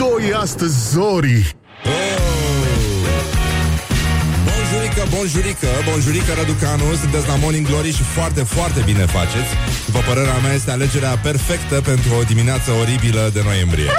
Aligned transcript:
doi 0.00 0.32
astăzi, 0.32 0.90
Zori! 0.90 1.56
Bonjurică, 4.48 5.02
bonjurică, 5.14 5.66
bonjurică 5.90 6.32
Răducanu. 6.38 6.94
Sunteți 7.00 7.26
la 7.28 7.36
Morning 7.42 7.66
Glory 7.66 7.92
și 7.92 8.02
foarte, 8.02 8.42
foarte 8.42 8.80
bine 8.84 9.04
faceți. 9.16 9.50
După 9.86 10.00
părerea 10.08 10.38
mea 10.42 10.52
este 10.52 10.70
alegerea 10.70 11.18
perfectă 11.22 11.80
Pentru 11.80 12.10
o 12.20 12.22
dimineață 12.22 12.70
oribilă 12.70 13.30
de 13.32 13.40
noiembrie. 13.44 13.90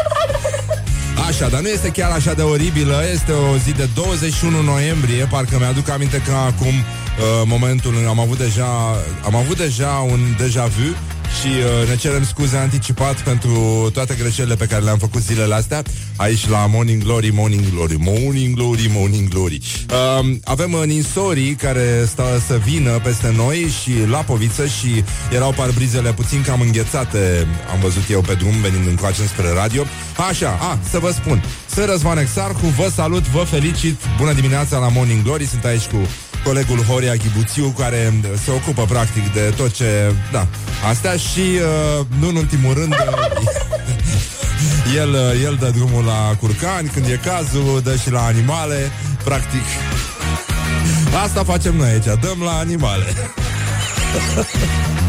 Așa, 1.27 1.47
dar 1.49 1.61
nu 1.61 1.67
este 1.67 1.89
chiar 1.89 2.11
așa 2.11 2.33
de 2.33 2.41
oribilă. 2.41 3.03
Este 3.13 3.31
o 3.31 3.57
zi 3.57 3.71
de 3.71 3.87
21 3.93 4.61
noiembrie. 4.61 5.25
Parcă 5.25 5.55
mi-aduc 5.59 5.89
aminte 5.89 6.21
că 6.25 6.31
acum 6.31 6.75
uh, 6.75 6.83
Momentul 7.45 7.93
am 8.07 8.19
avut 8.19 8.37
deja 8.37 8.71
Am 9.25 9.35
avut 9.35 9.57
deja 9.57 9.91
un 10.11 10.19
deja 10.37 10.65
vu 10.65 10.95
și 11.39 11.47
uh, 11.47 11.87
ne 11.87 11.95
cerem 11.95 12.25
scuze 12.25 12.57
anticipat 12.57 13.21
pentru 13.21 13.89
toate 13.93 14.15
greșelile 14.19 14.55
pe 14.55 14.65
care 14.65 14.83
le-am 14.83 14.97
făcut 14.97 15.21
zilele 15.21 15.53
astea 15.53 15.83
aici 16.15 16.49
la 16.49 16.65
Morning 16.65 17.03
Glory, 17.03 17.29
Morning 17.29 17.69
Glory, 17.69 17.95
Morning 17.99 18.55
Glory, 18.55 18.89
Morning 18.93 19.27
Glory. 19.29 19.61
Uh, 19.89 20.35
avem 20.43 20.73
uh, 20.73 20.83
ninsorii 20.85 21.53
care 21.53 22.05
stau 22.07 22.25
să 22.47 22.59
vină 22.65 22.99
peste 23.03 23.33
noi 23.35 23.71
și 23.81 23.91
la 24.09 24.17
poviță 24.17 24.65
și 24.65 25.03
erau 25.31 25.51
parbrizele 25.51 26.13
puțin 26.13 26.41
cam 26.41 26.61
înghețate, 26.61 27.47
am 27.71 27.79
văzut 27.79 28.09
eu 28.09 28.21
pe 28.21 28.33
drum 28.33 28.61
venind 28.61 28.87
încoace 28.87 29.21
spre 29.21 29.49
radio. 29.53 29.83
Așa, 30.29 30.57
a, 30.61 30.79
să 30.89 30.99
vă 30.99 31.11
spun, 31.11 31.43
sunt 31.73 31.85
Răzvan 31.85 32.17
Exarhu, 32.17 32.65
vă 32.65 32.89
salut, 32.95 33.27
vă 33.27 33.43
felicit, 33.43 33.99
bună 34.17 34.33
dimineața 34.33 34.77
la 34.77 34.87
Morning 34.87 35.23
Glory, 35.23 35.45
sunt 35.45 35.65
aici 35.65 35.85
cu 35.85 35.97
colegul 36.43 36.77
Horia 36.77 37.15
Ghibuțiu, 37.15 37.73
care 37.77 38.13
se 38.43 38.51
ocupă 38.51 38.85
practic 38.85 39.33
de 39.33 39.53
tot 39.57 39.71
ce... 39.71 40.13
Da, 40.31 40.47
astea 40.89 41.15
și, 41.15 41.39
uh, 41.39 42.05
nu 42.19 42.27
în 42.27 42.35
ultimul 42.35 42.73
rând, 42.73 42.93
uh, 42.93 42.99
el, 45.01 45.09
uh, 45.09 45.43
el 45.43 45.57
dă 45.59 45.69
drumul 45.69 46.03
la 46.03 46.35
curcani 46.39 46.89
când 46.89 47.05
e 47.05 47.19
cazul, 47.23 47.81
dă 47.83 47.95
și 47.95 48.11
la 48.11 48.25
animale, 48.25 48.91
practic. 49.23 49.63
Asta 51.23 51.43
facem 51.43 51.75
noi 51.75 51.89
aici, 51.89 52.05
dăm 52.05 52.41
la 52.43 52.57
animale. 52.57 53.05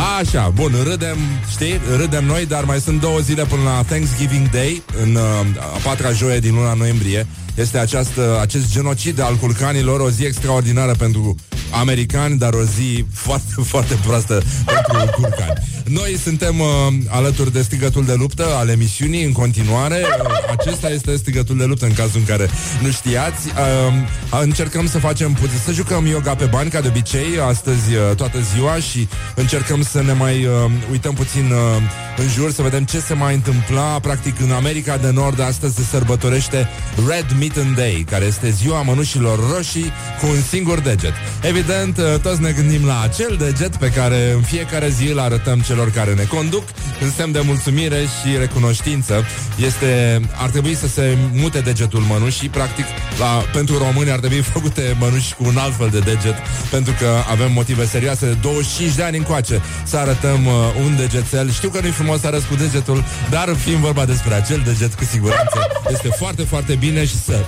Așa, 0.00 0.48
bun, 0.54 0.72
râdem, 0.82 1.16
știi, 1.50 1.80
râdem 1.96 2.24
noi, 2.24 2.46
dar 2.46 2.64
mai 2.64 2.80
sunt 2.80 3.00
două 3.00 3.18
zile 3.18 3.44
până 3.44 3.62
la 3.62 3.82
Thanksgiving 3.82 4.50
Day, 4.50 4.82
în 5.02 5.14
uh, 5.14 5.22
a 5.60 5.78
patra 5.82 6.12
joie 6.12 6.38
din 6.38 6.54
luna 6.54 6.74
noiembrie. 6.74 7.26
Este 7.54 7.78
această, 7.78 8.38
acest 8.40 8.72
genocid 8.72 9.20
al 9.20 9.36
culcanilor, 9.36 10.00
o 10.00 10.10
zi 10.10 10.24
extraordinară 10.24 10.94
pentru 10.98 11.34
americani, 11.70 12.38
dar 12.38 12.54
o 12.54 12.62
zi 12.62 13.04
foarte, 13.12 13.54
foarte 13.72 13.94
proastă 14.06 14.42
pentru 14.64 15.10
curcani. 15.16 15.68
Noi 15.84 16.18
suntem 16.22 16.60
uh, 16.60 16.66
alături 17.08 17.52
de 17.52 17.62
strigătul 17.62 18.04
de 18.04 18.14
luptă 18.14 18.46
al 18.54 18.68
emisiunii 18.68 19.24
în 19.24 19.32
continuare. 19.32 19.96
Uh, 19.96 20.30
acesta 20.58 20.90
este 20.90 21.16
strigătul 21.16 21.56
de 21.56 21.64
luptă 21.64 21.86
în 21.86 21.92
cazul 21.92 22.18
în 22.18 22.24
care 22.24 22.50
nu 22.82 22.90
știați. 22.90 23.46
Uh, 23.48 24.40
încercăm 24.40 24.86
să 24.88 24.98
facem 24.98 25.32
puțin, 25.32 25.58
să 25.64 25.72
jucăm 25.72 26.06
yoga 26.06 26.34
pe 26.34 26.44
bani, 26.44 26.70
ca 26.70 26.80
de 26.80 26.88
obicei, 26.88 27.40
astăzi 27.48 27.94
uh, 27.94 28.14
toată 28.16 28.38
ziua 28.54 28.76
și 28.76 29.08
încercăm 29.34 29.82
să 29.82 30.02
ne 30.02 30.12
mai 30.12 30.44
uh, 30.44 30.70
uităm 30.90 31.14
puțin 31.14 31.50
uh, 31.50 31.82
în 32.16 32.28
jur, 32.28 32.52
să 32.52 32.62
vedem 32.62 32.84
ce 32.84 33.00
se 33.00 33.14
mai 33.14 33.34
întâmpla. 33.34 33.98
Practic, 34.00 34.40
în 34.40 34.50
America 34.50 34.96
de 34.96 35.10
Nord, 35.10 35.40
astăzi 35.40 35.74
se 35.74 35.82
sărbătorește 35.90 36.68
Red 37.08 37.26
Mitten 37.40 37.74
Day, 37.76 38.04
care 38.10 38.24
este 38.24 38.50
ziua 38.50 38.82
mănușilor 38.82 39.38
roșii 39.54 39.92
cu 40.20 40.26
un 40.26 40.40
singur 40.48 40.80
deget. 40.80 41.12
Evident, 41.42 41.98
uh, 41.98 42.20
toți 42.22 42.40
ne 42.40 42.52
gândim 42.52 42.86
la 42.86 43.00
acel 43.00 43.36
deget 43.38 43.76
pe 43.76 43.90
care 43.90 44.32
în 44.32 44.42
fiecare 44.42 44.88
zi 44.88 45.06
îl 45.06 45.18
arătăm 45.18 45.60
celor 45.60 45.90
care 45.90 46.14
ne 46.14 46.22
conduc 46.22 46.62
în 47.00 47.10
semn 47.10 47.32
de 47.32 47.40
mulțumire 47.44 47.96
și 47.96 48.36
recunoștință. 48.38 49.24
Este, 49.56 50.20
ar 50.36 50.50
trebui 50.50 50.74
să 50.74 50.86
se 50.86 51.16
mute 51.32 51.60
degetul 51.60 52.00
mănușii, 52.00 52.48
practic, 52.48 52.84
la, 53.18 53.44
pentru 53.52 53.78
români 53.78 54.10
ar 54.10 54.18
trebui 54.18 54.40
făcute 54.54 54.96
mănuși 54.98 55.34
cu 55.34 55.44
un 55.46 55.56
alt 55.56 55.76
fel 55.76 55.88
de 55.88 55.98
deget, 55.98 56.36
pentru 56.70 56.92
că 56.98 57.08
avem 57.30 57.52
motive 57.52 57.86
serioase 57.86 58.26
de 58.26 58.36
25 58.42 58.94
de 58.94 59.02
ani 59.02 59.16
încoace 59.16 59.60
să 59.84 59.96
arătăm 59.96 60.46
uh, 60.46 60.52
un 60.84 60.96
degețel. 60.96 61.50
Știu 61.50 61.68
că 61.68 61.80
nu-i 61.80 61.90
frumos 61.90 62.20
să 62.20 62.26
arăți 62.26 62.46
cu 62.46 62.54
degetul, 62.54 63.04
dar 63.30 63.54
fiind 63.54 63.78
vorba 63.78 64.04
despre 64.04 64.34
acel 64.34 64.62
deget, 64.64 64.94
cu 64.94 65.04
siguranță, 65.04 65.58
este 65.90 66.08
foarte, 66.08 66.42
foarte 66.42 66.74
bine 66.74 67.04
și 67.06 67.16
să... 67.30 67.38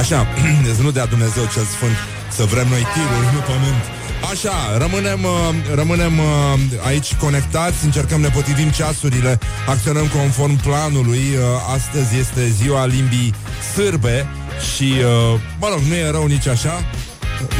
Așa, 0.00 0.26
deci 0.66 0.84
nu 0.84 0.90
dea 0.90 1.06
Dumnezeu 1.06 1.44
cel 1.54 1.64
Sfânt 1.64 1.96
să 2.36 2.44
vrem 2.44 2.68
noi 2.68 2.84
tiruri, 2.94 3.34
nu 3.34 3.40
pământ. 3.50 3.82
Așa, 4.32 4.78
rămânem, 4.78 5.24
uh, 5.24 5.74
rămânem 5.74 6.18
uh, 6.18 6.58
aici 6.86 7.14
conectați, 7.14 7.84
încercăm 7.84 8.20
ne 8.20 8.28
potrivim 8.28 8.70
ceasurile, 8.70 9.38
acționăm 9.66 10.06
conform 10.06 10.56
planului. 10.60 11.24
Uh, 11.36 11.44
astăzi 11.74 12.18
este 12.18 12.48
ziua 12.48 12.86
limbii 12.86 13.34
sârbe 13.74 14.26
și, 14.74 14.92
uh, 14.98 15.40
mă 15.60 15.68
rog, 15.72 15.80
nu 15.88 15.94
e 15.94 16.10
rău 16.10 16.26
nici 16.26 16.46
așa. 16.46 16.84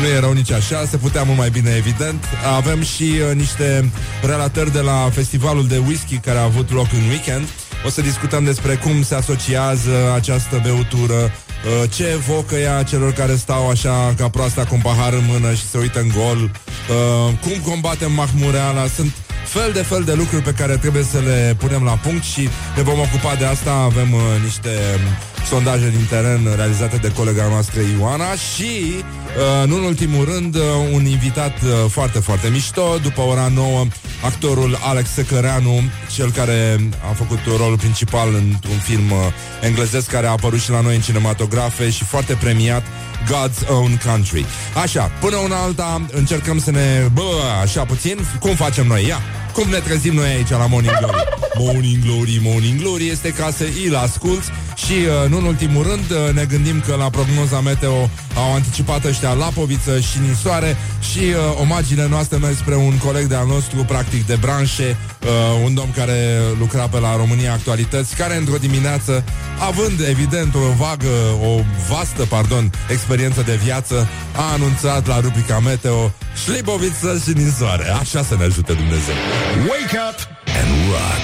Nu 0.00 0.06
e 0.06 0.18
rău 0.18 0.32
nici 0.32 0.50
așa, 0.52 0.86
se 0.90 0.96
putea 0.96 1.22
mult 1.22 1.38
mai 1.38 1.50
bine, 1.50 1.74
evident. 1.76 2.24
Avem 2.56 2.82
și 2.82 3.02
uh, 3.02 3.34
niște 3.34 3.90
relatări 4.22 4.72
de 4.72 4.80
la 4.80 5.08
festivalul 5.12 5.66
de 5.66 5.78
whisky 5.86 6.16
care 6.16 6.38
a 6.38 6.42
avut 6.42 6.72
loc 6.72 6.86
în 6.92 7.08
weekend. 7.08 7.48
O 7.86 7.90
să 7.90 8.00
discutăm 8.00 8.44
despre 8.44 8.74
cum 8.74 9.02
se 9.02 9.14
asociază 9.14 10.12
această 10.14 10.60
beutură, 10.62 11.14
uh, 11.14 11.90
ce 11.94 12.06
evocă 12.06 12.54
ea 12.54 12.82
celor 12.82 13.12
care 13.12 13.36
stau 13.36 13.68
așa 13.68 14.14
ca 14.16 14.28
proasta 14.28 14.64
cu 14.64 14.74
un 14.74 14.80
pahar 14.80 15.12
în 15.12 15.24
mână 15.28 15.54
și 15.54 15.68
se 15.68 15.78
uită 15.78 16.00
în 16.00 16.08
gol, 16.16 16.42
uh, 16.42 17.32
cum 17.40 17.72
combatem 17.72 18.12
mahmureala. 18.12 18.86
Sunt 18.86 19.12
fel 19.44 19.72
de 19.72 19.82
fel 19.82 20.02
de 20.02 20.12
lucruri 20.12 20.42
pe 20.42 20.52
care 20.52 20.76
trebuie 20.76 21.02
să 21.02 21.18
le 21.18 21.56
punem 21.58 21.82
la 21.84 21.92
punct 21.92 22.24
și 22.24 22.48
ne 22.76 22.82
vom 22.82 22.98
ocupa 22.98 23.34
de 23.38 23.44
asta. 23.44 23.72
Avem 23.72 24.12
uh, 24.12 24.20
niște 24.42 24.68
um, 24.68 25.44
sondaje 25.46 25.90
din 25.90 26.06
teren 26.08 26.48
realizate 26.56 26.96
de 26.96 27.12
colega 27.12 27.48
noastră 27.48 27.80
Ioana 27.98 28.34
și, 28.54 28.70
uh, 28.92 29.68
nu 29.68 29.76
în 29.76 29.82
ultimul 29.82 30.24
rând, 30.24 30.54
uh, 30.54 30.62
un 30.92 31.04
invitat 31.06 31.62
uh, 31.62 31.70
foarte, 31.88 32.18
foarte 32.18 32.48
mișto. 32.48 32.98
După 33.02 33.20
ora 33.20 33.48
9, 33.54 33.86
actorul 34.24 34.78
Alex 34.82 35.10
Secăreanu, 35.10 35.80
cel 36.14 36.30
care 36.30 36.90
a 37.10 37.12
făcut 37.12 37.38
rolul 37.58 37.76
principal 37.76 38.28
într-un 38.34 38.78
film 38.78 39.10
uh, 39.10 39.18
englezesc 39.62 40.10
care 40.10 40.26
a 40.26 40.30
apărut 40.30 40.60
și 40.60 40.70
la 40.70 40.80
noi 40.80 40.94
în 40.94 41.00
cinematografe 41.00 41.90
și 41.90 42.04
foarte 42.04 42.34
premiat 42.34 42.82
God's 43.28 43.68
Own 43.68 43.98
Country. 44.04 44.46
Așa, 44.82 45.10
până 45.20 45.36
una 45.36 45.56
alta 45.56 46.06
încercăm 46.12 46.58
să 46.58 46.70
ne... 46.70 47.06
Bă, 47.12 47.22
așa 47.62 47.84
puțin, 47.84 48.18
cum 48.40 48.54
facem 48.54 48.86
noi? 48.86 49.06
Ia! 49.06 49.18
Cum 49.54 49.68
ne 49.70 49.78
trezim 49.78 50.14
noi 50.14 50.28
aici 50.28 50.48
la 50.48 50.66
Morning 50.66 50.98
Glory? 50.98 51.24
Morning 51.62 52.04
Glory, 52.04 52.40
Morning 52.42 52.80
Glory 52.80 53.08
este 53.08 53.28
ca 53.28 53.50
să 53.56 53.64
îl 53.88 53.96
asculți 53.96 54.50
și, 54.74 54.92
uh, 54.92 55.30
nu 55.30 55.36
în 55.36 55.44
ultimul 55.44 55.82
rând, 55.82 56.10
uh, 56.10 56.34
ne 56.34 56.44
gândim 56.44 56.80
că 56.86 56.94
la 56.94 57.10
prognoza 57.10 57.60
meteo 57.60 58.10
au 58.34 58.54
anticipat 58.54 59.04
ăștia 59.04 59.32
Lapoviță 59.32 60.00
și 60.00 60.18
Nisoare 60.28 60.76
și 61.12 61.18
uh, 61.18 61.60
omagiile 61.60 62.06
noastre 62.08 62.36
merg 62.36 62.56
spre 62.56 62.74
un 62.76 62.98
coleg 62.98 63.24
de-al 63.24 63.46
nostru, 63.46 63.84
practic 63.84 64.26
de 64.26 64.36
branșe, 64.40 64.96
uh, 65.22 65.28
un 65.64 65.74
domn 65.74 65.92
care 65.96 66.40
lucra 66.58 66.88
pe 66.88 66.98
la 66.98 67.16
România 67.16 67.52
Actualități, 67.52 68.16
care 68.16 68.36
într-o 68.36 68.56
dimineață, 68.56 69.24
având 69.58 70.00
evident 70.08 70.54
o 70.54 70.72
vagă, 70.78 71.14
o 71.42 71.60
vastă, 71.88 72.22
pardon, 72.22 72.70
experiență 72.90 73.42
de 73.42 73.58
viață, 73.64 74.08
a 74.36 74.52
anunțat 74.52 75.06
la 75.06 75.20
rubrica 75.20 75.58
meteo 75.58 76.12
Șliboviță 76.44 77.22
și 77.24 77.36
Nisoare. 77.36 77.88
Așa 77.88 78.22
să 78.22 78.34
ne 78.38 78.44
ajute 78.44 78.72
Dumnezeu. 78.72 79.14
Wake 79.52 79.94
up! 80.08 80.16
and 80.58 80.68
rock. 80.92 81.22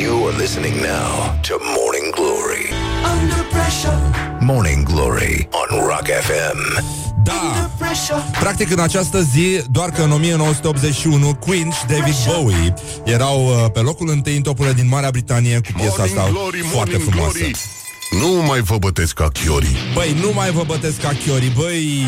You 0.00 0.26
are 0.28 0.36
listening 0.36 0.76
now 0.82 1.40
to 1.42 1.54
Morning 1.76 2.08
Glory. 2.18 2.64
Under 3.12 3.42
pressure, 3.50 3.98
Morning 4.40 4.84
Glory 4.84 5.48
on 5.50 5.68
Rock 5.86 6.06
FM. 6.06 6.58
Da! 7.24 7.70
pressure. 7.78 8.22
Practic 8.40 8.70
în 8.70 8.78
această 8.80 9.20
zi, 9.22 9.60
doar 9.70 9.90
că 9.90 10.02
în 10.02 10.12
1981 10.12 11.34
Queen 11.34 11.70
și 11.70 11.86
David 11.86 12.14
Bowie 12.26 12.74
erau 13.04 13.46
uh, 13.46 13.70
pe 13.72 13.80
locul 13.80 14.08
întâi 14.08 14.36
în 14.36 14.42
topurile 14.42 14.74
din 14.74 14.88
Marea 14.88 15.10
Britanie 15.10 15.54
cu 15.54 15.72
piesa 15.76 15.94
Morning 15.98 16.18
asta 16.18 16.28
glory, 16.30 16.58
foarte 16.58 16.90
morning 16.96 17.10
frumoasă. 17.10 17.38
glory. 17.38 17.56
Nu 18.10 18.42
mai 18.46 18.60
vă 18.60 18.78
bătesc 18.78 19.12
ca 19.14 19.28
chiorii. 19.28 19.76
Băi, 19.94 20.16
nu 20.20 20.32
mai 20.34 20.50
vă 20.50 20.62
bătesc 20.66 21.00
ca 21.00 21.12
chiorii, 21.24 21.52
băi, 21.56 22.04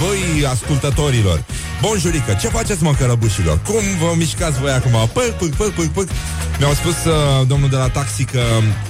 băi, 0.00 0.46
ascultătorilor. 0.46 1.44
Bonjurică, 1.80 2.36
ce 2.40 2.48
faceți, 2.48 2.82
mă, 2.82 2.94
cărăbușilor? 2.98 3.58
Cum 3.58 3.82
vă 4.00 4.14
mișcați 4.16 4.60
voi 4.60 4.70
acum? 4.70 5.10
Păc, 5.12 5.38
păc, 5.38 5.48
păc, 5.48 5.70
păc, 5.70 5.86
păc. 5.86 6.08
Mi-au 6.58 6.72
spus 6.72 7.04
uh, 7.04 7.46
domnul 7.46 7.68
de 7.68 7.76
la 7.76 7.88
taxi 7.88 8.24
că 8.24 8.40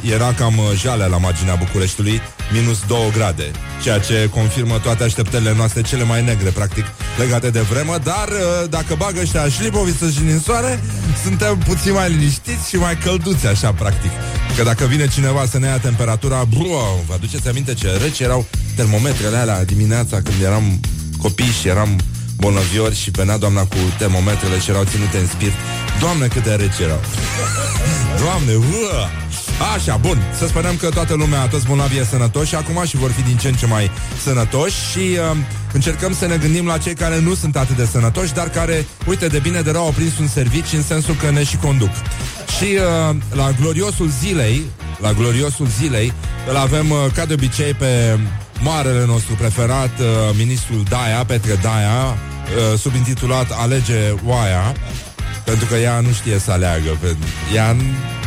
era 0.00 0.32
cam 0.32 0.58
uh, 0.58 0.64
jale 0.76 1.06
la 1.06 1.16
marginea 1.18 1.54
Bucureștiului, 1.54 2.20
minus 2.52 2.78
2 2.86 2.98
grade, 3.12 3.50
ceea 3.82 3.98
ce 3.98 4.28
confirmă 4.32 4.78
toate 4.78 5.04
așteptările 5.04 5.54
noastre 5.56 5.82
cele 5.82 6.04
mai 6.04 6.24
negre, 6.24 6.50
practic, 6.50 6.84
legate 7.18 7.50
de 7.50 7.60
vremă, 7.60 7.98
dar 8.02 8.28
uh, 8.28 8.68
dacă 8.70 8.94
bagă 8.94 9.20
ăștia 9.20 9.48
șlipoviță 9.48 10.10
și 10.10 10.22
ninsoare, 10.22 10.80
suntem 11.22 11.58
puțin 11.58 11.92
mai 11.92 12.10
liniștiți 12.10 12.68
și 12.68 12.76
mai 12.76 12.98
călduți, 12.98 13.46
așa, 13.46 13.72
practic. 13.72 14.10
Că 14.56 14.62
dacă 14.62 14.84
vine 14.84 15.08
cineva 15.08 15.46
să 15.50 15.58
ne 15.58 15.66
ia 15.66 15.78
temperatura, 15.78 16.44
bro, 16.50 17.02
vă 17.06 17.12
aduceți 17.12 17.48
aminte 17.48 17.74
ce 17.74 17.96
reci 17.96 18.20
erau 18.20 18.46
termometrele 18.76 19.36
alea 19.36 19.64
dimineața 19.64 20.22
când 20.22 20.42
eram 20.42 20.80
copii 21.18 21.56
și 21.60 21.68
eram 21.68 22.00
bolnăviori 22.36 22.94
și 22.94 23.10
venea 23.10 23.36
doamna 23.36 23.62
cu 23.64 23.76
termometrele 23.98 24.58
și 24.58 24.70
erau 24.70 24.84
ținute 24.84 25.18
în 25.18 25.26
spirit. 25.26 25.54
Doamne, 26.00 26.26
câte 26.26 26.54
reci 26.54 26.78
erau. 26.78 27.00
Doamne, 28.22 28.54
uă! 28.54 29.08
Așa, 29.74 29.96
bun, 29.96 30.22
să 30.38 30.46
sperăm 30.46 30.76
că 30.76 30.88
toată 30.88 31.14
lumea, 31.14 31.46
toți 31.46 31.66
bolnavii 31.66 31.98
e 31.98 32.04
sănătoși 32.04 32.54
acum 32.54 32.84
și 32.84 32.96
vor 32.96 33.10
fi 33.10 33.22
din 33.22 33.36
ce 33.36 33.48
în 33.48 33.54
ce 33.54 33.66
mai 33.66 33.90
sănătoși 34.22 34.90
și 34.90 34.98
uh, 34.98 35.36
încercăm 35.72 36.14
să 36.14 36.26
ne 36.26 36.36
gândim 36.36 36.66
la 36.66 36.78
cei 36.78 36.94
care 36.94 37.20
nu 37.20 37.34
sunt 37.34 37.56
atât 37.56 37.76
de 37.76 37.86
sănătoși, 37.86 38.32
dar 38.32 38.48
care, 38.48 38.86
uite, 39.06 39.26
de 39.26 39.38
bine 39.38 39.60
de 39.60 39.70
rău 39.70 39.84
au 39.84 39.90
prins 39.90 40.18
un 40.18 40.28
serviciu 40.28 40.76
în 40.76 40.82
sensul 40.82 41.14
că 41.14 41.30
ne 41.30 41.44
și 41.44 41.56
conduc. 41.56 41.90
Și 42.58 42.64
uh, 43.10 43.16
la 43.34 43.50
gloriosul 43.60 44.08
zilei, 44.20 44.62
la 44.98 45.12
gloriosul 45.12 45.66
zilei, 45.66 46.12
îl 46.48 46.56
avem 46.56 46.90
uh, 46.90 46.98
ca 47.14 47.24
de 47.24 47.32
obicei 47.32 47.74
pe 47.74 48.18
marele 48.60 49.04
nostru 49.06 49.34
preferat, 49.34 49.98
uh, 49.98 50.06
ministrul 50.36 50.82
Daia, 50.88 51.24
Petre 51.24 51.58
Daia, 51.62 52.04
uh, 52.04 52.78
subintitulat 52.78 53.50
Alege 53.50 54.14
Oaia, 54.26 54.74
pentru 55.44 55.66
că 55.66 55.74
ea 55.74 56.00
nu 56.00 56.12
știe 56.12 56.38
să 56.38 56.50
aleagă. 56.50 56.98
Pe, 57.00 57.16
ea, 57.54 57.76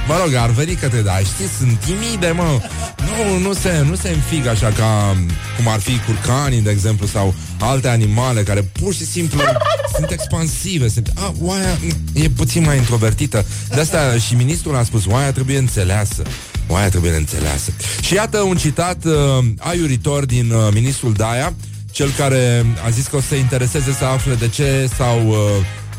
mă 0.08 0.20
rog, 0.24 0.34
ar 0.34 0.50
veni 0.50 0.76
către 0.76 1.02
da, 1.02 1.18
știți, 1.18 1.58
sunt 1.58 1.80
timide, 1.80 2.32
mă. 2.36 2.60
Nu, 2.98 3.38
nu 3.38 3.54
se, 3.54 3.86
nu 3.90 3.96
se 3.96 4.10
înfig 4.10 4.46
așa 4.48 4.68
ca 4.68 5.18
cum 5.58 5.68
ar 5.68 5.80
fi 5.80 6.00
curcanii, 6.00 6.62
de 6.62 6.70
exemplu, 6.70 7.08
sau 7.08 7.34
alte 7.60 7.88
animale 7.88 8.44
care 8.44 8.62
pur 8.62 8.94
și 8.94 9.06
simplu 9.06 9.42
sunt 9.96 10.12
expansive. 10.12 10.90
Sunt, 10.90 11.12
a, 11.16 11.34
oaia 11.42 11.78
e 12.14 12.30
puțin 12.30 12.64
mai 12.64 12.78
introvertită. 12.78 13.46
De 13.70 13.80
asta 13.80 14.18
și 14.18 14.36
ministrul 14.36 14.76
a 14.76 14.84
spus, 14.84 15.06
oaia 15.06 15.32
trebuie 15.32 15.58
înțeleasă. 15.58 16.24
Oaia 16.68 16.90
trebuie 16.90 17.16
înțeleasă. 17.16 17.72
Și 18.02 18.14
iată 18.14 18.40
un 18.40 18.58
citat 18.58 19.06
uh, 19.06 19.14
aiuritor 19.58 20.26
din 20.26 20.52
uh, 20.52 20.68
ministrul 20.74 21.14
Daia, 21.14 21.54
cel 21.92 22.10
care 22.18 22.66
a 22.86 22.90
zis 22.90 23.08
că 23.08 23.16
o 23.16 23.20
să 23.20 23.28
se 23.28 23.36
intereseze 23.36 23.96
să 23.98 24.06
afle 24.06 24.34
de 24.34 24.48
ce 24.48 24.90
s-au 24.98 25.28
uh, 25.28 25.36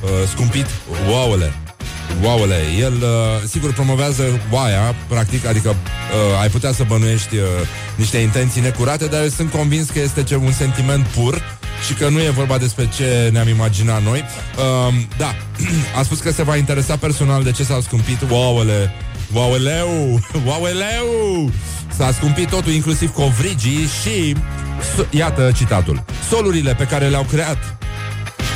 uh, 0.02 0.28
scumpit 0.28 0.66
ouăle. 1.08 1.52
Ouăle. 2.22 2.62
El, 2.78 2.92
uh, 2.92 3.48
sigur, 3.48 3.72
promovează 3.72 4.22
oaia, 4.50 4.94
practic, 5.08 5.46
adică 5.46 5.68
uh, 5.68 6.40
ai 6.40 6.48
putea 6.48 6.72
să 6.72 6.84
bănuiești 6.86 7.36
uh, 7.36 7.42
niște 7.96 8.18
intenții 8.18 8.60
necurate, 8.60 9.06
dar 9.06 9.22
eu 9.22 9.28
sunt 9.28 9.50
convins 9.50 9.90
că 9.90 10.00
este 10.00 10.22
ce 10.22 10.36
un 10.36 10.52
sentiment 10.52 11.06
pur 11.06 11.42
și 11.86 11.94
că 11.94 12.08
nu 12.08 12.18
e 12.18 12.30
vorba 12.30 12.58
despre 12.58 12.88
ce 12.96 13.28
ne-am 13.32 13.48
imaginat 13.48 14.02
noi. 14.02 14.24
Uh, 14.56 14.94
da, 15.16 15.34
a 15.98 16.02
spus 16.02 16.18
că 16.20 16.32
se 16.32 16.42
va 16.42 16.56
interesa 16.56 16.96
personal 16.96 17.42
de 17.42 17.50
ce 17.50 17.64
s-au 17.64 17.80
scumpit 17.80 18.18
ouăle. 18.30 18.92
Ouăleu! 19.32 20.20
Ouăleu! 20.46 21.50
S-a 21.96 22.12
scumpit 22.12 22.48
totul, 22.48 22.72
inclusiv 22.72 23.12
covrigii 23.12 23.88
și... 24.02 24.36
Iată 25.10 25.50
citatul. 25.56 26.04
Solurile 26.28 26.74
pe 26.74 26.84
care 26.84 27.08
le-au 27.08 27.26
creat 27.30 27.76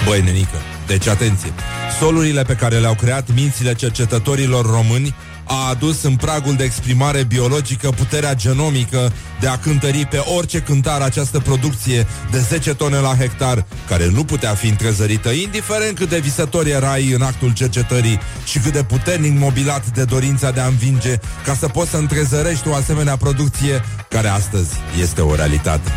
Băi, 0.05 0.21
nenică, 0.21 0.57
deci 0.89 1.07
atenție 1.07 1.53
Solurile 1.99 2.43
pe 2.43 2.55
care 2.55 2.79
le-au 2.79 2.95
creat 2.95 3.29
mințile 3.35 3.75
cercetătorilor 3.75 4.67
români 4.67 5.15
a 5.49 5.69
adus 5.69 6.03
în 6.03 6.17
pragul 6.17 6.55
de 6.55 6.65
exprimare 6.65 7.23
biologică 7.23 7.91
puterea 7.91 8.35
genomică 8.35 9.13
de 9.41 9.49
a 9.49 9.59
cântări 9.59 10.07
pe 10.11 10.17
orice 10.17 10.59
cântar 10.59 11.01
această 11.01 11.39
producție 11.39 12.07
de 12.31 12.39
10 12.39 12.75
tone 12.75 12.97
la 12.97 13.15
hectar, 13.19 13.65
care 13.89 14.11
nu 14.11 14.25
putea 14.25 14.55
fi 14.55 14.69
întrezărită, 14.69 15.29
indiferent 15.29 15.99
cât 15.99 16.09
de 16.09 16.19
visător 16.19 16.67
erai 16.67 17.13
în 17.13 17.23
actul 17.23 17.53
cercetării 17.53 18.21
și 18.45 18.59
cât 18.59 18.73
de 18.73 18.83
puternic 18.83 19.39
mobilat 19.39 19.87
de 19.87 20.05
dorința 20.05 20.51
de 20.51 20.61
a 20.61 20.67
învinge, 20.67 21.19
ca 21.45 21.55
să 21.55 21.69
poți 21.69 21.91
să 21.91 21.97
întrezărești 21.97 22.69
o 22.69 22.75
asemenea 22.75 23.17
producție 23.17 23.85
care 24.09 24.29
astăzi 24.29 24.71
este 25.01 25.21
o 25.21 25.35
realitate. 25.35 25.91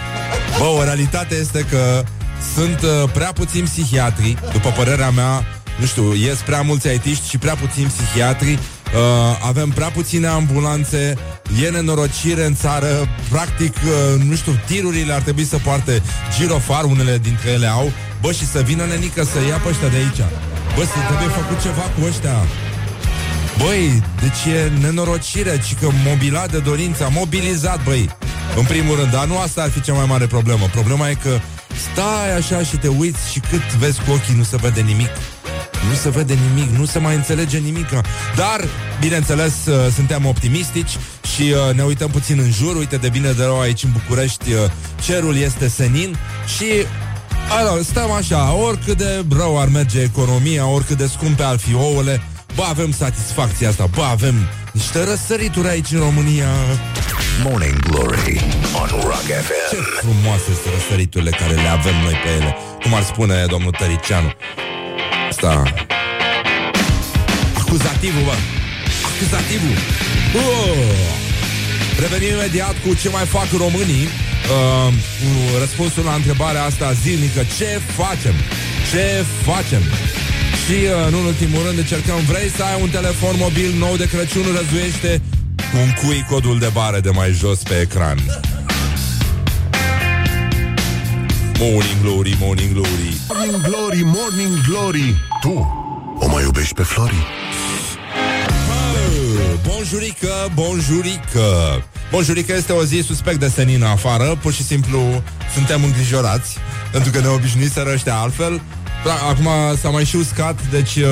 Bă, 0.58 0.66
o 0.66 0.84
realitate 0.84 1.36
este 1.36 1.66
că 1.70 2.04
sunt 2.56 2.82
uh, 2.82 3.10
prea 3.14 3.32
puțini 3.34 3.64
psihiatri, 3.64 4.38
după 4.52 4.70
părerea 4.70 5.10
mea, 5.10 5.46
nu 5.80 5.86
știu, 5.86 6.14
ies 6.14 6.38
prea 6.38 6.62
mulți 6.62 6.88
aitiști 6.88 7.30
și 7.30 7.38
prea 7.38 7.56
puțini 7.56 7.86
psihiatri, 7.86 8.52
uh, 8.54 8.60
avem 9.48 9.70
prea 9.70 9.88
puține 9.88 10.28
ambulanțe, 10.28 11.18
e 11.64 11.70
nenorocire 11.70 12.46
în 12.46 12.56
țară, 12.56 13.08
practic, 13.30 13.76
uh, 13.76 14.24
nu 14.24 14.36
știu, 14.36 14.60
tirurile 14.66 15.14
ar 15.14 15.22
trebui 15.22 15.46
să 15.46 15.58
poarte 15.58 16.02
girofar, 16.38 16.84
unele 16.84 17.18
dintre 17.18 17.50
ele 17.50 17.68
au, 17.68 17.92
bă, 18.22 18.32
și 18.32 18.46
să 18.48 18.62
vină 18.62 18.86
nenică 18.86 19.24
să 19.24 19.38
ia 19.48 19.58
pe 19.58 19.70
ăștia 19.70 19.88
de 19.88 19.96
aici. 19.96 20.22
Bă, 20.76 20.84
să 20.84 21.00
trebuie 21.08 21.30
făcut 21.30 21.62
ceva 21.62 21.82
cu 21.82 22.06
ăștia. 22.08 22.38
Băi, 23.58 24.04
deci 24.22 24.54
e 24.54 24.72
nenorocire, 24.82 25.62
ci 25.68 25.76
că 25.82 25.88
mobilat 26.06 26.52
de 26.52 26.58
dorința, 26.58 27.08
mobilizat, 27.08 27.84
băi. 27.84 28.10
În 28.56 28.64
primul 28.64 28.96
rând, 28.96 29.12
dar 29.12 29.26
nu 29.26 29.40
asta 29.40 29.62
ar 29.62 29.70
fi 29.70 29.82
cea 29.82 29.94
mai 29.94 30.06
mare 30.06 30.26
problemă. 30.26 30.66
Problema 30.72 31.10
e 31.10 31.14
că 31.14 31.40
stai 31.92 32.36
așa 32.38 32.64
și 32.64 32.78
te 32.78 32.88
uiți 32.88 33.32
și 33.32 33.40
cât 33.40 33.76
vezi 33.76 34.02
cu 34.04 34.12
ochii 34.12 34.36
nu 34.38 34.44
se 34.44 34.58
vede 34.58 34.82
nimic. 34.82 35.10
Nu 35.90 35.96
se 35.96 36.10
vede 36.10 36.38
nimic, 36.48 36.70
nu 36.78 36.86
se 36.86 37.00
mai 37.00 37.16
înțelege 37.16 37.58
nimic. 37.58 37.90
Dar, 38.36 38.68
bineînțeles, 39.00 39.54
uh, 39.66 39.94
suntem 39.94 40.26
optimistici 40.26 40.98
și 41.36 41.42
uh, 41.42 41.76
ne 41.76 41.84
uităm 41.84 42.10
puțin 42.10 42.40
în 42.40 42.52
jur. 42.52 42.76
Uite, 42.76 42.98
de 42.98 43.10
bine 43.10 43.32
de 43.32 43.44
rău 43.44 43.60
aici 43.60 43.84
în 43.84 43.90
București, 43.92 44.52
uh, 44.52 44.60
cerul 45.06 45.38
este 45.38 45.68
senin 45.68 46.18
și 46.58 46.66
Alo, 47.50 47.82
stăm 47.84 48.12
așa, 48.12 48.54
oricât 48.54 48.98
de 48.98 49.26
rău 49.30 49.60
ar 49.60 49.68
merge 49.68 50.02
economia, 50.02 50.66
oricât 50.66 50.98
de 50.98 51.08
scumpe 51.08 51.44
ar 51.44 51.58
fi 51.58 51.74
ouăle, 51.74 52.22
bă, 52.56 52.64
avem 52.70 52.92
satisfacția 52.92 53.70
asta, 53.70 53.90
bă, 53.96 54.04
avem 54.04 54.36
niște 54.72 55.04
răsărituri 55.04 55.68
aici 55.68 55.92
în 55.92 56.00
România. 56.00 56.48
Morning 57.40 57.80
Glory 57.80 58.38
on 58.82 58.90
Rock 59.04 59.26
Ce 59.26 59.34
FM. 59.34 59.84
frumoase 60.02 60.52
sunt 60.62 60.74
răsăriturile 60.74 61.30
care 61.30 61.54
le 61.54 61.68
avem 61.68 61.96
noi 62.04 62.16
pe 62.24 62.30
ele, 62.38 62.56
cum 62.84 62.94
ar 62.94 63.04
spune 63.04 63.46
domnul 63.48 63.72
Tăricianu. 63.72 64.32
Asta... 65.30 65.64
Acuzativul, 67.62 68.24
bă! 68.30 68.36
Acuzativul! 69.10 69.76
Oh! 70.36 70.78
Revenim 72.00 72.34
imediat 72.38 72.76
cu 72.86 72.90
ce 73.02 73.10
mai 73.10 73.26
fac 73.26 73.48
românii 73.58 74.06
uh, 74.56 74.94
cu 75.20 75.30
răspunsul 75.60 76.04
la 76.04 76.14
întrebarea 76.14 76.64
asta 76.64 76.88
zilnică. 77.04 77.42
Ce 77.58 77.70
facem? 78.00 78.36
Ce 78.92 79.06
facem? 79.50 79.84
Și, 80.64 80.78
uh, 80.86 81.12
nu 81.12 81.18
în 81.20 81.26
ultimul 81.26 81.62
rând, 81.66 81.78
încercăm 81.78 82.20
Vrei 82.32 82.50
să 82.58 82.64
ai 82.64 82.78
un 82.82 82.90
telefon 82.90 83.34
mobil 83.46 83.72
nou 83.84 83.96
de 84.02 84.08
Crăciun 84.14 84.46
Răzuiește 84.58 85.22
cu 85.72 85.78
un 85.78 85.92
cui 86.06 86.26
codul 86.30 86.60
de 86.60 86.70
bară 86.74 87.00
de 87.00 87.10
mai 87.10 87.32
jos 87.32 87.64
pe 87.64 87.80
ecran. 87.80 88.18
Morning 91.60 92.02
Glory, 92.02 92.38
Morning 92.40 92.74
Glory. 92.74 93.18
Morning 93.28 93.62
Glory, 93.62 94.02
Morning 94.04 94.66
Glory. 94.68 95.16
Tu 95.42 95.80
o 96.20 96.28
mai 96.28 96.44
iubești 96.44 96.74
pe 96.74 96.84
Flori? 96.84 97.28
Bonjurică, 99.68 100.52
bonjurică. 100.54 101.84
Bonjurică 102.12 102.54
este 102.54 102.72
o 102.72 102.84
zi 102.84 103.04
suspect 103.06 103.40
de 103.40 103.48
senină 103.48 103.88
afară 103.88 104.38
Pur 104.42 104.54
și 104.54 104.64
simplu 104.64 105.24
suntem 105.54 105.84
îngrijorați 105.84 106.58
Pentru 106.92 107.12
că 107.12 107.20
ne 107.20 107.28
obișnuiseră 107.28 107.92
ăștia 107.94 108.16
altfel 108.16 108.62
Da, 109.06 109.14
Acum 109.30 109.48
s-a 109.82 109.90
mai 109.90 110.06
și 110.06 110.16
uscat 110.16 110.70
Deci 110.70 110.96
uh, 110.96 111.08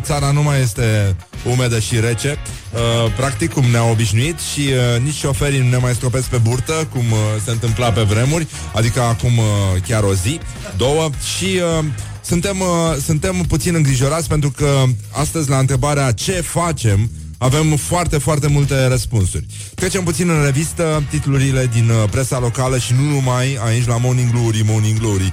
țara 0.00 0.30
nu 0.30 0.42
mai 0.42 0.60
este 0.60 1.16
umedă 1.50 1.78
și 1.78 2.00
rece. 2.00 2.38
Uh, 2.72 3.12
Practic 3.16 3.52
cum 3.52 3.64
ne-a 3.64 3.84
obișnuit 3.90 4.38
Și 4.38 4.60
uh, 4.60 5.02
nici 5.02 5.14
șoferii 5.14 5.58
nu 5.58 5.68
ne 5.68 5.76
mai 5.76 5.94
stropesc 5.94 6.26
pe 6.26 6.36
burtă 6.36 6.88
Cum 6.92 7.10
uh, 7.10 7.18
se 7.44 7.50
întâmpla 7.50 7.92
pe 7.92 8.02
vremuri 8.02 8.46
Adică 8.74 9.00
acum 9.00 9.38
uh, 9.38 9.82
chiar 9.88 10.02
o 10.02 10.14
zi, 10.14 10.40
două. 10.76 11.10
Și 11.36 11.60
uh, 11.78 11.84
suntem, 12.20 12.60
uh, 12.60 12.96
suntem 13.04 13.44
puțin 13.48 13.74
îngrijorați 13.74 14.28
Pentru 14.28 14.50
că 14.50 14.82
astăzi 15.10 15.48
la 15.48 15.58
întrebarea 15.58 16.12
ce 16.12 16.32
facem 16.32 17.10
avem 17.44 17.76
foarte, 17.76 18.18
foarte 18.18 18.46
multe 18.46 18.86
răspunsuri. 18.86 19.46
Trecem 19.74 20.04
puțin 20.04 20.28
în 20.28 20.42
revistă 20.44 21.02
titlurile 21.10 21.68
din 21.72 21.88
uh, 21.88 22.10
presa 22.10 22.38
locală 22.38 22.78
și 22.78 22.92
nu 22.92 23.02
numai 23.02 23.58
aici 23.64 23.86
la 23.86 23.96
Morning 23.96 24.30
Glory, 24.30 24.62
Morning 24.66 24.98
Glory. 24.98 25.32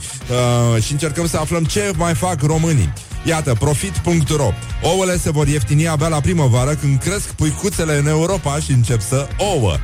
Uh, 0.76 0.84
și 0.84 0.92
încercăm 0.92 1.28
să 1.28 1.38
aflăm 1.38 1.64
ce 1.64 1.92
mai 1.96 2.14
fac 2.14 2.42
românii. 2.42 2.94
Iată, 3.24 3.56
profit.ro 3.60 4.54
Ouăle 4.82 5.18
se 5.18 5.32
vor 5.32 5.48
ieftini 5.48 5.88
abia 5.88 6.08
la 6.08 6.20
primăvară 6.20 6.74
când 6.74 7.00
cresc 7.00 7.28
puicuțele 7.32 7.98
în 7.98 8.08
Europa 8.08 8.60
și 8.60 8.72
încep 8.72 9.02
să 9.02 9.28
ouă. 9.38 9.76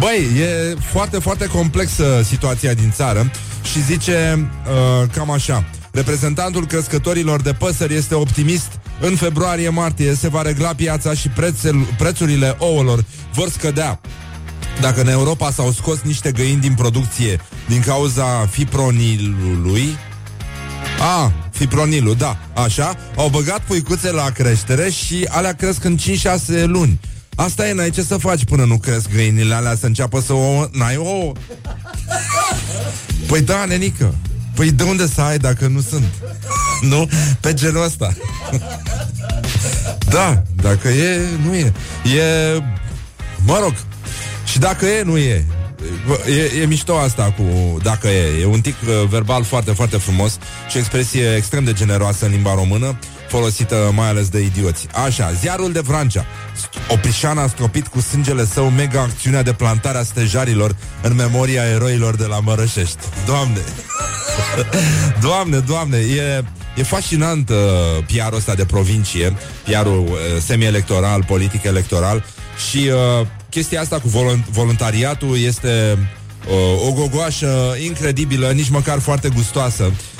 Băi, 0.00 0.40
e 0.40 0.74
foarte, 0.80 1.18
foarte 1.18 1.46
complexă 1.46 2.22
situația 2.24 2.74
din 2.74 2.90
țară 2.94 3.30
și 3.72 3.84
zice 3.84 4.50
uh, 4.66 5.08
cam 5.12 5.30
așa. 5.30 5.64
Reprezentantul 5.90 6.66
crescătorilor 6.66 7.42
de 7.42 7.52
păsări 7.52 7.94
este 7.94 8.14
optimist. 8.14 8.80
În 9.00 9.16
februarie-martie 9.16 10.14
se 10.14 10.28
va 10.28 10.42
regla 10.42 10.74
piața 10.74 11.14
și 11.14 11.28
prețel, 11.28 11.76
prețurile 11.98 12.56
ouălor 12.58 13.04
vor 13.32 13.50
scădea. 13.50 14.00
Dacă 14.80 15.00
în 15.00 15.08
Europa 15.08 15.50
s-au 15.50 15.70
scos 15.70 16.00
niște 16.00 16.32
găini 16.32 16.60
din 16.60 16.74
producție 16.74 17.40
din 17.68 17.80
cauza 17.80 18.46
fipronilului, 18.50 19.96
a, 21.00 21.32
fipronilul, 21.50 22.14
da, 22.14 22.38
așa, 22.54 22.96
au 23.16 23.28
băgat 23.28 23.60
puicuțe 23.60 24.12
la 24.12 24.30
creștere 24.30 24.90
și 24.90 25.28
alea 25.28 25.52
cresc 25.52 25.84
în 25.84 25.96
5-6 25.96 26.64
luni. 26.64 27.00
Asta 27.34 27.68
e, 27.68 27.72
n-ai 27.72 27.90
ce 27.90 28.02
să 28.02 28.16
faci 28.16 28.44
până 28.44 28.64
nu 28.64 28.78
cresc 28.78 29.12
găinile 29.14 29.54
alea 29.54 29.76
să 29.76 29.86
înceapă 29.86 30.20
să 30.20 30.32
o... 30.32 30.66
N-ai 30.72 30.96
o... 30.96 31.32
Păi 33.26 33.40
da, 33.40 33.64
nenică. 33.64 34.14
Păi 34.58 34.70
de 34.70 34.82
unde 34.82 35.06
să 35.06 35.20
ai 35.20 35.38
dacă 35.38 35.66
nu 35.66 35.80
sunt? 35.80 36.04
nu? 36.90 37.08
Pe 37.40 37.54
genul 37.54 37.84
ăsta. 37.84 38.12
Da, 40.08 40.42
dacă 40.54 40.88
e, 40.88 41.20
nu 41.44 41.54
e. 41.54 41.72
E, 42.16 42.62
mă 43.44 43.58
rog, 43.62 43.74
și 44.44 44.58
dacă 44.58 44.86
e, 44.86 45.02
nu 45.02 45.16
e. 45.16 45.44
E, 46.26 46.60
e 46.60 46.66
mișto 46.66 46.96
asta 46.96 47.34
cu 47.36 47.42
dacă 47.82 48.08
e. 48.08 48.40
E 48.40 48.46
un 48.46 48.60
tic 48.60 48.74
uh, 48.82 49.08
verbal 49.08 49.44
foarte, 49.44 49.72
foarte 49.72 49.96
frumos 49.96 50.38
și 50.70 50.76
o 50.76 50.78
expresie 50.78 51.34
extrem 51.36 51.64
de 51.64 51.72
generoasă 51.72 52.24
în 52.24 52.30
limba 52.30 52.54
română, 52.54 52.98
folosită 53.28 53.90
mai 53.94 54.08
ales 54.08 54.28
de 54.28 54.40
idioți. 54.40 54.86
Așa, 55.06 55.32
ziarul 55.32 55.72
de 55.72 55.80
Vrancea. 55.80 56.26
Oprișan 56.88 57.38
a 57.38 57.46
stropit 57.46 57.86
cu 57.86 58.00
sângele 58.00 58.44
său 58.44 58.70
mega 58.70 59.00
acțiunea 59.00 59.42
de 59.42 59.52
plantare 59.52 59.98
a 59.98 60.02
stejarilor 60.02 60.76
în 61.02 61.14
memoria 61.14 61.62
eroilor 61.64 62.16
de 62.16 62.24
la 62.24 62.40
Mărășești. 62.40 62.98
Doamne! 63.26 63.60
doamne, 65.26 65.58
doamne, 65.58 65.96
e... 65.96 66.44
E 66.76 66.82
fascinant 66.82 67.48
uh, 67.48 67.56
PR-ul 68.06 68.36
ăsta 68.36 68.54
de 68.54 68.64
provincie, 68.64 69.36
PR-ul 69.64 70.04
uh, 70.06 70.16
semi-electoral, 70.40 71.24
politic 71.24 71.62
electoral 71.62 72.24
și 72.70 72.90
uh, 72.92 73.26
chestia 73.50 73.80
asta 73.80 74.00
cu 74.00 74.08
voluntariatul 74.50 75.38
este 75.38 75.98
uh, 76.48 76.86
o 76.88 76.92
gogoașă 76.92 77.76
incredibilă, 77.84 78.50
nici 78.50 78.68
măcar 78.68 78.98
foarte 78.98 79.28
gustoasă. 79.28 79.84
Uh, 79.84 80.17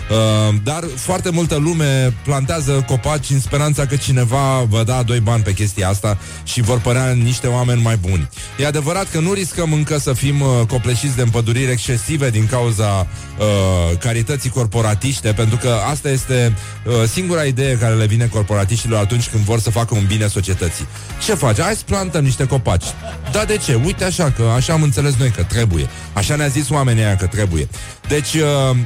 dar 0.63 0.85
foarte 0.97 1.31
multă 1.31 1.57
lume 1.57 2.15
plantează 2.25 2.85
copaci 2.87 3.31
în 3.31 3.41
speranța 3.41 3.87
că 3.87 3.97
cineva 3.97 4.63
vă 4.69 4.83
da 4.83 5.03
doi 5.03 5.21
bani 5.21 5.43
pe 5.43 5.53
chestia 5.53 5.89
asta 5.89 6.19
și 6.45 6.61
vor 6.61 6.79
părea 6.81 7.13
niște 7.13 7.47
oameni 7.47 7.83
mai 7.83 7.97
buni. 7.97 8.29
E 8.59 8.67
adevărat 8.67 9.11
că 9.11 9.21
nu 9.21 9.33
riscăm 9.33 9.73
încă 9.73 9.99
să 9.99 10.13
fim 10.13 10.41
uh, 10.41 10.49
copleșiți 10.69 11.17
de 11.17 11.23
împăduriri 11.23 11.71
excesive 11.71 12.31
din 12.31 12.47
cauza 12.47 13.07
uh, 13.39 13.99
carității 13.99 14.51
corporatiște, 14.51 15.33
pentru 15.33 15.57
că 15.57 15.75
asta 15.91 16.09
este 16.09 16.55
uh, 16.85 16.93
singura 17.13 17.45
idee 17.45 17.77
care 17.77 17.95
le 17.95 18.07
vine 18.07 18.27
corporatiștilor 18.27 19.01
atunci 19.01 19.29
când 19.29 19.45
vor 19.45 19.61
să 19.61 19.71
facă 19.71 19.95
un 19.95 20.05
bine 20.07 20.27
societății. 20.27 20.87
Ce 21.25 21.35
faci? 21.35 21.61
Hai 21.61 21.75
să 21.75 21.83
plantăm 21.85 22.25
niște 22.25 22.47
copaci. 22.47 22.85
Da, 23.33 23.45
de 23.45 23.57
ce? 23.57 23.81
Uite 23.85 24.05
așa, 24.05 24.31
că 24.37 24.43
așa 24.57 24.73
am 24.73 24.83
înțeles 24.83 25.15
noi 25.19 25.31
că 25.31 25.43
trebuie. 25.43 25.89
Așa 26.13 26.37
ne-a 26.37 26.49
zis 26.49 26.71
oamenii 26.71 27.03
aia 27.03 27.17
că 27.17 27.27
trebuie. 27.27 27.69
Deci, 28.09 28.35
uh, 28.35 28.77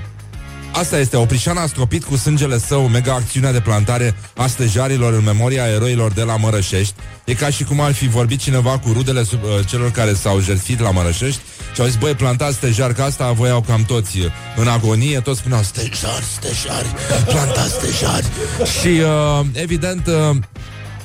Asta 0.72 0.98
este, 0.98 1.16
Oprișan 1.16 1.56
a 1.56 1.66
stropit 1.66 2.04
cu 2.04 2.16
sângele 2.16 2.58
său 2.58 2.88
mega 2.88 3.12
acțiunea 3.12 3.52
de 3.52 3.60
plantare 3.60 4.14
a 4.36 4.46
stejarilor 4.46 5.12
în 5.12 5.24
memoria 5.24 5.66
eroilor 5.66 6.12
de 6.12 6.22
la 6.22 6.36
Mărășești. 6.36 6.94
E 7.24 7.34
ca 7.34 7.50
și 7.50 7.64
cum 7.64 7.80
ar 7.80 7.92
fi 7.92 8.08
vorbit 8.08 8.40
cineva 8.40 8.78
cu 8.78 8.92
rudele 8.92 9.24
sub, 9.24 9.42
uh, 9.42 9.66
celor 9.66 9.90
care 9.90 10.14
s-au 10.14 10.40
jertfit 10.40 10.80
la 10.80 10.90
Mărășești 10.90 11.40
și 11.74 11.80
au 11.80 11.86
zis, 11.86 11.96
băi, 11.96 12.14
plantați 12.14 12.56
stejar, 12.56 12.92
că 12.92 13.02
asta 13.02 13.32
voiau 13.32 13.60
cam 13.60 13.84
toți 13.84 14.18
în 14.56 14.68
agonie, 14.68 15.20
toți 15.20 15.38
spuneau, 15.38 15.62
stejari, 15.62 16.24
stejari, 16.36 16.88
plantați 17.26 17.72
stejari. 17.72 18.26
și, 18.80 18.88
uh, 18.88 19.46
evident, 19.52 20.06
uh, 20.06 20.36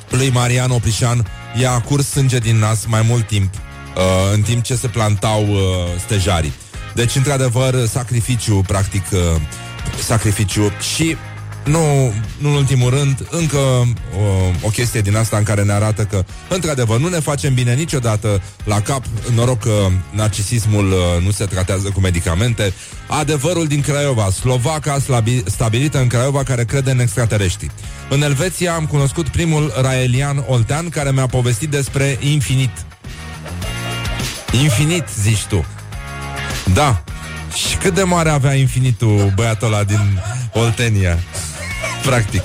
lui 0.09 0.29
Marian 0.29 0.71
Oprișan 0.71 1.27
i-a 1.61 1.81
curs 1.81 2.09
sânge 2.09 2.37
din 2.37 2.57
nas 2.57 2.85
mai 2.85 3.01
mult 3.01 3.27
timp, 3.27 3.53
uh, 3.53 4.33
în 4.33 4.41
timp 4.41 4.63
ce 4.63 4.75
se 4.75 4.87
plantau 4.87 5.47
uh, 5.49 5.59
stejarii. 6.05 6.53
Deci, 6.97 7.15
într-adevăr, 7.15 7.85
sacrificiu, 7.85 8.61
practic, 8.67 9.03
uh, 9.11 9.19
sacrificiu 10.03 10.71
și 10.93 11.15
nu, 11.65 12.13
nu 12.37 12.49
în 12.49 12.55
ultimul 12.55 12.89
rând, 12.89 13.27
încă 13.29 13.57
o, 13.57 14.19
uh, 14.19 14.55
o 14.61 14.69
chestie 14.69 15.01
din 15.01 15.15
asta 15.15 15.37
în 15.37 15.43
care 15.43 15.63
ne 15.63 15.71
arată 15.71 16.03
că, 16.03 16.23
într-adevăr, 16.49 16.99
nu 16.99 17.07
ne 17.07 17.19
facem 17.19 17.53
bine 17.53 17.73
niciodată 17.73 18.41
la 18.63 18.81
cap. 18.81 19.03
Noroc 19.33 19.59
că 19.59 19.87
narcisismul 20.09 20.91
uh, 20.91 21.23
nu 21.23 21.31
se 21.31 21.45
tratează 21.45 21.89
cu 21.89 21.99
medicamente. 21.99 22.73
Adevărul 23.07 23.67
din 23.67 23.81
Craiova. 23.81 24.29
Slovaca 24.29 24.97
stabilită 25.45 25.99
în 25.99 26.07
Craiova 26.07 26.43
care 26.43 26.65
crede 26.65 26.91
în 26.91 26.99
extraterestri. 26.99 27.71
În 28.09 28.21
Elveția 28.21 28.73
am 28.73 28.85
cunoscut 28.85 29.27
primul 29.27 29.73
raelian 29.81 30.43
oltean 30.47 30.89
care 30.89 31.11
mi-a 31.11 31.27
povestit 31.27 31.69
despre 31.69 32.17
infinit. 32.21 32.71
Infinit, 34.61 35.03
zici 35.21 35.45
tu. 35.45 35.65
Da. 36.73 37.03
Și 37.53 37.77
cât 37.77 37.93
de 37.93 38.03
mare 38.03 38.29
avea 38.29 38.53
infinitul 38.53 39.31
băiatul 39.35 39.67
ăla 39.67 39.83
din 39.83 40.21
Oltenia? 40.53 41.17
Practic. 42.03 42.43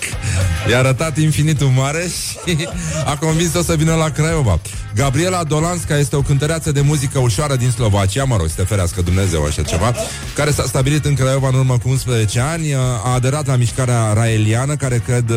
I-a 0.70 0.78
arătat 0.78 1.18
infinitul 1.18 1.66
mare 1.66 2.06
și 2.06 2.68
a 3.12 3.16
convins-o 3.16 3.62
să 3.62 3.76
vină 3.76 3.94
la 3.94 4.10
Craiova. 4.10 4.60
Gabriela 4.94 5.44
Dolanska 5.44 5.96
este 5.96 6.16
o 6.16 6.20
cântăreață 6.20 6.72
de 6.72 6.80
muzică 6.80 7.18
ușoară 7.18 7.56
din 7.56 7.70
Slovacia, 7.70 8.24
mă 8.24 8.36
rog, 8.36 8.48
să 8.48 8.54
te 8.56 8.62
ferească 8.62 9.02
Dumnezeu 9.02 9.44
așa 9.44 9.62
ceva, 9.62 9.94
care 10.34 10.50
s-a 10.50 10.62
stabilit 10.62 11.04
în 11.04 11.14
Craiova 11.14 11.48
în 11.48 11.54
urmă 11.54 11.78
cu 11.78 11.88
11 11.88 12.40
ani, 12.40 12.74
a 12.74 13.12
aderat 13.14 13.46
la 13.46 13.56
mișcarea 13.56 14.12
raeliană, 14.12 14.76
care 14.76 15.02
cred, 15.06 15.32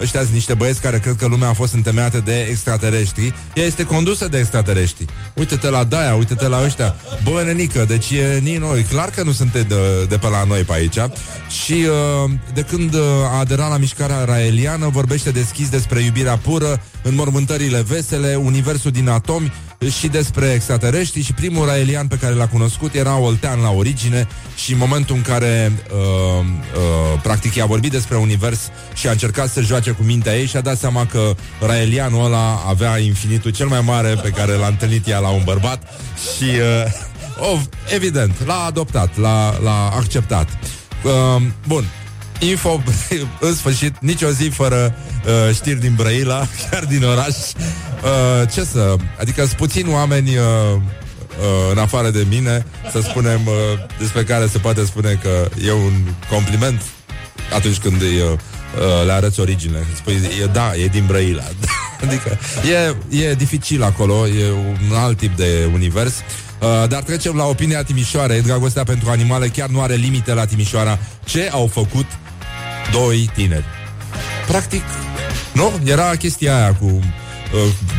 ăștia 0.00 0.20
sunt 0.20 0.32
niște 0.32 0.54
băieți 0.54 0.80
care 0.80 0.98
cred 0.98 1.16
că 1.16 1.26
lumea 1.26 1.48
a 1.48 1.52
fost 1.52 1.74
întemeiată 1.74 2.22
de 2.24 2.46
extraterestri. 2.50 3.34
Ea 3.54 3.64
este 3.64 3.84
condusă 3.84 4.28
de 4.28 4.38
extraterestri. 4.38 5.04
Uite-te 5.34 5.70
la 5.70 5.84
Daia, 5.84 6.14
uite-te 6.14 6.48
la 6.48 6.64
ăștia. 6.64 6.96
Bă, 7.24 7.42
nenică, 7.44 7.84
deci 7.88 8.10
e 8.10 8.38
nii 8.42 8.56
noi. 8.56 8.82
Clar 8.82 9.10
că 9.10 9.22
nu 9.22 9.32
sunt 9.32 9.52
de, 9.52 9.66
de 10.08 10.16
pe 10.16 10.28
la 10.28 10.44
noi 10.44 10.62
pe 10.62 10.72
aici. 10.72 10.98
Și 11.64 11.86
de 12.54 12.62
când 12.62 12.94
a 13.32 13.38
aderat 13.38 13.70
la 13.70 13.76
mișcarea 13.76 14.24
raeliană, 14.24 14.88
vorbește 14.88 15.30
deschis 15.30 15.68
despre 15.68 16.00
iubirea 16.00 16.36
pură, 16.36 16.82
înmormântările 17.02 17.82
vesele, 17.82 18.34
universul 18.34 18.90
din 18.90 19.08
atomi 19.08 19.52
și 19.98 20.08
despre 20.08 20.52
extraterestri 20.52 21.22
și 21.22 21.32
primul 21.32 21.66
raelian 21.66 22.06
pe 22.06 22.16
care 22.16 22.34
l-a 22.34 22.48
cunoscut 22.48 22.94
era 22.94 23.18
Oltean 23.18 23.60
la 23.60 23.70
origine 23.70 24.26
și 24.56 24.72
în 24.72 24.78
momentul 24.78 25.16
în 25.16 25.22
care 25.22 25.72
uh, 25.92 26.44
uh, 26.44 27.20
practic 27.22 27.54
i-a 27.54 27.66
vorbit 27.66 27.90
despre 27.90 28.16
univers 28.16 28.60
și 28.94 29.08
a 29.08 29.10
încercat 29.10 29.48
să 29.48 29.60
joace 29.60 29.90
cu 29.90 30.02
mintea 30.02 30.36
ei 30.36 30.46
și 30.46 30.56
a 30.56 30.60
dat 30.60 30.78
seama 30.78 31.06
că 31.06 31.34
raelianul 31.60 32.24
ăla 32.24 32.62
avea 32.66 32.98
infinitul 32.98 33.50
cel 33.50 33.66
mai 33.66 33.80
mare 33.80 34.14
pe 34.22 34.28
care 34.28 34.52
l-a 34.52 34.66
întâlnit 34.66 35.06
ea 35.06 35.18
la 35.18 35.28
un 35.28 35.42
bărbat 35.44 35.82
și 36.36 36.44
uh, 36.44 37.50
oh, 37.52 37.60
evident, 37.94 38.46
l-a 38.46 38.64
adoptat, 38.66 39.18
l-a, 39.18 39.58
l-a 39.62 39.88
acceptat. 39.88 40.48
Uh, 41.04 41.42
bun, 41.66 41.84
info, 42.40 42.82
în 43.48 43.54
sfârșit, 43.54 43.94
nicio 44.00 44.28
zi 44.30 44.48
fără 44.48 44.94
uh, 45.24 45.54
știri 45.54 45.80
din 45.80 45.94
Brăila, 45.96 46.46
chiar 46.70 46.84
din 46.84 47.04
oraș. 47.04 47.36
Uh, 47.36 48.48
ce 48.52 48.64
să... 48.64 48.96
Adică 49.20 49.44
sunt 49.44 49.56
puțini 49.56 49.92
oameni 49.92 50.36
uh, 50.36 50.44
uh, 50.74 51.70
în 51.70 51.78
afară 51.78 52.10
de 52.10 52.26
mine, 52.28 52.66
să 52.92 53.00
spunem, 53.00 53.40
uh, 53.46 53.54
despre 53.98 54.24
care 54.24 54.46
se 54.46 54.58
poate 54.58 54.84
spune 54.84 55.18
că 55.22 55.48
e 55.66 55.72
un 55.72 55.92
compliment 56.30 56.82
atunci 57.54 57.78
când 57.78 58.02
îi, 58.02 58.20
uh, 58.20 58.38
le 59.06 59.12
arăți 59.12 59.40
origine. 59.40 59.86
Spui, 59.94 60.14
e, 60.42 60.46
da, 60.46 60.72
e 60.74 60.86
din 60.86 61.06
Brăila. 61.06 61.42
adică 62.04 62.38
e, 63.10 63.26
e 63.26 63.34
dificil 63.34 63.82
acolo, 63.82 64.26
e 64.26 64.50
un 64.90 64.96
alt 64.96 65.18
tip 65.18 65.36
de 65.36 65.68
univers. 65.72 66.14
Uh, 66.60 66.88
dar 66.88 67.02
trecem 67.02 67.36
la 67.36 67.44
opinia 67.44 67.82
Timișoara. 67.82 68.34
Dragostea 68.34 68.84
pentru 68.84 69.10
animale 69.10 69.48
chiar 69.48 69.68
nu 69.68 69.80
are 69.80 69.94
limite 69.94 70.32
la 70.34 70.44
Timișoara. 70.44 70.98
Ce 71.24 71.48
au 71.52 71.66
făcut 71.66 72.06
doi 72.92 73.30
tineri. 73.34 73.64
Practic, 74.46 74.84
nu? 75.52 75.72
Era 75.84 76.16
chestia 76.16 76.54
aia 76.56 76.74
cu 76.74 76.84
uh, 76.84 77.04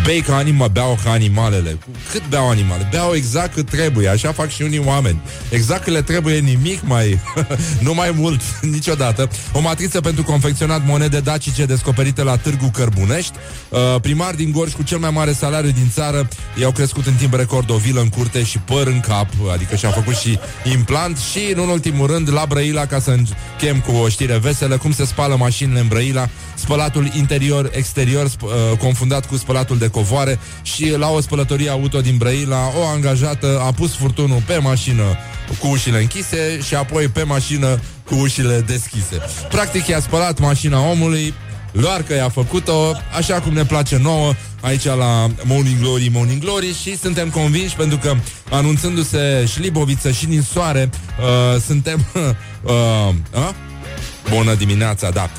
bei 0.05 0.22
ca 0.22 0.36
anima, 0.36 0.67
beau 0.67 1.00
ca 1.03 1.12
animalele. 1.12 1.77
Cât 2.12 2.27
beau 2.29 2.50
animale? 2.50 2.88
Beau 2.91 3.13
exact 3.13 3.53
cât 3.53 3.70
trebuie, 3.70 4.08
așa 4.08 4.31
fac 4.31 4.50
și 4.50 4.62
unii 4.62 4.81
oameni. 4.86 5.22
Exact 5.50 5.84
cât 5.84 5.93
le 5.93 6.01
trebuie 6.01 6.39
nimic 6.39 6.79
mai, 6.84 7.20
nu 7.86 7.93
mai 7.93 8.12
mult, 8.15 8.41
niciodată. 8.75 9.29
O 9.51 9.60
matriță 9.60 10.01
pentru 10.01 10.24
confecționat 10.24 10.86
monede 10.86 11.20
dacice 11.20 11.65
descoperite 11.65 12.24
la 12.24 12.38
Târgu 12.38 12.72
Cărbunești. 12.74 13.34
Uh, 13.70 13.79
primar 14.01 14.34
din 14.36 14.51
Gorj 14.51 14.74
cu 14.74 14.84
cel 14.84 14.98
mai 14.98 15.10
mare 15.10 15.34
salariu 15.34 15.72
din 15.72 15.89
țară 15.93 16.27
i-au 16.60 16.72
crescut 16.72 17.05
în 17.05 17.13
timp 17.13 17.34
record 17.34 17.70
o 17.70 17.75
vilă 17.77 18.01
în 18.01 18.10
curte 18.10 18.43
și 18.43 18.58
păr 18.58 18.88
în 18.88 19.00
cap, 19.00 19.27
adică 19.53 19.75
și-a 19.75 19.89
făcut 19.89 20.15
și 20.15 20.39
implant 20.72 21.17
și, 21.17 21.53
în 21.55 21.70
ultimul 21.70 22.08
rând, 22.08 22.34
la 22.34 22.46
Brăila, 22.48 22.86
ca 22.86 23.00
să 23.00 23.10
închem 23.12 23.79
cu 23.79 23.91
o 23.91 24.10
știre 24.10 24.38
veselă, 24.38 24.77
cum 24.77 24.91
se 24.91 25.05
spală 25.05 25.36
mașinile 25.36 25.79
în 25.79 25.88
Brăila, 25.88 26.29
spălatul 26.53 27.10
interior-exterior 27.13 28.29
sp- 28.29 28.41
uh, 28.41 28.77
confundat 28.77 29.25
cu 29.27 29.38
spălatul 29.42 29.78
de 29.78 29.88
covoare 29.88 30.40
și 30.62 30.94
la 30.98 31.10
o 31.10 31.22
spălătorie 31.22 31.70
auto 31.70 32.02
din 32.02 32.18
Brăila, 32.18 32.72
o 32.80 32.86
angajată 32.86 33.62
a 33.66 33.72
pus 33.72 33.96
furtunul 33.96 34.44
pe 34.46 34.58
mașină 34.58 35.04
cu 35.60 35.68
ușile 35.68 36.00
închise 36.00 36.60
și 36.68 36.76
apoi 36.76 37.08
pe 37.08 37.24
mașină 37.24 37.80
cu 38.06 38.16
ușile 38.16 38.64
deschise. 38.68 39.18
Practic 39.50 39.88
i-a 39.88 40.00
spălat 40.00 40.40
mașina 40.40 40.90
omului, 40.90 41.34
doar 41.72 42.02
că 42.02 42.14
i-a 42.14 42.30
făcut-o 42.30 42.92
așa 43.18 43.40
cum 43.40 43.54
ne 43.54 43.66
place 43.66 43.98
nouă 43.98 44.34
aici 44.62 44.86
la 44.86 45.28
Morning 45.44 45.80
Glory, 45.80 46.10
Morning 46.14 46.42
Glory 46.42 46.76
și 46.82 46.98
suntem 46.98 47.30
convinși 47.30 47.76
pentru 47.76 47.98
că 47.98 48.16
anunțându-se 48.50 49.46
Șliboviță 49.52 50.12
și 50.12 50.26
din 50.26 50.42
soare 50.42 50.90
uh, 51.20 51.62
suntem 51.62 52.06
uh, 52.14 53.10
uh, 53.34 53.50
Bună 54.30 54.54
dimineața, 54.54 55.10
da 55.10 55.30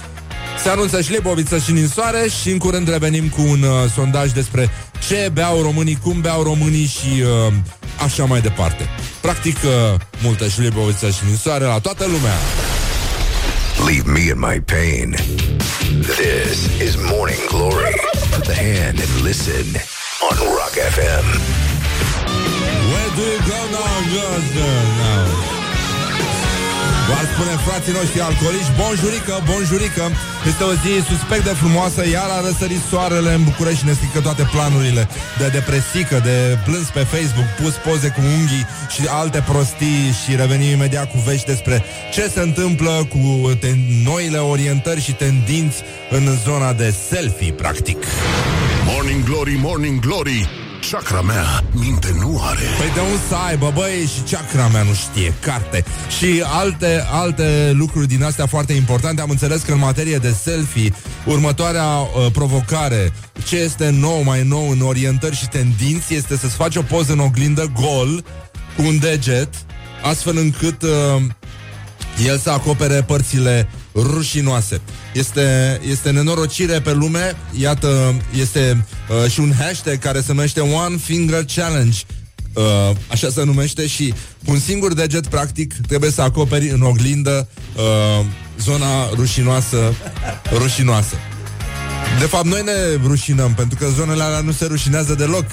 se 0.59 0.69
anunță 0.69 1.01
Șliboviță 1.01 1.59
și 1.59 1.73
Ninsoare 1.73 2.29
și 2.43 2.51
în 2.51 2.59
curând 2.59 2.89
revenim 2.89 3.29
cu 3.29 3.41
un 3.41 3.63
uh, 3.63 3.91
sondaj 3.95 4.31
despre 4.31 4.71
ce 5.09 5.31
beau 5.33 5.63
românii, 5.63 5.99
cum 6.03 6.21
beau 6.21 6.43
românii 6.43 6.87
și 6.87 7.23
uh, 7.23 7.53
așa 8.05 8.25
mai 8.25 8.41
departe. 8.41 8.89
Practic, 9.21 9.57
uh, 9.65 10.01
multă 10.23 10.49
Șliboviță 10.49 11.11
și 11.11 11.21
Ninsoare 11.27 11.65
la 11.65 11.79
toată 11.79 12.05
lumea. 12.05 12.37
Leave 13.87 14.11
me 14.11 14.21
in 14.21 14.39
my 14.39 14.61
pain. 14.61 15.17
This 16.01 16.81
is 16.89 16.95
Morning 17.11 17.47
Glory. 17.49 18.03
can 18.63 18.97
and 18.97 19.23
listen 19.23 19.67
on 20.31 20.37
Rock 20.57 20.75
FM. 20.95 21.27
Where 22.91 23.11
do 23.17 23.23
you 23.23 23.41
go 23.53 23.61
now, 23.71 23.95
girls? 24.13 24.55
Now. 24.55 25.32
V-ar 27.13 27.27
spune 27.35 27.55
frații 27.67 27.93
noștri 27.93 28.21
alcoolici 28.21 28.71
Bonjurică, 28.81 29.35
bonjurică 29.51 30.05
Este 30.51 30.63
o 30.71 30.73
zi 30.83 30.93
suspect 31.11 31.45
de 31.45 31.55
frumoasă 31.63 32.01
Iar 32.09 32.29
a 32.37 32.41
răsărit 32.47 32.83
soarele 32.91 33.33
în 33.39 33.45
București 33.45 33.79
Și 33.81 33.87
ne 33.87 33.93
strică 33.99 34.21
toate 34.21 34.45
planurile. 34.55 35.09
De 35.39 35.47
depresică, 35.57 36.17
de 36.29 36.37
plâns 36.67 36.87
pe 36.97 37.03
Facebook 37.15 37.49
Pus 37.61 37.75
poze 37.87 38.09
cu 38.17 38.21
unghii 38.39 38.67
și 38.95 39.03
alte 39.21 39.41
prostii 39.51 40.03
Și 40.21 40.31
revenim 40.43 40.71
imediat 40.79 41.11
cu 41.11 41.19
vești 41.29 41.47
despre 41.53 41.77
Ce 42.15 42.25
se 42.35 42.41
întâmplă 42.41 42.95
cu 43.15 43.23
ten- 43.63 43.85
noile 44.11 44.39
orientări 44.39 45.01
și 45.07 45.13
tendinți 45.13 45.79
În 46.11 46.25
zona 46.45 46.73
de 46.73 46.95
selfie, 47.09 47.53
practic. 47.53 47.99
Morning 48.87 49.25
Glory, 49.25 49.55
Morning 49.69 50.01
Glory 50.01 50.62
Chakra 50.91 51.21
mea 51.21 51.65
minte 51.73 52.15
nu 52.19 52.41
are. 52.43 52.61
Păi 52.79 52.93
de 52.95 53.01
unde 53.01 53.21
să 53.29 53.35
aibă, 53.35 53.71
băi, 53.75 54.11
și 54.15 54.35
chakra 54.35 54.67
mea 54.67 54.83
nu 54.83 54.93
știe, 54.93 55.35
carte. 55.41 55.85
Și 56.19 56.43
alte, 56.45 57.05
alte 57.11 57.73
lucruri 57.75 58.07
din 58.07 58.23
astea 58.23 58.47
foarte 58.47 58.73
importante 58.73 59.21
Am 59.21 59.31
înțeles 59.31 59.63
că 59.63 59.73
în 59.73 59.79
materie 59.79 60.17
de 60.17 60.35
selfie 60.43 60.93
Următoarea 61.25 61.87
uh, 61.87 62.27
provocare 62.33 63.13
Ce 63.47 63.57
este 63.57 63.91
nou, 63.91 64.23
mai 64.23 64.43
nou 64.43 64.71
în 64.71 64.81
orientări 64.81 65.37
și 65.37 65.49
tendinți 65.49 66.15
Este 66.15 66.37
să-ți 66.37 66.55
faci 66.55 66.77
o 66.77 66.83
poză 66.83 67.13
în 67.13 67.19
oglindă 67.19 67.73
gol 67.81 68.25
Cu 68.77 68.83
un 68.83 68.99
deget 68.99 69.49
Astfel 70.03 70.37
încât 70.37 70.83
uh, 70.83 71.23
el 72.27 72.39
să 72.39 72.51
acopere 72.51 73.03
părțile 73.03 73.69
rușinoase. 73.95 74.81
Este, 75.15 75.81
este 75.91 76.11
nenorocire 76.11 76.81
pe 76.81 76.93
lume, 76.93 77.37
iată, 77.59 78.15
este 78.39 78.85
uh, 79.25 79.31
și 79.31 79.41
un 79.41 79.53
hashtag 79.59 79.99
care 79.99 80.21
se 80.21 80.33
numește 80.33 80.61
One 80.61 80.97
Finger 80.97 81.45
Challenge. 81.55 81.99
Uh, 82.55 82.63
așa 83.11 83.29
se 83.31 83.45
numește 83.45 83.87
și 83.87 84.15
cu 84.45 84.51
un 84.51 84.59
singur 84.59 84.95
deget, 84.95 85.27
practic, 85.27 85.75
trebuie 85.87 86.11
să 86.11 86.23
acoperi 86.23 86.69
în 86.69 86.83
oglindă 86.83 87.49
uh, 87.77 88.25
zona 88.61 89.09
rușinoasă, 89.15 89.95
rușinoasă. 90.53 91.17
De 92.23 92.29
fapt, 92.29 92.47
noi 92.47 92.63
ne 92.65 93.07
rușinăm, 93.07 93.55
pentru 93.55 93.79
că 93.79 93.87
zonele 93.97 94.23
alea 94.23 94.41
nu 94.41 94.53
se 94.53 94.65
rușinează 94.65 95.15
deloc. 95.15 95.45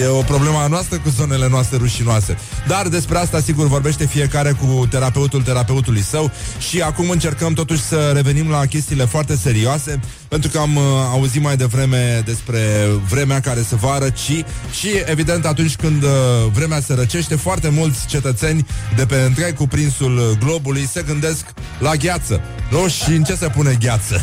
E 0.00 0.06
o 0.06 0.22
problemă 0.22 0.58
a 0.58 0.66
noastră 0.66 0.98
cu 0.98 1.08
zonele 1.08 1.48
noastre 1.48 1.76
rușinoase. 1.76 2.38
Dar 2.68 2.88
despre 2.88 3.18
asta, 3.18 3.40
sigur, 3.40 3.66
vorbește 3.66 4.06
fiecare 4.06 4.52
cu 4.52 4.86
terapeutul 4.90 5.42
terapeutului 5.42 6.02
său 6.02 6.30
și 6.58 6.80
acum 6.80 7.10
încercăm 7.10 7.52
totuși 7.52 7.82
să 7.82 8.10
revenim 8.14 8.50
la 8.50 8.66
chestiile 8.66 9.04
foarte 9.04 9.36
serioase, 9.36 10.00
pentru 10.30 10.50
că 10.50 10.58
am 10.58 10.76
uh, 10.76 10.82
auzit 11.10 11.42
mai 11.42 11.56
devreme 11.56 12.22
despre 12.24 12.60
vremea 13.08 13.40
care 13.40 13.62
se 13.68 13.76
va 13.76 13.98
răci 13.98 14.44
și, 14.72 14.88
evident, 15.04 15.44
atunci 15.44 15.76
când 15.76 16.02
uh, 16.02 16.10
vremea 16.52 16.80
se 16.80 16.94
răcește, 16.94 17.34
foarte 17.34 17.68
mulți 17.68 18.06
cetățeni 18.06 18.66
de 18.96 19.06
pe 19.06 19.14
întreg 19.14 19.54
cuprinsul 19.54 20.36
globului 20.44 20.86
se 20.86 21.04
gândesc 21.06 21.44
la 21.78 21.94
gheață. 21.94 22.40
Nu? 22.70 22.88
Și 22.88 23.10
în 23.10 23.22
ce 23.22 23.34
se 23.34 23.46
pune 23.46 23.76
gheață? 23.80 24.20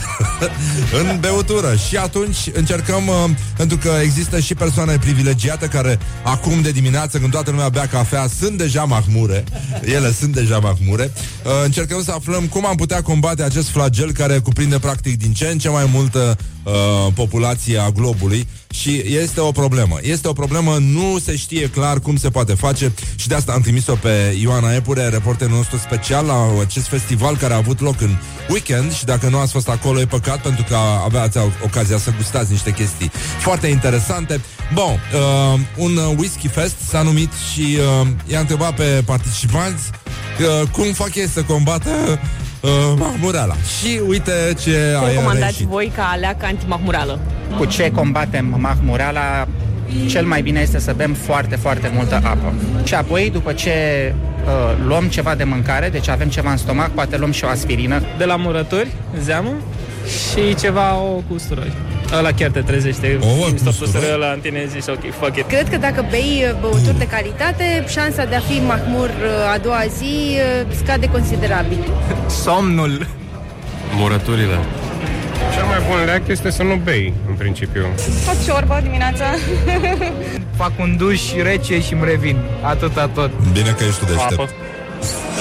în 1.02 1.18
beutură. 1.20 1.76
Și 1.88 1.98
atunci 1.98 2.38
încercăm, 2.54 3.08
uh, 3.08 3.30
pentru 3.58 3.78
că 3.78 3.92
există 4.04 4.40
și 4.40 4.54
persoane 4.54 4.98
privilegiate 4.98 5.68
care 5.68 6.00
acum 6.24 6.62
de 6.62 6.72
dimineață, 6.72 7.18
când 7.18 7.32
toată 7.32 7.52
lumea 7.52 7.70
bea 7.70 7.88
cafea, 7.88 8.28
sunt 8.40 8.58
deja 8.58 8.84
mahmure. 8.84 9.44
Ele 9.82 10.12
sunt 10.12 10.34
deja 10.34 10.60
mahmure. 10.60 11.12
Uh, 11.44 11.52
încercăm 11.64 12.04
să 12.04 12.12
aflăm 12.12 12.46
cum 12.46 12.66
am 12.66 12.76
putea 12.76 13.02
combate 13.02 13.44
acest 13.44 13.70
flagel 13.70 14.12
care 14.12 14.40
cuprinde 14.40 14.80
practic 14.80 15.18
din 15.18 15.34
ce 15.34 15.48
în 15.48 15.58
ce 15.58 15.70
mai 15.70 15.90
multă 15.98 16.38
uh, 16.63 16.74
populație 17.13 17.77
a 17.77 17.89
globului 17.89 18.48
și 18.70 19.04
este 19.06 19.39
o 19.39 19.51
problemă. 19.51 19.98
Este 20.02 20.28
o 20.28 20.34
problemă, 20.34 20.78
nu 20.80 21.17
se 21.24 21.36
știe 21.36 21.69
clar 21.69 22.00
cum 22.00 22.15
se 22.17 22.30
poate 22.30 22.54
face 22.54 22.93
și 23.15 23.28
de 23.28 23.36
asta 23.36 23.52
am 23.52 23.62
trimis-o 23.62 23.95
pe 23.95 24.38
Ioana 24.41 24.74
Epure, 24.74 25.08
reporterul 25.08 25.56
nostru 25.56 25.78
special 25.78 26.26
la 26.26 26.60
acest 26.62 26.88
festival 26.88 27.38
care 27.38 27.54
a 27.54 27.58
avut 27.58 27.80
loc 27.82 28.02
în 28.02 28.15
weekend 28.50 28.93
și 28.93 29.06
dacă 29.06 29.30
nu 29.30 29.38
ați 29.38 29.52
fost 29.52 29.69
acolo 29.69 30.00
e 30.00 30.06
păcat 30.06 30.41
pentru 30.41 30.63
că 30.67 30.78
aveați 31.04 31.38
ocazia 31.63 31.98
să 31.98 32.13
gustați 32.17 32.52
niște 32.52 32.72
chestii 32.72 33.12
foarte 33.39 33.67
interesante. 33.67 34.41
Bun, 34.74 35.00
uh, 35.13 35.60
un 35.76 35.98
whisky 36.17 36.48
fest 36.48 36.76
s-a 36.89 37.02
numit 37.02 37.32
și 37.54 37.78
uh, 38.02 38.08
i-a 38.28 38.39
întrebat 38.39 38.76
pe 38.76 39.02
participanți 39.06 39.84
uh, 40.39 40.69
cum 40.69 40.93
fac 40.93 41.15
ei 41.15 41.28
să 41.28 41.43
combată 41.43 42.19
uh, 42.62 42.70
mahmureala. 42.98 43.54
Și 43.80 44.02
uite 44.08 44.32
ce 44.60 44.72
Ce 44.72 44.96
a 45.02 45.08
recomandați 45.08 45.39
reieșit. 45.39 45.65
voi 45.65 45.91
ca 45.96 46.10
aleacă 46.13 46.46
antimahmurală? 46.46 47.20
Cu 47.58 47.65
ce 47.65 47.91
combatem 47.91 48.56
mahmureala? 48.60 49.48
Cel 50.08 50.26
mai 50.26 50.41
bine 50.41 50.60
este 50.60 50.80
să 50.80 50.93
bem 50.98 51.13
foarte, 51.13 51.56
foarte 51.56 51.91
multă 51.96 52.15
apă. 52.15 52.54
Și 52.84 52.93
apoi, 52.93 53.30
după 53.30 53.54
ce 53.54 53.72
uh, 54.46 54.78
luăm 54.88 55.06
ceva 55.06 55.36
de 55.36 55.43
mâncare, 55.43 55.89
deci 55.89 56.08
avem 56.10 56.28
ceva 56.30 56.52
în 56.52 56.58
stomac, 56.58 56.89
poate 56.91 57.17
luăm 57.17 57.32
și 57.32 57.43
o 57.43 57.48
aspirină. 57.48 58.02
de 58.17 58.26
la 58.26 58.36
murături, 58.36 58.88
zeamă 59.24 59.50
și 60.32 60.56
ceva 60.56 60.96
ouă 60.96 61.22
cu 61.28 61.34
usturoi. 61.34 61.72
Ăla 62.13 62.32
chiar 62.32 62.50
te 62.52 62.60
trezește. 62.60 63.20
Ouă 63.22 63.30
cu 63.43 63.48
Îmi 63.50 63.58
stop 63.58 63.67
usturoi? 63.72 63.93
usturoi 63.93 64.13
ăla 64.13 64.32
în 64.32 64.39
tine 64.39 64.65
zici, 64.70 64.88
ok, 64.88 65.13
fuck 65.20 65.38
it. 65.38 65.48
Cred 65.48 65.70
că 65.70 65.78
dacă 65.78 66.06
bei 66.10 66.46
uh, 66.52 66.60
băuturi 66.62 66.98
de 66.98 67.08
calitate, 67.08 67.86
șansa 67.88 68.26
de 68.26 68.36
a 68.36 68.39
fi 68.39 68.62
mahmur 68.67 69.10
uh, 69.10 69.54
a 69.54 69.58
doua 69.58 69.84
zi 69.98 70.13
uh, 70.38 70.76
scade 70.84 71.08
considerabil. 71.10 71.78
Somnul. 72.43 73.08
Murăturile. 73.96 74.58
Cel 75.54 75.65
mai 75.65 75.82
bun 75.89 76.06
leac 76.06 76.28
este 76.28 76.50
să 76.50 76.63
nu 76.63 76.76
bei, 76.76 77.13
în 77.30 77.34
principiu. 77.36 77.86
Fac 78.26 78.43
ciorbă 78.46 78.80
dimineața. 78.84 79.26
Fac 80.62 80.72
un 80.80 80.96
duș 80.98 81.22
rece 81.43 81.82
și 81.82 81.93
îmi 81.93 82.04
revin. 82.06 82.38
Atâta 82.62 83.08
tot. 83.08 83.32
Bine 83.54 83.70
că 83.78 83.84
ești 83.84 84.00
tu 84.00 84.06
deștept. 84.06 84.32
Apă. 84.32 84.50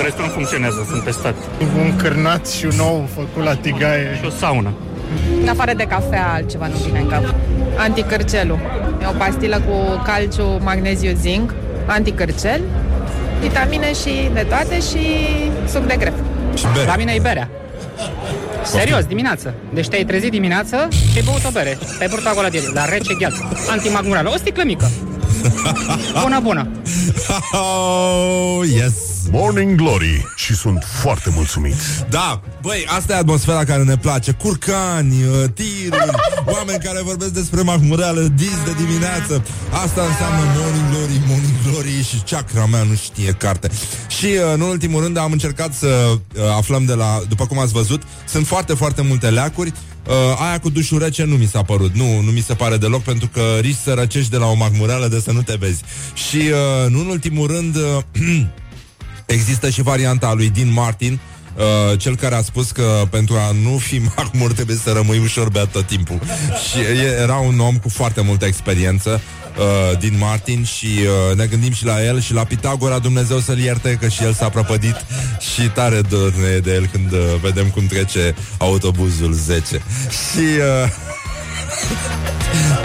Restul 0.02 0.24
nu 0.24 0.31
funcționează, 0.31 0.87
sunt 0.90 1.02
pe 1.02 1.11
stat. 1.11 1.35
Un 1.79 1.96
cârnat 1.96 2.46
și 2.48 2.64
un 2.64 2.79
ou 2.79 3.09
făcut 3.14 3.44
la 3.44 3.55
tigaie. 3.55 4.16
Și 4.20 4.26
o 4.26 4.31
saună. 4.31 4.72
În 5.42 5.49
afară 5.49 5.73
de 5.77 5.85
cafea, 5.85 6.33
altceva 6.33 6.66
nu 6.66 6.77
vine 6.87 6.99
în 6.99 7.09
cap. 7.09 7.35
Anticărcelul. 7.77 8.59
E 9.03 9.07
o 9.07 9.16
pastilă 9.19 9.61
cu 9.66 10.03
calciu, 10.05 10.61
magneziu, 10.62 11.16
zinc, 11.21 11.55
anticărcel, 11.87 12.61
vitamine 13.40 13.92
și 13.92 14.31
de 14.35 14.47
toate 14.49 14.81
și 14.81 15.07
suc 15.69 15.87
de 15.87 15.97
grep. 15.99 16.14
Și 16.55 16.64
bere. 16.73 16.87
La 16.87 16.97
mine 16.97 17.12
e 17.12 17.21
berea. 17.21 17.51
Serios, 18.64 19.05
dimineață. 19.05 19.55
Deci 19.75 19.88
te-ai 19.88 20.05
trezit 20.05 20.31
dimineață 20.31 20.88
și 20.90 21.16
ai 21.16 21.23
băut 21.25 21.45
o 21.47 21.51
bere. 21.51 21.79
Te-ai 21.99 22.09
purtat 22.09 22.33
acolo 22.33 22.49
de 22.49 22.71
la 22.75 22.85
rece 22.85 23.14
gheață. 23.19 23.49
Antimagmurală. 23.71 24.31
O 24.35 24.37
sticlă 24.37 24.62
mică. 24.64 24.90
Bună, 26.23 26.40
bună. 26.40 26.69
Oh, 27.53 28.61
yes! 28.75 29.15
Morning 29.30 29.74
Glory 29.74 30.26
Și 30.36 30.54
sunt 30.54 30.84
foarte 31.02 31.30
mulțumit 31.34 31.74
Da, 32.10 32.40
băi, 32.62 32.84
asta 32.88 33.12
e 33.12 33.16
atmosfera 33.16 33.64
care 33.64 33.82
ne 33.82 33.96
place. 33.96 34.32
Curcani, 34.32 35.22
uh, 35.22 35.44
tiruri 35.54 36.10
Oameni 36.54 36.78
care 36.84 37.02
vorbesc 37.02 37.32
despre 37.32 37.62
mahmureală 37.62 38.20
Dis 38.20 38.56
de 38.64 38.72
dimineață. 38.84 39.44
Asta 39.70 40.02
înseamnă 40.02 40.40
Morning 40.56 40.90
Glory, 40.90 41.20
Morning 41.28 41.56
Glory 41.66 42.04
Și 42.04 42.16
chakra 42.30 42.66
mea 42.66 42.82
nu 42.82 42.94
știe 42.94 43.32
carte. 43.32 43.70
Și 44.08 44.26
uh, 44.26 44.52
în 44.54 44.60
ultimul 44.60 45.02
rând 45.02 45.16
am 45.16 45.32
încercat 45.32 45.74
să 45.74 45.86
uh, 45.86 46.42
aflăm 46.56 46.84
de 46.84 46.94
la 46.94 47.20
După 47.28 47.46
cum 47.46 47.58
ați 47.58 47.72
văzut 47.72 48.02
Sunt 48.28 48.46
foarte, 48.46 48.74
foarte 48.74 49.02
multe 49.02 49.30
leacuri. 49.30 49.72
Uh, 50.06 50.12
aia 50.38 50.58
cu 50.58 50.70
dușul 50.70 50.98
rece 50.98 51.24
nu 51.24 51.34
mi 51.34 51.46
s-a 51.46 51.62
părut. 51.62 51.94
Nu, 51.94 52.20
nu 52.20 52.30
mi 52.30 52.40
se 52.40 52.54
pare 52.54 52.76
deloc 52.76 53.02
Pentru 53.02 53.28
că 53.32 53.40
risci 53.60 53.80
să 53.84 53.92
răcești 53.92 54.30
de 54.30 54.36
la 54.36 54.46
o 54.46 54.54
mahmureală 54.54 55.08
De 55.08 55.20
să 55.20 55.32
nu 55.32 55.42
te 55.42 55.56
vezi. 55.58 55.82
Și 56.14 56.36
uh, 56.36 56.90
nu 56.90 57.00
în 57.00 57.06
ultimul 57.06 57.46
rând 57.46 57.76
uh, 57.76 58.02
Există 59.26 59.70
și 59.70 59.82
varianta 59.82 60.32
lui 60.32 60.50
Dean 60.50 60.72
Martin, 60.72 61.20
uh, 61.56 61.98
cel 61.98 62.16
care 62.16 62.34
a 62.34 62.42
spus 62.42 62.70
că 62.70 63.02
pentru 63.10 63.34
a 63.34 63.52
nu 63.62 63.76
fi 63.76 63.98
mahmur 64.16 64.52
trebuie 64.52 64.76
să 64.76 64.92
rămâi 64.92 65.18
ușor 65.18 65.48
beat 65.48 65.70
tot 65.70 65.86
timpul. 65.86 66.20
și 66.70 66.78
e, 66.78 67.20
era 67.20 67.36
un 67.36 67.58
om 67.58 67.76
cu 67.76 67.88
foarte 67.88 68.20
multă 68.20 68.44
experiență, 68.44 69.20
uh, 69.58 69.98
Dean 69.98 70.18
Martin, 70.18 70.64
și 70.64 70.86
uh, 71.30 71.36
ne 71.36 71.46
gândim 71.46 71.72
și 71.72 71.84
la 71.84 72.04
el 72.04 72.20
și 72.20 72.32
la 72.32 72.44
Pitagora, 72.44 72.98
Dumnezeu 72.98 73.38
să-l 73.38 73.58
ierte, 73.58 73.98
că 74.00 74.08
și 74.08 74.22
el 74.22 74.32
s-a 74.32 74.48
prăpădit 74.48 74.96
și 75.54 75.68
tare 75.68 76.00
dor 76.00 76.34
ne 76.34 76.48
e 76.48 76.58
de 76.58 76.74
el 76.74 76.86
când 76.86 77.12
uh, 77.12 77.18
vedem 77.42 77.66
cum 77.66 77.86
trece 77.86 78.34
autobuzul 78.58 79.32
10. 79.32 79.64
Și... 80.08 80.38
Uh, 80.38 81.06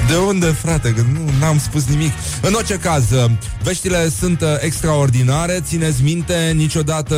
de 0.08 0.18
unde, 0.18 0.46
frate? 0.46 0.94
Că 0.94 1.02
nu 1.14 1.30
n-am 1.40 1.60
spus 1.60 1.86
nimic. 1.86 2.12
În 2.42 2.54
orice 2.54 2.76
caz, 2.76 3.12
uh, 3.12 3.32
veștile 3.64 4.10
sunt 4.20 4.42
uh, 4.42 4.48
extraordinare. 4.60 5.60
Țineți 5.64 6.04
minte, 6.04 6.52
niciodată 6.56 7.16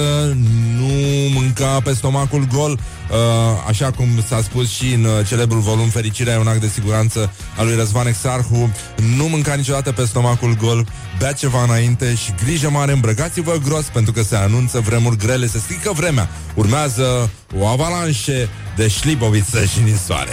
nu 0.78 0.88
mânca 1.34 1.80
pe 1.84 1.94
stomacul 1.94 2.48
gol, 2.54 2.72
uh, 2.72 3.18
așa 3.68 3.92
cum 3.92 4.08
s-a 4.28 4.42
spus 4.42 4.70
și 4.70 4.94
în 4.94 5.04
uh, 5.04 5.28
celebrul 5.28 5.60
volum 5.60 5.88
Fericirea 5.88 6.34
e 6.34 6.38
un 6.38 6.48
act 6.48 6.62
de 6.62 6.68
siguranță 6.74 7.34
al 7.58 7.66
lui 7.66 7.76
Răzvan 7.76 8.08
Exarhu. 8.08 8.72
Nu 9.16 9.24
mânca 9.24 9.54
niciodată 9.54 9.92
pe 9.92 10.06
stomacul 10.06 10.56
gol, 10.62 10.88
bea 11.20 11.32
ceva 11.32 11.64
înainte 11.64 12.16
și 12.16 12.34
grijă 12.44 12.70
mare, 12.70 12.92
îmbrăcați-vă 12.92 13.60
gros 13.66 13.86
pentru 13.86 14.12
că 14.12 14.24
se 14.24 14.36
anunță 14.36 14.80
vremuri 14.80 15.18
grele, 15.18 15.48
se 15.48 15.58
strică 15.58 15.92
vremea. 15.96 16.30
Urmează 16.56 17.30
o 17.60 17.66
avalanșe 17.66 18.50
de 18.76 18.88
șliboviță 18.88 19.66
și 19.66 19.80
nisoare. 19.84 20.32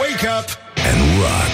Wake 0.00 0.24
up 0.38 0.48
and 0.88 0.98
rock. 1.20 1.52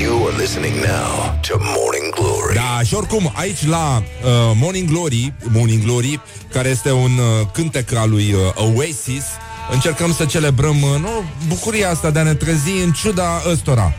You 0.00 0.26
are 0.26 0.36
listening 0.36 0.74
now 0.74 1.38
to 1.40 1.56
Morning 1.58 2.14
Glory. 2.14 2.54
Da, 2.54 2.80
și 2.84 2.94
oricum, 2.94 3.32
aici 3.34 3.66
la 3.66 3.96
uh, 3.96 4.30
Morning 4.54 4.88
Glory, 4.88 5.32
Morning 5.52 5.82
Glory, 5.84 6.20
care 6.52 6.68
este 6.68 6.90
un 6.90 7.10
uh, 7.18 7.46
cântec 7.52 7.94
al 7.94 8.10
lui 8.10 8.32
uh, 8.32 8.74
Oasis, 8.76 9.24
încercăm 9.72 10.12
să 10.12 10.24
celebrăm 10.24 10.82
uh, 10.82 10.98
nu, 11.00 11.24
bucuria 11.48 11.90
asta 11.90 12.10
de 12.10 12.18
a 12.18 12.22
ne 12.22 12.34
trezi 12.34 12.70
în 12.84 12.92
ciuda 12.92 13.42
ăstora. 13.50 13.94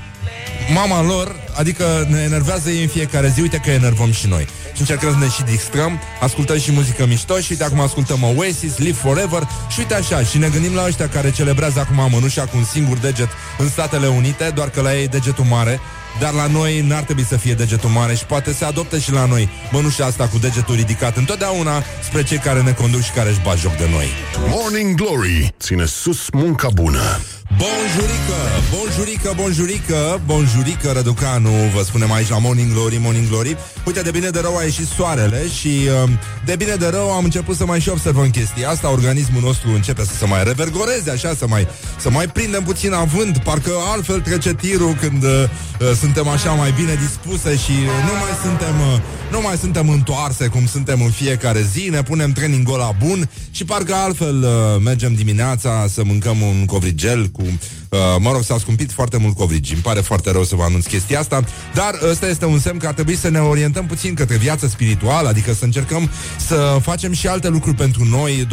Mama 0.74 1.02
lor, 1.02 1.36
adică 1.56 2.08
ne 2.10 2.20
enervează 2.20 2.70
ei 2.70 2.82
în 2.82 2.88
fiecare 2.88 3.28
zi, 3.28 3.42
uite 3.42 3.58
că 3.58 3.70
enervăm 3.70 4.12
și 4.12 4.28
noi. 4.28 4.48
Și 4.78 4.84
încercăm 4.84 5.12
să 5.12 5.18
ne 5.18 5.30
și 5.30 5.44
distrăm, 5.44 6.00
ascultăm 6.20 6.60
și 6.60 6.72
muzică 6.72 7.06
mișto 7.06 7.40
și 7.40 7.48
uite 7.52 7.64
acum 7.64 7.80
ascultăm 7.80 8.20
Oasis, 8.36 8.78
Live 8.78 8.98
Forever 8.98 9.48
și 9.70 9.80
uite 9.80 9.94
așa, 9.94 10.24
și 10.24 10.38
ne 10.38 10.50
gândim 10.50 10.74
la 10.74 10.86
ăștia 10.86 11.10
care 11.10 11.32
celebrează 11.32 11.80
acum 11.80 12.10
mănușa 12.12 12.42
cu 12.42 12.58
un 12.58 12.64
singur 12.64 12.98
deget 12.98 13.30
în 13.58 13.70
Statele 13.70 14.08
Unite, 14.08 14.52
doar 14.56 14.70
că 14.70 14.82
la 14.82 14.96
ei 14.96 15.04
e 15.04 15.08
degetul 15.08 15.44
mare, 15.44 15.80
dar 16.20 16.34
la 16.34 16.48
noi 16.48 16.82
n-ar 16.82 17.04
trebui 17.04 17.24
să 17.24 17.38
fie 17.38 17.54
degetul 17.54 17.90
mare 17.90 18.16
și 18.16 18.26
poate 18.26 18.54
se 18.54 18.66
adoptă 18.66 18.98
și 18.98 19.12
la 19.12 19.26
noi 19.26 19.50
mănușa 19.72 20.06
asta 20.06 20.28
cu 20.28 20.38
degetul 20.38 20.76
ridicat 20.76 21.18
întotdeauna 21.18 21.84
spre 22.04 22.24
cei 22.24 22.38
care 22.38 22.62
ne 22.62 22.72
conduc 22.72 23.02
și 23.02 23.12
care 23.12 23.30
își 23.30 23.42
bat 23.44 23.58
joc 23.58 23.76
de 23.78 23.88
noi. 23.92 24.08
Morning 24.48 24.96
Glory 24.96 25.54
ține 25.60 25.86
sus 25.86 26.30
munca 26.32 26.68
bună. 26.74 27.20
Bonjurică, 27.56 28.40
bonjurică, 28.76 29.34
bonjurică, 29.36 30.22
bonjurică, 30.26 30.92
Răducanu, 30.92 31.50
vă 31.76 31.82
spunem 31.84 32.12
aici 32.12 32.30
la 32.30 32.38
Morning 32.38 32.72
Glory, 32.74 32.98
Morning 33.02 33.28
Glory. 33.28 33.58
Uite, 33.86 34.02
de 34.02 34.12
bine 34.12 34.30
de 34.30 34.40
rău 34.40 34.58
a 34.58 34.64
ieșit 34.64 34.88
soarele 34.88 35.48
și 35.60 35.68
uh, 36.04 36.10
de 36.46 36.56
bine 36.56 36.76
de 36.76 36.88
rău 36.88 37.12
am 37.12 37.24
început 37.24 37.56
să 37.56 37.66
mai 37.66 37.80
și 37.80 37.90
observăm 37.90 38.30
chestia 38.30 38.70
asta. 38.70 38.92
Organismul 38.92 39.42
nostru 39.42 39.70
începe 39.70 40.04
să 40.04 40.14
se 40.14 40.26
mai 40.26 40.44
revergoreze, 40.44 41.12
așa, 41.12 41.34
să 41.38 41.48
mai, 41.48 41.68
să 42.00 42.10
mai 42.10 42.28
prindem 42.28 42.64
puțin 42.64 42.94
avânt, 42.94 43.38
parcă 43.38 43.72
altfel 43.92 44.22
trece 44.22 44.54
tirul 44.54 44.94
când 44.94 45.24
uh, 45.24 45.30
uh, 45.30 45.92
suntem 46.00 46.28
așa 46.28 46.52
mai 46.52 46.72
bine 46.72 46.96
dispuse 46.96 47.58
și 47.58 47.72
uh, 47.72 48.04
nu 48.06 48.14
mai 48.20 48.32
suntem, 48.44 48.80
uh, 48.94 49.00
nu 49.32 49.42
mai 49.42 49.58
suntem 49.58 49.90
întoarse 49.90 50.48
cum 50.48 50.66
suntem 50.66 51.02
în 51.02 51.10
fiecare 51.10 51.62
zi, 51.62 51.88
ne 51.90 52.04
punem 52.04 52.32
trainingul 52.32 52.78
la 52.78 52.92
bun 53.06 53.30
și 53.52 53.66
parcă 53.66 53.94
altfel 53.94 54.44
uh, 54.44 54.82
mergem 54.84 55.14
dimineața 55.14 55.86
să 55.90 56.04
mâncăm 56.04 56.42
un 56.42 56.66
covrigel 56.66 57.30
cu... 57.38 57.44
Uh, 57.44 58.00
mă 58.20 58.32
rog, 58.32 58.44
s-a 58.44 58.58
scumpit 58.58 58.92
foarte 58.92 59.18
mult 59.18 59.36
covrigi. 59.36 59.74
Îmi 59.74 59.82
pare 59.82 60.00
foarte 60.00 60.32
rău 60.32 60.44
să 60.44 60.56
vă 60.56 60.64
anunț 60.64 60.86
chestia 60.86 61.20
asta, 61.20 61.44
dar 61.74 62.00
ăsta 62.10 62.28
este 62.28 62.46
un 62.46 62.60
semn 62.60 62.78
că 62.78 62.88
ar 62.88 62.94
trebui 62.94 63.16
să 63.16 63.30
ne 63.30 63.40
orientăm 63.40 63.86
puțin 63.86 64.14
către 64.14 64.38
viața 64.38 64.68
spirituală, 64.68 65.28
adică 65.28 65.54
să 65.54 65.66
încercăm 65.66 66.10
să 66.48 66.78
facem 66.82 67.14
și 67.14 67.28
alte 67.28 67.48
lucruri 67.48 67.76
pentru 67.76 68.04
noi 68.04 68.48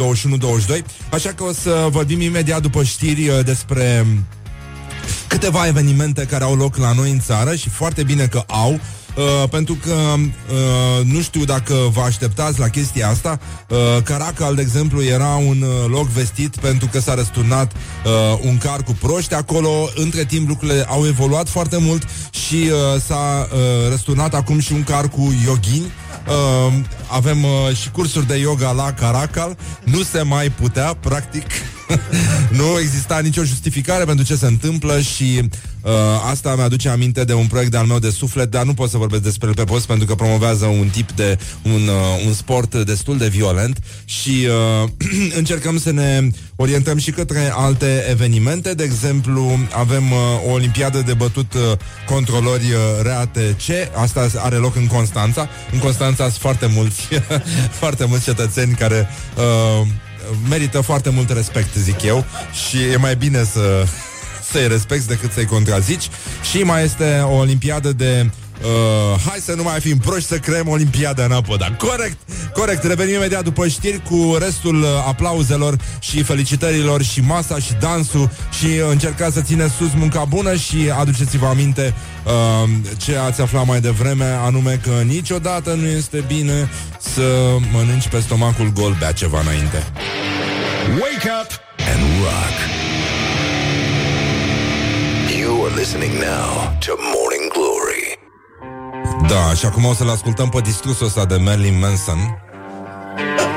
21-22, 0.79 0.81
așa 1.09 1.29
că 1.29 1.43
o 1.43 1.51
să 1.51 1.87
vorbim 1.89 2.21
imediat 2.21 2.61
după 2.61 2.83
știri 2.83 3.27
uh, 3.27 3.45
despre 3.45 4.05
câteva 5.27 5.67
evenimente 5.67 6.25
care 6.25 6.43
au 6.43 6.55
loc 6.55 6.77
la 6.77 6.93
noi 6.93 7.11
în 7.11 7.19
țară 7.19 7.55
și 7.55 7.69
foarte 7.69 8.03
bine 8.03 8.25
că 8.25 8.43
au, 8.47 8.79
Uh, 9.17 9.49
pentru 9.49 9.77
că 9.83 9.93
uh, 9.93 11.05
nu 11.05 11.21
știu 11.21 11.43
dacă 11.43 11.73
vă 11.91 12.01
așteptați 12.01 12.59
la 12.59 12.67
chestia 12.67 13.09
asta. 13.09 13.39
Uh, 13.69 13.77
Caracal, 14.03 14.55
de 14.55 14.61
exemplu, 14.61 15.03
era 15.03 15.35
un 15.35 15.61
uh, 15.61 15.89
loc 15.89 16.07
vestit 16.07 16.55
pentru 16.55 16.89
că 16.91 16.99
s-a 16.99 17.13
răsturnat 17.13 17.71
uh, 17.71 18.39
un 18.41 18.57
car 18.57 18.83
cu 18.83 18.97
proști 19.01 19.33
acolo. 19.33 19.89
Între 19.95 20.25
timp 20.25 20.47
lucrurile 20.47 20.85
au 20.87 21.05
evoluat 21.05 21.49
foarte 21.49 21.77
mult 21.77 22.03
și 22.29 22.55
uh, 22.55 23.01
s-a 23.01 23.47
uh, 23.51 23.89
răsturnat 23.89 24.33
acum 24.33 24.59
și 24.59 24.73
un 24.73 24.83
car 24.83 25.09
cu 25.09 25.33
yoghini. 25.45 25.91
Uh, 26.27 26.73
avem 27.07 27.43
uh, 27.43 27.75
și 27.75 27.91
cursuri 27.91 28.27
de 28.27 28.35
yoga 28.35 28.71
la 28.71 28.93
Caracal. 28.93 29.57
Nu 29.83 30.01
se 30.03 30.21
mai 30.21 30.49
putea, 30.49 30.93
practic. 30.99 31.45
nu 32.59 32.79
exista 32.79 33.19
nicio 33.19 33.43
justificare 33.43 34.03
pentru 34.03 34.25
ce 34.25 34.35
se 34.35 34.45
întâmplă 34.45 34.99
și 34.99 35.49
uh, 35.81 35.91
asta 36.29 36.55
mi-aduce 36.55 36.89
aminte 36.89 37.23
de 37.23 37.33
un 37.33 37.47
proiect 37.47 37.71
de-al 37.71 37.85
meu 37.85 37.99
de 37.99 38.09
suflet, 38.09 38.51
dar 38.51 38.63
nu 38.63 38.73
pot 38.73 38.89
să 38.89 38.97
vorbesc 38.97 39.23
despre 39.23 39.47
el 39.47 39.53
pe 39.53 39.63
post 39.63 39.87
pentru 39.87 40.05
că 40.05 40.15
promovează 40.15 40.65
un 40.65 40.87
tip 40.87 41.11
de 41.11 41.37
un, 41.61 41.71
uh, 41.71 42.25
un 42.25 42.33
sport 42.33 42.75
destul 42.75 43.17
de 43.17 43.27
violent 43.27 43.79
și 44.05 44.47
uh, 44.83 44.89
încercăm 45.39 45.79
să 45.79 45.91
ne 45.91 46.29
orientăm 46.55 46.97
și 46.97 47.11
către 47.11 47.51
alte 47.55 48.05
evenimente. 48.09 48.73
De 48.73 48.83
exemplu, 48.83 49.59
avem 49.71 50.11
uh, 50.11 50.17
o 50.47 50.51
olimpiadă 50.51 51.01
de 51.01 51.13
bătut 51.13 51.53
uh, 51.53 51.61
controlori 52.09 52.63
uh, 52.63 53.03
RATC. 53.03 53.95
Asta 53.95 54.29
are 54.37 54.55
loc 54.55 54.75
în 54.75 54.87
Constanța. 54.87 55.49
În 55.71 55.79
Constanța 55.79 56.23
sunt 56.23 56.41
foarte 56.41 56.65
mulți, 56.65 57.07
foarte 57.81 58.05
mulți 58.05 58.23
cetățeni 58.23 58.73
care 58.73 59.07
uh, 59.37 59.87
merită 60.49 60.81
foarte 60.81 61.09
mult 61.09 61.29
respect, 61.29 61.75
zic 61.75 62.01
eu, 62.01 62.25
și 62.67 62.77
e 62.77 62.95
mai 62.97 63.15
bine 63.15 63.43
să 63.43 63.83
să-i 64.51 64.67
respecti 64.67 65.07
decât 65.07 65.31
să-i 65.31 65.45
contrazici. 65.45 66.09
Și 66.49 66.63
mai 66.63 66.83
este 66.83 67.21
o 67.23 67.33
olimpiadă 67.33 67.91
de 67.91 68.29
Uh, 68.61 69.19
hai 69.27 69.37
să 69.39 69.53
nu 69.53 69.63
mai 69.63 69.79
fim 69.79 69.97
proști 69.97 70.27
să 70.27 70.37
creăm 70.37 70.67
Olimpiada 70.67 71.23
în 71.23 71.31
apă, 71.31 71.55
da, 71.57 71.71
corect, 71.77 72.17
corect, 72.53 72.83
revenim 72.83 73.15
imediat 73.15 73.43
după 73.43 73.67
știri 73.67 74.01
cu 74.09 74.35
restul 74.39 74.81
uh, 74.81 74.87
aplauzelor 75.07 75.77
și 75.99 76.23
felicitărilor 76.23 77.03
și 77.03 77.21
masa 77.21 77.59
și 77.59 77.73
dansul 77.79 78.29
și 78.59 78.67
încercați 78.89 79.33
să 79.33 79.41
țineți 79.41 79.73
sus 79.73 79.89
munca 79.95 80.23
bună 80.23 80.55
și 80.55 80.77
aduceți-vă 80.99 81.45
aminte 81.45 81.93
uh, 82.25 82.69
ce 82.97 83.17
ați 83.17 83.41
aflat 83.41 83.65
mai 83.65 83.79
devreme, 83.79 84.25
anume 84.25 84.79
că 84.83 84.91
niciodată 85.05 85.73
nu 85.73 85.87
este 85.87 86.23
bine 86.27 86.69
să 86.99 87.55
mănânci 87.71 88.07
pe 88.07 88.19
stomacul 88.19 88.71
gol, 88.73 88.95
bea 88.99 89.11
ceva 89.11 89.39
înainte. 89.39 89.83
Wake 90.87 91.29
up 91.41 91.51
and 91.93 92.01
rock. 92.21 92.55
You 95.39 95.65
are 95.65 95.75
listening 95.75 96.13
now 96.13 96.77
to 96.79 96.91
Morning 96.97 97.13
Glory. 97.13 97.14
Da, 99.27 99.53
și 99.53 99.65
acum 99.65 99.85
o 99.85 99.93
să-l 99.93 100.09
ascultăm 100.09 100.49
pe 100.49 100.61
distrusul 100.61 101.05
ăsta 101.05 101.25
de 101.25 101.35
Marilyn 101.35 101.79
Manson 101.79 102.39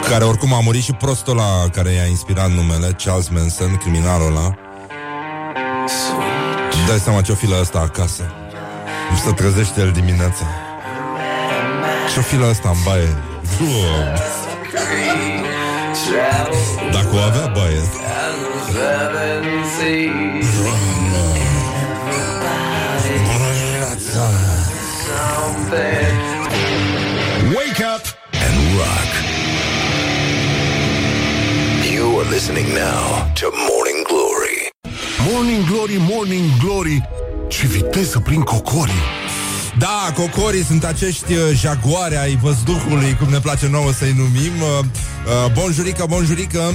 Care 0.08 0.24
oricum 0.24 0.52
a 0.54 0.60
murit 0.60 0.82
și 0.82 0.92
prostul 0.92 1.38
ăla 1.38 1.68
care 1.72 1.90
i-a 1.90 2.04
inspirat 2.04 2.50
numele 2.50 2.96
Charles 3.04 3.28
Manson, 3.28 3.76
criminalul 3.76 4.26
ăla. 4.26 4.54
Dai 6.88 6.98
seama 6.98 7.20
ce-o 7.20 7.34
fi 7.34 7.48
la 7.48 7.60
ăsta 7.60 7.78
acasă. 7.78 8.22
Nu 9.10 9.16
se 9.16 9.32
trezește 9.32 9.80
el 9.80 9.90
dimineața. 9.90 10.44
Ce-o 12.12 12.22
fi 12.22 12.36
la 12.36 12.48
ăsta 12.48 12.68
în 12.68 12.76
baie? 12.84 13.16
Dacă 16.92 17.08
o 17.14 17.18
avea 17.18 17.52
baie 17.54 17.82
Wake 27.54 27.80
up 27.80 28.00
and 28.32 28.54
rock. 28.78 29.10
You 31.92 32.20
are 32.20 32.30
listening 32.30 32.68
now 32.72 33.30
to 33.34 33.50
Morning 33.68 34.04
Glory. 34.08 34.70
Morning 35.30 35.66
Glory, 35.66 35.96
Morning 35.98 36.50
Glory 36.60 37.08
Ce 37.48 37.66
viteză 37.66 38.18
prin 38.20 38.40
cocorii 38.40 39.02
Da, 39.78 40.12
cocorii 40.14 40.64
sunt 40.64 40.84
acești 40.84 41.32
uh, 41.32 41.38
jaguare 41.52 42.16
ai 42.16 42.36
văzduhului, 42.42 43.16
cum 43.20 43.28
ne 43.30 43.38
place 43.38 43.68
nouă 43.68 43.92
să-i 43.92 44.12
numim. 44.16 44.60
Uh, 44.60 44.84
uh, 44.84 45.52
bonjurică, 45.52 46.04
bonjurică. 46.08 46.74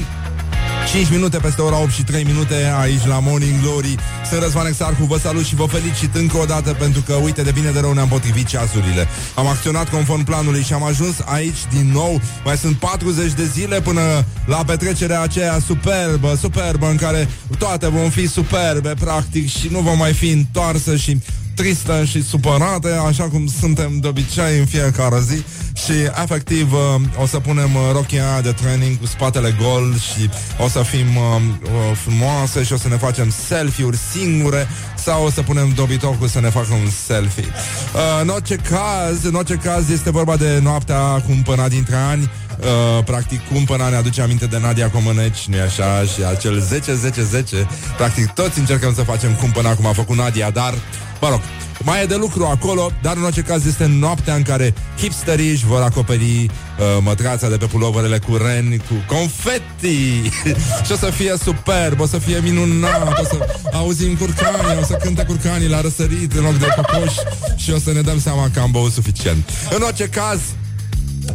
5 0.91 1.09
minute 1.09 1.37
peste 1.37 1.61
ora 1.61 1.81
8 1.81 1.91
și 1.91 2.03
3 2.03 2.23
minute 2.23 2.73
aici 2.79 3.05
la 3.05 3.19
Morning 3.19 3.61
Glory. 3.61 3.95
Sunt 4.29 4.41
Răzvan 4.41 4.65
Exarcu, 4.65 5.03
vă 5.03 5.17
salut 5.17 5.45
și 5.45 5.55
vă 5.55 5.65
felicit 5.65 6.15
încă 6.15 6.37
o 6.37 6.45
dată 6.45 6.73
pentru 6.79 7.01
că, 7.01 7.13
uite, 7.13 7.41
de 7.41 7.51
bine 7.51 7.71
de 7.71 7.79
rău 7.79 7.93
ne-am 7.93 8.07
potrivit 8.07 8.47
ceasurile. 8.47 9.07
Am 9.35 9.47
acționat 9.47 9.89
conform 9.89 10.23
planului 10.23 10.61
și 10.61 10.73
am 10.73 10.83
ajuns 10.83 11.15
aici 11.25 11.57
din 11.73 11.91
nou. 11.91 12.21
Mai 12.45 12.57
sunt 12.57 12.75
40 12.75 13.31
de 13.31 13.45
zile 13.45 13.81
până 13.81 14.01
la 14.45 14.63
petrecerea 14.65 15.21
aceea 15.21 15.59
superbă, 15.65 16.37
superbă, 16.39 16.89
în 16.89 16.95
care 16.95 17.29
toate 17.57 17.87
vom 17.87 18.09
fi 18.09 18.27
superbe, 18.27 18.93
practic, 18.99 19.49
și 19.49 19.67
nu 19.71 19.79
vom 19.79 19.97
mai 19.97 20.13
fi 20.13 20.29
întoarse 20.29 20.97
și 20.97 21.17
tristă 21.55 22.03
și 22.03 22.23
supărată, 22.23 23.03
așa 23.07 23.23
cum 23.23 23.47
suntem 23.59 23.99
de 23.99 24.07
obicei 24.07 24.59
în 24.59 24.65
fiecare 24.65 25.21
zi 25.21 25.43
și 25.85 25.91
efectiv 26.23 26.73
uh, 26.73 27.01
o 27.21 27.25
să 27.25 27.39
punem 27.39 27.75
uh, 27.75 27.81
rochia 27.91 28.41
de 28.41 28.51
training 28.51 28.99
cu 28.99 29.05
spatele 29.05 29.55
gol 29.61 29.95
și 29.97 30.29
o 30.59 30.67
să 30.67 30.79
fim 30.79 31.15
uh, 31.15 31.41
uh, 31.63 31.69
frumoase 31.95 32.63
și 32.63 32.73
o 32.73 32.77
să 32.77 32.87
ne 32.87 32.97
facem 32.97 33.33
selfie-uri 33.47 33.97
singure 33.97 34.67
sau 34.95 35.25
o 35.25 35.29
să 35.29 35.41
punem 35.41 35.71
dobitocul 35.75 36.27
să 36.27 36.39
ne 36.39 36.49
facă 36.49 36.73
un 36.73 36.89
selfie. 37.05 37.47
Uh, 37.47 38.21
în 38.21 38.27
orice 38.27 38.55
caz, 38.55 39.23
în 39.23 39.33
orice 39.33 39.55
caz 39.55 39.89
este 39.89 40.11
vorba 40.11 40.37
de 40.37 40.59
noaptea 40.61 41.23
cumpăna 41.27 41.67
dintre 41.67 41.95
ani 41.95 42.29
Uh, 42.59 43.03
practic 43.03 43.47
cumpăna 43.47 43.89
ne 43.89 43.95
aduce 43.95 44.21
aminte 44.21 44.45
de 44.45 44.59
Nadia 44.59 44.89
Comăneci, 44.89 45.45
nu 45.47 45.57
așa? 45.61 46.01
Și 46.01 46.23
acel 46.29 46.61
10-10-10 46.61 47.67
Practic 47.97 48.31
toți 48.31 48.59
încercăm 48.59 48.93
să 48.93 49.01
facem 49.01 49.33
cumpăna 49.33 49.75
cum 49.75 49.85
a 49.85 49.93
făcut 49.93 50.15
Nadia 50.15 50.49
Dar, 50.49 50.73
mă 51.21 51.29
rog, 51.29 51.41
Mai 51.85 52.01
e 52.01 52.05
de 52.05 52.15
lucru 52.15 52.45
acolo, 52.45 52.91
dar 53.01 53.15
în 53.15 53.23
orice 53.23 53.41
caz 53.41 53.65
este 53.65 53.85
noaptea 53.85 54.35
în 54.35 54.41
care 54.41 54.73
hipsteriși 54.97 55.51
își 55.51 55.65
vor 55.65 55.81
acoperi 55.81 56.45
uh, 56.45 56.85
mătrața 57.01 57.49
de 57.49 57.57
pe 57.57 57.65
puloverele 57.65 58.19
cu 58.19 58.35
reni, 58.35 58.77
cu 58.77 58.93
confetti. 59.07 60.21
și 60.85 60.91
o 60.91 60.95
să 60.95 61.05
fie 61.05 61.33
superb, 61.43 61.99
o 61.99 62.05
să 62.05 62.17
fie 62.17 62.39
minunat, 62.43 63.19
o 63.19 63.23
să 63.23 63.47
auzim 63.73 64.15
curcani, 64.15 64.79
o 64.81 64.85
să 64.85 64.93
cânte 64.93 65.23
curcanii 65.23 65.69
la 65.69 65.81
răsărit 65.81 66.33
în 66.33 66.43
loc 66.43 66.57
de 66.57 66.67
cocoși 66.75 67.19
și 67.55 67.71
o 67.71 67.79
să 67.79 67.91
ne 67.91 68.01
dăm 68.01 68.19
seama 68.19 68.49
că 68.53 68.59
am 68.59 68.71
băut 68.71 68.91
suficient. 68.91 69.49
În 69.75 69.81
orice 69.81 70.07
caz, 70.07 70.39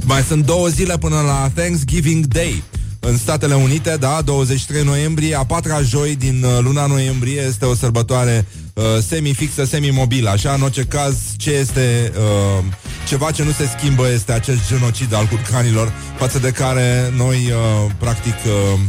mai 0.05 0.23
sunt 0.23 0.45
două 0.45 0.69
zile 0.69 0.99
până 0.99 1.21
la 1.21 1.51
Thanksgiving 1.55 2.25
Day 2.25 2.63
în 3.01 3.17
Statele 3.17 3.55
Unite, 3.55 3.97
da, 4.01 4.21
23 4.25 4.83
noiembrie, 4.83 5.35
a 5.37 5.45
patra 5.45 5.81
joi 5.83 6.17
din 6.17 6.45
uh, 6.45 6.59
luna 6.61 6.87
noiembrie 6.87 7.41
este 7.41 7.65
o 7.65 7.75
sărbătoare 7.75 8.47
uh, 8.75 8.85
semi-fixă, 9.07 9.65
semi-mobilă. 9.65 10.31
Așa, 10.31 10.53
în 10.53 10.63
orice 10.63 10.83
caz, 10.83 11.17
ce 11.37 11.51
este 11.51 12.13
uh, 12.17 12.65
ceva 13.07 13.31
ce 13.31 13.43
nu 13.43 13.51
se 13.51 13.71
schimbă 13.79 14.09
este 14.13 14.33
acest 14.33 14.69
genocid 14.69 15.15
al 15.15 15.27
curcanilor 15.27 15.93
față 16.19 16.39
de 16.39 16.51
care 16.51 17.13
noi, 17.17 17.37
uh, 17.37 17.91
practic, 17.99 18.35
uh, 18.47 18.81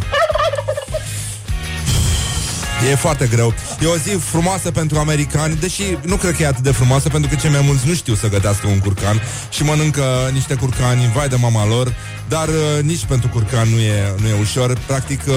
E 2.88 2.96
foarte 2.96 3.28
greu. 3.28 3.54
E 3.82 3.86
o 3.86 3.96
zi 3.96 4.10
frumoasă 4.10 4.72
pentru 4.72 4.98
americani, 4.98 5.56
deși 5.56 5.84
nu 6.02 6.16
cred 6.16 6.36
că 6.36 6.44
e 6.44 6.48
atât 6.48 6.64
de 6.64 6.72
frumoasă, 6.72 7.10
pentru 7.10 7.30
că 7.30 7.36
cei 7.36 7.50
mai 7.50 7.62
mulți 7.64 7.88
nu 7.88 7.94
știu 7.94 8.16
să 8.16 8.30
gătească 8.30 8.68
un 8.68 8.80
curcan 8.80 9.22
și 9.50 9.64
mănâncă 9.64 10.04
niște 10.34 10.54
curcani, 10.54 11.12
vai 11.16 11.28
de 11.28 11.36
mama 11.36 11.68
lor, 11.68 11.94
dar 12.28 12.48
uh, 12.48 12.84
nici 12.84 13.06
pentru 13.06 13.30
curcan 13.30 13.70
nu 13.70 13.80
e, 13.80 14.14
nu 14.22 14.28
e 14.28 14.40
ușor. 14.40 14.78
Practic 14.88 15.22
uh, 15.28 15.34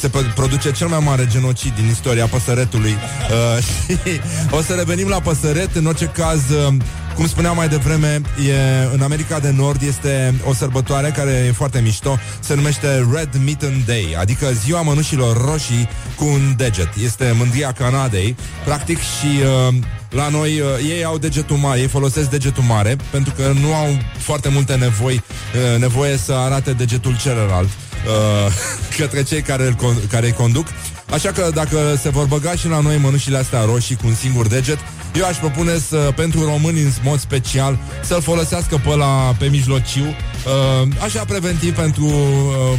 se 0.00 0.10
produce 0.34 0.72
cel 0.72 0.86
mai 0.86 0.98
mare 1.04 1.26
genocid 1.30 1.74
din 1.74 1.88
istoria 1.88 2.26
păsăretului. 2.26 2.96
Uh, 3.30 3.62
și 3.66 4.20
o 4.50 4.62
să 4.62 4.72
revenim 4.72 5.08
la 5.08 5.20
păsăret, 5.20 5.76
în 5.76 5.86
orice 5.86 6.04
caz... 6.04 6.40
Uh, 6.50 6.74
cum 7.14 7.26
spuneam 7.26 7.56
mai 7.56 7.68
devreme, 7.68 8.20
e, 8.48 8.54
în 8.92 9.00
America 9.00 9.38
de 9.38 9.50
Nord 9.56 9.82
este 9.82 10.34
o 10.44 10.54
sărbătoare 10.54 11.12
care 11.16 11.44
e 11.48 11.52
foarte 11.52 11.80
mișto, 11.80 12.18
se 12.40 12.54
numește 12.54 13.08
Red 13.12 13.28
Mitten 13.44 13.82
Day, 13.86 14.16
adică 14.18 14.52
ziua 14.52 14.80
mănușilor 14.82 15.50
roșii 15.50 15.88
cu 16.16 16.24
un 16.24 16.54
deget. 16.56 16.88
Este 17.04 17.34
mândria 17.38 17.72
Canadei, 17.72 18.36
practic, 18.64 18.98
și 18.98 19.40
uh, 19.68 19.74
la 20.10 20.28
noi 20.28 20.60
uh, 20.60 20.66
ei 20.88 21.04
au 21.04 21.18
degetul 21.18 21.56
mare, 21.56 21.80
ei 21.80 21.86
folosesc 21.86 22.30
degetul 22.30 22.62
mare 22.62 22.96
pentru 23.10 23.32
că 23.36 23.52
nu 23.60 23.74
au 23.74 23.88
foarte 24.18 24.48
multe 24.48 24.74
nevoi, 24.74 25.14
uh, 25.14 25.80
nevoie 25.80 26.16
să 26.16 26.32
arate 26.32 26.72
degetul 26.72 27.16
celălalt 27.18 27.68
uh, 27.68 28.52
către 28.98 29.22
cei 29.22 29.42
care, 29.42 29.66
îl, 29.66 29.76
care 30.10 30.26
îi 30.26 30.32
conduc. 30.32 30.66
Așa 31.10 31.30
că 31.30 31.50
dacă 31.54 31.78
se 32.00 32.08
vor 32.08 32.26
băga 32.26 32.54
și 32.54 32.68
la 32.68 32.80
noi 32.80 32.96
mănușile 32.96 33.38
astea 33.38 33.64
roșii 33.64 33.96
cu 33.96 34.06
un 34.06 34.14
singur 34.14 34.46
deget, 34.46 34.78
eu 35.14 35.24
aș 35.26 35.36
propune 35.36 35.78
să, 35.78 35.96
pentru 35.96 36.44
români 36.44 36.80
în 36.80 36.90
mod 37.02 37.18
special, 37.18 37.78
să-l 38.02 38.22
folosească 38.22 38.80
pe 38.84 38.94
la 38.94 39.34
pe 39.38 39.46
mijlociu, 39.46 40.04
uh, 40.04 40.88
așa 41.02 41.24
preventiv 41.24 41.74
pentru 41.74 42.04
uh, 42.04 42.78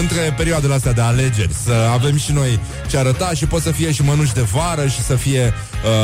între 0.00 0.34
perioadele 0.36 0.74
astea 0.74 0.92
de 0.92 1.00
alegeri, 1.00 1.52
să 1.64 1.72
avem 1.92 2.16
și 2.16 2.32
noi 2.32 2.60
ce 2.88 2.96
arăta 2.98 3.30
și 3.34 3.46
pot 3.46 3.62
să 3.62 3.70
fie 3.70 3.92
și 3.92 4.02
mănuși 4.02 4.32
de 4.32 4.40
vară 4.40 4.86
și 4.86 5.02
să 5.02 5.14
fie, 5.14 5.52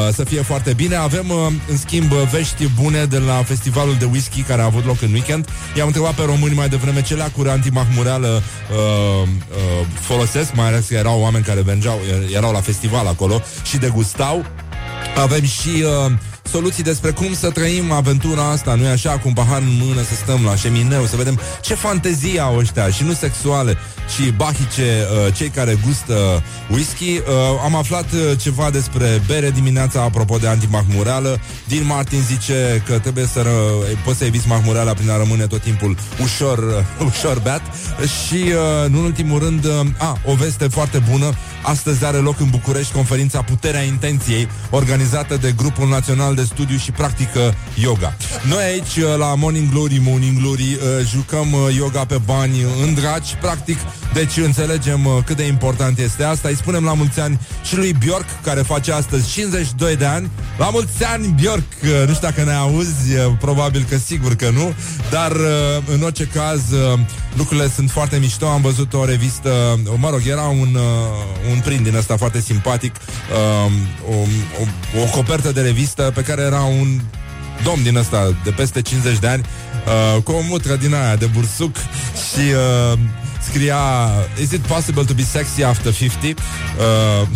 uh, 0.08 0.14
să 0.14 0.24
fie 0.24 0.42
foarte 0.42 0.72
bine. 0.72 0.94
Avem, 0.94 1.28
uh, 1.30 1.52
în 1.68 1.76
schimb, 1.76 2.12
vești 2.12 2.68
bune 2.80 3.04
de 3.04 3.18
la 3.18 3.42
festivalul 3.42 3.96
de 3.98 4.04
whisky 4.04 4.42
care 4.42 4.62
a 4.62 4.64
avut 4.64 4.84
loc 4.84 5.02
în 5.02 5.12
weekend. 5.12 5.48
I-am 5.76 5.86
întrebat 5.86 6.14
pe 6.14 6.22
români 6.24 6.54
mai 6.54 6.68
devreme 6.68 7.02
ce 7.02 7.14
leacuri 7.14 7.48
antimahmureală 7.48 8.42
uh, 8.70 9.28
uh, 9.28 9.86
folosesc, 10.00 10.54
mai 10.54 10.66
ales 10.66 10.86
că 10.86 10.94
erau 10.94 11.20
oameni 11.20 11.44
care 11.44 11.60
vengeau, 11.60 11.98
erau 12.34 12.52
la 12.52 12.60
festival 12.60 13.06
acolo 13.06 13.42
și 13.62 13.76
degustau. 13.76 14.44
Avem 15.16 15.44
și 15.44 15.84
uh, 15.84 16.12
soluții 16.42 16.82
despre 16.82 17.10
cum 17.10 17.34
să 17.34 17.50
trăim 17.50 17.92
aventura 17.92 18.50
asta, 18.50 18.74
nu-i 18.74 18.86
așa, 18.88 19.10
cu 19.10 19.28
un 19.28 19.32
pahar 19.32 19.60
în 19.60 19.78
mână, 19.86 20.02
să 20.02 20.14
stăm 20.14 20.44
la 20.44 20.56
șemineu, 20.56 21.04
să 21.04 21.16
vedem 21.16 21.40
ce 21.60 21.74
fantezii 21.74 22.38
au 22.38 22.56
ăștia, 22.56 22.88
și 22.88 23.04
nu 23.04 23.12
sexuale, 23.12 23.76
și 24.14 24.30
bahice, 24.30 25.06
uh, 25.26 25.34
cei 25.34 25.48
care 25.48 25.78
gustă 25.86 26.42
whisky. 26.70 27.10
Uh, 27.10 27.22
am 27.64 27.74
aflat 27.74 28.12
uh, 28.12 28.38
ceva 28.38 28.70
despre 28.70 29.22
bere 29.26 29.50
dimineața, 29.50 30.02
apropo 30.02 30.36
de 30.36 30.48
antimahmureală. 30.48 31.40
Din 31.68 31.86
Martin 31.86 32.20
zice 32.20 32.82
că 32.86 32.98
trebuie 32.98 33.26
să 33.26 33.42
ră- 33.42 34.04
poți 34.04 34.18
să 34.18 34.24
eviți 34.24 34.48
mahmureala 34.48 34.92
prin 34.92 35.10
a 35.10 35.16
rămâne 35.16 35.46
tot 35.46 35.62
timpul 35.62 35.96
ușor, 36.22 36.58
uh, 36.58 37.06
ușor 37.10 37.38
beat. 37.42 37.62
Și, 38.26 38.34
uh, 38.34 38.84
în 38.84 38.94
ultimul 38.94 39.38
rând, 39.38 39.64
uh, 39.64 39.86
a, 39.98 40.18
o 40.24 40.34
veste 40.34 40.68
foarte 40.68 41.02
bună. 41.10 41.32
Astăzi 41.62 42.04
are 42.04 42.16
loc 42.16 42.40
în 42.40 42.50
București 42.50 42.92
conferința 42.92 43.42
Puterea 43.42 43.82
Intenției, 43.82 44.48
organizată 44.70 45.36
de 45.36 45.52
Grupul 45.56 45.88
Național 45.88 46.31
de 46.34 46.42
Studiu 46.44 46.76
și 46.76 46.90
Practică 46.90 47.54
Yoga. 47.74 48.16
Noi 48.48 48.62
aici, 48.64 48.96
uh, 48.96 49.16
la 49.18 49.34
Morning 49.34 49.70
Glory, 49.70 50.00
Morning 50.04 50.38
Glory, 50.40 50.62
uh, 50.74 51.06
jucăm 51.06 51.52
uh, 51.52 51.74
yoga 51.76 52.04
pe 52.04 52.20
bani 52.24 52.62
în 52.86 52.94
dragi, 52.94 53.34
practic, 53.40 53.78
deci 54.12 54.36
înțelegem 54.36 55.04
uh, 55.06 55.12
cât 55.24 55.36
de 55.36 55.46
important 55.46 55.98
este 55.98 56.24
asta. 56.24 56.48
Îi 56.48 56.56
spunem 56.56 56.84
la 56.84 56.94
mulți 56.94 57.20
ani 57.20 57.40
și 57.62 57.76
lui 57.76 57.92
Bjork, 57.92 58.26
care 58.42 58.60
face 58.60 58.92
astăzi 58.92 59.30
52 59.32 59.96
de 59.96 60.04
ani. 60.04 60.30
La 60.58 60.70
mulți 60.70 61.04
ani, 61.04 61.34
Bjork! 61.40 61.62
Uh, 61.82 61.88
Nu 62.06 62.14
știu 62.14 62.28
dacă 62.28 62.44
ne 62.44 62.52
auzi, 62.54 63.14
uh, 63.14 63.32
probabil 63.40 63.86
că 63.88 63.96
sigur 63.96 64.34
că 64.34 64.50
nu, 64.50 64.74
dar 65.10 65.30
uh, 65.30 65.82
în 65.94 66.02
orice 66.02 66.24
caz 66.24 66.60
uh, 66.70 66.98
lucrurile 67.36 67.68
sunt 67.74 67.90
foarte 67.90 68.16
mișto. 68.16 68.46
Am 68.46 68.60
văzut 68.60 68.94
o 68.94 69.04
revistă, 69.04 69.80
uh, 69.84 69.92
mă 69.96 70.10
rog, 70.10 70.20
era 70.26 70.42
un, 70.42 70.74
uh, 70.74 71.50
un 71.52 71.60
print 71.64 71.82
din 71.84 71.96
ăsta 71.96 72.16
foarte 72.16 72.40
simpatic, 72.40 72.94
uh, 72.96 73.72
o, 74.10 74.14
o, 74.60 75.00
o 75.02 75.04
copertă 75.10 75.52
de 75.52 75.60
revistă 75.60 76.10
pe 76.14 76.21
care 76.22 76.42
era 76.42 76.60
un 76.60 77.00
domn 77.64 77.82
din 77.82 77.96
ăsta 77.96 78.36
de 78.44 78.50
peste 78.50 78.82
50 78.82 79.18
de 79.18 79.26
ani 79.26 79.44
uh, 79.86 80.22
cu 80.22 80.32
o 80.32 80.40
mutră 80.48 80.76
din 80.76 80.94
aia 80.94 81.16
de 81.16 81.26
bursuc 81.26 81.76
și 82.32 82.40
uh, 82.92 82.98
scria 83.40 84.10
Is 84.40 84.50
it 84.50 84.60
possible 84.60 85.04
to 85.04 85.14
be 85.14 85.22
sexy 85.22 85.62
after 85.62 85.92
50? 85.94 86.30
Uh, 86.30 87.28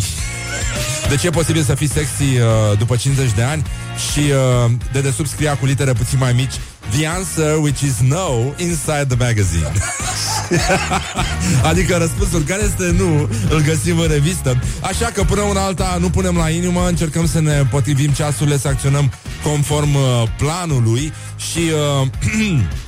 deci 1.09 1.23
e 1.23 1.29
posibil 1.29 1.63
să 1.63 1.75
fii 1.75 1.89
sexy 1.89 2.23
uh, 2.23 2.77
după 2.77 2.95
50 2.95 3.31
de 3.31 3.41
ani 3.41 3.63
și 4.11 4.19
uh, 4.19 4.71
de 4.91 5.01
desubt 5.01 5.29
scria 5.29 5.57
cu 5.57 5.65
litere 5.65 5.93
puțin 5.93 6.17
mai 6.17 6.33
mici 6.33 6.53
The 6.89 7.05
answer 7.05 7.57
which 7.57 7.81
is 7.81 7.99
no 7.99 8.53
inside 8.57 9.05
the 9.07 9.17
magazine. 9.17 9.71
adică 11.69 11.97
răspunsul 11.97 12.41
care 12.41 12.63
este 12.63 12.95
nu 12.97 13.29
îl 13.49 13.61
găsim 13.61 13.99
în 13.99 14.07
revistă. 14.07 14.61
Așa 14.81 15.05
că 15.13 15.23
până 15.23 15.41
una 15.41 15.61
alta 15.61 15.97
nu 15.99 16.09
punem 16.09 16.35
la 16.35 16.49
inimă, 16.49 16.87
încercăm 16.87 17.27
să 17.27 17.41
ne 17.41 17.63
potrivim 17.71 18.11
ceasurile, 18.11 18.57
să 18.57 18.67
acționăm 18.67 19.11
conform 19.43 19.95
uh, 19.95 20.23
planului 20.37 21.13
și 21.37 21.59
uh, 22.01 22.07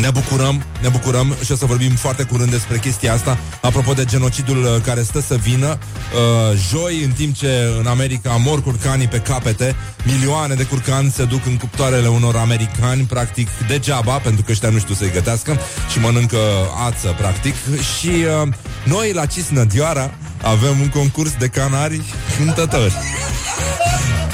ne 0.00 0.10
bucurăm, 0.10 0.62
ne 0.80 0.88
bucurăm 0.88 1.36
și 1.44 1.52
o 1.52 1.56
să 1.56 1.66
vorbim 1.66 1.90
foarte 1.90 2.22
curând 2.22 2.50
despre 2.50 2.78
chestia 2.78 3.12
asta. 3.12 3.38
Apropo 3.62 3.92
de 3.92 4.04
genocidul 4.04 4.62
uh, 4.62 4.82
care 4.84 5.02
stă 5.02 5.20
să 5.20 5.34
vină, 5.34 5.66
uh, 5.68 6.58
joi, 6.70 7.02
în 7.04 7.10
timp 7.10 7.34
ce 7.34 7.74
în 7.78 7.86
America 7.86 8.30
mor 8.30 8.62
curcanii 8.62 9.08
pe 9.08 9.18
capete, 9.18 9.74
milioane 10.04 10.54
de 10.54 10.64
curcani 10.64 11.10
se 11.10 11.24
duc 11.24 11.46
în 11.46 11.56
cuptoarele 11.56 12.08
unor 12.08 12.36
americani, 12.36 13.02
practic 13.02 13.48
degeaba, 13.68 14.16
pentru 14.16 14.42
că 14.42 14.52
ăștia 14.52 14.68
nu 14.68 14.78
știu 14.78 14.94
să-i 14.94 15.10
gătească 15.12 15.58
și 15.90 15.98
mănâncă 15.98 16.38
ață, 16.86 17.14
practic. 17.18 17.54
Și 17.98 18.08
uh, 18.08 18.48
noi 18.84 19.12
la 19.12 19.26
Cisnădioara 19.26 20.10
avem 20.42 20.80
un 20.80 20.88
concurs 20.88 21.32
de 21.38 21.46
canari 21.46 22.00
cântători. 22.36 22.94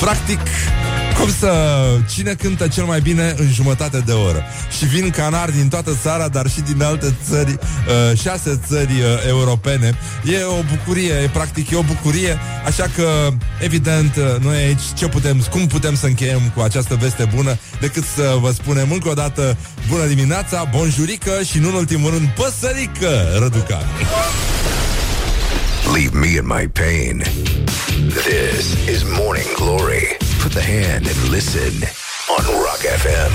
Practic, 0.01 0.41
cum 1.19 1.31
să... 1.39 1.53
Cine 2.15 2.35
cântă 2.35 2.69
cel 2.69 2.85
mai 2.85 3.01
bine 3.01 3.35
în 3.37 3.49
jumătate 3.53 3.99
de 4.07 4.13
oră? 4.13 4.43
Și 4.79 4.85
vin 4.85 5.11
canari 5.11 5.53
din 5.53 5.69
toată 5.69 5.99
țara, 6.03 6.29
dar 6.29 6.49
și 6.49 6.61
din 6.61 6.83
alte 6.83 7.15
țări, 7.29 7.53
uh, 7.53 8.19
șase 8.19 8.61
țări 8.67 8.93
uh, 8.93 9.27
europene. 9.29 9.99
E 10.25 10.43
o 10.43 10.63
bucurie, 10.77 11.13
e 11.13 11.29
practic 11.33 11.71
e 11.71 11.77
o 11.77 11.83
bucurie, 11.83 12.39
așa 12.67 12.91
că, 12.97 13.29
evident, 13.61 14.17
uh, 14.17 14.41
noi 14.41 14.57
aici 14.57 14.83
ce 14.97 15.09
putem, 15.09 15.47
cum 15.51 15.67
putem 15.67 15.97
să 15.97 16.07
încheiem 16.07 16.53
cu 16.55 16.61
această 16.61 16.95
veste 17.01 17.29
bună, 17.35 17.59
decât 17.81 18.05
să 18.15 18.37
vă 18.41 18.51
spunem 18.51 18.91
încă 18.91 19.09
o 19.09 19.15
dată 19.15 19.57
bună 19.89 20.07
dimineața, 20.07 20.69
bonjurică 20.77 21.33
și, 21.45 21.59
nu 21.59 21.69
în 21.69 21.75
ultimul 21.75 22.11
rând, 22.11 22.29
păsărică, 22.29 23.39
Răducan. 23.39 23.85
Leave 25.93 26.19
me 26.19 26.27
in 26.27 26.47
my 26.47 26.69
pain. 26.69 27.23
This 28.09 28.89
is 28.89 29.03
Morning 29.03 29.55
Glory. 29.57 30.24
Put 30.45 30.53
the 30.53 30.61
hand 30.61 31.07
and 31.09 31.29
listen 31.31 31.73
on 32.29 32.45
Rock 32.63 32.83
FM. 33.03 33.33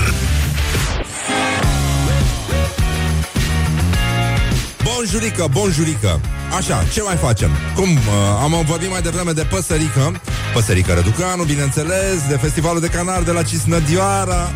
Bonjurică, 4.84 5.48
bonjurică 5.52 6.20
Așa, 6.56 6.84
ce 6.92 7.02
mai 7.02 7.16
facem? 7.16 7.50
Cum, 7.74 7.88
uh, 7.90 8.02
am 8.42 8.64
vorbit 8.66 8.90
mai 8.90 9.02
devreme 9.02 9.32
de 9.32 9.42
Păsărică 9.42 10.20
Păsărică 10.54 10.92
Răducanu, 10.92 11.42
bineînțeles 11.42 12.26
De 12.28 12.36
festivalul 12.36 12.80
de 12.80 12.86
canar 12.86 13.22
de 13.22 13.30
la 13.30 13.42
Cisnădioara 13.42 14.50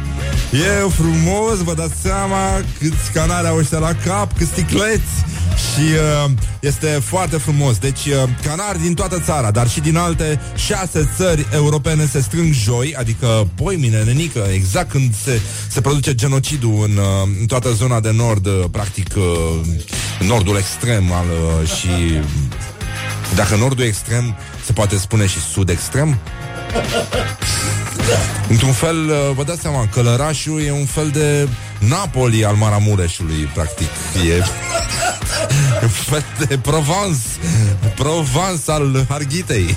E 0.52 0.88
frumos, 0.88 1.58
vă 1.62 1.74
dați 1.74 1.94
seama 2.02 2.62
câți 2.78 3.10
canari 3.12 3.46
au 3.46 3.56
ăștia 3.56 3.78
la 3.78 3.92
cap, 4.04 4.36
câți 4.36 4.50
sticleți 4.50 5.12
și 5.56 5.80
uh, 6.24 6.30
este 6.60 6.86
foarte 6.86 7.36
frumos. 7.36 7.78
Deci, 7.78 8.04
uh, 8.06 8.22
canari 8.42 8.80
din 8.80 8.94
toată 8.94 9.20
țara, 9.24 9.50
dar 9.50 9.68
și 9.68 9.80
din 9.80 9.96
alte 9.96 10.40
șase 10.54 11.10
țări 11.16 11.46
europene 11.52 12.06
se 12.06 12.20
strâng 12.20 12.52
joi, 12.52 12.94
adică 12.98 13.48
poimine, 13.54 14.02
nenică, 14.02 14.46
exact 14.52 14.90
când 14.90 15.14
se, 15.24 15.40
se 15.68 15.80
produce 15.80 16.14
genocidul 16.14 16.84
în, 16.88 16.96
uh, 16.96 17.28
în 17.40 17.46
toată 17.46 17.72
zona 17.72 18.00
de 18.00 18.10
nord, 18.12 18.46
uh, 18.46 18.64
practic 18.70 19.14
uh, 19.16 19.24
nordul 20.26 20.56
extrem 20.56 21.12
al 21.12 21.26
uh, 21.26 21.68
și 21.68 21.83
dacă 23.34 23.56
nordul 23.56 23.84
extrem 23.84 24.36
se 24.64 24.72
poate 24.72 24.96
spune 24.96 25.26
și 25.26 25.40
sud 25.40 25.68
extrem. 25.68 26.18
Într-un 28.48 28.72
fel, 28.72 29.08
uh, 29.08 29.16
vă 29.34 29.44
dați 29.44 29.60
seama, 29.60 29.88
Călărașul 29.92 30.62
e 30.62 30.70
un 30.70 30.86
fel 30.86 31.08
de 31.08 31.48
Napoli 31.78 32.44
al 32.44 32.54
Maramureșului, 32.54 33.50
practic. 33.54 33.88
E 34.28 34.44
un 35.82 35.88
fel 35.88 36.24
de 36.46 36.58
Provence. 36.58 37.20
Provence 37.94 38.70
al 38.70 39.06
Harghitei. 39.08 39.74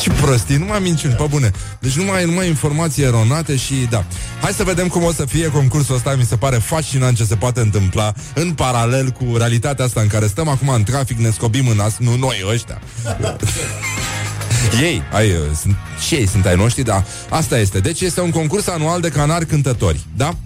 Ce 0.00 0.10
prostii, 0.10 0.56
numai 0.56 0.80
minciuni, 0.80 1.14
pe 1.14 1.24
bune 1.28 1.50
Deci 1.80 1.92
numai, 1.92 2.24
numai 2.24 2.48
informații 2.48 3.02
eronate 3.02 3.56
și 3.56 3.74
da 3.90 4.04
Hai 4.40 4.52
să 4.52 4.64
vedem 4.64 4.88
cum 4.88 5.04
o 5.04 5.12
să 5.12 5.24
fie 5.24 5.50
concursul 5.50 5.94
ăsta 5.94 6.14
Mi 6.14 6.24
se 6.24 6.36
pare 6.36 6.56
fascinant 6.56 7.16
ce 7.16 7.24
se 7.24 7.34
poate 7.34 7.60
întâmpla 7.60 8.12
În 8.34 8.52
paralel 8.52 9.10
cu 9.10 9.36
realitatea 9.36 9.84
asta 9.84 10.00
în 10.00 10.06
care 10.06 10.26
stăm 10.26 10.48
acum 10.48 10.68
în 10.68 10.82
trafic, 10.82 11.18
ne 11.18 11.30
scobim 11.30 11.68
în 11.68 11.76
nas 11.76 11.96
Nu 11.98 12.16
noi 12.16 12.44
ăștia 12.52 12.80
ei, 14.82 15.02
ai, 15.12 15.30
uh, 15.30 15.36
sunt, 15.60 15.76
și 16.06 16.14
ei 16.14 16.26
sunt 16.26 16.46
ai 16.46 16.56
noștri, 16.56 16.82
dar 16.82 17.04
asta 17.28 17.58
este. 17.58 17.78
Deci 17.78 18.00
este 18.00 18.20
un 18.20 18.30
concurs 18.30 18.66
anual 18.66 19.00
de 19.00 19.08
canari 19.08 19.46
cântători, 19.46 20.00
da? 20.16 20.36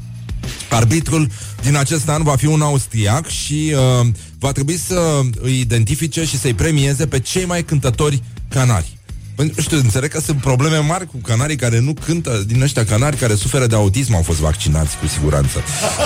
Arbitrul 0.71 1.29
din 1.63 1.77
acest 1.77 2.09
an 2.09 2.23
va 2.23 2.37
fi 2.37 2.47
un 2.47 2.63
austriac 2.63 3.29
și 3.29 3.75
uh, 4.01 4.07
va 4.39 4.53
trebui 4.53 4.77
să 4.77 5.21
îi 5.41 5.61
identifice 5.61 6.25
și 6.25 6.39
să-i 6.39 6.55
premieze 6.55 7.07
pe 7.07 7.21
cei 7.21 7.45
mai 7.45 7.63
cântători 7.63 8.23
canari. 8.49 8.99
Păi, 9.43 9.53
Nu 9.57 9.63
știu, 9.63 9.77
înțeleg 9.77 10.11
că 10.11 10.21
sunt 10.21 10.41
probleme 10.41 10.79
mari 10.79 11.07
cu 11.07 11.17
canarii 11.17 11.57
care 11.57 11.79
nu 11.79 11.95
cântă, 12.07 12.43
din 12.47 12.63
ăștia 12.63 12.85
canari 12.85 13.17
care 13.17 13.35
suferă 13.35 13.67
de 13.67 13.75
autism 13.75 14.15
au 14.15 14.23
fost 14.23 14.39
vaccinați 14.39 14.97
cu 14.97 15.07
siguranță. 15.07 15.59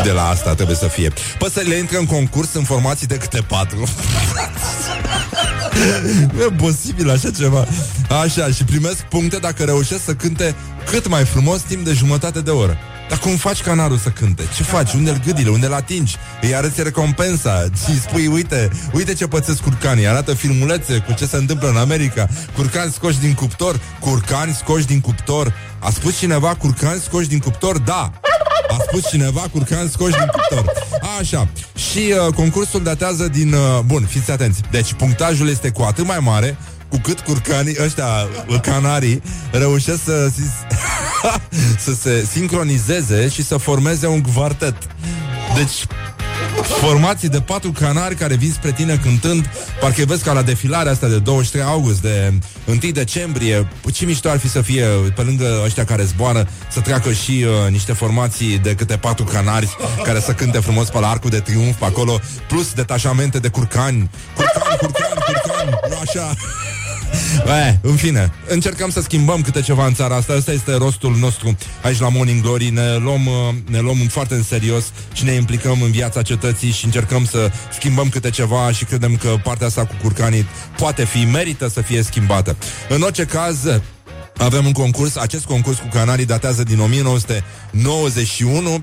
De 0.02 0.10
la 0.10 0.28
asta 0.28 0.54
trebuie 0.54 0.76
să 0.76 0.86
fie. 0.86 1.12
Păsările 1.38 1.74
intră 1.74 1.98
în 1.98 2.06
concurs 2.06 2.52
în 2.52 2.62
formații 2.64 3.06
de 3.06 3.16
câte 3.16 3.40
patru. 3.48 3.88
Nu 6.32 6.42
e 6.50 6.54
posibil 6.56 7.10
așa 7.10 7.30
ceva. 7.30 7.66
Așa, 8.22 8.48
și 8.50 8.64
primesc 8.64 9.00
puncte 9.00 9.36
dacă 9.36 9.64
reușesc 9.64 10.04
să 10.04 10.14
cânte 10.14 10.54
cât 10.90 11.08
mai 11.08 11.24
frumos 11.24 11.60
timp 11.60 11.84
de 11.84 11.92
jumătate 11.92 12.40
de 12.40 12.50
oră. 12.50 12.78
Dar 13.08 13.18
cum 13.18 13.36
faci 13.36 13.62
canarul 13.62 13.98
să 13.98 14.08
cânte? 14.08 14.42
Ce 14.56 14.62
faci? 14.62 14.92
Unde 14.92 15.10
îl 15.10 15.20
gâdile? 15.24 15.50
Unde-l 15.50 15.72
atingi? 15.72 16.16
Îi 16.42 16.54
arăți 16.54 16.82
recompensa 16.82 17.64
și 17.84 17.90
îi 17.90 17.98
spui, 17.98 18.26
uite, 18.26 18.70
uite 18.92 19.14
ce 19.14 19.26
pățesc 19.26 19.62
curcanii. 19.62 20.06
Arată 20.06 20.34
filmulețe 20.34 20.98
cu 20.98 21.12
ce 21.12 21.26
se 21.26 21.36
întâmplă 21.36 21.68
în 21.68 21.76
America. 21.76 22.28
Curcani 22.54 22.92
scoși 22.92 23.18
din 23.18 23.34
cuptor. 23.34 23.80
Curcani 24.00 24.52
scoși 24.52 24.86
din 24.86 25.00
cuptor. 25.00 25.52
A 25.78 25.90
spus 25.90 26.18
cineva 26.18 26.54
curcani 26.58 27.00
scoși 27.00 27.28
din 27.28 27.38
cuptor? 27.38 27.78
Da! 27.78 28.12
A 28.68 28.76
spus 28.88 29.08
cineva 29.08 29.40
curcan 29.52 29.88
scoși 29.88 30.16
din 30.16 30.26
cuptor. 30.32 30.72
Așa. 31.20 31.48
Și 31.76 32.14
uh, 32.26 32.34
concursul 32.34 32.82
datează 32.82 33.28
din... 33.28 33.52
Uh, 33.52 33.78
bun, 33.84 34.06
fiți 34.08 34.30
atenți. 34.30 34.60
Deci 34.70 34.92
punctajul 34.92 35.48
este 35.48 35.70
cu 35.70 35.82
atât 35.82 36.06
mai 36.06 36.18
mare 36.18 36.58
cu 36.88 36.98
cât 37.02 37.20
curcanii 37.20 37.76
ăștia, 37.84 38.06
uh, 38.48 38.60
canarii, 38.60 39.22
reușesc 39.50 40.04
să, 40.04 40.30
să 41.84 41.94
se 42.00 42.26
sincronizeze 42.30 43.28
și 43.28 43.44
să 43.44 43.56
formeze 43.56 44.06
un 44.06 44.20
quartet. 44.20 44.76
Deci, 45.54 45.86
formații 46.62 47.28
de 47.28 47.40
patru 47.40 47.72
canari 47.72 48.14
care 48.14 48.34
vin 48.34 48.52
spre 48.52 48.72
tine 48.72 48.96
cântând 48.96 49.50
Parcă 49.80 50.04
vezi 50.04 50.24
ca 50.24 50.32
la 50.32 50.42
defilarea 50.42 50.92
asta 50.92 51.06
de 51.06 51.18
23 51.18 51.66
august 51.66 52.00
De 52.00 52.32
1 52.64 52.78
decembrie 52.92 53.68
Ce 53.92 54.04
mișto 54.04 54.28
ar 54.28 54.38
fi 54.38 54.48
să 54.48 54.60
fie 54.60 54.84
Pe 55.14 55.22
lângă 55.22 55.62
ăștia 55.64 55.84
care 55.84 56.04
zboară 56.04 56.48
Să 56.70 56.80
treacă 56.80 57.12
și 57.12 57.44
uh, 57.44 57.70
niște 57.70 57.92
formații 57.92 58.58
de 58.58 58.74
câte 58.74 58.96
patru 58.96 59.24
canari 59.24 59.76
Care 60.04 60.20
să 60.20 60.32
cânte 60.32 60.58
frumos 60.58 60.88
pe 60.88 60.98
la 60.98 61.08
arcul 61.08 61.30
de 61.30 61.40
triumf 61.40 61.78
Pe 61.78 61.84
acolo 61.84 62.20
Plus 62.48 62.72
detașamente 62.72 63.38
de 63.38 63.48
curcani 63.48 64.10
Curcani, 64.34 64.78
curcani, 64.78 65.20
curcani 65.26 65.70
Așa 66.02 66.34
Bă, 67.44 67.74
în 67.80 67.96
fine, 67.96 68.32
încercăm 68.48 68.90
să 68.90 69.00
schimbăm 69.00 69.40
câte 69.40 69.60
ceva 69.60 69.86
în 69.86 69.94
țara 69.94 70.16
asta. 70.16 70.32
Asta 70.32 70.52
este 70.52 70.74
rostul 70.74 71.16
nostru 71.16 71.56
aici 71.82 72.00
la 72.00 72.08
Morning 72.08 72.42
Glory. 72.42 72.70
Ne 72.70 72.96
luăm, 72.96 73.26
uh, 73.26 73.54
ne 73.70 73.80
luăm 73.80 73.96
foarte 73.96 74.34
în 74.34 74.42
serios 74.42 74.92
și 75.12 75.24
ne 75.24 75.32
implicăm 75.32 75.82
în 75.82 75.90
viața 75.90 76.22
cetății 76.22 76.70
și 76.70 76.84
încercăm 76.84 77.24
să 77.24 77.50
schimbăm 77.72 78.08
câte 78.08 78.30
ceva 78.30 78.72
și 78.72 78.84
credem 78.84 79.16
că 79.16 79.34
partea 79.42 79.66
asta 79.66 79.84
cu 79.84 79.94
curcanii 80.02 80.46
poate 80.76 81.04
fi, 81.04 81.24
merită 81.24 81.68
să 81.68 81.80
fie 81.80 82.02
schimbată. 82.02 82.56
În 82.88 83.02
orice 83.02 83.24
caz, 83.24 83.58
avem 84.38 84.66
un 84.66 84.72
concurs, 84.72 85.16
acest 85.16 85.44
concurs 85.44 85.78
cu 85.78 85.88
canarii 85.92 86.24
datează 86.24 86.62
din 86.62 86.80
1991 86.80 88.72
uh, 88.72 88.80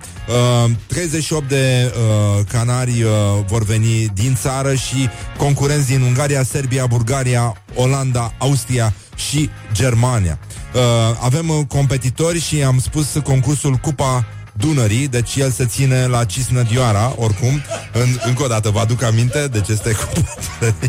38 0.88 1.48
de 1.48 1.94
uh, 1.94 2.46
canari 2.52 3.04
uh, 3.04 3.10
vor 3.48 3.64
veni 3.64 4.06
din 4.14 4.36
țară 4.36 4.76
și 4.76 5.10
concurenți 5.38 5.88
din 5.88 6.02
Ungaria, 6.02 6.44
Serbia, 6.44 6.86
Bulgaria, 6.86 7.64
Olanda, 7.76 8.34
Austria 8.38 8.94
și 9.16 9.50
Germania. 9.74 10.40
Uh, 10.74 10.82
Avem 11.22 11.50
uh, 11.50 11.66
competitori 11.68 12.40
și 12.42 12.64
am 12.64 12.80
spus 12.80 13.08
concursul 13.24 13.76
Cupa 13.76 14.26
Dunării, 14.54 15.08
deci 15.08 15.36
el 15.36 15.52
se 15.52 15.66
ține 15.66 16.06
la 16.06 16.26
Cisnădioara, 16.26 17.14
oricum, 17.18 17.62
în, 17.92 18.08
încă 18.26 18.44
o 18.44 18.48
dată 18.48 18.70
vă 18.70 18.80
aduc 18.80 19.04
aminte, 19.04 19.48
deci 19.48 19.68
este 19.68 19.92
cu 19.92 20.10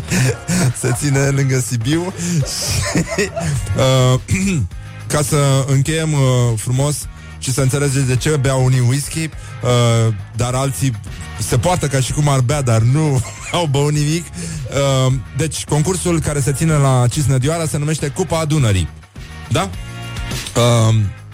se 0.81 0.91
ține 0.97 1.19
lângă 1.19 1.59
Sibiu 1.59 2.01
și, 3.15 3.29
uh, 4.13 4.19
ca 5.13 5.21
să 5.21 5.65
încheiem 5.67 6.13
uh, 6.13 6.19
frumos 6.55 6.95
și 7.39 7.51
să 7.51 7.61
înțelegeți 7.61 8.07
de 8.07 8.15
ce 8.15 8.29
beau 8.29 8.65
unii 8.65 8.79
whisky, 8.79 9.23
uh, 9.23 10.13
dar 10.35 10.53
alții 10.53 10.91
se 11.39 11.57
poartă 11.57 11.87
ca 11.87 11.99
și 11.99 12.11
cum 12.11 12.29
ar 12.29 12.39
bea, 12.39 12.61
dar 12.61 12.81
nu 12.81 13.21
au 13.51 13.65
băut 13.65 13.91
nimic. 13.91 14.25
Uh, 14.25 15.13
deci, 15.37 15.63
concursul 15.63 16.19
care 16.19 16.39
se 16.39 16.53
ține 16.53 16.73
la 16.73 17.05
Cisnădioara 17.09 17.65
se 17.65 17.77
numește 17.77 18.07
Cupa 18.07 18.45
Dunării. 18.45 18.87
Da? 19.49 19.69
Uh, 20.55 20.95
și 20.95 21.24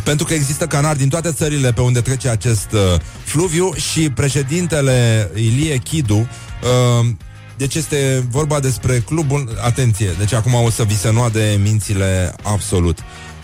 pentru 0.00 0.26
că 0.26 0.34
există 0.34 0.66
canari 0.66 0.98
din 0.98 1.08
toate 1.08 1.32
țările 1.32 1.72
pe 1.72 1.80
unde 1.80 2.00
trece 2.00 2.28
acest 2.28 2.72
uh, 2.72 3.00
fluviu 3.24 3.72
și 3.74 4.10
președintele 4.10 5.30
Ilie 5.34 5.76
Chidu 5.76 6.16
uh, 6.16 7.06
deci 7.56 7.74
este 7.74 8.26
vorba 8.30 8.60
despre 8.60 8.98
clubul 8.98 9.58
Atenție, 9.64 10.14
deci 10.18 10.32
acum 10.32 10.54
o 10.54 10.70
să 10.70 10.82
vi 10.82 10.98
se 10.98 11.12
noade 11.12 11.58
mințile 11.62 12.34
absolut 12.42 12.98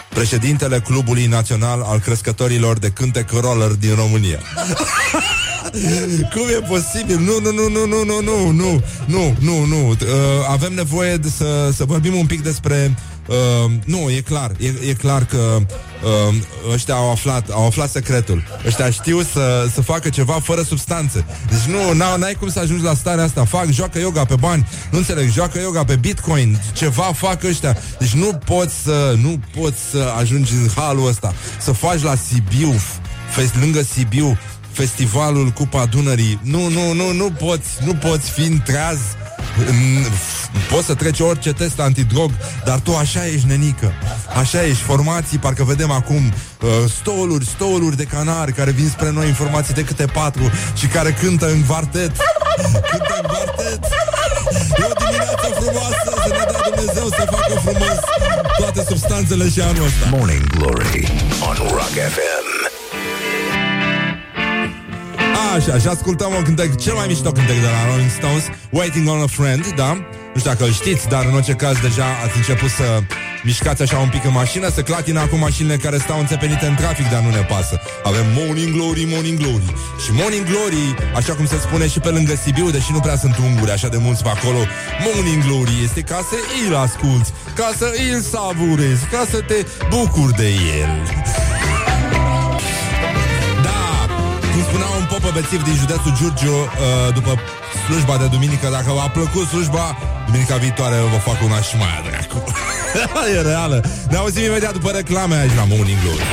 Președintele 0.09 0.81
Clubului 0.81 1.27
Național 1.27 1.83
al 1.83 1.99
Crescătorilor 1.99 2.79
de 2.79 2.89
Cântec 2.89 3.31
Roller 3.31 3.71
din 3.71 3.95
România 3.95 4.39
Cum 6.35 6.43
e 6.49 6.67
posibil? 6.69 7.19
Nu, 7.19 7.41
nu, 7.41 7.53
nu, 7.53 7.69
nu, 7.69 7.87
nu, 7.87 8.05
nu, 8.05 8.21
nu, 8.21 8.51
nu, 8.51 8.83
nu, 9.07 9.37
nu, 9.41 9.65
nu. 9.65 9.89
Uh, 9.89 9.97
avem 10.49 10.73
nevoie 10.75 11.17
de 11.17 11.29
să, 11.29 11.71
să 11.77 11.85
vorbim 11.85 12.15
un 12.15 12.27
pic 12.27 12.43
despre 12.43 12.95
Uh, 12.95 13.14
nu, 13.85 14.11
e 14.11 14.21
clar, 14.21 14.51
e, 14.59 14.89
e 14.89 14.93
clar 14.93 15.25
că 15.25 15.59
uh, 15.59 16.35
ăștia 16.73 16.95
au 16.95 17.11
aflat, 17.11 17.51
au 17.51 17.67
aflat 17.67 17.91
secretul. 17.91 18.43
Ăștia 18.67 18.91
știu 18.91 19.23
să, 19.23 19.69
să 19.73 19.83
facă 19.83 20.09
ceva 20.09 20.33
fără 20.33 20.63
substanțe. 20.63 21.25
Deci 21.49 21.75
nu, 21.75 21.93
n-ai 22.17 22.35
cum 22.35 22.49
să 22.49 22.59
ajungi 22.59 22.85
la 22.85 22.95
starea 22.95 23.25
asta. 23.25 23.45
Fac, 23.45 23.71
joacă 23.71 23.99
yoga 23.99 24.25
pe 24.25 24.35
bani, 24.35 24.69
nu 24.91 24.99
înțeleg, 24.99 25.31
joacă 25.31 25.59
yoga 25.61 25.85
pe 25.85 25.97
bitcoin, 25.97 26.61
ceva 26.73 27.03
fac 27.03 27.43
ăștia. 27.43 27.77
Deci 27.99 28.13
nu 28.13 28.33
poți 28.45 28.75
să, 28.83 29.15
nu 29.23 29.41
poți 29.61 29.79
să 29.91 30.13
ajungi 30.19 30.53
în 30.53 30.69
halul 30.77 31.09
ăsta. 31.09 31.35
Să 31.61 31.73
faci 31.73 32.03
la 32.03 32.15
Sibiu, 32.15 32.75
fest, 33.31 33.55
lângă 33.61 33.83
Sibiu, 33.83 34.39
festivalul 34.73 35.49
Cupa 35.49 35.87
Dunării. 35.87 36.41
Nu, 36.43 36.69
nu, 36.69 36.93
nu, 36.93 37.13
nu 37.13 37.31
poți, 37.31 37.69
nu 37.85 37.95
poți 37.95 38.31
fi 38.31 38.43
în 38.43 38.61
treaz 38.65 38.99
Poți 40.71 40.87
să 40.87 40.95
treci 40.95 41.21
orice 41.21 41.53
test 41.53 41.81
antidrog 41.81 42.31
Dar 42.65 42.79
tu 42.79 42.95
așa 42.97 43.27
ești 43.27 43.47
nenică. 43.47 43.93
Așa 44.41 44.65
ești, 44.65 44.83
formații, 44.83 45.39
parcă 45.39 45.65
vedem 45.65 45.91
acum 45.91 46.33
uh, 46.61 46.69
Stoluri, 47.01 47.47
stoluri 47.47 47.97
de 47.97 48.05
canari 48.05 48.53
Care 48.53 48.71
vin 48.71 48.89
spre 48.89 49.11
noi 49.11 49.27
informații 49.27 49.75
de 49.75 49.85
câte 49.85 50.07
patru 50.07 50.51
Și 50.75 50.87
care 50.87 51.17
cântă 51.21 51.51
în 51.51 51.65
quartet. 51.65 52.13
Cântă 52.91 53.15
în 53.23 53.27
quartet. 53.27 53.85
E 54.79 54.85
o 54.91 54.93
dimineață 55.05 55.47
frumoasă 55.61 56.13
Să 56.25 56.29
ne 56.29 56.45
dea 56.51 56.61
Dumnezeu 56.75 57.07
să 57.09 57.25
facă 57.31 57.61
frumos 57.65 57.99
Toate 58.59 58.85
substanțele 58.89 59.49
și 59.49 59.61
anul 59.61 59.85
ăsta. 59.85 60.09
Morning 60.11 60.47
Glory 60.47 61.13
on 61.49 61.57
Rock 61.69 61.95
FM. 62.15 62.54
Așa, 65.53 65.79
și 65.79 65.87
ascultăm 65.87 66.33
un 66.37 66.43
cântec, 66.43 66.81
cel 66.81 66.95
mai 66.95 67.07
mișto 67.07 67.33
cântec 67.33 67.57
de 67.61 67.71
la 67.77 67.91
Rolling 67.91 68.11
Stones, 68.11 68.45
Waiting 68.71 69.09
on 69.09 69.21
a 69.21 69.27
Friend, 69.27 69.73
da? 69.77 69.93
Nu 70.33 70.39
știu 70.41 70.51
dacă 70.51 70.65
îl 70.65 70.73
știți, 70.73 71.09
dar 71.09 71.25
în 71.25 71.35
orice 71.35 71.53
caz 71.53 71.77
deja 71.81 72.07
ați 72.25 72.37
început 72.37 72.71
să 72.71 72.87
mișcați 73.45 73.83
așa 73.83 73.99
un 73.99 74.09
pic 74.09 74.25
în 74.25 74.33
mașină, 74.33 74.71
să 74.71 74.83
clatină 74.83 75.21
acum 75.21 75.39
mașinile 75.39 75.77
care 75.77 75.99
stau 75.99 76.19
înțepenite 76.19 76.67
în 76.67 76.75
trafic, 76.75 77.11
dar 77.11 77.21
nu 77.23 77.31
ne 77.31 77.45
pasă. 77.53 77.81
Avem 78.03 78.27
Morning 78.39 78.73
Glory, 78.77 79.05
Morning 79.13 79.39
Glory. 79.39 79.69
Și 80.05 80.11
Morning 80.13 80.47
Glory, 80.51 80.85
așa 81.15 81.33
cum 81.35 81.47
se 81.47 81.59
spune 81.59 81.87
și 81.89 81.99
pe 82.01 82.09
lângă 82.09 82.35
Sibiu, 82.43 82.71
deși 82.71 82.93
nu 82.93 83.01
prea 83.01 83.17
sunt 83.17 83.37
unguri 83.39 83.71
așa 83.71 83.89
de 83.89 83.97
mulți 83.97 84.23
pe 84.23 84.29
acolo, 84.29 84.61
Morning 85.05 85.43
Glory 85.47 85.75
este 85.85 86.01
ca 86.01 86.21
să 86.31 86.37
îl 86.67 86.75
asculti, 86.77 87.31
ca 87.55 87.71
să 87.77 87.89
îl 88.13 88.21
savurezi, 88.21 89.05
ca 89.13 89.23
să 89.31 89.39
te 89.41 89.59
bucuri 89.91 90.37
de 90.37 90.49
el. 90.81 90.93
Spunea 94.75 94.93
un 95.03 95.07
popă 95.13 95.31
bețiv 95.39 95.61
din 95.69 95.77
județul 95.83 96.13
Giurgiu 96.19 96.57
uh, 96.59 97.15
După 97.19 97.33
slujba 97.85 98.17
de 98.23 98.27
duminică 98.35 98.67
Dacă 98.77 98.91
v-a 98.99 99.09
plăcut 99.17 99.47
slujba 99.53 99.87
Duminica 100.27 100.57
viitoare 100.57 100.97
vă 101.15 101.19
fac 101.29 101.39
una 101.49 101.61
și 101.69 101.75
mai 101.81 102.03
dracu 102.07 102.39
E 103.37 103.41
reală. 103.41 103.79
Ne 104.11 104.17
auzim 104.17 104.45
imediat 104.45 104.73
după 104.73 104.91
reclame 104.91 105.35
aici 105.43 105.57
la 105.61 105.65
Morning 105.73 105.99
Glory. 106.03 106.25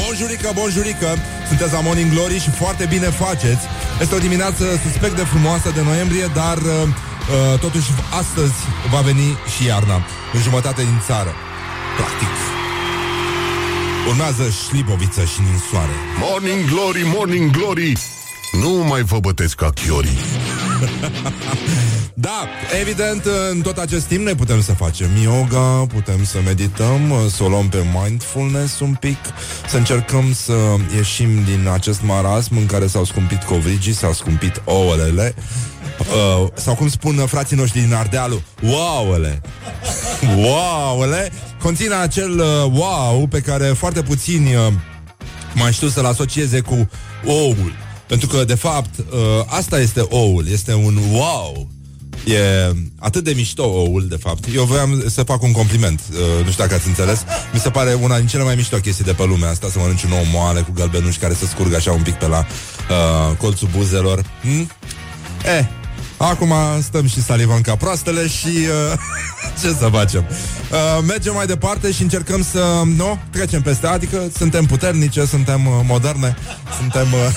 Bonjurică, 0.00 0.50
bonjurică. 0.54 1.10
Sunteți 1.48 1.72
la 1.72 1.80
Morning 1.80 2.10
Glory 2.14 2.38
și 2.44 2.50
foarte 2.50 2.84
bine 2.94 3.08
faceți. 3.24 3.64
Este 4.00 4.14
o 4.14 4.18
dimineață 4.18 4.64
suspect 4.84 5.16
de 5.16 5.24
frumoasă 5.32 5.68
de 5.74 5.82
noiembrie 5.90 6.26
Dar 6.40 6.56
uh, 6.56 6.72
uh, 6.72 7.58
totuși 7.60 7.88
astăzi 8.20 8.58
va 8.92 9.00
veni 9.00 9.28
și 9.52 9.66
iarna. 9.66 9.96
În 10.34 10.40
jumătate 10.46 10.82
din 10.82 11.00
țară. 11.06 11.32
Practic 11.96 12.39
Urmează 14.08 14.42
șliboviță 14.66 15.20
și 15.24 15.40
ninsoare. 15.50 15.92
Morning 16.18 16.64
Glory, 16.64 17.02
Morning 17.14 17.50
Glory. 17.50 17.92
Nu 18.52 18.70
mai 18.70 19.02
vă 19.02 19.18
bătesc 19.18 19.54
ca 19.54 19.70
chiorii. 19.70 20.18
Da, 22.14 22.48
evident, 22.80 23.24
în 23.50 23.60
tot 23.60 23.76
acest 23.78 24.06
timp 24.06 24.24
noi 24.24 24.34
putem 24.34 24.62
să 24.62 24.72
facem 24.72 25.08
yoga, 25.22 25.86
putem 25.94 26.24
să 26.24 26.38
medităm, 26.44 27.12
să 27.30 27.42
o 27.42 27.48
luăm 27.48 27.68
pe 27.68 27.84
mindfulness 28.02 28.80
un 28.80 28.94
pic, 28.94 29.18
să 29.68 29.76
încercăm 29.76 30.32
să 30.34 30.52
ieșim 30.96 31.44
din 31.44 31.68
acest 31.72 32.02
marasm 32.02 32.56
în 32.56 32.66
care 32.66 32.86
s-au 32.86 33.04
scumpit 33.04 33.42
covrigii, 33.42 33.92
s-au 33.92 34.12
scumpit 34.12 34.62
ouălele, 34.64 35.34
uh, 35.98 36.48
sau 36.54 36.74
cum 36.74 36.88
spun 36.88 37.26
frații 37.26 37.56
noștri 37.56 37.80
din 37.80 37.94
Ardealul, 37.94 38.42
wowele, 38.62 39.40
wowele, 40.36 41.32
conține 41.62 41.94
acel 41.94 42.38
uh, 42.38 42.72
wow 42.72 43.26
pe 43.26 43.40
care 43.40 43.66
foarte 43.66 44.02
puțini 44.02 44.54
uh, 44.54 44.72
mai 45.54 45.72
știu 45.72 45.88
să-l 45.88 46.04
asocieze 46.04 46.60
cu 46.60 46.88
oul. 47.24 47.72
Pentru 48.06 48.28
că, 48.28 48.44
de 48.44 48.54
fapt, 48.54 48.98
uh, 48.98 49.06
asta 49.46 49.80
este 49.80 50.00
oul, 50.00 50.48
este 50.48 50.74
un 50.74 50.98
wow. 51.12 51.68
E 52.24 52.72
atât 52.98 53.24
de 53.24 53.32
mișto 53.32 53.64
oul, 53.64 54.06
de 54.08 54.16
fapt. 54.16 54.44
Eu 54.54 54.64
voiam 54.64 55.04
să 55.06 55.22
fac 55.22 55.42
un 55.42 55.52
compliment, 55.52 56.00
uh, 56.10 56.44
nu 56.44 56.50
știu 56.50 56.64
dacă 56.64 56.74
ați 56.74 56.86
înțeles. 56.86 57.24
Mi 57.52 57.60
se 57.60 57.70
pare 57.70 57.94
una 57.94 58.18
din 58.18 58.26
cele 58.26 58.42
mai 58.42 58.54
mișto 58.54 58.76
chestii 58.76 59.04
de 59.04 59.12
pe 59.12 59.24
lume 59.24 59.46
asta, 59.46 59.68
să 59.70 59.78
mănânci 59.78 60.02
un 60.02 60.12
ou 60.12 60.24
moale 60.32 60.60
cu 60.60 60.72
galbenuși 60.74 61.18
care 61.18 61.34
să 61.34 61.46
scurgă 61.46 61.76
așa 61.76 61.92
un 61.92 62.02
pic 62.02 62.14
pe 62.14 62.26
la 62.26 62.38
uh, 62.38 63.36
colțul 63.36 63.68
buzelor. 63.76 64.24
Hmm? 64.42 64.70
Eh, 65.58 65.66
acum 66.24 66.54
stăm 66.82 67.06
și 67.06 67.22
salivăm 67.22 67.60
ca 67.60 67.76
proastele 67.76 68.28
și 68.28 68.46
uh, 68.46 68.98
ce 69.60 69.68
să 69.68 69.88
facem? 69.92 70.24
Uh, 70.28 71.04
mergem 71.06 71.34
mai 71.34 71.46
departe 71.46 71.92
și 71.92 72.02
încercăm 72.02 72.42
să, 72.42 72.82
nu, 72.96 73.18
trecem 73.30 73.62
peste, 73.62 73.86
adică 73.86 74.30
suntem 74.36 74.64
puternice, 74.64 75.24
suntem 75.24 75.66
uh, 75.66 75.72
moderne, 75.86 76.36
suntem... 76.78 77.12
Uh, 77.12 77.20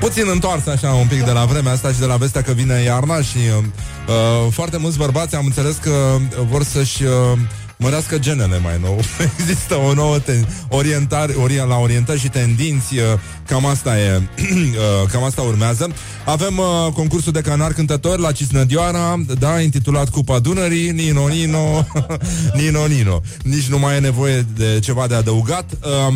puțin 0.00 0.28
întors 0.28 0.66
așa 0.66 0.92
un 0.92 1.06
pic 1.06 1.24
de 1.24 1.30
la 1.30 1.44
vremea 1.44 1.72
asta 1.72 1.92
și 1.92 1.98
de 1.98 2.06
la 2.06 2.16
vestea 2.16 2.42
că 2.42 2.52
vine 2.52 2.82
iarna 2.82 3.22
și 3.22 3.38
uh, 3.58 3.64
uh, 4.08 4.52
foarte 4.52 4.76
mulți 4.76 4.98
bărbați 4.98 5.34
am 5.34 5.44
înțeles 5.44 5.76
că 5.76 6.16
vor 6.50 6.64
să-și 6.64 7.02
uh, 7.02 7.38
mărească 7.80 8.18
genele 8.18 8.58
mai 8.58 8.78
nou. 8.82 9.00
Există 9.38 9.74
o 9.74 9.94
nouă 9.94 10.18
ten- 10.20 10.48
orientare, 10.68 11.32
ori- 11.32 11.66
la 11.68 11.76
orientări 11.76 12.20
și 12.20 12.28
tendinți, 12.28 12.96
uh, 12.96 13.02
cam 13.46 13.66
asta 13.66 13.98
e, 14.00 14.16
uh, 14.38 15.08
cam 15.12 15.22
asta 15.22 15.42
urmează. 15.42 15.90
Avem 16.24 16.58
uh, 16.58 16.92
concursul 16.92 17.32
de 17.32 17.40
canar 17.40 17.72
cântători 17.72 18.20
la 18.20 18.32
Cisnădioara, 18.32 19.16
da, 19.38 19.60
intitulat 19.60 20.08
Cupa 20.08 20.38
Dunării, 20.38 20.90
Nino, 20.90 21.28
Nino, 21.28 21.86
Nino, 22.58 22.86
Nino. 22.86 23.20
Nici 23.42 23.66
nu 23.66 23.78
mai 23.78 23.96
e 23.96 23.98
nevoie 24.00 24.46
de 24.56 24.78
ceva 24.82 25.06
de 25.06 25.14
adăugat. 25.14 25.70
Uh, 26.08 26.14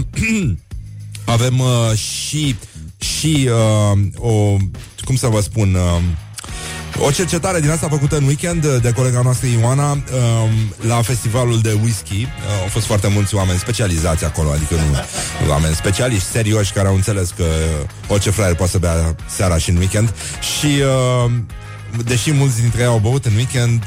avem 1.24 1.58
uh, 1.58 1.96
și 1.98 2.56
și 2.98 3.48
uh, 3.92 3.98
o, 4.16 4.56
cum 5.04 5.16
să 5.16 5.26
vă 5.26 5.40
spun, 5.40 5.74
uh, 5.74 6.02
o 6.98 7.10
cercetare 7.10 7.60
din 7.60 7.70
asta 7.70 7.88
făcută 7.88 8.16
în 8.16 8.24
weekend 8.24 8.66
de 8.66 8.92
colega 8.92 9.20
noastră 9.22 9.46
Ioana 9.48 9.90
um, 9.90 9.98
la 10.86 11.02
festivalul 11.02 11.60
de 11.60 11.78
whisky. 11.82 12.22
Uh, 12.22 12.62
au 12.62 12.68
fost 12.68 12.86
foarte 12.86 13.08
mulți 13.08 13.34
oameni 13.34 13.58
specializați 13.58 14.24
acolo, 14.24 14.50
adică 14.50 14.74
nu 14.74 14.98
oameni 15.50 15.74
specialiști, 15.74 16.28
serioși, 16.28 16.72
care 16.72 16.88
au 16.88 16.94
înțeles 16.94 17.30
că 17.36 17.44
orice 18.08 18.30
fraier 18.30 18.54
poate 18.54 18.72
să 18.72 18.78
bea 18.78 19.16
seara 19.26 19.58
și 19.58 19.70
în 19.70 19.76
weekend. 19.76 20.14
Și 20.58 20.66
uh, 20.66 21.30
deși 22.04 22.32
mulți 22.32 22.60
dintre 22.60 22.80
ei 22.80 22.86
au 22.86 22.98
băut 22.98 23.24
în 23.24 23.34
weekend, 23.34 23.84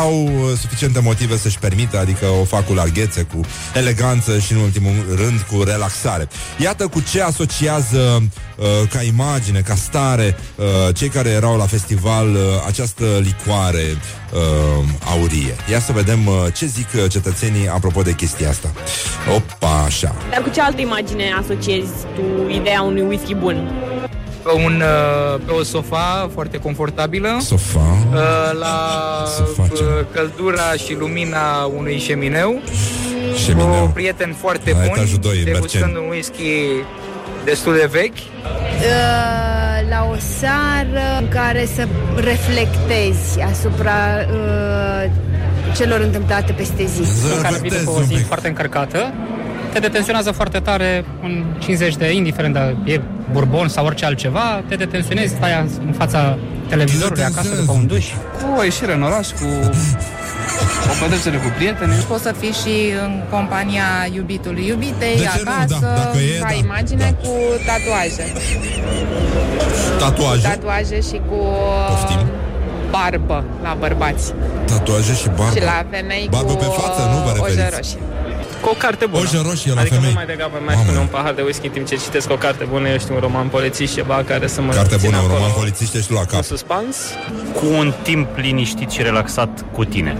au 0.00 0.24
uh, 0.24 0.58
suficiente 0.60 1.00
motive 1.00 1.36
să-și 1.36 1.58
permită, 1.58 1.98
adică 1.98 2.26
o 2.40 2.44
fac 2.44 2.66
cu 2.66 2.72
larghețe, 2.72 3.22
cu 3.22 3.40
eleganță 3.74 4.38
și, 4.38 4.52
în 4.52 4.58
ultimul 4.58 5.04
rând, 5.16 5.40
cu 5.40 5.62
relaxare. 5.62 6.28
Iată 6.58 6.86
cu 6.86 7.00
ce 7.00 7.22
asociază 7.22 8.22
uh, 8.56 8.66
ca 8.90 9.02
imagine, 9.02 9.60
ca 9.60 9.74
stare, 9.74 10.36
uh, 10.56 10.94
cei 10.94 11.08
care 11.08 11.28
erau 11.28 11.56
la 11.56 11.66
festival 11.66 12.28
uh, 12.28 12.40
această 12.66 13.04
licoare 13.20 13.84
uh, 14.32 14.84
aurie. 15.10 15.56
Ia 15.70 15.80
să 15.80 15.92
vedem 15.92 16.26
uh, 16.26 16.34
ce 16.54 16.66
zic 16.66 16.88
uh, 16.94 17.10
cetățenii 17.10 17.68
apropo 17.68 18.02
de 18.02 18.12
chestia 18.12 18.48
asta. 18.48 18.72
Opa, 19.36 19.82
așa. 19.84 20.14
Dar 20.30 20.42
cu 20.42 20.48
ce 20.48 20.60
altă 20.60 20.80
imagine 20.80 21.24
asociezi 21.42 21.90
tu 22.14 22.50
ideea 22.50 22.82
unui 22.82 23.02
whisky 23.02 23.34
bun? 23.34 23.70
Pe, 24.42 24.50
un, 24.64 24.82
uh, 24.82 25.40
pe 25.46 25.52
o 25.52 25.62
sofa 25.62 26.30
foarte 26.32 26.58
confortabilă, 26.58 27.28
Sofa. 27.40 27.78
uh, 28.12 28.58
la 28.58 28.76
Sofa, 29.36 29.68
ce? 29.74 29.82
uh, 29.82 29.88
căldura 30.14 30.72
și 30.72 30.94
lumina 30.98 31.64
unui 31.76 31.98
șemineu, 31.98 32.50
cu 33.32 33.36
Șemineu. 33.38 33.90
prieteni 33.94 34.36
foarte 34.40 34.70
La 34.70 34.76
buni, 34.78 34.90
etajul 34.94 35.18
doi, 35.18 35.38
în 35.38 35.44
degustând 35.44 35.82
Berceni. 35.84 36.04
un 36.04 36.10
whisky 36.10 36.42
destul 37.44 37.74
de 37.74 37.88
vechi. 37.90 38.16
Uh, 38.16 39.88
la 39.90 40.08
o 40.10 40.14
seară 40.38 41.00
în 41.20 41.28
care 41.28 41.68
să 41.74 41.86
reflectezi 42.16 43.40
asupra 43.50 43.92
uh, 44.32 45.10
celor 45.76 46.00
întâmplate 46.00 46.52
peste 46.52 46.84
zi. 46.84 47.00
în 47.36 47.42
care 47.42 47.58
vii 47.60 47.70
după 47.70 47.90
o 47.90 48.02
zi 48.02 48.14
foarte 48.14 48.48
încărcată, 48.48 49.12
te 49.72 49.78
detenționează 49.78 50.30
foarte 50.30 50.58
tare 50.58 51.04
un 51.22 51.44
50 51.58 51.96
de, 51.96 52.12
indiferent 52.12 52.54
de 52.54 52.92
e 52.92 53.00
bourbon 53.32 53.68
sau 53.68 53.84
orice 53.86 54.04
altceva, 54.04 54.62
te 54.68 54.74
detenționezi, 54.74 55.34
stai 55.34 55.68
în 55.86 55.92
fața 55.92 56.38
televizorului 56.68 57.22
acasă 57.24 57.54
după 57.60 57.72
un 57.72 57.86
duș. 57.86 58.06
Cu 58.42 58.58
o 58.58 58.62
ieșire 58.62 58.94
în 58.94 59.02
oraș, 59.02 59.28
cu 59.28 59.46
o 60.90 60.94
petrecere 61.00 61.36
cu 61.36 61.52
prieteni. 61.56 61.92
Poți 62.08 62.22
să 62.22 62.34
fii 62.38 62.52
și 62.62 62.74
în 63.04 63.22
compania 63.30 63.86
iubitului, 64.14 64.66
iubitei, 64.66 65.16
De 65.16 65.22
ce 65.34 65.42
nu? 65.44 65.50
acasă, 65.50 65.78
Da, 65.80 65.86
dacă 66.02 66.18
e, 66.18 66.38
ca 66.38 66.46
da, 66.48 66.54
imagine 66.54 67.16
da. 67.20 67.28
cu 67.28 67.32
tatuaje. 67.66 68.24
Tatuaje. 69.98 70.46
Tatuaje 70.48 71.00
și 71.00 71.20
cu 71.28 71.38
Poftim. 71.88 72.20
barbă 72.90 73.44
la 73.62 73.76
bărbați. 73.78 74.32
Tatuaje 74.64 75.14
și 75.14 75.28
barbă. 75.36 75.54
Și 75.58 75.64
la 75.64 75.78
femei 75.90 76.26
Barbă 76.30 76.52
cu 76.52 76.58
pe 76.58 76.64
față, 76.80 77.00
nu 77.12 77.18
vă 77.24 77.30
o 77.40 77.44
referiți? 77.46 77.76
roșie. 77.76 77.98
Cu 78.62 78.68
o 78.68 78.74
carte 78.78 79.06
bună. 79.06 79.22
Oje 79.22 79.40
roșie 79.48 79.72
la 79.74 79.80
adică 79.80 79.94
femei. 79.94 80.08
nu 80.08 80.14
mai 80.14 80.26
degrabă 80.26 80.56
mai 80.64 80.74
Mamă. 80.74 80.86
pune 80.88 80.98
un 80.98 81.06
pahar 81.06 81.32
de 81.34 81.42
whisky 81.42 81.66
în 81.66 81.72
timp 81.72 81.86
ce 81.86 81.96
citesc 81.96 82.30
o 82.30 82.34
carte 82.34 82.64
bună, 82.64 82.88
eu 82.88 82.98
știu, 82.98 83.14
un 83.14 83.20
roman 83.20 83.46
polițist, 83.48 83.94
ceva 83.94 84.22
care 84.26 84.46
să 84.46 84.60
mă 84.62 84.72
Carte 84.72 84.96
țină 84.96 85.00
bună, 85.04 85.16
un 85.16 85.22
acolo 85.24 85.38
roman 85.38 85.52
polițist, 85.60 85.94
ești 85.94 86.06
tu 86.08 86.14
la 86.14 86.20
cap. 86.20 86.32
în 86.36 86.42
suspans. 86.42 86.96
Cu 87.54 87.66
un 87.78 87.92
timp 88.02 88.28
liniștit 88.36 88.90
și 88.90 89.02
relaxat 89.02 89.64
cu 89.72 89.84
tine. 89.84 90.16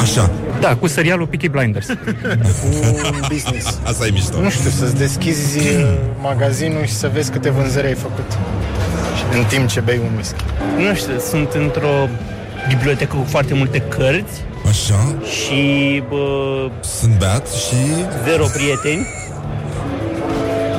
Așa. 0.00 0.30
Da, 0.60 0.76
cu 0.76 0.86
serialul 0.86 1.26
Peaky 1.26 1.48
Blinders. 1.48 1.88
un 1.88 3.20
business. 3.28 3.78
Asta 3.90 4.06
e 4.06 4.10
mișto. 4.10 4.40
Nu 4.40 4.50
știu, 4.50 4.70
să-ți 4.70 4.96
deschizi 4.96 5.58
uh, 5.58 5.94
magazinul 6.20 6.84
și 6.84 6.92
să 6.92 7.10
vezi 7.12 7.30
câte 7.30 7.50
vânzări 7.50 7.86
ai 7.86 7.94
făcut. 7.94 8.30
Și 9.16 9.38
în 9.38 9.44
timp 9.44 9.68
ce 9.68 9.80
bei 9.80 9.98
un 10.08 10.14
whisky. 10.14 10.44
nu 10.78 10.94
știu, 10.94 11.18
sunt 11.30 11.52
într-o 11.52 12.08
bibliotecă 12.68 13.14
cu 13.16 13.24
foarte 13.28 13.54
multe 13.54 13.78
cărți 13.78 14.40
Așa. 14.68 15.14
și 15.24 16.02
bă, 16.08 16.70
Sunt 16.80 17.18
beat 17.18 17.48
și... 17.48 17.74
zero 18.24 18.44
prieteni. 18.44 19.06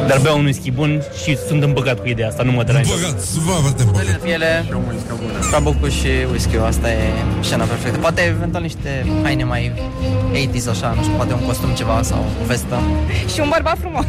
Dar 0.07 0.19
beau 0.19 0.37
un 0.37 0.43
whisky 0.43 0.71
bun 0.71 1.01
și 1.23 1.37
sunt 1.47 1.63
împăcat 1.63 1.99
cu 1.99 2.07
ideea 2.07 2.27
asta, 2.27 2.43
nu 2.43 2.51
mă 2.51 2.63
deranjează. 2.63 2.99
Băgat, 3.01 3.23
foarte 3.45 3.83
băgat. 3.83 4.23
Ele, 4.25 4.65
Trabucul 5.49 5.89
și 5.89 6.07
whisky 6.31 6.57
asta 6.57 6.91
e 6.91 6.99
scena 7.39 7.63
perfectă. 7.63 7.97
Poate 7.97 8.21
eventual 8.21 8.61
niște 8.63 9.05
haine 9.23 9.43
mai 9.43 9.71
80s 10.33 10.69
așa, 10.69 10.93
nu 10.95 11.01
știu, 11.01 11.15
poate 11.15 11.33
un 11.33 11.45
costum 11.45 11.69
ceva 11.69 11.99
sau 12.03 12.25
o 12.41 12.45
vestă. 12.45 12.79
Și 13.33 13.39
un 13.39 13.49
bărbat 13.49 13.77
frumos. 13.79 14.05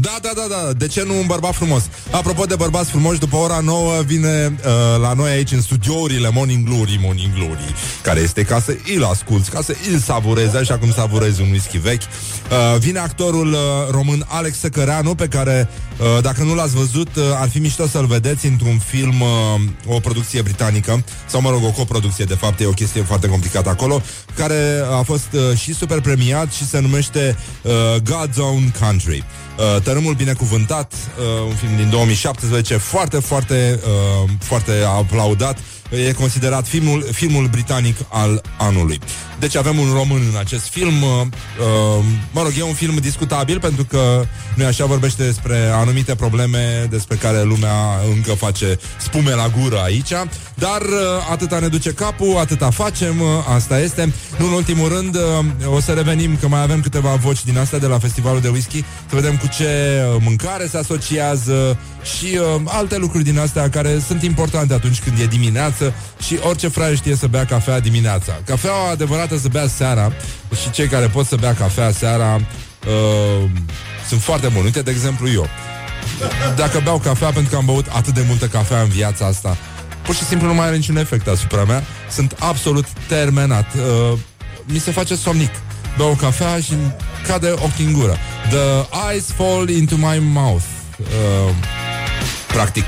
Da, 0.00 0.18
da, 0.22 0.30
da, 0.34 0.46
da. 0.48 0.72
De 0.72 0.86
ce 0.86 1.02
nu 1.04 1.18
un 1.18 1.26
bărbat 1.26 1.54
frumos? 1.54 1.82
Apropo 2.10 2.44
de 2.44 2.54
bărbați 2.54 2.90
frumoși, 2.90 3.18
după 3.18 3.36
ora 3.36 3.60
9 3.60 4.02
vine 4.02 4.46
uh, 4.46 5.00
la 5.00 5.12
noi 5.12 5.30
aici 5.30 5.52
în 5.52 5.60
studiourile 5.60 6.30
Morning 6.32 6.68
Glory, 6.68 6.98
Morning 7.02 7.32
Glory, 7.34 7.74
care 8.02 8.20
este 8.20 8.42
ca 8.42 8.60
să 8.60 8.76
îl 8.96 9.04
asculți, 9.04 9.50
ca 9.50 9.60
să 9.62 9.74
îl 9.92 9.98
savurezi, 9.98 10.56
așa 10.56 10.78
cum 10.78 10.92
savurezi 10.92 11.40
un 11.40 11.50
whisky 11.50 11.78
vechi. 11.78 12.02
Uh, 12.02 12.78
vine 12.78 12.98
actorul 12.98 13.52
uh, 13.52 13.58
român 13.90 14.24
Alex 14.28 14.58
Săcăreanu, 14.58 15.14
pe 15.14 15.26
care, 15.26 15.68
uh, 15.98 16.22
dacă 16.22 16.42
nu 16.42 16.54
l-ați 16.54 16.74
văzut, 16.74 17.16
uh, 17.16 17.22
ar 17.34 17.48
fi 17.48 17.58
mișto 17.58 17.86
să-l 17.86 18.06
vedeți 18.06 18.46
într-un 18.46 18.78
film, 18.78 19.20
uh, 19.20 19.94
o 19.94 20.00
producție 20.00 20.42
britanică, 20.42 21.04
sau 21.26 21.40
mă 21.40 21.50
rog, 21.50 21.64
o 21.64 21.70
coproducție, 21.70 22.24
de 22.24 22.34
fapt, 22.34 22.60
e 22.60 22.66
o 22.66 22.70
chestie 22.70 23.02
foarte 23.02 23.28
complicată 23.28 23.68
acolo, 23.68 24.02
care 24.36 24.82
a 24.98 25.02
fost 25.02 25.28
uh, 25.32 25.58
și 25.58 25.74
super 25.74 26.00
premiat 26.00 26.52
și 26.52 26.66
se 26.66 26.80
numește 26.80 27.36
uh, 27.62 27.72
God's 28.00 28.38
Own 28.38 28.72
Country. 28.80 29.24
Uh, 29.58 29.82
Tărâmul 29.82 30.14
Binecuvântat, 30.14 30.92
uh, 30.94 31.24
un 31.48 31.54
film 31.54 31.76
din 31.76 31.90
2017, 31.90 32.76
foarte, 32.76 33.18
foarte, 33.18 33.80
uh, 33.84 34.30
foarte 34.40 34.72
aplaudat. 34.86 35.58
E 36.08 36.12
considerat 36.12 36.66
filmul, 36.66 37.04
filmul 37.12 37.46
britanic 37.46 37.96
al 38.08 38.42
anului. 38.58 39.00
Deci 39.38 39.56
avem 39.56 39.78
un 39.78 39.92
român 39.92 40.22
în 40.32 40.38
acest 40.38 40.68
film. 40.68 41.02
Uh, 41.02 41.08
uh, 41.20 42.04
mă 42.32 42.42
rog, 42.42 42.52
e 42.58 42.62
un 42.62 42.74
film 42.74 42.96
discutabil 42.96 43.60
pentru 43.60 43.84
că 43.84 44.24
nu 44.54 44.66
așa 44.66 44.84
vorbește 44.84 45.24
despre 45.24 45.70
anumite 45.72 46.14
probleme 46.14 46.86
despre 46.90 47.16
care 47.16 47.42
lumea 47.42 48.00
încă 48.14 48.32
face 48.32 48.78
spume 48.98 49.34
la 49.34 49.50
gură 49.60 49.80
aici. 49.82 50.12
Dar 50.54 50.80
uh, 50.80 51.30
atâta 51.30 51.58
ne 51.58 51.68
duce 51.68 51.92
capul, 51.92 52.36
atâta 52.38 52.70
facem, 52.70 53.20
uh, 53.20 53.28
asta 53.54 53.80
este. 53.80 54.12
Nu 54.38 54.46
în 54.46 54.52
ultimul 54.52 54.88
rând, 54.88 55.14
uh, 55.14 55.74
o 55.74 55.80
să 55.80 55.92
revenim 55.92 56.36
că 56.36 56.48
mai 56.48 56.62
avem 56.62 56.80
câteva 56.80 57.14
voci 57.14 57.44
din 57.44 57.58
astea 57.58 57.78
de 57.78 57.86
la 57.86 57.98
festivalul 57.98 58.40
de 58.40 58.48
whisky, 58.48 58.84
să 59.08 59.14
vedem 59.14 59.36
cu 59.36 59.46
ce 59.46 59.64
uh, 59.64 60.22
mâncare 60.24 60.66
se 60.66 60.76
asociază 60.76 61.78
și 62.02 62.38
uh, 62.38 62.60
alte 62.64 62.96
lucruri 62.96 63.24
din 63.24 63.38
astea 63.38 63.70
care 63.70 63.98
sunt 64.06 64.22
importante 64.22 64.74
atunci 64.74 65.00
când 65.00 65.18
e 65.18 65.26
dimineață 65.26 65.94
și 66.26 66.38
orice 66.42 66.68
fraier 66.68 66.96
știe 66.96 67.16
să 67.16 67.26
bea 67.26 67.44
cafea 67.44 67.80
dimineața. 67.80 68.32
Cafeaua 68.44 68.90
adevărată 68.90 69.38
să 69.38 69.48
bea 69.48 69.66
seara 69.66 70.12
și 70.62 70.70
cei 70.70 70.86
care 70.86 71.06
pot 71.06 71.26
să 71.26 71.36
bea 71.36 71.54
cafea 71.54 71.90
seara 71.90 72.34
uh, 72.34 73.50
sunt 74.08 74.20
foarte 74.20 74.48
buni. 74.48 74.64
Uite, 74.64 74.82
de 74.82 74.90
exemplu, 74.90 75.30
eu. 75.30 75.48
Dacă 76.56 76.80
beau 76.84 76.98
cafea 76.98 77.30
pentru 77.30 77.50
că 77.50 77.56
am 77.56 77.64
băut 77.64 77.86
atât 77.86 78.14
de 78.14 78.24
multă 78.26 78.46
cafea 78.46 78.80
în 78.80 78.88
viața 78.88 79.26
asta, 79.26 79.56
pur 80.02 80.14
și 80.14 80.24
simplu 80.24 80.46
nu 80.46 80.54
mai 80.54 80.66
are 80.66 80.76
niciun 80.76 80.96
efect 80.96 81.28
asupra 81.28 81.64
mea. 81.64 81.82
Sunt 82.10 82.36
absolut 82.38 82.86
termenat. 83.08 83.66
Uh, 83.74 84.18
mi 84.64 84.78
se 84.78 84.90
face 84.90 85.16
somnic. 85.16 85.50
Beau 85.96 86.14
cafea 86.14 86.60
și 86.60 86.72
îmi 86.72 86.94
cade 87.26 87.50
ochii 87.50 87.84
în 87.84 87.92
gură. 87.92 88.16
The 88.48 88.86
eyes 89.10 89.24
fall 89.36 89.68
into 89.68 89.96
my 89.96 90.18
mouth. 90.20 90.64
Uh, 91.00 91.54
practic 92.46 92.84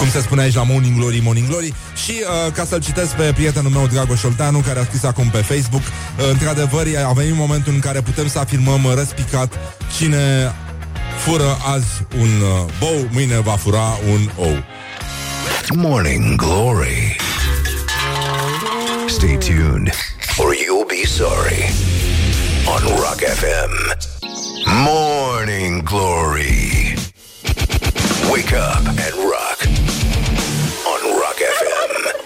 cum 0.00 0.10
se 0.10 0.20
spune 0.20 0.42
aici 0.42 0.54
la 0.54 0.62
Morning 0.62 0.96
Glory, 0.96 1.20
Morning 1.22 1.48
Glory 1.48 1.74
și 2.04 2.12
uh, 2.20 2.52
ca 2.52 2.64
să-l 2.64 2.80
citesc 2.80 3.10
pe 3.10 3.32
prietenul 3.34 3.70
meu 3.70 3.86
Dragoș 3.86 4.22
Olteanu 4.22 4.58
care 4.58 4.78
a 4.78 4.84
scris 4.84 5.02
acum 5.02 5.28
pe 5.30 5.38
Facebook 5.38 5.82
uh, 5.82 6.28
într-adevăr 6.30 6.86
a 7.08 7.12
venit 7.12 7.34
momentul 7.34 7.72
în 7.72 7.78
care 7.78 8.00
putem 8.00 8.28
să 8.28 8.38
afirmăm 8.38 8.84
uh, 8.84 8.92
răspicat 8.94 9.54
cine 9.96 10.52
fură 11.24 11.56
azi 11.74 11.86
un 12.18 12.40
uh, 12.40 12.72
bou, 12.78 13.08
mâine 13.10 13.40
va 13.40 13.56
fura 13.56 13.98
un 14.12 14.30
ou. 14.36 14.64
Morning 15.74 16.36
Glory. 16.36 17.16
Stay 19.06 19.36
tuned, 19.36 19.90
or 20.38 20.54
you'll 20.54 20.88
be 20.88 21.04
sorry. 21.06 21.62
On 22.74 22.82
Rock 22.96 23.20
FM. 23.40 23.72
Morning 24.66 25.82
Glory. 25.82 26.94
Wake 28.30 28.52
up 28.52 28.86
and 28.86 29.14
rock. 29.32 29.69
On 30.86 31.00
Rock 31.22 31.38
FM. 31.58 32.20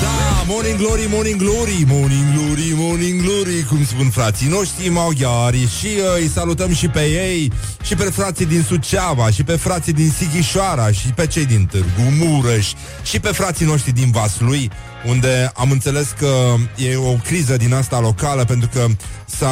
Da, 0.00 0.44
Morning 0.46 0.76
Glory, 0.78 1.06
Morning 1.08 1.36
Glory, 1.36 1.84
Morning 1.86 2.32
Glory, 2.34 2.72
Morning 2.74 3.22
Glory, 3.22 3.64
cum 3.68 3.84
spun 3.84 4.10
frații 4.10 4.48
noștri 4.48 4.88
maghiari 4.88 5.68
și 5.78 5.86
uh, 5.86 6.20
îi 6.20 6.28
salutăm 6.28 6.72
și 6.72 6.88
pe 6.88 7.00
ei, 7.00 7.52
și 7.82 7.94
pe 7.94 8.04
frații 8.04 8.46
din 8.46 8.62
Suceava, 8.62 9.30
și 9.30 9.42
pe 9.44 9.56
frații 9.56 9.92
din 9.92 10.10
Sighișoara, 10.10 10.90
și 10.90 11.08
pe 11.08 11.26
cei 11.26 11.46
din 11.46 11.66
Târgu 11.66 12.02
Mureș, 12.18 12.72
și 13.02 13.20
pe 13.20 13.28
frații 13.28 13.66
noștri 13.66 13.92
din 13.92 14.10
Vaslui, 14.10 14.70
unde 15.06 15.52
am 15.54 15.70
înțeles 15.70 16.14
că 16.18 16.54
e 16.76 16.96
o 16.96 17.12
criză 17.12 17.56
din 17.56 17.74
asta 17.74 18.00
locală, 18.00 18.44
pentru 18.44 18.68
că 18.72 18.86
s-a 19.26 19.50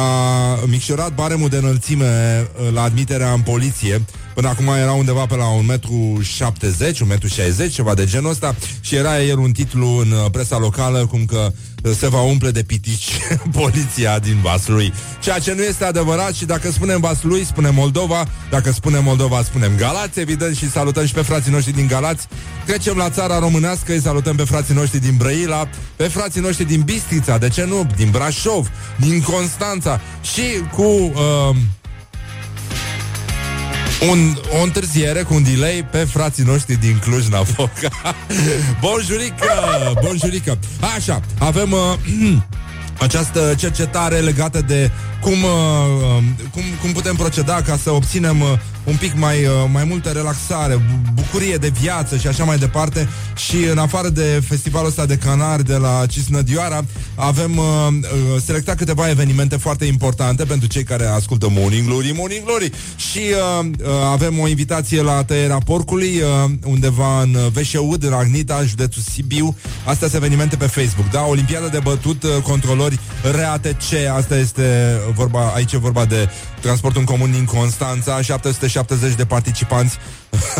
micșorat 0.65 1.13
baremul 1.13 1.49
de 1.49 1.57
înălțime 1.57 2.47
uh, 2.61 2.73
la 2.73 2.81
admiterea 2.81 3.31
în 3.31 3.41
poliție, 3.41 4.01
Până 4.37 4.49
acum 4.49 4.67
era 4.67 4.91
undeva 4.91 5.25
pe 5.25 5.35
la 5.35 5.45
1,70 5.45 6.99
m, 6.99 7.13
1,60 7.13 7.19
m, 7.57 7.69
ceva 7.69 7.93
de 7.93 8.05
genul 8.05 8.29
ăsta 8.29 8.55
și 8.81 8.95
era 8.95 9.15
ieri 9.15 9.39
un 9.39 9.51
titlu 9.51 9.97
în 9.97 10.11
uh, 10.11 10.31
presa 10.31 10.57
locală 10.57 11.05
cum 11.05 11.25
că 11.25 11.51
uh, 11.83 11.91
se 11.97 12.07
va 12.07 12.21
umple 12.21 12.51
de 12.51 12.63
pitici 12.63 13.11
poliția 13.59 14.19
din 14.19 14.39
Vaslui. 14.41 14.93
Ceea 15.21 15.39
ce 15.39 15.53
nu 15.53 15.61
este 15.61 15.85
adevărat 15.85 16.33
și 16.33 16.45
dacă 16.45 16.71
spunem 16.71 16.99
Vaslui, 16.99 17.45
spunem 17.45 17.73
Moldova, 17.73 18.27
dacă 18.49 18.71
spunem 18.71 19.03
Moldova, 19.03 19.43
spunem 19.43 19.71
Galați, 19.77 20.19
evident, 20.19 20.55
și 20.55 20.69
salutăm 20.69 21.05
și 21.05 21.13
pe 21.13 21.21
frații 21.21 21.51
noștri 21.51 21.73
din 21.73 21.87
Galați. 21.87 22.27
Trecem 22.65 22.97
la 22.97 23.09
țara 23.09 23.39
românească, 23.39 23.91
îi 23.91 24.01
salutăm 24.01 24.35
pe 24.35 24.43
frații 24.43 24.73
noștri 24.73 24.99
din 24.99 25.15
Brăila, 25.17 25.69
pe 25.95 26.03
frații 26.03 26.41
noștri 26.41 26.65
din 26.65 26.81
Bistrița, 26.81 27.37
de 27.37 27.49
ce 27.49 27.65
nu, 27.65 27.87
din 27.95 28.09
Brașov, 28.09 28.71
din 28.99 29.21
Constanța 29.21 30.01
și 30.21 30.43
cu... 30.75 30.83
Uh, 30.83 31.55
un, 34.01 34.37
o 34.59 34.63
întârziere 34.63 35.21
cu 35.21 35.33
un 35.33 35.43
delay 35.43 35.87
pe 35.91 35.97
frații 35.97 36.43
noștri 36.43 36.75
din 36.75 36.99
Cluj-Napoca. 36.99 37.89
Bonjurică! 38.81 39.47
Bonjurică! 40.01 40.57
Așa, 40.95 41.21
avem 41.39 41.71
uh, 41.71 42.37
această 43.05 43.53
cercetare 43.57 44.19
legată 44.19 44.61
de 44.61 44.91
cum, 45.27 45.43
uh, 45.43 46.23
cum, 46.51 46.61
cum 46.81 46.91
putem 46.91 47.15
proceda 47.15 47.61
ca 47.61 47.77
să 47.77 47.91
obținem 47.91 48.41
uh, 48.41 48.47
un 48.83 48.95
pic 48.95 49.13
mai, 49.15 49.45
uh, 49.45 49.51
mai 49.71 49.83
multă 49.83 50.09
relaxare, 50.09 50.73
bu- 50.75 51.11
bucurie 51.13 51.55
de 51.55 51.71
viață 51.79 52.17
și 52.17 52.27
așa 52.27 52.43
mai 52.43 52.57
departe. 52.57 53.09
Și 53.35 53.55
în 53.71 53.77
afară 53.77 54.09
de 54.09 54.41
festivalul 54.47 54.87
ăsta 54.87 55.05
de 55.05 55.15
canari 55.15 55.63
de 55.63 55.75
la 55.75 56.05
Cisnădioara, 56.09 56.85
avem 57.15 57.57
uh, 57.57 57.65
uh, 57.91 58.41
selectat 58.45 58.75
câteva 58.75 59.09
evenimente 59.09 59.57
foarte 59.57 59.85
importante 59.85 60.43
pentru 60.43 60.67
cei 60.67 60.83
care 60.83 61.05
ascultă 61.05 61.47
Morning 61.49 61.87
Glory, 61.87 62.13
Morning 62.17 62.43
Glory. 62.45 62.71
Și 62.95 63.19
uh, 63.59 63.65
uh, 63.65 63.87
avem 64.11 64.39
o 64.39 64.47
invitație 64.47 65.01
la 65.01 65.23
tăierea 65.23 65.57
porcului, 65.65 66.21
uh, 66.21 66.51
undeva 66.65 67.21
în 67.21 67.37
Veșeud, 67.51 68.03
în 68.03 68.13
Agnita, 68.13 68.63
județul 68.63 69.01
Sibiu. 69.11 69.55
Astea 69.85 70.07
sunt 70.07 70.21
evenimente 70.23 70.55
pe 70.55 70.65
Facebook, 70.65 71.09
da? 71.09 71.25
Olimpiada 71.25 71.67
de 71.67 71.79
bătut, 71.83 72.23
uh, 72.23 72.29
controlori 72.43 72.99
RATC, 73.31 73.93
asta 74.17 74.37
este 74.37 74.97
vorba, 75.17 75.51
aici 75.55 75.73
e 75.73 75.77
vorba 75.77 76.05
de 76.05 76.29
transportul 76.61 76.99
în 76.99 77.05
comun 77.05 77.31
din 77.31 77.45
Constanța, 77.45 78.21
770 78.21 79.15
de 79.15 79.25
participanți, 79.25 79.97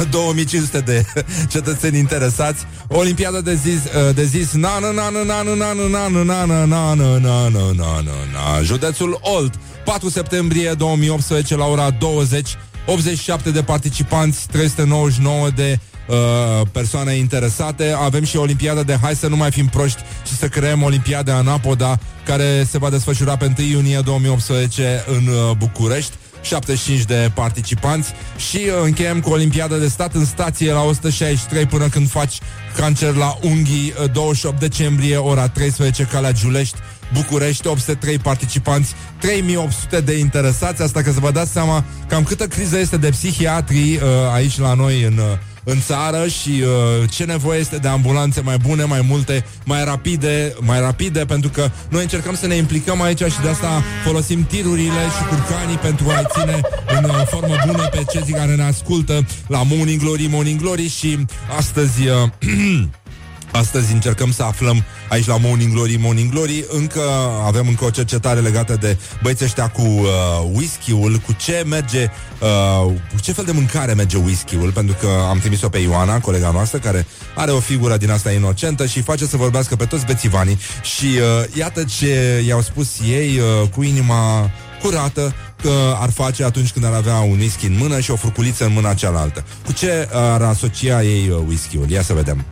2500 0.09 0.79
de 0.79 1.05
cetățeni 1.53 1.97
interesați, 1.97 2.65
Olimpiada 2.87 3.41
de 3.41 3.53
zis, 3.53 3.79
uh, 3.83 4.15
de 4.15 4.23
zis 4.23 4.51
na 4.51 4.79
na 4.79 4.91
na 4.91 5.09
na 5.09 5.23
na 5.23 5.43
na 5.43 5.53
na 5.53 5.73
na 5.73 6.07
na 6.07 6.23
na 6.23 6.45
na 6.45 6.65
na 6.65 6.95
na 6.95 7.17
na 7.19 7.49
na 7.49 7.71
na 7.71 8.01
na 8.01 8.17
na 8.33 8.61
județul 8.63 9.19
Olt, 9.21 9.53
4 9.85 10.09
septembrie 10.09 10.73
2018 10.73 11.55
la 11.55 11.65
ora 11.65 11.89
20, 11.89 12.57
87 12.85 13.51
de 13.51 13.61
participanți, 13.63 14.47
399 14.47 15.49
de 15.55 15.79
uh, 16.07 16.67
persoane 16.71 17.13
interesate. 17.13 17.95
Avem 17.99 18.23
și 18.23 18.37
Olimpiada 18.37 18.83
de 18.83 18.97
Hai 19.01 19.15
să 19.15 19.27
nu 19.27 19.35
mai 19.35 19.51
fim 19.51 19.67
proști 19.67 20.01
și 20.25 20.35
să 20.35 20.47
creăm 20.47 20.83
Olimpiada 20.83 21.35
Anapoda, 21.35 21.99
care 22.25 22.67
se 22.69 22.77
va 22.77 22.89
desfășura 22.89 23.37
pe 23.37 23.53
1 23.57 23.67
iunie 23.67 23.99
2018 24.03 25.03
în 25.07 25.27
uh, 25.27 25.55
București. 25.57 26.13
75 26.41 27.05
de 27.05 27.31
participanți 27.33 28.13
și 28.49 28.57
uh, 28.57 28.73
încheiem 28.83 29.19
cu 29.19 29.29
Olimpiada 29.29 29.77
de 29.77 29.87
stat 29.87 30.13
în 30.13 30.25
stație 30.25 30.71
la 30.71 30.81
163 30.81 31.65
până 31.65 31.87
când 31.87 32.09
faci 32.09 32.37
cancer 32.75 33.13
la 33.13 33.37
unghii 33.41 33.93
uh, 34.03 34.11
28 34.11 34.59
decembrie, 34.59 35.17
ora 35.17 35.47
13, 35.47 36.03
Calea 36.03 36.31
Giulești, 36.31 36.77
București, 37.13 37.67
803 37.67 38.17
participanți, 38.17 38.93
3800 39.19 40.01
de 40.01 40.17
interesați, 40.17 40.81
asta 40.81 41.01
că 41.01 41.11
să 41.11 41.19
vă 41.19 41.31
dați 41.31 41.51
seama 41.51 41.83
cam 42.07 42.23
câtă 42.23 42.47
criză 42.47 42.79
este 42.79 42.97
de 42.97 43.09
psihiatrii 43.09 43.95
uh, 43.95 44.01
aici 44.33 44.59
la 44.59 44.73
noi 44.73 45.03
în, 45.03 45.17
uh, 45.17 45.37
în 45.69 45.81
țară 45.81 46.27
și 46.27 46.49
uh, 46.49 47.09
ce 47.09 47.23
nevoie 47.23 47.59
este 47.59 47.77
de 47.77 47.87
ambulanțe 47.87 48.41
mai 48.41 48.57
bune, 48.57 48.83
mai 48.83 49.05
multe, 49.07 49.45
mai 49.65 49.83
rapide, 49.83 50.55
mai 50.59 50.79
rapide, 50.79 51.25
pentru 51.25 51.49
că 51.49 51.69
noi 51.89 52.01
încercăm 52.01 52.35
să 52.35 52.47
ne 52.47 52.55
implicăm 52.55 53.01
aici 53.01 53.23
și 53.23 53.41
de 53.41 53.49
asta 53.49 53.83
folosim 54.05 54.43
tirurile 54.43 55.03
și 55.17 55.27
curcanii 55.29 55.77
pentru 55.77 56.09
a 56.09 56.23
ține 56.39 56.59
în 56.97 57.03
uh, 57.03 57.21
formă 57.25 57.55
bună 57.65 57.87
pe 57.87 58.05
cei 58.11 58.33
care 58.33 58.55
ne 58.55 58.63
ascultă 58.63 59.25
la 59.47 59.63
Morning 59.63 60.01
Glory, 60.01 60.27
Morning 60.29 60.59
Glory 60.61 60.87
și 60.89 61.25
astăzi 61.57 62.07
uh, 62.07 62.29
Astăzi 63.51 63.93
încercăm 63.93 64.31
să 64.31 64.43
aflăm 64.43 64.83
aici 65.09 65.25
la 65.25 65.37
Morning 65.37 65.73
Glory, 65.73 65.97
Morning 65.99 66.31
Glory 66.31 66.65
Încă 66.69 67.01
avem 67.45 67.67
încă 67.67 67.85
o 67.85 67.89
cercetare 67.89 68.39
legată 68.39 68.77
de 68.79 68.97
băieții 69.21 69.45
ăștia 69.45 69.69
cu 69.69 69.81
uh, 69.81 70.07
whisky-ul 70.53 71.21
Cu 71.25 71.33
ce 71.33 71.63
merge, 71.67 72.09
uh, 72.41 72.91
cu 73.13 73.21
ce 73.21 73.31
fel 73.31 73.45
de 73.45 73.51
mâncare 73.51 73.93
merge 73.93 74.17
whisky-ul 74.17 74.71
Pentru 74.71 74.95
că 74.99 75.07
am 75.29 75.39
trimis-o 75.39 75.69
pe 75.69 75.77
Ioana, 75.77 76.19
colega 76.19 76.51
noastră 76.51 76.79
Care 76.79 77.05
are 77.35 77.51
o 77.51 77.59
figură 77.59 77.97
din 77.97 78.11
asta 78.11 78.31
inocentă 78.31 78.85
Și 78.85 79.01
face 79.01 79.25
să 79.25 79.37
vorbească 79.37 79.75
pe 79.75 79.85
toți 79.85 80.05
bețivanii 80.05 80.59
Și 80.81 81.05
uh, 81.05 81.57
iată 81.57 81.83
ce 81.83 82.43
i-au 82.47 82.61
spus 82.61 82.99
ei 83.07 83.39
uh, 83.39 83.69
cu 83.69 83.83
inima 83.83 84.51
curată 84.81 85.33
că 85.61 85.95
ar 85.99 86.09
face 86.09 86.43
atunci 86.43 86.71
când 86.71 86.85
ar 86.85 86.93
avea 86.93 87.19
un 87.19 87.37
whisky 87.39 87.65
în 87.65 87.77
mână 87.77 87.99
și 87.99 88.11
o 88.11 88.15
furculiță 88.15 88.65
în 88.65 88.73
mâna 88.73 88.93
cealaltă. 88.93 89.43
Cu 89.65 89.71
ce 89.73 90.09
ar 90.11 90.41
asocia 90.41 91.03
ei 91.03 91.29
uh, 91.29 91.37
whisky-ul? 91.47 91.89
Ia 91.89 92.01
să 92.01 92.13
vedem. 92.13 92.45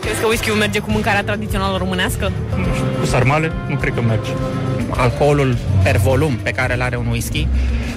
Crezi 0.00 0.20
că 0.20 0.26
whisky-ul 0.26 0.56
merge 0.56 0.78
cu 0.78 0.90
mâncarea 0.90 1.22
tradițională 1.22 1.76
românească? 1.78 2.32
Cu 3.00 3.06
sarmale, 3.06 3.52
nu 3.68 3.76
cred 3.76 3.94
că 3.94 4.00
merge. 4.00 4.30
alcoolul 4.90 5.56
per 5.82 5.96
volum 5.96 6.34
pe 6.42 6.50
care 6.50 6.74
îl 6.74 6.82
are 6.82 6.96
un 6.96 7.06
whisky, 7.06 7.46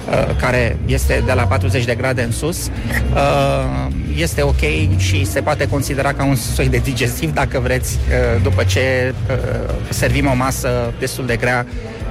uh, 0.09 0.35
care 0.39 0.77
este 0.85 1.23
de 1.25 1.33
la 1.33 1.43
40 1.43 1.85
de 1.85 1.95
grade 1.95 2.21
în 2.21 2.31
sus, 2.31 2.65
uh, 3.13 3.91
este 4.17 4.41
ok 4.41 4.97
și 4.97 5.25
se 5.25 5.41
poate 5.41 5.67
considera 5.67 6.13
ca 6.13 6.23
un 6.23 6.35
soi 6.35 6.67
de 6.67 6.77
digestiv 6.77 7.33
dacă 7.33 7.59
vreți, 7.59 7.97
uh, 8.07 8.41
după 8.43 8.63
ce 8.63 9.13
uh, 9.29 9.35
servim 9.89 10.27
o 10.31 10.35
masă 10.35 10.93
destul 10.99 11.25
de 11.25 11.35
grea 11.35 11.65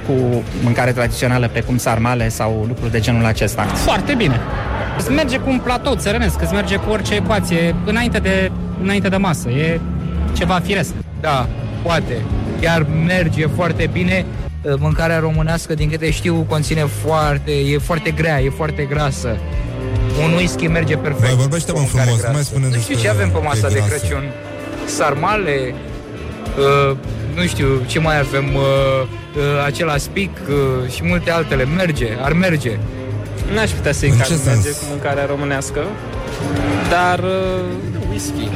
cu 0.07 0.43
mâncare 0.62 0.93
tradițională 0.93 1.49
precum 1.49 1.76
sarmale 1.76 2.28
sau 2.28 2.64
lucruri 2.68 2.90
de 2.90 3.01
genul 3.01 3.24
acesta. 3.24 3.62
Foarte 3.62 4.14
bine. 4.14 4.40
Îți 4.99 5.11
merge 5.11 5.38
cu 5.38 5.51
un 5.51 5.59
platou 5.59 5.95
țărănesc, 5.95 6.43
îți 6.43 6.53
merge 6.53 6.76
cu 6.76 6.90
orice 6.90 7.14
ecuație 7.14 7.74
înainte 7.84 8.18
de, 8.18 8.51
înainte 8.82 9.08
de 9.08 9.16
masă. 9.16 9.48
E 9.48 9.80
ceva 10.32 10.60
firesc. 10.64 10.92
Da, 11.20 11.48
poate. 11.82 12.22
Chiar 12.60 12.86
merge 13.06 13.46
foarte 13.46 13.90
bine. 13.92 14.26
Mâncarea 14.78 15.18
românească, 15.18 15.74
din 15.74 15.90
câte 15.90 16.10
știu, 16.10 16.46
conține 16.48 16.86
foarte, 17.04 17.50
e 17.50 17.78
foarte 17.78 18.10
grea, 18.10 18.40
e 18.40 18.50
foarte 18.50 18.82
grasă. 18.82 19.36
Un 20.24 20.32
whisky 20.32 20.66
merge 20.66 20.96
perfect. 20.96 21.26
Băi, 21.26 21.36
vorbește-mă 21.36 21.78
cu 21.78 21.84
o 21.84 21.86
mâncare 21.86 22.10
frumos, 22.10 22.22
nu 22.22 22.32
mai 22.32 22.32
grasă. 22.32 22.48
spune 22.48 22.64
Nu 22.64 22.80
știu 22.80 22.94
despre 22.94 23.08
ce 23.08 23.14
avem 23.14 23.28
pe 23.28 23.32
că 23.32 23.40
e 23.42 23.46
masa 23.46 23.68
de 23.68 23.74
grasă. 23.74 23.88
Crăciun. 23.88 24.22
Sarmale, 24.84 25.74
uh, 26.90 26.96
nu 27.34 27.42
știu 27.46 27.68
ce 27.86 27.98
mai 27.98 28.18
avem, 28.18 28.44
uh, 28.54 28.62
uh, 28.62 29.64
acela 29.66 29.96
spic 29.96 30.30
uh, 30.48 30.90
și 30.90 31.00
multe 31.04 31.30
altele. 31.30 31.64
Merge, 31.64 32.06
ar 32.20 32.32
merge. 32.32 32.72
N-aș 33.54 33.70
putea 33.70 33.92
să-i 33.92 34.08
În 34.08 34.16
ca 34.16 34.24
ce 34.24 34.34
merge 34.46 34.62
sens? 34.62 34.76
cu 34.78 34.84
mâncarea 34.88 35.26
românească, 35.26 35.80
dar... 36.90 37.18
Uh, 37.18 38.00
Whisky. 38.12 38.48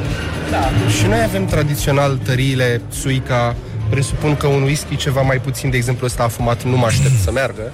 Da. 0.51 0.69
Și 0.97 1.05
noi 1.07 1.21
avem 1.25 1.45
tradițional 1.45 2.19
tăriile, 2.23 2.81
suica, 2.89 3.55
presupun 3.89 4.35
că 4.35 4.47
un 4.47 4.61
whisky 4.61 4.95
ceva 4.95 5.21
mai 5.21 5.37
puțin, 5.37 5.69
de 5.69 5.77
exemplu 5.77 6.05
ăsta 6.05 6.23
afumat, 6.23 6.63
nu 6.63 6.77
mă 6.77 6.85
aștept 6.85 7.19
să 7.23 7.31
meargă, 7.31 7.71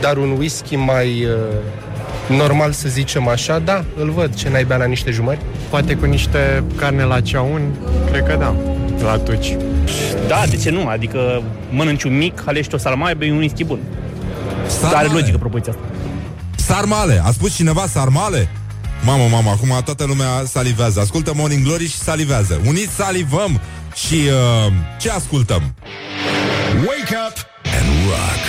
dar 0.00 0.16
un 0.16 0.30
whisky 0.30 0.76
mai 0.76 1.24
uh, 1.24 2.36
normal, 2.36 2.72
să 2.72 2.88
zicem 2.88 3.28
așa, 3.28 3.58
da, 3.58 3.84
îl 3.96 4.10
văd, 4.10 4.34
ce 4.34 4.48
n-ai 4.48 4.64
bea 4.64 4.76
la 4.76 4.84
niște 4.84 5.10
jumări? 5.10 5.40
Poate 5.70 5.94
cu 5.94 6.04
niște 6.04 6.64
carne 6.76 7.04
la 7.04 7.20
ceaun, 7.20 7.62
cred 8.10 8.24
că 8.26 8.36
da, 8.38 8.54
la 9.02 9.18
tuci. 9.18 9.56
Da, 10.26 10.42
de 10.50 10.56
ce 10.56 10.70
nu? 10.70 10.86
Adică 10.86 11.42
mănânci 11.70 12.02
un 12.02 12.16
mic, 12.16 12.42
alești 12.44 12.74
o 12.74 12.78
salmaie, 12.78 13.14
bei 13.14 13.30
un 13.30 13.36
whisky 13.36 13.64
bun. 13.64 13.78
Sarmale. 14.66 14.96
Are 14.96 15.08
logică 15.08 15.38
propoziția 15.38 15.72
asta. 15.72 15.84
Sarmale. 16.56 17.22
A 17.24 17.30
spus 17.30 17.54
cineva 17.54 17.86
sarmale? 17.86 18.48
Mamă, 19.04 19.26
mamă, 19.30 19.50
acum 19.50 19.80
toată 19.84 20.04
lumea 20.04 20.44
salivează. 20.46 21.00
Ascultă 21.00 21.32
Morning 21.34 21.64
Glory 21.64 21.88
și 21.88 21.96
salivează. 21.96 22.60
Uniți 22.66 22.92
salivăm 22.94 23.60
și 23.94 24.14
uh, 24.14 24.72
ce 25.00 25.10
ascultăm? 25.10 25.74
Wake 26.74 27.16
up 27.28 27.46
and 27.64 27.88
rock. 28.06 28.42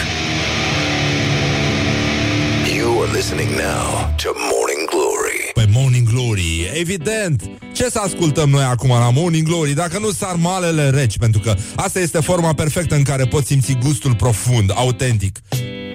You 2.76 3.02
are 3.02 3.12
listening 3.12 3.50
now 3.50 4.14
to 4.24 4.30
Morning 4.52 4.90
Glory. 4.90 5.52
Pe 5.54 5.68
Morning 5.72 6.10
Glory, 6.10 6.72
evident 6.74 7.44
Ce 7.74 7.90
să 7.90 8.00
ascultăm 8.00 8.50
noi 8.50 8.64
acum 8.64 8.90
la 8.90 9.10
Morning 9.10 9.48
Glory 9.48 9.74
Dacă 9.74 10.00
nu 10.00 10.12
sarmalele 10.12 10.90
reci 10.90 11.18
Pentru 11.18 11.40
că 11.40 11.56
asta 11.76 12.00
este 12.00 12.20
forma 12.20 12.54
perfectă 12.54 12.96
în 12.96 13.04
care 13.04 13.26
poți 13.26 13.48
simți 13.48 13.78
gustul 13.84 14.16
profund, 14.16 14.72
autentic 14.76 15.40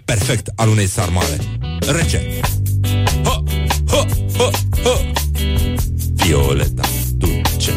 Perfect 0.05 0.51
al 0.57 0.69
unei 0.69 0.87
sarmale 0.87 1.39
Rece 1.87 2.41
ha, 3.25 3.43
Violeta 6.14 6.82
dulce 7.16 7.72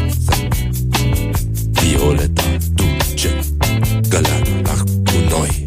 Violeta 1.70 2.42
dulce 2.74 3.38
Găleata 4.08 4.74
cu 5.04 5.18
noi 5.30 5.66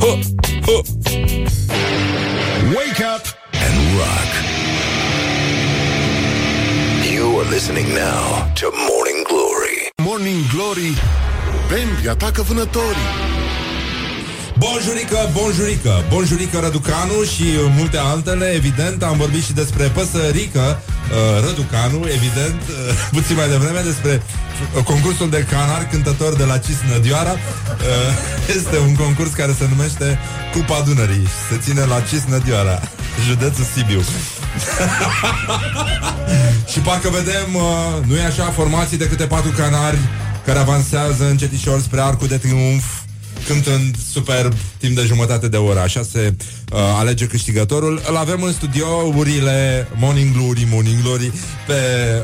ha, 0.00 0.18
ha. 0.66 0.80
Wake 2.74 3.02
up 3.14 3.24
and 3.52 3.76
rock. 3.98 4.30
You 7.14 7.38
are 7.40 7.48
listening 7.50 7.88
now 7.94 8.52
to 8.54 8.70
Morning 8.88 9.24
Glory. 9.28 9.90
Morning 10.02 10.40
Glory 10.54 10.92
Bambi 11.68 12.08
atacă 12.08 12.42
vânătorii 12.42 13.41
Bonjurică, 14.58 15.30
bonjurică, 15.32 16.04
bonjurică 16.08 16.58
Răducanu 16.58 17.22
și 17.34 17.42
uh, 17.42 17.72
multe 17.76 17.98
altele, 17.98 18.46
evident, 18.46 19.02
am 19.02 19.16
vorbit 19.16 19.42
și 19.44 19.52
despre 19.52 19.84
păsărică 19.84 20.80
uh, 20.80 21.44
Răducanu, 21.46 22.00
evident, 22.18 22.60
uh, 22.68 22.76
puțin 23.16 23.36
mai 23.36 23.48
devreme 23.48 23.80
despre 23.80 24.22
uh, 24.76 24.84
concursul 24.84 25.30
de 25.30 25.46
canar 25.50 25.88
cântător 25.90 26.36
de 26.36 26.44
la 26.44 26.58
Cisnădioara. 26.58 27.32
Uh, 27.32 27.38
este 28.56 28.78
un 28.78 28.94
concurs 28.94 29.30
care 29.30 29.54
se 29.58 29.66
numește 29.68 30.18
Cupa 30.52 30.82
Dunării 30.86 31.26
și 31.32 31.40
se 31.50 31.56
ține 31.64 31.84
la 31.84 32.00
Cisnădioara, 32.00 32.80
județul 33.28 33.64
Sibiu. 33.74 34.02
și 36.72 36.78
parcă 36.78 37.08
vedem, 37.08 37.54
uh, 37.54 37.62
nu 38.06 38.16
e 38.16 38.24
așa, 38.24 38.44
formații 38.44 38.98
de 38.98 39.08
câte 39.08 39.24
patru 39.24 39.50
canari 39.50 39.98
care 40.46 40.58
avansează 40.58 41.28
încetișor 41.28 41.80
spre 41.80 42.00
arcul 42.00 42.26
de 42.26 42.36
triumf 42.36 42.84
cântând 43.46 43.96
superb 44.12 44.52
timp 44.78 44.96
de 44.96 45.02
jumătate 45.02 45.48
de 45.48 45.56
oră. 45.56 45.80
Așa 45.80 46.02
se 46.02 46.34
uh, 46.72 46.78
alege 46.98 47.26
câștigătorul. 47.26 48.02
Îl 48.08 48.16
avem 48.16 48.42
în 48.42 48.52
studiourile 48.52 49.88
Morning 49.94 50.36
Glory, 50.36 50.66
Morning 50.70 51.02
Glory 51.02 51.32
pe 51.66 51.74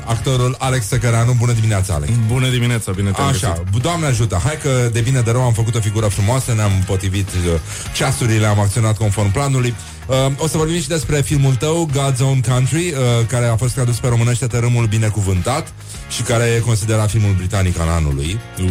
actorul 0.05 0.57
Alex 0.59 0.87
Săcăranu. 0.87 1.33
Bună 1.39 1.53
dimineața, 1.53 1.95
Alex! 1.95 2.13
Bună 2.27 2.49
dimineața, 2.49 2.93
bine 2.93 3.11
te 3.11 3.21
Așa, 3.21 3.63
Doamne 3.81 4.07
ajută, 4.07 4.41
hai 4.45 4.59
că 4.63 4.89
de 4.93 5.01
bine 5.01 5.21
de 5.21 5.31
rău 5.31 5.43
am 5.43 5.53
făcut 5.53 5.75
o 5.75 5.81
figură 5.81 6.07
frumoasă, 6.07 6.53
ne-am 6.53 6.85
potrivit 6.87 7.29
uh, 7.29 7.61
ceasurile, 7.95 8.47
am 8.47 8.61
acționat 8.61 8.97
conform 8.97 9.33
planului. 9.33 9.75
Uh, 10.09 10.33
o 10.37 10.47
să 10.47 10.57
vorbim 10.57 10.81
și 10.81 10.89
despre 10.89 11.21
filmul 11.21 11.55
tău, 11.55 11.89
God's 11.93 12.21
Own 12.21 12.41
Country, 12.41 12.89
uh, 12.89 13.27
care 13.27 13.47
a 13.47 13.57
fost 13.57 13.75
tradus 13.75 13.97
pe 13.97 14.09
românește 14.09 14.47
Tărâmul 14.47 14.87
Binecuvântat 14.87 15.73
și 16.09 16.23
care 16.23 16.45
e 16.45 16.59
considerat 16.59 17.11
filmul 17.11 17.35
britanic 17.37 17.79
al 17.79 17.89
anului. 17.89 18.41
Uh, 18.59 18.71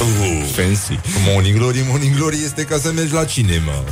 uh, 0.00 0.44
fancy. 0.54 1.00
Morning 1.26 1.56
Glory, 1.56 1.84
Morning 1.88 2.16
Glory 2.16 2.38
este 2.44 2.62
ca 2.62 2.78
să 2.78 2.92
mergi 2.92 3.12
la 3.12 3.24
cinema. 3.24 3.72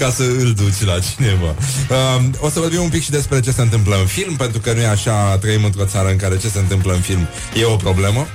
ca 0.00 0.10
să 0.10 0.22
îl 0.22 0.52
duci 0.52 0.84
la 0.84 0.98
cinema. 0.98 1.54
Uh, 1.90 2.24
o 2.40 2.48
să 2.48 2.60
vorbim 2.60 2.82
un 2.82 2.88
pic 2.88 3.02
și 3.02 3.10
despre 3.10 3.40
ce 3.40 3.50
se 3.50 3.60
întâmplă 3.60 3.96
în 3.96 4.06
film, 4.06 4.36
pentru 4.36 4.60
că 4.60 4.72
nu 4.72 4.80
e 4.80 4.86
așa, 4.86 5.36
trăim 5.36 5.64
într-o 5.64 5.84
țară 5.84 6.08
în 6.08 6.16
care 6.16 6.38
ce 6.38 6.48
se 6.48 6.58
întâmplă 6.58 6.92
în 6.92 7.00
film 7.00 7.28
e 7.54 7.64
o 7.64 7.76
problemă. 7.76 8.26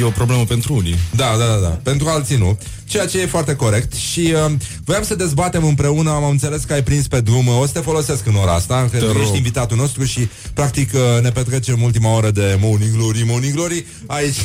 E 0.00 0.04
o 0.04 0.10
problemă 0.10 0.44
pentru 0.44 0.74
unii. 0.74 0.96
Da, 1.16 1.34
da, 1.38 1.44
da, 1.46 1.56
da. 1.62 1.68
Pentru 1.82 2.08
alții 2.08 2.36
nu. 2.36 2.58
Ceea 2.84 3.06
ce 3.06 3.20
e 3.20 3.26
foarte 3.26 3.54
corect. 3.54 3.92
Și 3.94 4.32
uh, 4.46 4.52
voiam 4.84 5.02
să 5.02 5.14
dezbatem 5.14 5.64
împreună, 5.64 6.10
am 6.10 6.24
înțeles 6.24 6.62
că 6.64 6.72
ai 6.72 6.82
prins 6.82 7.06
pe 7.08 7.20
drum. 7.20 7.48
O 7.48 7.66
să 7.66 7.72
te 7.72 7.78
folosesc 7.80 8.26
în 8.26 8.34
ora 8.34 8.52
asta, 8.52 8.88
că 8.90 8.96
Te 8.98 9.04
tu 9.04 9.12
rog. 9.12 9.22
ești 9.22 9.36
invitatul 9.36 9.76
nostru 9.76 10.04
și 10.04 10.28
practic 10.54 10.90
uh, 10.94 11.22
ne 11.22 11.30
petrecem 11.30 11.82
ultima 11.82 12.14
oră 12.14 12.30
de 12.30 12.58
Morning 12.60 12.96
Glory, 12.96 13.22
Morning 13.26 13.54
Glory, 13.54 13.86
aici 14.06 14.36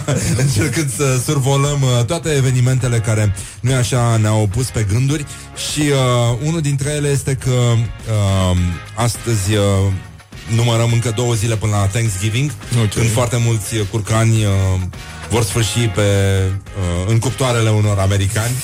încercând 0.44 0.92
să 0.96 1.20
survolăm 1.24 1.82
uh, 1.82 2.04
toate 2.04 2.28
evenimentele 2.30 2.98
care 2.98 3.34
nu 3.60 3.70
e 3.70 3.74
așa 3.74 4.16
ne-au 4.16 4.48
pus 4.50 4.66
pe 4.70 4.86
gânduri 4.92 5.26
și 5.72 5.80
uh, 5.80 6.38
unul 6.46 6.60
dintre 6.60 6.90
ele 6.90 7.08
este 7.08 7.34
că 7.34 7.50
uh, 7.50 8.56
astăzi 8.94 9.54
uh, 9.54 9.92
numărăm 10.48 10.92
încă 10.92 11.12
două 11.16 11.34
zile 11.34 11.56
până 11.56 11.72
la 11.72 11.86
Thanksgiving, 11.86 12.50
okay. 12.72 12.88
când 12.88 13.10
foarte 13.10 13.36
mulți 13.44 13.76
uh, 13.76 13.86
curcani 13.90 14.44
uh, 14.44 14.50
vor 15.30 15.44
sfârși 15.44 15.78
pe, 15.78 16.00
uh, 16.00 17.06
în 17.06 17.18
cuptoarele 17.18 17.70
unor 17.70 17.98
americani 17.98 18.54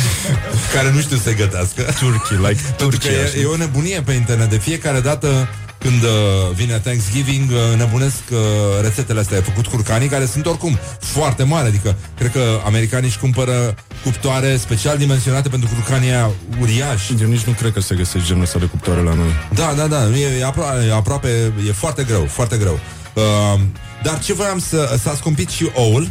care 0.74 0.90
nu 0.92 1.00
știu 1.00 1.16
să-i 1.16 1.34
gătească. 1.34 1.82
Turkey, 1.82 2.36
like 2.36 2.60
Pentru 2.76 2.98
că 2.98 3.06
Turkey, 3.06 3.14
e, 3.14 3.22
așa. 3.22 3.38
e 3.38 3.44
o 3.44 3.56
nebunie 3.56 4.00
pe 4.00 4.12
internet. 4.12 4.50
De 4.50 4.58
fiecare 4.58 5.00
dată 5.00 5.48
când 5.82 6.02
uh, 6.02 6.54
vine 6.54 6.78
Thanksgiving, 6.78 7.50
uh, 7.50 7.76
nebunesc 7.76 8.22
uh, 8.30 8.38
rețetele 8.82 9.20
astea. 9.20 9.36
Ai 9.36 9.42
făcut 9.42 9.66
curcanii, 9.66 10.08
care 10.08 10.26
sunt 10.26 10.46
oricum 10.46 10.78
foarte 10.98 11.42
mari. 11.42 11.66
Adică, 11.66 11.96
cred 12.18 12.30
că 12.30 12.60
americanii 12.64 13.08
își 13.08 13.18
cumpără 13.18 13.74
cuptoare 14.04 14.56
special 14.56 14.96
dimensionate 14.96 15.48
pentru 15.48 15.68
curcanii 15.74 16.10
aia 16.10 16.30
uriași. 16.60 17.14
Eu 17.22 17.28
nici 17.28 17.42
nu 17.42 17.52
cred 17.52 17.72
că 17.72 17.80
se 17.80 17.94
găsește 17.94 18.26
genul 18.26 18.42
ăsta 18.42 18.58
de 18.58 18.64
cuptoare 18.64 19.00
la 19.00 19.14
noi. 19.14 19.32
Da, 19.54 19.72
da, 19.76 19.86
da, 19.86 20.16
e, 20.16 20.38
e, 20.40 20.50
apro- 20.50 20.88
e 20.88 20.94
aproape, 20.94 21.52
e 21.68 21.72
foarte 21.72 22.02
greu, 22.04 22.24
foarte 22.24 22.56
greu. 22.56 22.80
Uh, 23.14 23.60
dar 24.02 24.18
ce 24.18 24.32
voiam 24.32 24.58
să... 24.58 24.98
S-a 25.02 25.14
scumpit 25.14 25.48
și 25.48 25.70
oul, 25.74 26.08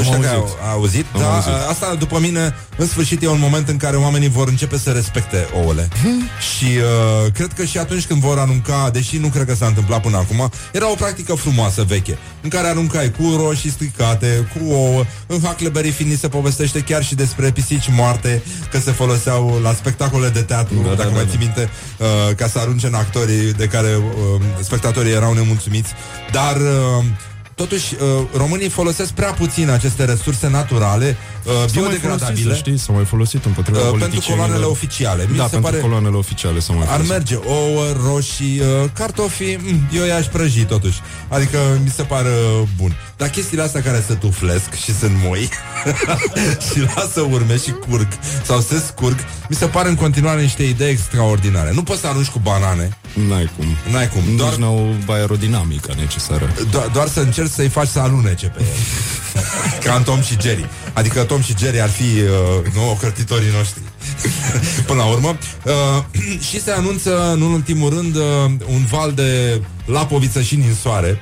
Ăștia 0.00 0.18
care 0.18 0.34
au 0.34 0.40
auzit. 0.42 0.56
au 0.68 0.78
auzit, 0.78 1.06
Am 1.14 1.20
da, 1.20 1.34
auzit. 1.34 1.68
asta 1.68 1.94
după 1.98 2.18
mine, 2.20 2.54
în 2.76 2.86
sfârșit 2.86 3.22
e 3.22 3.28
un 3.28 3.38
moment 3.40 3.68
în 3.68 3.76
care 3.76 3.96
oamenii 3.96 4.28
vor 4.28 4.48
începe 4.48 4.78
să 4.78 4.90
respecte 4.90 5.46
ouăle. 5.54 5.88
și 6.56 6.64
uh, 6.64 7.32
cred 7.32 7.52
că 7.52 7.64
și 7.64 7.78
atunci 7.78 8.06
când 8.06 8.20
vor 8.20 8.38
arunca, 8.38 8.90
deși 8.92 9.16
nu 9.18 9.28
cred 9.28 9.46
că 9.46 9.54
s-a 9.54 9.66
întâmplat 9.66 10.00
până 10.00 10.16
acum, 10.16 10.50
era 10.72 10.90
o 10.90 10.94
practică 10.94 11.34
frumoasă 11.34 11.82
veche, 11.88 12.18
în 12.40 12.48
care 12.48 12.68
aruncai 12.68 13.10
cu 13.10 13.34
roșii 13.36 13.70
stricate, 13.70 14.48
cu 14.54 14.72
ouă. 14.72 15.04
În 15.26 15.40
Huckleberry 15.40 15.90
Finn 15.90 16.16
se 16.16 16.28
povestește 16.28 16.80
chiar 16.80 17.04
și 17.04 17.14
despre 17.14 17.50
pisici 17.50 17.88
moarte, 17.96 18.42
că 18.70 18.78
se 18.78 18.90
foloseau 18.90 19.60
la 19.62 19.72
spectacole 19.74 20.28
de 20.28 20.42
teatru, 20.42 20.74
Da, 20.74 20.82
da, 20.82 20.88
da, 20.88 20.94
dacă 20.94 21.08
da, 21.08 21.14
mai 21.14 21.24
da. 21.24 21.30
ții 21.30 21.38
minte, 21.38 21.70
uh, 21.98 22.34
ca 22.36 22.48
să 22.48 22.58
arunce 22.58 22.86
în 22.86 22.94
actorii 22.94 23.52
de 23.52 23.66
care 23.66 23.88
uh, 23.96 24.40
spectatorii 24.60 25.12
erau 25.12 25.32
nemulțumiți. 25.32 25.90
Dar... 26.32 26.56
Uh, 26.56 27.04
Totuși, 27.62 27.94
uh, 27.94 28.26
românii 28.36 28.68
folosesc 28.68 29.10
prea 29.12 29.32
puțin 29.32 29.70
aceste 29.70 30.04
resurse 30.04 30.48
naturale, 30.48 31.16
uh, 31.44 31.52
S-au 31.52 31.60
mai 31.62 31.66
biodegradabile, 31.72 32.26
folosit, 32.26 32.48
să 32.48 32.54
știți, 32.54 32.82
s-au 32.82 32.94
mai 32.94 33.04
folosit 33.04 33.44
împotriva 33.44 33.78
uh, 33.78 33.84
pentru 33.84 33.98
politicienilor. 33.98 34.46
coloanele 34.46 34.70
oficiale. 34.70 35.26
Mi 35.30 35.36
Da, 35.36 35.42
se 35.44 35.48
pentru 35.50 35.70
pare 35.70 35.82
coloanele 35.82 36.16
oficiale 36.16 36.58
s-au 36.60 36.74
mai 36.76 36.84
ar 36.84 36.90
folosit. 36.90 37.12
merge 37.12 37.36
ouă, 37.46 37.84
roșii, 38.06 38.60
uh, 38.60 38.66
cartofi, 38.92 39.56
mm, 39.60 39.88
eu 39.94 40.04
i-aș 40.04 40.26
prăji 40.26 40.64
totuși. 40.64 40.98
Adică 41.28 41.58
mi 41.84 41.90
se 41.90 42.02
pare 42.02 42.28
uh, 42.28 42.68
bun. 42.76 42.96
Dar 43.16 43.28
chestiile 43.28 43.62
astea 43.62 43.82
care 43.82 44.04
se 44.06 44.14
tuflesc 44.14 44.72
și 44.84 44.94
sunt 44.94 45.12
moi 45.24 45.48
și 46.72 46.78
lasă 46.94 47.20
urme 47.20 47.56
și 47.56 47.70
curg 47.70 48.08
sau 48.44 48.60
se 48.60 48.82
scurg, 48.86 49.16
mi 49.48 49.56
se 49.56 49.66
pare 49.66 49.88
în 49.88 49.94
continuare 49.94 50.40
niște 50.40 50.62
idei 50.62 50.90
extraordinare. 50.90 51.72
Nu 51.72 51.82
poți 51.82 52.00
să 52.00 52.06
arunci 52.06 52.28
cu 52.28 52.38
banane, 52.38 52.96
N-ai 53.28 53.50
cum. 53.56 53.66
N-ai 53.92 54.08
cum. 54.08 54.36
Doar 54.36 54.48
Doar- 54.50 54.58
n-au 54.58 54.94
aerodinamica 55.08 55.92
necesară. 55.96 56.52
do- 56.54 56.92
doar 56.92 57.08
să 57.08 57.20
încerci 57.20 57.50
să-i 57.50 57.68
faci 57.68 57.88
să 57.88 57.98
alunece 57.98 58.46
pe 58.46 58.60
el. 58.60 58.76
Ca 59.84 59.94
în 59.94 60.02
Tom 60.02 60.20
și 60.22 60.36
Jerry. 60.40 60.68
Adică 60.92 61.22
Tom 61.22 61.40
și 61.42 61.54
Jerry 61.58 61.80
ar 61.80 61.88
fi 61.90 62.02
uh, 62.02 62.72
nu, 62.74 62.90
ocrătitorii 62.90 63.50
noștri. 63.56 63.80
Până 64.86 65.02
la 65.02 65.08
urmă. 65.08 65.36
Uh, 65.64 66.04
și 66.48 66.62
se 66.62 66.70
anunță, 66.70 67.34
nu 67.38 67.46
în 67.46 67.52
ultimul 67.52 67.90
rând, 67.90 68.16
uh, 68.16 68.22
un 68.66 68.84
val 68.90 69.12
de 69.12 69.60
lapoviță 69.84 70.42
și 70.42 70.56
ninsoare 70.56 71.20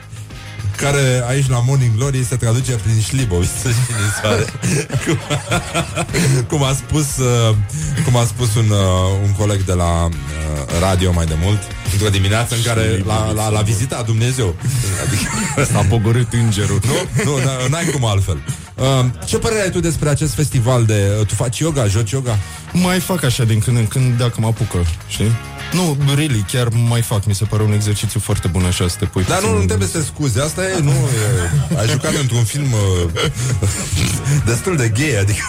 care 0.80 1.22
aici 1.28 1.48
la 1.48 1.62
Morning 1.66 1.96
Glory 1.96 2.24
se 2.24 2.36
traduce 2.36 2.72
prin 2.72 3.00
șliboviță 3.00 3.68
și 3.68 3.90
ninsoare. 4.00 4.44
cum, 5.04 5.18
cum 6.48 6.62
a 6.62 6.72
spus 6.72 7.16
uh, 7.16 7.54
cum 8.04 8.16
a 8.16 8.24
spus 8.24 8.54
un, 8.54 8.70
uh, 8.70 8.78
un 9.24 9.32
coleg 9.32 9.64
de 9.64 9.72
la 9.72 10.04
uh, 10.04 10.10
radio 10.80 11.12
mai 11.12 11.26
de 11.26 11.36
mult 11.42 11.58
într-o 11.92 12.08
dimineață 12.08 12.54
în 12.54 12.62
care 12.62 13.02
l-a, 13.06 13.30
l-a, 13.34 13.48
l-a 13.48 13.60
vizitat 13.60 14.04
Dumnezeu. 14.06 14.54
Adică, 15.06 15.72
S-a 15.72 15.86
pogorât 15.88 16.32
îngerul. 16.32 16.80
nu? 16.86 17.24
Nu, 17.24 17.38
n- 17.40 17.68
n-ai 17.70 17.84
cum 17.84 18.04
altfel. 18.04 18.42
Uh, 18.74 19.04
ce 19.26 19.38
părere 19.38 19.62
ai 19.62 19.70
tu 19.70 19.80
despre 19.80 20.08
acest 20.08 20.34
festival 20.34 20.84
de... 20.84 21.24
Tu 21.26 21.34
faci 21.34 21.58
yoga, 21.58 21.86
joci 21.86 22.10
yoga? 22.10 22.38
Mai 22.72 23.00
fac 23.00 23.22
așa 23.22 23.44
din 23.44 23.58
când 23.58 23.76
în 23.76 23.86
când 23.86 24.18
dacă 24.18 24.34
mă 24.36 24.46
apucă, 24.46 24.86
știi? 25.08 25.32
Nu, 25.72 25.96
really, 26.14 26.44
chiar 26.52 26.68
mai 26.88 27.02
fac. 27.02 27.24
Mi 27.24 27.34
se 27.34 27.44
pare 27.44 27.62
un 27.62 27.72
exercițiu 27.72 28.20
foarte 28.20 28.48
bun 28.48 28.64
așa 28.64 28.88
să 28.88 28.96
te 28.98 29.04
pui 29.04 29.24
Dar 29.28 29.40
nu, 29.40 29.44
puțin- 29.46 29.60
nu 29.60 29.66
trebuie 29.66 29.88
să 29.88 29.98
te 29.98 30.04
scuze, 30.04 30.40
asta 30.40 30.62
e, 30.68 30.78
nu, 30.82 30.90
e, 30.90 31.78
ai 31.78 31.88
jucat 31.88 32.14
într-un 32.20 32.44
film 32.44 32.72
uh, 32.72 33.10
destul 34.44 34.76
de 34.76 34.88
gay, 34.88 35.16
adică... 35.20 35.48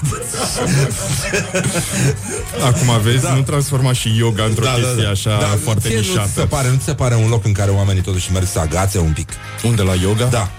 Acum 2.65 3.01
vezi, 3.03 3.21
Da. 3.23 3.33
nu 3.33 3.41
transforma 3.41 3.93
și 3.93 4.17
yoga 4.17 4.43
într-o 4.43 4.65
chestie 4.75 5.05
așa 5.07 5.37
foarte 5.63 5.87
ție 5.87 5.95
Nu 5.97 6.01
ți 6.01 6.07
se 6.07 6.13
nișată. 6.13 6.45
pare, 6.45 6.69
nu 6.69 6.77
ți 6.77 6.83
se 6.83 6.93
pare 6.93 7.15
un 7.15 7.29
loc 7.29 7.45
în 7.45 7.51
care 7.51 7.71
oamenii 7.71 8.01
totuși 8.01 8.31
merg 8.31 8.47
să 8.47 8.59
agațe 8.59 8.99
un 8.99 9.11
pic? 9.11 9.29
Unde, 9.63 9.81
la 9.81 9.93
yoga? 9.93 10.25
Da. 10.25 10.49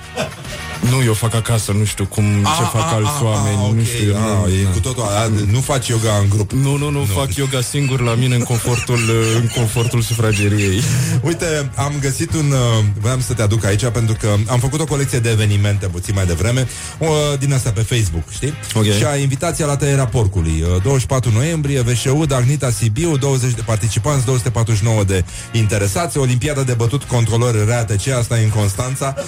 Nu, 0.91 1.03
eu 1.05 1.13
fac 1.13 1.35
acasă, 1.35 1.73
nu 1.73 1.85
știu 1.85 2.05
cum, 2.05 2.25
ce 2.25 2.65
fac 2.79 2.93
alți 2.93 3.23
oameni, 3.23 3.57
ah, 3.57 3.61
nu 3.61 3.79
ok, 3.79 3.85
știu. 3.85 4.15
ah, 4.15 4.51
nu, 4.51 4.55
e 4.55 4.65
da. 4.65 4.71
cu 4.71 4.81
totul, 4.81 5.03
a, 5.03 5.31
nu 5.51 5.61
faci 5.61 5.89
yoga 5.89 6.17
în 6.23 6.29
grup. 6.29 6.53
Nu, 6.53 6.77
nu, 6.77 6.91
nu, 6.91 7.05
fac 7.05 7.35
yoga 7.35 7.61
singur 7.61 8.01
la 8.01 8.15
mine 8.15 8.35
în 8.35 8.43
confortul, 8.43 9.01
în 9.41 9.49
confortul 9.57 10.01
sufrageriei. 10.01 10.83
Uite, 11.21 11.71
am 11.75 11.93
găsit 12.01 12.35
un... 12.35 12.51
Uh, 12.51 12.85
voiam 13.01 13.21
să 13.21 13.33
te 13.33 13.43
aduc 13.43 13.65
aici 13.65 13.87
pentru 13.87 14.17
că 14.21 14.35
am 14.49 14.59
făcut 14.59 14.81
o 14.81 14.85
colecție 14.85 15.19
de 15.19 15.31
evenimente 15.31 15.87
puțin 15.87 16.15
mai 16.15 16.27
devreme, 16.27 16.69
uh, 16.99 17.09
din 17.39 17.53
asta 17.53 17.71
pe 17.71 17.81
Facebook, 17.81 18.31
știi? 18.31 18.53
Ok. 18.75 18.85
Și 18.85 19.05
a 19.05 19.17
invitația 19.17 19.67
la 19.67 19.77
tăierea 19.77 20.07
porcului. 20.07 20.65
Uh, 20.75 20.83
24 20.83 21.31
noiembrie, 21.31 21.81
VșU, 21.81 22.25
Dagnita 22.27 22.71
Sibiu, 22.71 23.17
20 23.17 23.53
de 23.55 23.63
participanți, 23.65 24.25
249 24.25 25.05
de 25.05 25.25
interesați, 25.53 26.19
Olimpiada 26.19 26.63
de 26.63 26.73
bătut 26.73 27.03
controlori 27.03 27.67
RATC, 27.67 28.09
asta 28.09 28.41
e 28.41 28.45
în 28.45 28.51
Constanța, 28.51 29.15
29-30 29.15 29.21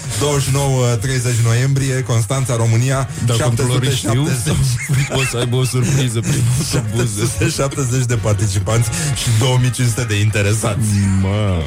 noiembrie, 1.45 2.03
Constanța, 2.03 2.57
România, 2.57 3.09
Dar 3.27 3.37
controlorii 3.37 3.91
știu 3.91 4.25
770 4.25 5.19
o 5.19 5.23
să 5.31 5.37
aibă 5.37 5.57
o 5.57 5.65
surpriză 5.65 6.21
prin 6.21 6.43
autobuze. 6.75 7.23
770 7.23 8.05
de 8.05 8.15
participanți 8.15 8.89
și 9.15 9.29
2500 9.39 10.05
de 10.05 10.21
interesați. 10.21 10.89
Mă. 11.21 11.63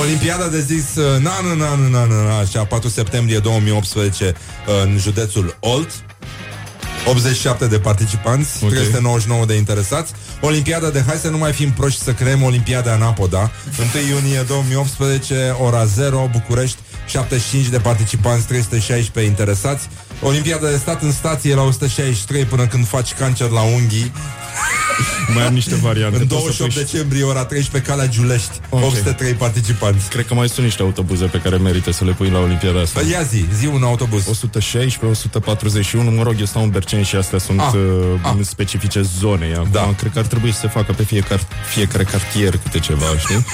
Olimpiada 0.00 0.46
de 0.48 0.60
zis 0.60 0.94
uh, 0.94 1.20
na, 1.20 1.40
na, 1.42 1.54
na, 1.54 1.74
na, 1.74 2.04
na, 2.04 2.22
na, 2.22 2.38
așa, 2.38 2.64
4 2.64 2.88
septembrie 2.88 3.38
2018 3.38 4.24
uh, 4.24 4.82
în 4.82 4.98
județul 4.98 5.56
Olt. 5.60 5.90
87 7.06 7.66
de 7.66 7.78
participanți, 7.78 8.64
Ok. 8.64 8.70
399 8.70 9.44
de 9.46 9.54
interesați. 9.54 10.12
Olimpiada 10.40 10.90
de 10.90 11.02
hai 11.06 11.16
să 11.16 11.28
nu 11.28 11.38
mai 11.38 11.52
fim 11.52 11.72
proști 11.72 12.02
să 12.02 12.12
creăm 12.12 12.42
Olimpiada 12.42 12.94
în 12.94 13.02
Apoda. 13.02 13.50
1 13.94 14.04
iunie 14.14 14.44
2018, 14.46 15.56
ora 15.60 15.84
0, 15.84 16.28
București, 16.32 16.78
75 17.06 17.66
de 17.66 17.78
participanți, 17.78 18.46
316 18.46 19.32
interesați. 19.32 19.88
Olimpiada 20.20 20.68
de 20.68 20.76
stat 20.76 21.02
în 21.02 21.12
stație 21.12 21.54
la 21.54 21.62
163 21.62 22.44
până 22.44 22.66
când 22.66 22.86
faci 22.86 23.12
cancer 23.14 23.48
la 23.48 23.60
unghii. 23.60 24.12
Mai 25.34 25.46
am 25.46 25.54
niște 25.54 25.74
variante. 25.74 26.16
În 26.18 26.26
Poți 26.26 26.40
să 26.40 26.46
28 26.62 26.72
pui- 26.72 26.82
decembrie, 26.82 27.22
ora 27.22 27.44
13, 27.44 27.90
Calea 27.90 28.08
Giulești, 28.08 28.50
Ok. 28.68 28.82
803 28.84 29.32
participanți. 29.32 30.08
Cred 30.08 30.26
că 30.26 30.34
mai 30.34 30.48
sunt 30.48 30.64
niște 30.64 30.82
autobuze 30.82 31.24
pe 31.24 31.38
care 31.38 31.56
merită 31.56 31.92
să 31.92 32.04
le 32.04 32.12
pui 32.12 32.28
la 32.30 32.38
Olimpiada 32.38 32.80
asta. 32.80 33.00
Păi 33.00 33.10
ia 33.10 33.22
zi, 33.22 33.44
zi 33.58 33.66
un 33.66 33.82
autobuz. 33.82 34.26
116, 34.28 35.06
141, 35.06 36.10
mă 36.10 36.22
rog, 36.22 36.34
eu 36.38 36.44
stau 36.44 36.62
în 36.62 36.70
Berceni 36.70 37.04
și 37.04 37.16
astea 37.16 37.38
sunt 37.38 37.60
Ah, 37.60 37.72
uh, 37.72 37.80
ah. 38.22 38.34
specifice 38.42 39.00
zonei. 39.18 39.52
Acum, 39.54 39.68
Da. 39.72 39.94
cred 39.98 40.12
că 40.12 40.18
ar 40.18 40.26
trebui 40.26 40.52
să 40.52 40.58
se 40.60 40.68
facă 40.68 40.92
pe 40.92 41.02
fiecare, 41.02 41.42
fiecare 41.74 42.04
cartier 42.04 42.56
câte 42.56 42.78
ceva, 42.78 43.04
știi? 43.18 43.44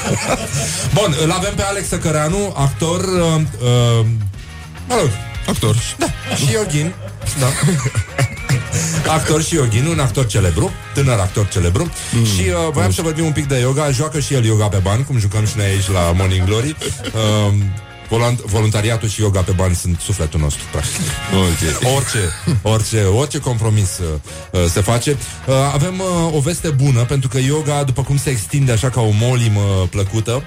Bun, 0.99 1.15
îl 1.25 1.31
avem 1.31 1.53
pe 1.57 1.63
Alex 1.63 1.89
Săcăreanu, 1.89 2.55
actor, 2.57 3.01
uh, 3.01 3.41
uh, 3.63 4.07
mă 4.89 4.95
rog, 5.01 5.11
Actor. 5.51 5.76
da, 5.98 6.07
și 6.36 6.53
Ioghin, 6.53 6.94
da. 7.40 7.46
actor 9.16 9.42
și 9.42 9.55
Ioghin, 9.55 9.86
un 9.86 9.98
actor 9.98 10.26
celebru, 10.26 10.70
tânăr 10.94 11.18
actor 11.18 11.48
celebru 11.48 11.90
mm, 12.12 12.24
și 12.24 12.40
uh, 12.40 12.72
voiam 12.72 12.92
să 12.92 13.03
vorbim 13.03 13.24
un 13.24 13.32
pic 13.32 13.46
de 13.48 13.59
yoga, 13.59 13.90
joacă 13.90 14.20
și 14.20 14.34
el 14.34 14.44
yoga 14.44 14.66
pe 14.68 14.80
bani, 14.82 15.05
cum 15.05 15.18
jucăm 15.18 15.46
și 15.46 15.53
noi 15.57 15.66
aici 15.66 15.88
la 15.88 16.12
Morning 16.14 16.44
Glory. 16.44 16.76
Uh, 17.14 17.55
volant- 18.09 18.44
voluntariatul 18.44 19.09
și 19.09 19.20
yoga 19.20 19.40
pe 19.40 19.53
bani 19.53 19.74
sunt 19.74 20.01
sufletul 20.01 20.40
nostru, 20.40 20.62
practic. 20.70 21.01
Ok. 21.34 21.92
Orice, 21.96 22.18
orice, 22.62 23.03
orice 23.03 23.38
compromis 23.38 23.98
uh, 23.98 24.07
uh, 24.62 24.70
se 24.70 24.80
face. 24.80 25.11
Uh, 25.46 25.55
avem 25.72 25.98
uh, 26.01 26.34
o 26.34 26.40
veste 26.40 26.68
bună, 26.68 27.05
pentru 27.05 27.28
că 27.28 27.38
yoga, 27.38 27.82
după 27.84 28.03
cum 28.03 28.18
se 28.18 28.30
extinde 28.30 28.72
așa 28.72 28.88
ca 28.90 29.01
o 29.01 29.11
molimă 29.12 29.86
plăcută, 29.90 30.42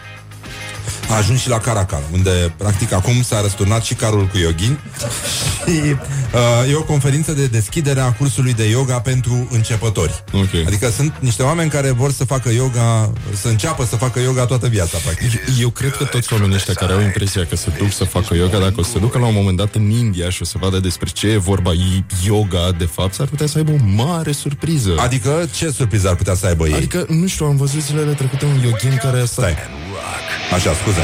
a 1.13 1.17
ajuns 1.17 1.39
și 1.41 1.49
la 1.49 1.57
Caracal, 1.59 2.01
unde 2.13 2.53
practic 2.57 2.91
acum 2.91 3.21
s-a 3.21 3.41
răsturnat 3.41 3.83
și 3.83 3.93
carul 3.93 4.25
cu 4.27 4.37
yoghin 4.37 4.79
și 5.65 5.69
uh, 5.69 6.71
e 6.71 6.75
o 6.75 6.83
conferință 6.83 7.31
de 7.33 7.45
deschidere 7.47 7.99
a 7.99 8.11
cursului 8.11 8.53
de 8.53 8.63
yoga 8.69 8.99
pentru 8.99 9.47
începători. 9.51 10.23
Ok. 10.31 10.53
Adică 10.67 10.89
sunt 10.89 11.13
niște 11.19 11.43
oameni 11.43 11.69
care 11.69 11.91
vor 11.91 12.11
să 12.11 12.25
facă 12.25 12.49
yoga, 12.51 13.11
să 13.41 13.47
înceapă 13.47 13.85
să 13.85 13.95
facă 13.95 14.19
yoga 14.19 14.45
toată 14.45 14.67
viața, 14.67 14.97
practic. 14.97 15.31
Eu 15.59 15.69
cred 15.69 15.95
că 15.95 16.03
toți 16.03 16.33
oamenii 16.33 16.55
ăștia 16.55 16.73
care 16.73 16.93
au 16.93 17.01
impresia 17.01 17.45
că 17.45 17.55
se 17.55 17.71
duc 17.77 17.91
să 17.91 18.03
facă 18.03 18.35
yoga, 18.35 18.57
dacă 18.59 18.73
o 18.77 18.83
să 18.83 18.91
se 18.91 18.99
ducă 18.99 19.17
la 19.19 19.25
un 19.25 19.33
moment 19.33 19.57
dat 19.57 19.75
în 19.75 19.89
India 19.89 20.29
și 20.29 20.41
o 20.41 20.45
să 20.45 20.55
vadă 20.59 20.79
despre 20.79 21.09
ce 21.13 21.27
e 21.27 21.37
vorba 21.37 21.71
i- 21.71 22.05
yoga, 22.25 22.71
de 22.77 22.85
fapt, 22.85 23.13
s-ar 23.13 23.27
putea 23.27 23.47
să 23.47 23.57
aibă 23.57 23.71
o 23.71 24.03
mare 24.03 24.31
surpriză. 24.31 24.93
Adică 24.97 25.47
ce 25.55 25.69
surpriză 25.71 26.09
ar 26.09 26.15
putea 26.15 26.33
să 26.35 26.45
aibă 26.45 26.67
ei? 26.67 26.73
Adică, 26.73 27.05
nu 27.09 27.27
știu, 27.27 27.45
am 27.45 27.55
văzut 27.55 27.81
zilele 27.81 28.11
trecute 28.13 28.45
un 28.45 28.59
yoghin 28.63 28.97
care 29.01 29.19
a 29.19 29.25
stat... 29.25 29.49
Stai. 29.49 29.55
Așa, 30.55 30.71
scuze. 30.81 31.03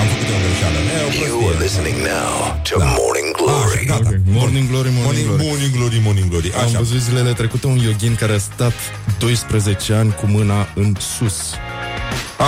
Am 0.00 0.06
făcut 0.12 0.28
o 0.34 0.38
greșeală. 0.44 0.78
E 0.78 0.98
o 1.08 1.10
You 1.26 1.48
are 1.48 1.56
prostie. 1.56 1.62
listening 1.66 1.98
now 2.14 2.34
to 2.68 2.74
Da. 2.82 2.88
Morning 3.02 3.30
Așa, 3.34 3.44
Glory. 3.44 3.84
gata. 3.92 4.08
Ok, 4.12 4.16
Morning 4.40 4.66
glory, 4.72 4.90
morning, 5.00 5.04
Morning, 5.04 5.26
glory. 5.26 5.44
morning 5.48 5.72
glory, 5.76 5.98
morning 6.06 6.28
glory. 6.32 6.48
Am 6.60 6.64
Așa. 6.66 6.78
văzut 6.78 7.00
zilele 7.08 7.32
trecute 7.40 7.66
un 7.74 7.78
yoghin 7.88 8.14
care 8.22 8.32
a 8.32 8.38
stat 8.50 8.76
12 9.18 9.92
ani 10.00 10.10
cu 10.20 10.26
mâna 10.26 10.58
în 10.74 10.88
sus. 11.18 11.36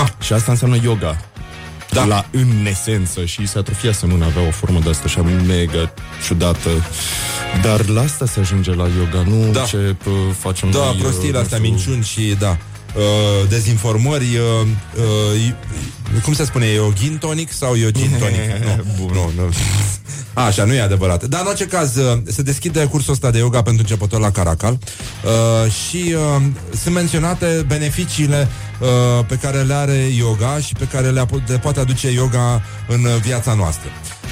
Ah, 0.00 0.08
Și 0.26 0.32
asta 0.32 0.50
înseamnă 0.52 0.78
yoga. 0.82 1.12
da. 1.90 2.04
la 2.04 2.26
în 2.30 2.66
esență 2.66 3.24
și 3.24 3.46
se 3.46 3.58
atrofiase 3.58 4.06
mâna, 4.06 4.26
avea 4.26 4.42
o 4.42 4.50
formă 4.50 4.78
de 4.84 4.88
asta 4.90 5.02
așa 5.06 5.22
mega 5.22 5.92
ciudată. 6.26 6.70
Dar 7.62 7.86
la 7.86 8.00
asta 8.00 8.26
se 8.26 8.40
ajunge 8.40 8.74
la 8.74 8.86
yoga, 8.98 9.22
nu 9.30 9.50
Da. 9.52 9.60
ce 9.62 9.76
pă, 9.76 10.10
facem 10.38 10.70
Da, 10.70 10.78
noi, 10.78 10.96
prostiile 11.00 11.36
uh, 11.38 11.42
astea, 11.42 11.58
nu 11.58 11.64
știu, 11.64 11.74
minciuni 11.74 12.04
și, 12.04 12.36
da, 12.38 12.56
uh, 12.98 13.48
dezinformări, 13.48 14.24
uh, 14.36 14.66
uh, 15.36 16.22
cum 16.22 16.32
se 16.34 16.44
spune, 16.44 16.66
e 16.66 16.78
o 16.78 16.92
gin 16.92 17.18
tonic 17.18 17.52
sau 17.52 17.74
e 17.74 17.86
o 17.86 17.90
gin 17.90 18.16
tonic? 18.20 18.40
nu, 18.98 19.10
nu, 19.12 19.30
nu. 19.36 19.48
Așa, 20.46 20.64
nu 20.64 20.72
e 20.74 20.80
adevărat. 20.80 21.24
Dar 21.24 21.40
în 21.40 21.46
orice 21.46 21.66
caz, 21.66 21.96
uh, 21.96 22.18
se 22.26 22.42
deschide 22.42 22.84
cursul 22.84 23.12
ăsta 23.12 23.30
de 23.30 23.38
yoga 23.38 23.62
pentru 23.62 23.82
începători 23.82 24.22
la 24.22 24.30
Caracal 24.30 24.78
uh, 25.24 25.72
și 25.72 26.14
uh, 26.36 26.42
sunt 26.82 26.94
menționate 26.94 27.64
beneficiile 27.66 28.48
uh, 28.80 28.88
pe 29.26 29.34
care 29.34 29.62
le 29.62 29.74
are 29.74 29.96
yoga 30.16 30.58
și 30.58 30.72
pe 30.74 30.84
care 30.84 31.10
le, 31.10 31.24
ap- 31.26 31.46
le 31.46 31.58
poate 31.58 31.80
aduce 31.80 32.10
yoga 32.10 32.62
în 32.88 33.04
uh, 33.04 33.14
viața 33.22 33.54
noastră. 33.54 33.88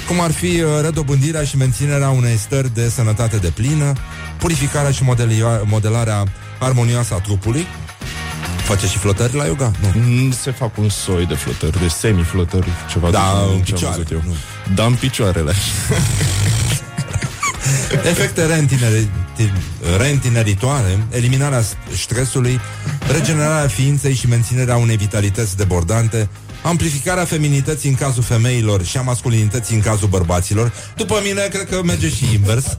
Cum 0.07 0.19
ar 0.21 0.31
fi 0.31 0.45
uh, 0.61 0.67
redobândirea 0.81 1.43
și 1.43 1.57
menținerea 1.57 2.09
unei 2.09 2.37
stări 2.37 2.73
de 2.73 2.89
sănătate 2.89 3.37
de 3.37 3.47
plină, 3.55 3.93
purificarea 4.39 4.91
și 4.91 5.03
modelia- 5.03 5.61
modelarea 5.63 6.23
armonioasă 6.59 7.13
a 7.13 7.17
trupului, 7.19 7.65
Face 8.67 8.87
și 8.87 8.97
flotări 8.97 9.35
la 9.35 9.45
yoga? 9.45 9.71
Nu. 9.81 10.01
Mm, 10.01 10.31
Se 10.31 10.51
fac 10.51 10.77
un 10.77 10.89
soi 10.89 11.25
de 11.25 11.33
flotări, 11.33 11.79
de 11.79 11.87
semi-flotări, 11.87 12.67
ceva 12.91 13.09
Da, 13.09 13.19
de 13.19 13.25
genul, 13.39 13.53
în 13.55 13.61
ce 13.61 13.73
am 13.73 13.79
picioare, 13.79 13.95
văzut 13.97 14.11
eu. 14.11 14.23
Da, 14.75 14.85
în 14.85 14.93
picioarele. 14.93 15.53
Efecte 18.11 18.45
reîntineri- 18.45 19.09
reîntineritoare, 19.97 21.05
eliminarea 21.09 21.63
stresului, 21.97 22.59
regenerarea 23.11 23.67
ființei 23.67 24.13
și 24.13 24.27
menținerea 24.27 24.75
unei 24.75 24.97
vitalități 24.97 25.57
debordante, 25.57 26.29
amplificarea 26.67 27.25
feminității 27.25 27.89
în 27.89 27.95
cazul 27.95 28.23
femeilor 28.23 28.83
și 28.85 28.97
a 28.97 29.01
masculinității 29.01 29.75
în 29.75 29.81
cazul 29.81 30.07
bărbaților. 30.07 30.73
După 30.97 31.19
mine, 31.23 31.47
cred 31.51 31.69
că 31.69 31.81
merge 31.83 32.09
și 32.09 32.33
invers. 32.33 32.77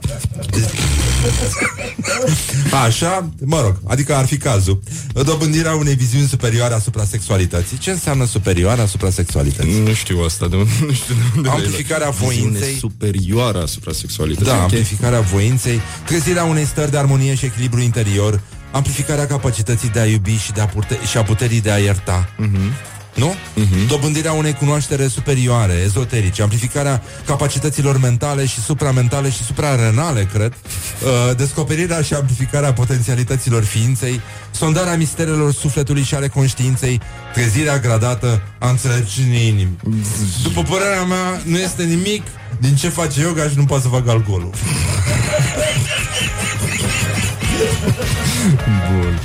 Așa, 2.85 3.29
mă 3.45 3.61
rog, 3.61 3.79
adică 3.87 4.15
ar 4.15 4.25
fi 4.25 4.37
cazul. 4.37 4.79
Dobândirea 5.13 5.75
unei 5.75 5.95
viziuni 5.95 6.27
superioare 6.27 6.73
asupra 6.73 7.03
sexualității. 7.05 7.77
Ce 7.77 7.91
înseamnă 7.91 8.25
superioară 8.25 8.81
asupra 8.81 9.09
sexualității? 9.09 9.79
Nu 9.79 9.93
știu 9.93 10.21
asta, 10.25 10.47
de 10.47 10.55
unde, 10.55 10.69
nu 10.85 10.93
știu 10.93 11.13
de 11.13 11.21
unde 11.35 11.47
le-ai 11.49 11.55
Amplificarea 11.61 12.13
luat. 12.17 12.29
Viziune 12.29 12.49
voinței. 12.51 12.75
superioară 12.79 13.61
asupra 13.61 13.91
sexualității. 13.91 14.45
Da, 14.51 14.55
Ok. 14.55 14.61
amplificarea 14.61 15.19
voinței, 15.21 15.79
trezirea 16.05 16.43
unei 16.43 16.65
stări 16.65 16.91
de 16.91 16.97
armonie 16.97 17.35
și 17.35 17.45
echilibru 17.45 17.79
interior, 17.81 18.41
amplificarea 18.71 19.27
capacității 19.27 19.89
de 19.89 19.99
a 19.99 20.05
iubi 20.05 20.37
și, 20.37 20.51
de 20.51 20.61
a 20.61 20.65
pute- 20.65 20.99
și 21.09 21.17
a 21.17 21.23
puterii 21.23 21.61
de 21.61 21.71
a 21.71 21.77
ierta. 21.77 22.29
Nu? 23.19 23.35
Dobândirea 23.87 24.31
unei 24.31 24.53
cunoaștere 24.53 25.07
superioare, 25.07 25.73
ezoterice, 25.73 26.41
amplificarea 26.41 27.01
capacităților 27.25 27.99
mentale 27.99 28.45
și 28.45 28.61
supramentale 28.61 29.29
și 29.29 29.43
suprarenale, 29.43 30.27
cred, 30.33 30.53
uh, 30.53 31.35
descoperirea 31.35 32.01
și 32.01 32.13
amplificarea 32.13 32.73
potențialităților 32.73 33.63
ființei, 33.63 34.21
sondarea 34.51 34.95
misterelor 34.95 35.53
sufletului 35.53 36.03
și 36.03 36.15
ale 36.15 36.27
conștiinței, 36.27 37.01
trezirea 37.33 37.79
gradată 37.79 38.41
a 38.59 38.69
înțelepciunii 38.69 39.47
inimii. 39.47 39.77
După 40.43 40.61
părerea 40.61 41.03
mea, 41.03 41.41
nu 41.43 41.57
este 41.57 41.83
nimic 41.83 42.23
din 42.59 42.75
ce 42.75 42.89
face 42.89 43.21
yoga 43.21 43.43
și 43.43 43.57
nu 43.57 43.65
poate 43.65 43.83
să 43.83 43.89
facă 43.89 44.09
alcoolul. 44.09 44.49
Bun. 48.91 49.19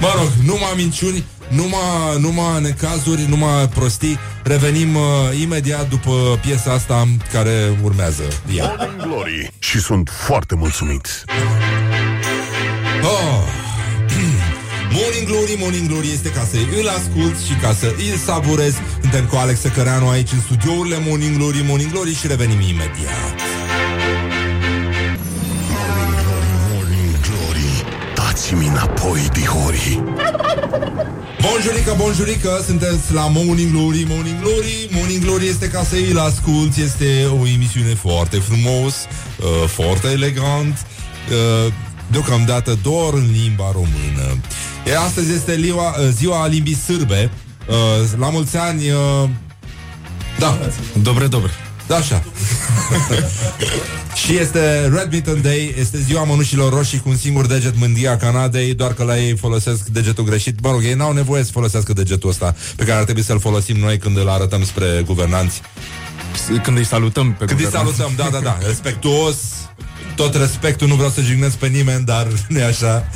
Mă 0.00 0.12
rog, 0.16 0.28
numai 0.44 0.72
minciuni, 0.76 1.24
numai, 1.48 2.20
numai 2.20 2.60
necazuri, 2.60 3.26
numai 3.28 3.68
prostii. 3.68 4.18
Revenim 4.42 4.94
uh, 4.94 5.02
imediat 5.40 5.88
după 5.88 6.38
piesa 6.40 6.72
asta 6.72 7.08
care 7.32 7.78
urmează. 7.82 8.22
Ia. 8.54 8.74
Morning 8.76 9.02
Glory 9.02 9.52
și 9.58 9.78
sunt 9.78 10.10
foarte 10.26 10.54
mulțumit. 10.54 11.24
Oh. 13.02 13.42
Morning 14.98 15.26
Glory, 15.26 15.56
Morning 15.58 15.88
Glory 15.88 16.10
este 16.12 16.30
ca 16.30 16.46
să 16.50 16.56
îl 16.80 16.88
ascult 16.88 17.36
și 17.46 17.54
ca 17.62 17.72
să 17.72 17.86
îl 17.86 18.16
savurez. 18.24 18.74
Suntem 19.00 19.24
cu 19.24 19.36
Alex 19.36 19.60
Căreanu 19.74 20.08
aici 20.08 20.32
în 20.32 20.40
studiourile 20.40 20.96
Morning 21.06 21.36
Glory, 21.36 21.64
Morning 21.66 21.90
Glory 21.90 22.14
și 22.14 22.26
revenim 22.26 22.60
imediat. 22.60 23.34
Dați-mi 28.34 28.66
înapoi, 28.66 29.28
dihori. 29.32 30.02
Bonjurică, 31.40 31.94
bonjurică, 31.96 32.62
sunteți 32.66 33.12
la 33.12 33.28
Morning 33.28 33.70
Glory, 33.70 34.04
Morning 34.08 34.40
Glory. 34.40 34.88
Morning 34.90 35.22
Glory 35.22 35.46
este 35.46 35.68
ca 35.68 35.82
să 35.82 35.96
îl 36.10 36.18
asculti 36.18 36.82
Este 36.82 37.28
o 37.40 37.46
emisiune 37.46 37.94
foarte 37.94 38.36
frumos 38.36 38.94
uh, 38.94 39.68
Foarte 39.68 40.08
elegant 40.10 40.86
uh, 41.30 41.72
Deocamdată 42.10 42.78
doar 42.82 43.12
în 43.12 43.30
limba 43.32 43.70
română. 43.72 44.38
E, 44.86 44.96
Astăzi 44.96 45.32
este 45.32 45.52
liua, 45.54 45.94
uh, 45.98 46.08
ziua 46.12 46.46
limbii 46.46 46.74
sârbe. 46.74 47.30
Uh, 47.68 47.74
La 48.18 48.30
mulți 48.30 48.56
ani 48.56 48.90
uh, 48.90 49.28
Da 50.38 50.58
Dobre, 51.02 51.26
dobre 51.26 51.50
Da, 51.86 51.96
așa. 51.96 52.22
Și 54.14 54.36
este 54.36 54.88
Redmitten 54.94 55.42
Day 55.42 55.74
Este 55.78 55.98
ziua 55.98 56.22
mănușilor 56.24 56.72
roșii 56.72 57.00
cu 57.00 57.08
un 57.08 57.16
singur 57.16 57.46
deget 57.46 57.76
mândia 57.78 58.16
Canadei 58.16 58.74
Doar 58.74 58.92
că 58.92 59.04
la 59.04 59.18
ei 59.18 59.36
folosesc 59.36 59.86
degetul 59.86 60.24
greșit. 60.24 60.60
Mă 60.62 60.70
rog, 60.70 60.84
ei 60.84 60.94
n-au 60.94 61.12
nevoie 61.12 61.42
să 61.44 61.50
folosească 61.52 61.92
degetul 61.92 62.30
ăsta 62.30 62.54
Pe 62.76 62.84
care 62.84 62.98
ar 62.98 63.04
trebui 63.04 63.22
să-l 63.22 63.40
folosim 63.40 63.76
noi 63.76 63.98
când 63.98 64.16
îl 64.16 64.28
arătăm 64.28 64.64
spre 64.64 65.02
guvernanți. 65.06 65.60
Când 66.62 66.76
îi 66.76 66.84
salutăm 66.84 67.32
pe 67.32 67.44
Când 67.44 67.58
îi 67.60 67.64
guvernanți. 67.64 67.96
salutăm, 67.96 68.24
da, 68.24 68.38
da, 68.38 68.44
da. 68.44 68.58
Respectuos 68.66 69.36
tot 70.16 70.34
respectul, 70.34 70.88
nu 70.88 70.94
vreau 70.94 71.10
să 71.10 71.20
jignesc 71.20 71.56
pe 71.56 71.66
nimeni, 71.66 72.04
dar 72.04 72.26
nu 72.48 72.58
e 72.58 72.64
așa. 72.64 73.08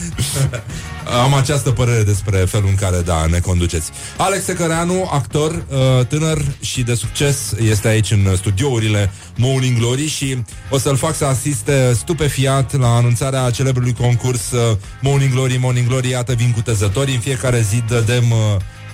Am 1.24 1.34
această 1.34 1.70
părere 1.70 2.02
despre 2.02 2.36
felul 2.36 2.68
în 2.68 2.74
care, 2.74 3.00
da, 3.00 3.26
ne 3.26 3.38
conduceți. 3.38 3.90
Alex 4.16 4.44
Secăreanu, 4.44 5.08
actor 5.12 5.50
uh, 5.50 6.06
tânăr 6.06 6.44
și 6.60 6.82
de 6.82 6.94
succes, 6.94 7.54
este 7.60 7.88
aici 7.88 8.10
în 8.10 8.36
studiourile 8.36 9.10
Morning 9.36 9.78
Glory 9.78 10.08
și 10.08 10.44
o 10.70 10.78
să-l 10.78 10.96
fac 10.96 11.14
să 11.14 11.24
asiste 11.24 11.92
stupefiat 11.94 12.78
la 12.78 12.94
anunțarea 12.94 13.50
celebrului 13.50 13.92
concurs 13.92 14.50
uh, 14.50 14.76
Morning 15.00 15.32
Glory, 15.32 15.56
Morning 15.60 15.86
Glory, 15.86 16.08
iată 16.08 16.34
vin 16.34 16.52
cu 16.52 16.60
tezători. 16.60 17.14
În 17.14 17.20
fiecare 17.20 17.60
zi 17.60 17.82
dădem... 17.88 18.24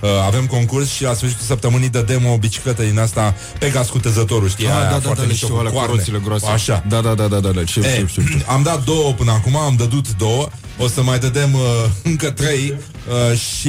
Uh, 0.05 0.13
Uh, 0.15 0.21
avem 0.25 0.45
concurs 0.45 0.89
și 0.91 1.03
la 1.03 1.13
sfârșitul 1.13 1.45
săptămânii 1.45 1.89
dădem 1.89 2.25
o 2.25 2.37
bicicletă 2.37 2.83
din 2.83 2.99
asta 2.99 3.35
Pegas 3.59 3.89
cu 3.89 3.99
tezătorul, 3.99 4.49
știi? 4.49 4.65
Ah, 4.67 4.71
aia 4.71 4.83
da, 4.83 4.89
da, 4.89 4.99
foarte 4.99 5.21
da, 5.21 5.21
le 5.21 5.27
mișto, 5.27 5.45
știu, 5.45 5.53
cu 5.53 5.59
alea 5.59 5.71
cu 5.71 5.77
coarne. 5.77 5.95
roțile 5.95 6.19
groase. 6.23 6.45
Așa. 6.45 6.83
Da, 6.87 7.01
da, 7.01 7.13
da, 7.13 7.27
da, 7.27 7.39
da, 7.39 7.49
da, 7.51 7.65
știu, 7.65 7.83
E, 7.83 7.91
știu, 7.91 8.07
știu, 8.07 8.21
știu. 8.21 8.39
Am 8.47 8.63
dat 8.63 8.83
două 8.83 9.11
până 9.13 9.31
acum, 9.31 9.55
am 9.55 9.75
dădut 9.75 10.15
două 10.17 10.49
O 10.77 10.87
să 10.87 11.03
mai 11.03 11.19
dădem 11.19 11.53
uh, 11.53 11.61
încă 12.11 12.31
trei 12.31 12.73
uh, 12.73 13.37
Și 13.37 13.67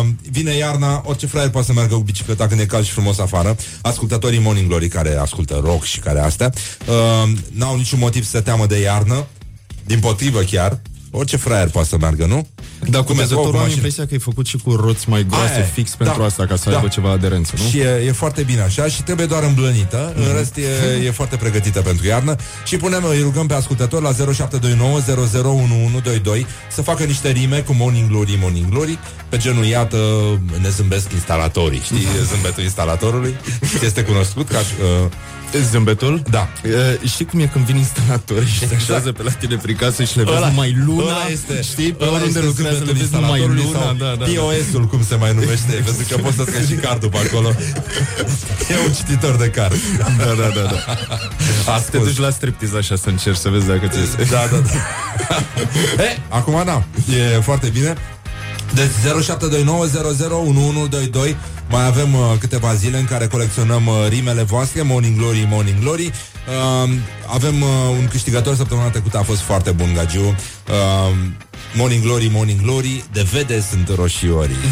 uh, 0.00 0.06
vine 0.30 0.52
iarna 0.52 1.02
Orice 1.04 1.26
fraier 1.26 1.50
poate 1.50 1.66
să 1.66 1.72
meargă 1.72 1.94
cu 1.94 2.00
bicicleta 2.00 2.46
Când 2.46 2.60
e 2.60 2.66
cald 2.66 2.84
și 2.84 2.92
frumos 2.92 3.18
afară 3.18 3.56
Ascultătorii 3.82 4.38
Morning 4.38 4.68
Glory 4.68 4.88
Care 4.88 5.16
ascultă 5.16 5.60
rock 5.64 5.84
și 5.84 5.98
care 5.98 6.20
astea 6.20 6.52
uh, 6.86 7.32
N-au 7.52 7.76
niciun 7.76 7.98
motiv 7.98 8.24
să 8.24 8.30
se 8.30 8.40
teamă 8.40 8.66
de 8.66 8.80
iarnă 8.80 9.26
Din 9.84 9.98
potrivă 10.00 10.40
chiar 10.40 10.80
Orice 11.10 11.36
fraier 11.36 11.68
poate 11.70 11.88
să 11.88 11.96
meargă, 12.00 12.26
nu? 12.26 12.46
Dar 12.90 13.00
cu 13.00 13.06
Cum 13.06 13.16
e, 13.16 13.20
tezătorul 13.20 13.50
cu 13.50 13.56
am 13.56 13.62
mașină. 13.62 13.74
impresia 13.76 14.06
că 14.06 14.14
e 14.14 14.18
făcut 14.18 14.46
și 14.46 14.56
cu 14.56 14.74
roți 14.74 15.08
mai 15.08 15.26
groase 15.28 15.52
Aia 15.54 15.62
e. 15.64 15.70
fix 15.74 15.94
pentru 15.94 16.18
Da. 16.18 16.24
asta, 16.26 16.46
ca 16.46 16.56
să 16.56 16.70
Da. 16.70 16.76
aibă 16.76 16.88
ceva 16.88 17.10
aderență, 17.10 17.52
nu? 17.62 17.68
Și 17.68 17.78
e, 17.78 18.02
e 18.06 18.12
foarte 18.12 18.42
bine 18.42 18.60
așa 18.60 18.86
și 18.86 19.02
trebuie 19.02 19.26
doar 19.26 19.42
îmblănită 19.42 20.12
Mhm. 20.16 20.28
În 20.28 20.34
rest 20.36 20.56
e, 20.56 21.06
e 21.06 21.10
foarte 21.10 21.36
pregătită 21.36 21.80
pentru 21.80 22.06
iarnă 22.06 22.36
Și 22.64 22.76
punem, 22.76 23.04
îi 23.10 23.20
rugăm 23.22 23.46
pe 23.46 23.54
ascultători 23.54 24.02
la 24.02 24.12
0729 24.12 25.00
001122 25.00 26.46
Să 26.70 26.82
facă 26.82 27.04
niște 27.04 27.30
rime 27.30 27.58
cu 27.58 27.72
Morning 27.72 28.08
Glory, 28.08 28.38
Morning 28.40 28.68
Glory 28.68 28.98
Pe 29.28 29.36
genul, 29.36 29.64
iată, 29.64 29.96
ne 30.60 30.68
zâmbesc 30.68 31.12
instalatorii 31.12 31.80
Știi 31.84 32.06
zâmbetul 32.32 32.62
instalatorului? 32.62 33.34
Este 33.82 34.02
cunoscut 34.02 34.48
ca... 34.48 34.58
Uh, 34.58 35.10
Zâmbetul? 35.70 36.22
Da. 36.30 36.48
Uh, 36.64 36.70
știi 37.10 37.24
cum 37.24 37.40
e 37.40 37.46
când 37.46 37.64
vin 37.64 37.76
instalatorii 37.76 38.48
și 38.48 38.68
se 38.68 38.74
așează 38.74 39.12
pe 39.12 39.22
la 39.22 39.30
tine 39.30 39.56
prin 39.56 39.76
casă 39.76 40.04
și 40.04 40.16
le 40.16 40.22
vezi 40.24 40.36
Ăla- 40.36 40.48
numai 40.48 40.76
luna? 40.86 41.02
ăla 41.02 41.26
este, 41.32 41.62
știi? 41.62 41.92
Pe 41.92 42.02
ăla 42.04 42.12
oriunde 42.12 42.38
este 42.38 42.48
lucrează 42.50 42.78
le 42.78 42.84
zâmbetul 42.84 43.00
vezi 43.02 43.14
numai 43.14 43.40
instalatorului 43.40 43.72
luna. 43.72 43.84
sau 43.84 43.94
Da, 43.94 44.04
da, 44.04 44.24
da. 44.24 44.40
POS-ul, 44.40 44.84
cum 44.86 45.04
se 45.08 45.14
mai 45.14 45.32
numește 45.34 45.72
Pentru 45.88 46.04
că 46.08 46.16
poți 46.24 46.36
să 46.36 46.44
scrii 46.48 46.66
și 46.66 46.74
cardul 46.74 47.08
pe 47.08 47.18
acolo 47.26 47.48
E 48.72 48.74
un 48.86 48.92
cititor 48.92 49.36
de 49.36 49.48
card 49.48 49.76
Da, 49.98 50.06
da, 50.24 50.34
da, 50.56 50.62
da. 50.72 50.78
Ascult. 51.72 51.90
Te 51.90 51.98
duci 51.98 52.18
la 52.26 52.30
striptease 52.30 52.76
așa 52.76 52.96
să 52.96 53.08
încerci 53.08 53.38
să 53.38 53.48
vezi 53.48 53.66
dacă 53.66 53.86
ți 53.92 53.98
iese. 53.98 54.16
Da, 54.30 54.42
da, 54.52 54.58
da. 54.58 54.70
e, 56.08 56.18
acum 56.28 56.62
da, 56.64 56.82
e 57.14 57.40
foarte 57.40 57.68
bine. 57.68 57.94
Deci 58.74 58.90
0729001122 59.24 59.28
Mai 61.74 61.86
avem 61.86 62.14
uh, 62.14 62.20
câteva 62.38 62.74
zile 62.74 62.98
în 62.98 63.04
care 63.04 63.26
colecționăm 63.26 63.86
uh, 63.86 63.94
rimele 64.08 64.42
voastre 64.42 64.82
Morning 64.82 65.16
Glory, 65.18 65.46
Morning 65.50 65.78
Glory. 65.80 66.06
Uh, 66.06 66.90
Avem 67.26 67.62
uh, 67.62 67.68
un 67.98 68.08
câștigător 68.08 68.54
Săptămâna 68.54 68.90
trecută 68.90 69.18
a 69.18 69.22
fost 69.22 69.40
foarte 69.40 69.70
bun 69.70 69.92
Gagiu. 69.94 70.24
Uh, 70.24 71.16
morning 71.74 72.02
Glory, 72.02 72.28
Morning 72.32 72.62
Glory, 72.62 73.04
de 73.12 73.26
vede 73.32 73.64
sunt 73.70 73.88
roșiorii. 73.96 74.56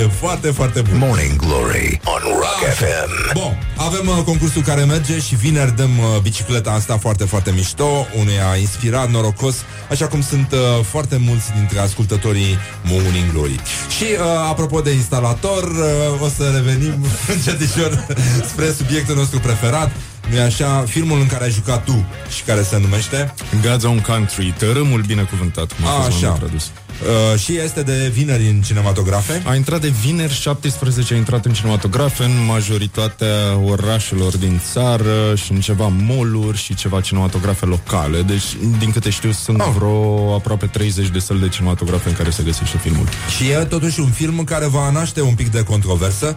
e 0.00 0.08
foarte, 0.20 0.50
foarte 0.50 0.80
bun. 0.80 0.98
Morning 0.98 1.36
Glory 1.36 2.00
on 2.04 2.20
Rock 2.22 2.74
FM. 2.74 3.32
Bun, 3.32 3.58
avem 3.76 4.08
uh, 4.08 4.24
concursul 4.24 4.62
care 4.62 4.84
merge 4.84 5.18
și 5.18 5.34
vineri 5.34 5.76
dăm 5.76 5.98
uh, 5.98 6.20
bicicleta 6.22 6.70
asta 6.70 6.98
foarte, 6.98 7.24
foarte 7.24 7.50
mișto, 7.50 8.06
unuia 8.18 8.56
inspirat, 8.60 9.10
norocos, 9.10 9.56
așa 9.90 10.06
cum 10.06 10.22
sunt 10.22 10.52
uh, 10.52 10.84
foarte 10.84 11.16
mulți 11.16 11.52
dintre 11.52 11.78
ascultătorii 11.78 12.58
Morning 12.82 13.32
Glory. 13.32 13.60
Și 13.96 14.04
uh, 14.04 14.18
apropo 14.48 14.80
de 14.80 14.90
instalator, 14.90 15.62
uh, 15.62 16.22
o 16.22 16.28
să 16.28 16.50
revenim 16.54 17.06
încetișor 17.34 18.06
spre 18.50 18.72
subiectul 18.72 19.16
nostru 19.16 19.38
preferat, 19.38 19.90
nu 20.30 20.40
așa? 20.40 20.84
Filmul 20.86 21.20
în 21.20 21.26
care 21.26 21.44
ai 21.44 21.50
jucat 21.50 21.84
tu 21.84 22.06
și 22.36 22.42
care 22.42 22.62
se 22.62 22.78
numește 22.78 23.34
God's 23.60 23.84
Own 23.84 24.00
Country, 24.00 24.54
tărâmul 24.58 25.00
binecuvântat, 25.00 25.72
cum 25.72 25.86
a, 25.86 25.90
A, 25.90 25.92
fost 25.92 26.16
așa. 26.16 26.26
așa. 26.28 26.38
tradus. 26.38 26.70
uh, 27.32 27.38
și 27.38 27.56
este 27.56 27.82
de 27.82 28.10
vineri 28.14 28.48
în 28.48 28.60
cinematografe. 28.60 29.42
A 29.46 29.54
intrat 29.54 29.80
de 29.80 29.88
vineri 29.88 30.32
17, 30.32 31.14
a 31.14 31.16
intrat 31.16 31.44
în 31.44 31.52
cinematografe 31.52 32.24
în 32.24 32.44
majoritatea 32.46 33.58
orașelor 33.64 34.36
din 34.36 34.60
țară 34.72 35.34
și 35.34 35.52
în 35.52 35.60
ceva 35.60 35.86
mall 35.86 36.54
și 36.54 36.74
ceva 36.74 37.00
cinematografe 37.00 37.66
locale. 37.66 38.22
Deci, 38.22 38.56
din 38.78 38.90
câte 38.90 39.10
știu, 39.10 39.32
sunt 39.32 39.60
oh. 39.60 39.72
vreo 39.76 40.34
aproape 40.34 40.66
30 40.66 41.08
de 41.08 41.18
săli 41.18 41.40
de 41.40 41.48
cinematografe 41.48 42.08
în 42.08 42.14
care 42.14 42.30
se 42.30 42.42
găsește 42.42 42.78
filmul. 42.78 43.08
Și 43.36 43.50
e 43.50 43.56
totuși 43.56 44.00
un 44.00 44.10
film 44.10 44.44
care 44.44 44.66
va 44.66 44.90
naște 44.90 45.20
un 45.20 45.34
pic 45.34 45.50
de 45.50 45.62
controversă 45.62 46.36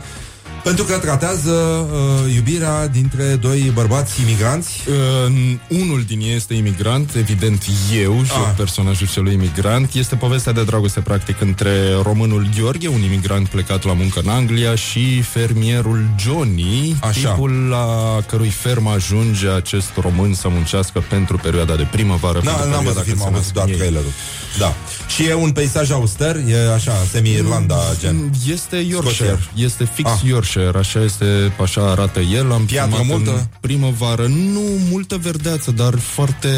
pentru 0.68 0.84
că 0.86 0.98
tratează 0.98 1.52
uh, 1.52 2.34
iubirea 2.36 2.88
dintre 2.88 3.24
doi 3.24 3.72
bărbați 3.74 4.22
imigranți. 4.22 4.84
Uh, 5.28 5.54
unul 5.68 6.04
din 6.08 6.20
ei 6.20 6.36
este 6.36 6.54
imigrant, 6.54 7.16
evident 7.16 7.66
eu 8.02 8.24
și 8.24 8.32
Ah. 8.32 8.54
personajul 8.56 9.08
celui 9.08 9.34
imigrant. 9.34 9.94
Este 9.94 10.16
povestea 10.16 10.52
de 10.52 10.64
dragoste, 10.64 11.00
practic, 11.00 11.42
între 11.42 11.72
românul 12.04 12.50
Gheorghe, 12.60 12.88
un 12.88 13.02
imigrant 13.04 13.48
plecat 13.48 13.84
la 13.84 13.94
muncă 13.94 14.20
în 14.24 14.30
Anglia, 14.30 14.76
și 14.76 15.22
fermierul 15.22 16.10
Johnny, 16.20 16.96
Așa. 17.02 17.30
tipul 17.30 17.52
la 17.70 18.18
cărui 18.28 18.50
fermă 18.50 18.90
ajunge 18.92 19.48
acest 19.50 19.90
român 20.02 20.34
să 20.34 20.48
muncească 20.50 21.04
pentru 21.10 21.38
perioada 21.38 21.76
de 21.76 21.88
primăvară. 21.92 22.40
Na, 22.44 22.52
pentru 22.52 22.70
n-am 22.70 22.84
perioada 22.84 23.00
văzut 23.00 23.04
când 23.04 23.06
film, 23.06 23.18
se 23.20 23.26
am 23.26 23.32
văzut 23.34 23.44
nasc 23.46 23.54
doar 23.54 23.68
ei. 23.68 23.76
trailerul. 23.76 24.12
Da. 24.60 24.76
Și 25.08 25.24
e 25.24 25.34
un 25.34 25.52
peisaj 25.52 25.92
auster, 25.92 26.36
e 26.36 26.74
așa, 26.74 26.94
semi-Irlanda 27.12 27.80
gen. 28.00 28.32
Este 28.52 28.76
Yorkshire, 28.76 29.30
Scotia. 29.42 29.66
este 29.66 29.90
fix 29.94 30.10
Ah. 30.10 30.20
Yorkshire, 30.26 30.57
așa 30.60 31.04
este, 31.04 31.54
așa 31.62 31.82
arată 31.90 32.20
el. 32.20 32.52
Am 32.52 32.66
Piatră 32.66 32.96
filmat 32.96 33.18
multă? 33.18 33.32
în 33.32 33.46
primăvară, 33.60 34.26
nu 34.28 34.62
multă 34.90 35.18
verdeață, 35.22 35.72
dar 35.72 35.94
foarte 36.00 36.50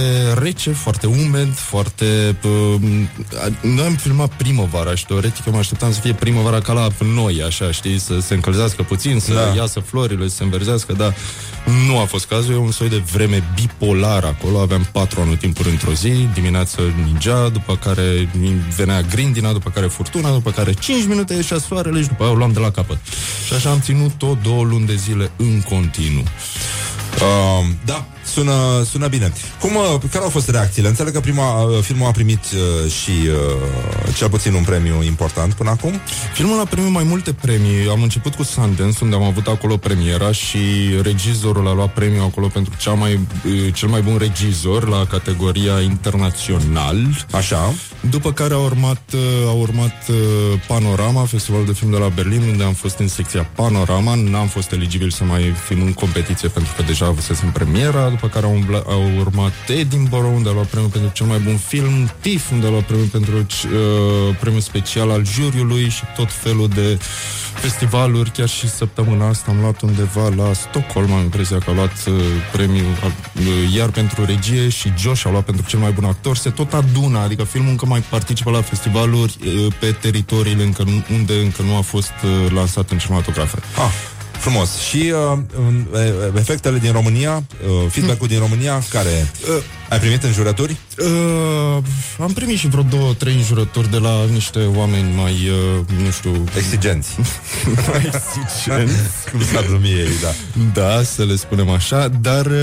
rece, 0.42 0.72
foarte 0.72 1.08
umed, 1.08 1.54
foarte... 1.54 2.38
Uh, 2.44 2.82
noi 3.62 3.86
am 3.86 3.94
filmat 3.94 4.32
primăvara 4.38 4.96
și 4.96 5.06
teoretic 5.06 5.46
eu 5.46 5.54
mă 5.54 5.60
așteptam 5.60 5.92
să 5.94 6.00
fie 6.00 6.14
primăvara 6.14 6.60
ca 6.60 6.74
la 6.74 6.88
noi, 7.14 7.44
așa, 7.46 7.72
știi, 7.72 8.00
să 8.00 8.20
se 8.20 8.34
încălzească 8.34 8.84
puțin, 8.84 9.20
să 9.20 9.34
Da. 9.34 9.56
iasă 9.56 9.80
florile, 9.80 10.28
să 10.28 10.36
se 10.36 10.44
înverzească, 10.44 10.94
dar 10.94 11.16
nu 11.88 12.00
a 12.00 12.06
fost 12.06 12.26
cazul, 12.26 12.54
e 12.54 12.58
un 12.58 12.72
soi 12.72 12.90
de 12.90 13.04
vreme 13.12 13.44
bipolar 13.56 14.24
acolo, 14.24 14.60
aveam 14.60 14.88
patru 14.92 15.22
anotimpuri 15.22 15.70
într-o 15.70 15.94
zi, 15.94 16.28
dimineața 16.34 16.82
ningea, 17.06 17.50
după 17.50 17.76
care 17.84 18.30
venea 18.76 19.02
grindina, 19.02 19.52
după 19.52 19.70
care 19.70 19.86
furtuna, 19.86 20.32
după 20.32 20.52
care 20.52 20.74
5 20.74 21.06
minute 21.08 21.34
ieșea 21.34 21.58
soarele 21.58 22.02
și 22.02 22.08
după 22.08 22.24
aia 22.24 22.32
o 22.32 22.36
luam 22.36 22.52
de 22.52 22.60
la 22.60 22.72
capăt. 22.72 22.98
Și 23.48 23.54
așa 23.54 23.70
am 23.70 23.79
ținut 23.80 24.12
tot 24.12 24.42
două 24.42 24.64
luni 24.64 24.86
de 24.86 24.96
zile 24.96 25.32
în 25.36 25.62
continuu. 25.62 26.24
Uh, 26.24 27.66
da, 27.86 28.06
sună, 28.34 28.84
sună 28.90 29.08
bine. 29.08 29.34
Cum, 29.60 29.76
uh, 29.76 30.02
care 30.12 30.24
au 30.24 30.30
fost 30.30 30.50
reacțiile? 30.50 30.88
Înțeleg 30.88 31.14
că 31.14 31.20
prima, 31.20 31.62
uh, 31.62 31.80
filmul 31.82 32.08
a 32.08 32.12
primit 32.12 32.44
uh, 32.54 32.92
și 32.92 33.12
uh, 33.12 34.14
cel 34.16 34.30
puțin 34.30 34.54
un 34.54 34.64
premiu 34.64 35.04
important 35.04 35.54
până 35.54 35.70
acum. 35.70 35.94
Filmul 36.34 36.60
a 36.60 36.66
primit 36.66 36.92
mai 36.92 37.04
multe 37.04 37.34
premii. 37.34 37.90
Am 37.90 38.02
început 38.02 38.36
cu 38.36 38.44
Sundance, 38.44 38.98
unde 39.02 39.16
am 39.16 39.24
avut 39.24 39.48
acolo 39.48 39.78
premiera 39.78 40.32
și 40.32 40.58
regizorul 41.02 41.68
a 41.68 41.74
luat 41.74 41.94
premiul 41.94 42.24
acolo 42.24 42.48
pentru 42.48 42.74
cea 42.78 42.94
mai, 42.94 43.12
eh, 43.12 43.74
cel 43.74 43.90
mai 43.90 44.02
bun 44.02 44.18
regizor 44.18 44.88
la 44.88 45.06
categoria 45.06 45.80
internațional. 45.80 46.98
Așa. 47.32 47.74
După 48.10 48.32
care 48.32 48.54
a 48.54 48.58
urmat, 48.58 49.02
eh, 49.14 49.48
a 49.48 49.52
urmat 49.52 50.08
eh, 50.08 50.16
Panorama, 50.68 51.26
festivalul 51.26 51.66
de 51.66 51.72
film 51.74 51.92
de 51.92 51.98
la 51.98 52.08
Berlin, 52.08 52.42
unde 52.42 52.64
am 52.64 52.74
fost 52.74 52.98
în 53.00 53.08
secția 53.08 53.44
Panorama. 53.56 54.16
N-am 54.16 54.48
fost 54.48 54.72
eligibil 54.72 55.10
să 55.10 55.24
mai 55.24 55.54
fim 55.68 55.82
în 55.82 55.94
competiție 55.94 56.48
pentru 56.48 56.74
că 56.76 56.82
deja 56.84 57.06
avusesem 57.06 57.52
premiera. 57.52 58.08
După 58.22 58.34
care 58.34 58.46
a, 58.46 58.50
umbla, 58.50 58.84
a 58.88 58.96
urmat 59.20 59.54
Edinburgh, 59.68 60.32
unde 60.36 60.50
a 60.50 60.52
luat 60.52 60.66
premiul 60.66 60.92
pentru 60.92 61.10
cel 61.14 61.26
mai 61.26 61.40
bun 61.40 61.58
film, 61.58 62.12
TIFF, 62.20 62.52
unde 62.52 62.68
a 62.68 62.70
luat 62.70 62.84
premiul 62.84 63.08
pentru 63.08 63.36
uh, 63.38 64.36
premiul 64.40 64.62
special 64.62 65.10
al 65.10 65.26
juriului 65.26 65.90
și 65.90 66.04
tot 66.16 66.32
felul 66.32 66.68
de 66.68 67.00
festivaluri. 67.54 68.32
Chiar 68.32 68.48
și 68.48 68.70
săptămâna 68.70 69.28
asta 69.28 69.52
am 69.52 69.60
luat 69.60 69.82
undeva 69.82 70.30
la 70.36 70.54
Stockholm, 70.54 71.12
am 71.12 71.22
impresia 71.22 71.58
că 71.58 71.70
a 71.70 71.74
luat 71.74 71.92
uh, 72.08 72.14
premiul 72.52 72.86
uh, 73.04 73.74
iar 73.76 73.90
pentru 73.90 74.26
regie 74.26 74.70
și 74.70 74.94
Josh 74.98 75.26
a 75.26 75.30
luat 75.30 75.44
pentru 75.44 75.66
cel 75.68 75.80
mai 75.80 75.92
bun 75.92 76.04
actor. 76.04 76.38
Se 76.38 76.50
tot 76.50 76.74
adună, 76.74 77.20
adică 77.20 77.44
filmul 77.44 77.70
încă 77.70 77.86
mai 77.86 78.00
participă 78.10 78.50
la 78.50 78.62
festivaluri 78.62 79.38
uh, 79.46 79.74
pe 79.80 79.92
teritoriile 79.92 80.64
încă, 80.64 80.84
nu- 80.84 81.06
unde 81.14 81.34
încă 81.34 81.62
nu 81.62 81.76
a 81.78 81.82
fost 81.82 82.14
uh, 82.24 82.52
lansat 82.52 82.90
în 82.90 82.98
cinematografe. 82.98 83.60
Ah, 83.76 83.94
frumos. 84.40 84.78
Și 84.78 85.14
uh, 85.32 85.38
în- 85.58 85.86
e- 85.96 86.38
efectele 86.40 86.78
din 86.78 86.92
România, 86.92 87.44
uh, 87.84 87.90
feedback-ul 87.92 88.28
din 88.28 88.40
România, 88.40 88.84
care 88.90 89.32
uh, 89.58 89.64
ai 89.90 90.00
primit 90.00 90.24
în 90.24 90.32
jurături? 90.32 90.78
Uh, 90.98 91.78
am 92.20 92.32
primit 92.34 92.58
și 92.58 92.68
vreo 92.68 92.84
două, 92.84 93.14
trei 93.14 93.34
înjurături 93.34 93.90
de 93.92 93.98
la 93.98 94.26
niște 94.32 94.60
oameni 94.76 95.14
mai, 95.16 95.32
uh, 95.32 96.04
nu 96.04 96.10
știu... 96.12 96.44
Exigenți. 96.58 97.10
mai 97.90 98.12
exigenți. 98.14 99.32
Cum 99.32 99.44
s-ar 99.54 99.66
numi 99.66 99.88
ei, 99.90 100.10
da. 100.22 100.32
Da, 100.82 101.04
să 101.04 101.24
le 101.24 101.36
spunem 101.36 101.70
așa, 101.70 102.08
dar 102.08 102.46
uh, 102.46 102.54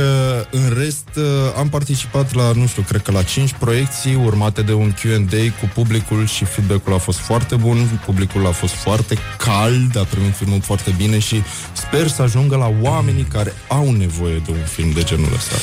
în 0.51 0.75
rest 0.79 1.09
uh, 1.17 1.25
am 1.59 1.69
participat 1.69 2.35
la, 2.35 2.53
nu 2.55 2.67
știu, 2.67 2.83
cred 2.89 3.03
că 3.03 3.13
la 3.13 3.23
5 3.23 3.55
proiecții 3.59 4.15
urmate 4.25 4.63
de 4.63 4.73
un 4.73 4.93
Q&A 4.93 5.61
cu 5.61 5.71
publicul 5.75 6.27
și 6.27 6.45
feedback-ul 6.45 6.95
a 6.95 6.99
fost 6.99 7.19
foarte 7.19 7.55
bun, 7.55 8.01
publicul 8.05 8.47
a 8.47 8.51
fost 8.51 8.75
foarte 8.75 9.17
cald, 9.39 9.97
a 9.99 10.07
primit 10.11 10.35
filmul 10.37 10.61
foarte 10.61 10.95
bine 10.97 11.19
și 11.19 11.43
sper 11.73 12.09
să 12.09 12.23
ajungă 12.23 12.57
la 12.57 12.73
oamenii 12.81 13.23
care 13.23 13.53
au 13.69 13.91
nevoie 13.91 14.43
de 14.45 14.51
un 14.51 14.65
film 14.65 14.91
de 14.91 15.03
genul 15.03 15.29
ăsta. 15.35 15.55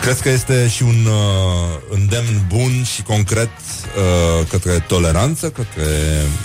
Crezi 0.00 0.22
că 0.22 0.28
este 0.28 0.68
și 0.68 0.82
un 0.82 1.06
uh, 1.06 1.14
îndemn 1.90 2.44
bun 2.48 2.84
și 2.94 3.02
concret 3.02 3.50
uh, 3.50 4.46
către 4.48 4.84
toleranță, 4.86 5.50
către 5.50 5.82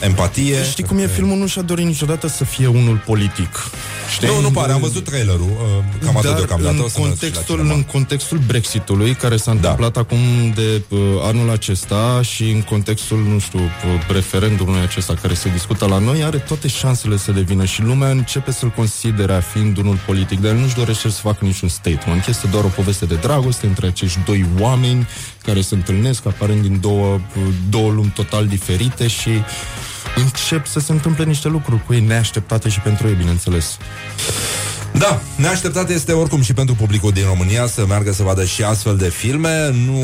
empatie? 0.01 0.63
Știi 0.63 0.83
cum 0.83 0.97
e 0.97 1.07
filmul? 1.07 1.37
Nu 1.37 1.47
și-a 1.47 1.61
dorit 1.61 1.85
niciodată 1.85 2.27
să 2.27 2.43
fie 2.45 2.67
unul 2.67 3.01
politic. 3.05 3.69
Știi? 4.13 4.27
Nu, 4.27 4.41
nu 4.41 4.51
pare, 4.51 4.71
am 4.71 4.81
văzut 4.81 5.03
trailerul, 5.03 5.41
uh, 5.41 5.83
cam 6.05 6.17
atât 6.17 6.29
Dar 6.29 6.37
deocamdată. 6.37 6.73
în 6.75 6.79
o 6.79 6.87
să 6.87 6.99
merg 6.99 7.13
și 7.17 7.21
la 7.21 7.27
contextul, 7.29 7.55
cinema. 7.57 7.73
în 7.73 7.83
contextul 7.83 8.37
Brexitului, 8.47 9.13
care 9.15 9.37
s-a 9.37 9.51
întâmplat 9.51 9.97
acum 9.97 10.17
de 10.55 10.81
uh, 10.89 10.99
anul 11.21 11.49
acesta 11.49 12.19
și 12.21 12.43
în 12.43 12.61
contextul, 12.61 13.17
nu 13.31 13.39
știu, 13.39 13.59
uh, 13.59 14.07
referendumului 14.07 14.81
acesta 14.81 15.13
care 15.21 15.33
se 15.33 15.49
discută 15.49 15.85
la 15.85 15.97
noi, 15.97 16.23
are 16.23 16.37
toate 16.37 16.67
șansele 16.67 17.17
să 17.17 17.31
devină 17.31 17.65
și 17.65 17.81
lumea 17.81 18.09
începe 18.09 18.51
să-l 18.51 18.69
considere 18.69 19.33
a 19.33 19.39
fiind 19.39 19.77
unul 19.77 19.99
politic, 20.05 20.39
dar 20.39 20.51
el 20.51 20.57
nu-și 20.57 20.75
dorește 20.75 21.09
să 21.09 21.19
facă 21.21 21.45
niciun 21.45 21.69
statement. 21.69 22.25
Este 22.27 22.47
doar 22.47 22.63
o 22.63 22.67
poveste 22.67 23.05
de 23.05 23.15
dragoste 23.15 23.65
între 23.65 23.87
acești 23.87 24.19
doi 24.25 24.45
oameni 24.59 25.07
care 25.47 25.61
se 25.61 25.75
întâlnesc, 25.75 26.25
aparent 26.25 26.61
din 26.61 26.79
două, 26.79 27.13
uh, 27.13 27.43
două 27.69 27.91
lumi 27.91 28.11
total 28.15 28.47
diferite 28.47 29.07
și 29.07 29.29
încep 30.15 30.65
să 30.65 30.79
se 30.79 30.91
întâmple 30.91 31.23
niște 31.23 31.47
lucruri 31.47 31.85
cu 31.85 31.93
ei 31.93 31.99
neașteptate 31.99 32.69
și 32.69 32.79
pentru 32.79 33.07
ei, 33.07 33.13
bineînțeles. 33.13 33.77
Da, 34.97 35.21
neașteptat 35.35 35.89
este 35.89 36.11
oricum 36.11 36.41
și 36.41 36.53
pentru 36.53 36.75
publicul 36.75 37.11
din 37.11 37.23
România 37.25 37.67
să 37.67 37.85
meargă 37.87 38.11
să 38.11 38.23
vadă 38.23 38.45
și 38.45 38.63
astfel 38.63 38.97
de 38.97 39.09
filme. 39.09 39.75
Nu 39.85 40.01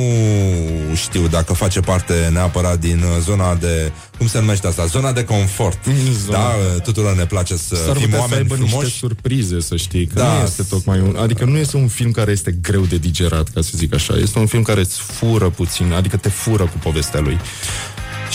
știu 0.95 1.27
dacă 1.27 1.53
face 1.53 1.79
parte 1.79 2.29
neapărat 2.31 2.79
din 2.79 2.97
uh, 3.03 3.21
zona 3.21 3.55
de, 3.55 3.91
cum 4.17 4.27
se 4.27 4.39
numește 4.39 4.67
asta, 4.67 4.85
zona 4.85 5.11
de 5.11 5.23
confort. 5.23 5.77
Zona. 6.25 6.37
Da, 6.37 6.43
uh, 6.75 6.81
tuturor 6.81 7.15
ne 7.15 7.25
place 7.25 7.57
să 7.57 7.75
S-ar 7.75 7.95
fim 7.95 8.01
putea 8.01 8.09
să 8.09 8.17
oameni 8.19 8.37
aibă 8.41 8.55
niște 8.55 8.69
frumoși. 8.69 8.97
surprize, 8.97 9.59
să 9.61 9.75
știi, 9.75 10.05
că 10.05 10.19
Da. 10.19 10.33
nu 10.37 10.43
este 10.43 10.63
tocmai 10.63 10.99
un... 10.99 11.15
Adică 11.19 11.45
nu 11.45 11.57
este 11.57 11.77
un 11.77 11.87
film 11.87 12.11
care 12.11 12.31
este 12.31 12.51
greu 12.61 12.81
de 12.81 12.97
digerat, 12.97 13.47
ca 13.53 13.61
să 13.61 13.71
zic 13.75 13.93
așa. 13.93 14.15
Este 14.17 14.39
un 14.39 14.45
film 14.45 14.61
care 14.61 14.79
îți 14.79 14.99
fură 14.99 15.49
puțin, 15.49 15.93
adică 15.93 16.17
te 16.17 16.29
fură 16.29 16.63
cu 16.63 16.77
povestea 16.83 17.19
lui. 17.19 17.37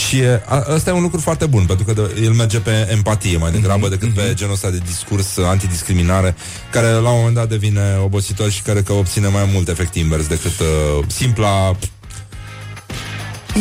Și 0.06 0.18
e, 0.18 0.42
a, 0.46 0.64
ăsta 0.74 0.90
e 0.90 0.92
un 0.92 1.02
lucru 1.02 1.20
foarte 1.20 1.46
bun, 1.46 1.64
pentru 1.64 1.84
că 1.84 1.92
de, 1.92 2.20
el 2.22 2.32
merge 2.32 2.58
pe 2.58 2.88
empatie 2.90 3.36
mai 3.36 3.50
degrabă 3.50 3.88
Mhm, 3.88 3.98
decât 3.98 4.14
pe 4.14 4.34
genul 4.34 4.52
ăsta 4.52 4.70
de 4.70 4.80
discurs 4.86 5.36
uh, 5.36 5.46
antidiscriminare, 5.46 6.34
care 6.70 6.86
la 6.86 7.10
un 7.10 7.16
moment 7.16 7.34
dat 7.34 7.48
devine 7.48 7.98
obositor 8.02 8.50
și 8.50 8.62
care 8.62 8.82
că 8.82 8.92
obține 8.92 9.28
mai 9.28 9.48
mult 9.52 9.68
efect 9.68 9.94
invers 9.94 10.26
decât 10.26 10.58
uh, 10.60 11.04
simpla 11.06 11.76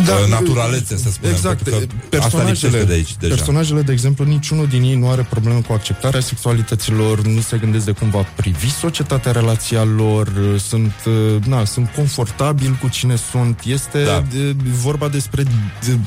da, 0.05 0.25
naturalețe, 0.29 0.97
să 0.97 1.09
spunem. 1.11 1.35
Exact. 1.35 1.61
pentru 1.61 1.97
că 2.09 2.17
Asta 2.17 2.43
lipsește 2.43 2.83
de 2.83 2.93
aici 2.93 3.15
deja. 3.19 3.35
personajele, 3.35 3.81
de 3.81 3.91
exemplu, 3.91 4.25
niciunul 4.25 4.67
din 4.67 4.83
ei 4.83 4.95
nu 4.95 5.09
are 5.09 5.27
probleme 5.29 5.59
cu 5.59 5.73
acceptarea 5.73 6.19
sexualităților, 6.19 7.21
nu 7.21 7.41
se 7.41 7.57
gândesc 7.57 7.85
de 7.85 7.91
cum 7.91 8.09
va 8.09 8.25
privi 8.35 8.71
societatea 8.71 9.31
relația 9.31 9.83
lor, 9.83 10.31
sunt, 10.67 10.93
uh, 11.05 11.43
na, 11.45 11.65
sunt 11.65 11.89
confortabil 11.95 12.77
cu 12.81 12.87
cine 12.87 13.15
sunt. 13.31 13.61
Este 13.65 14.03
Da. 14.03 14.23
de, 14.33 14.55
vorba 14.81 15.07
despre 15.07 15.43
de, 15.43 15.97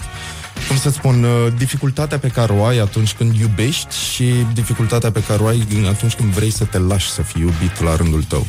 cum 0.68 0.76
să 0.76 0.90
spun, 0.90 1.22
uh, 1.24 1.52
dificultatea 1.56 2.18
pe 2.18 2.28
care 2.28 2.52
o 2.52 2.64
ai 2.64 2.78
atunci 2.78 3.12
când 3.12 3.34
iubești 3.36 3.96
și 4.12 4.24
dificultatea 4.54 5.10
pe 5.10 5.22
care 5.22 5.42
o 5.42 5.46
ai 5.46 5.66
atunci 5.88 6.14
când 6.14 6.32
vrei 6.32 6.50
să 6.50 6.64
te 6.64 6.78
lași 6.78 7.10
să 7.10 7.22
fii 7.22 7.40
iubit 7.42 7.80
la 7.82 7.96
rândul 7.96 8.22
tău. 8.22 8.46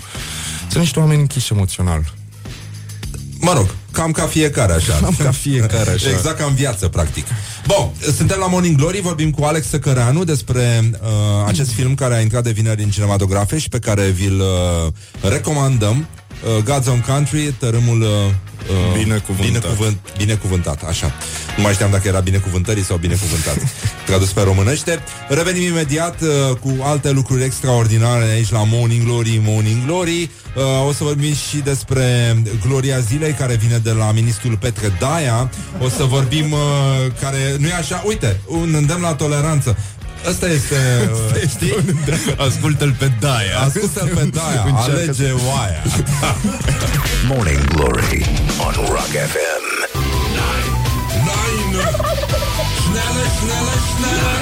Sunt 0.68 0.84
niște 0.84 1.00
oameni 1.00 1.20
închiși 1.20 1.54
emoțional. 1.54 2.14
Mă 3.42 3.54
rog, 3.54 3.76
cam 3.92 4.12
ca 4.12 4.26
fiecare 4.26 4.74
așa. 4.74 5.00
Cam 5.02 5.16
ca 5.24 5.32
fiecare 5.32 5.92
așa. 5.92 6.10
Exact 6.10 6.38
ca 6.38 6.46
în 6.46 6.54
viață, 6.54 6.88
practic. 6.88 7.26
Bun, 7.68 7.92
suntem 8.16 8.38
la 8.40 8.48
Morning 8.48 8.76
Glory, 8.78 9.02
vorbim 9.02 9.32
cu 9.32 9.44
Alex 9.44 9.68
Săcăreanu 9.68 10.24
despre 10.24 10.90
uh, 11.02 11.08
acest 11.48 11.72
film 11.72 11.96
care 11.96 12.16
a 12.16 12.20
intrat 12.20 12.44
de 12.44 12.52
vineri 12.52 12.84
în 12.84 12.90
cinematografe 12.90 13.58
și 13.58 13.70
pe 13.70 13.80
care 13.80 14.08
vi-l 14.08 14.40
uh, 14.40 15.32
recomandăm. 15.32 16.08
Uh, 16.44 16.64
God's 16.64 16.88
Own 16.88 17.02
Country, 17.08 17.54
tărâmul 17.60 18.02
uh, 18.02 18.08
uh, 18.08 18.98
Binecuvântat. 18.98 19.46
binecuvânt, 19.52 19.98
binecuvântat, 20.18 20.84
așa. 20.88 21.12
Nu 21.58 21.64
mai 21.64 21.74
știam 21.74 21.92
dacă 21.92 22.08
era 22.08 22.20
binecuvântării 22.20 22.84
sau 22.84 22.98
binecuvântat. 22.98 23.58
Tradus 24.06 24.32
pe 24.32 24.42
românește. 24.42 25.00
Revenim 25.30 25.62
imediat 25.64 26.22
uh, 26.22 26.56
cu 26.58 26.84
alte 26.84 27.12
lucruri 27.12 27.44
extraordinare 27.44 28.24
aici 28.24 28.50
la 28.52 28.64
Morning 28.64 29.04
Glory, 29.04 29.42
Morning 29.44 29.86
Glory. 29.86 30.30
Uh, 30.56 30.88
o 30.88 30.94
să 30.94 31.04
vorbim 31.04 31.34
și 31.34 31.58
despre 31.58 32.36
Gloria 32.68 33.00
Zilei, 33.00 33.34
care 33.34 33.56
vine 33.56 33.78
de 33.78 33.92
la 33.92 34.12
ministrul 34.12 34.58
Petre 34.58 34.92
Daia. 35.00 35.50
O 35.84 35.90
să 35.90 36.04
vorbim, 36.04 36.52
uh, 36.52 36.60
care, 37.22 37.56
nu 37.60 37.68
e 37.68 37.74
așa, 37.74 38.04
uite, 38.08 38.40
un 38.48 38.74
îndemn 38.78 39.02
la 39.02 39.14
toleranță. 39.14 39.78
Ăsta 40.30 40.48
este, 40.48 40.76
uh, 41.36 41.50
știi? 41.50 41.74
Ascultă-l 42.48 42.96
pe 43.00 43.12
Daia. 43.20 43.60
Ascultă-l 43.66 44.08
pe 44.08 44.24
Daia, 44.34 44.64
Încearcă 44.70 44.92
alege 44.92 45.12
să- 45.14 45.36
oaia. 45.48 45.82
Morning 47.32 47.64
Glory 47.74 48.26
on 48.66 48.74
Rock 48.88 49.12
FM. 49.32 49.64
Nine! 51.28 51.82
Schnelle, 52.82 53.26
schnelle, 53.38 53.76
schnelle! 53.90 54.36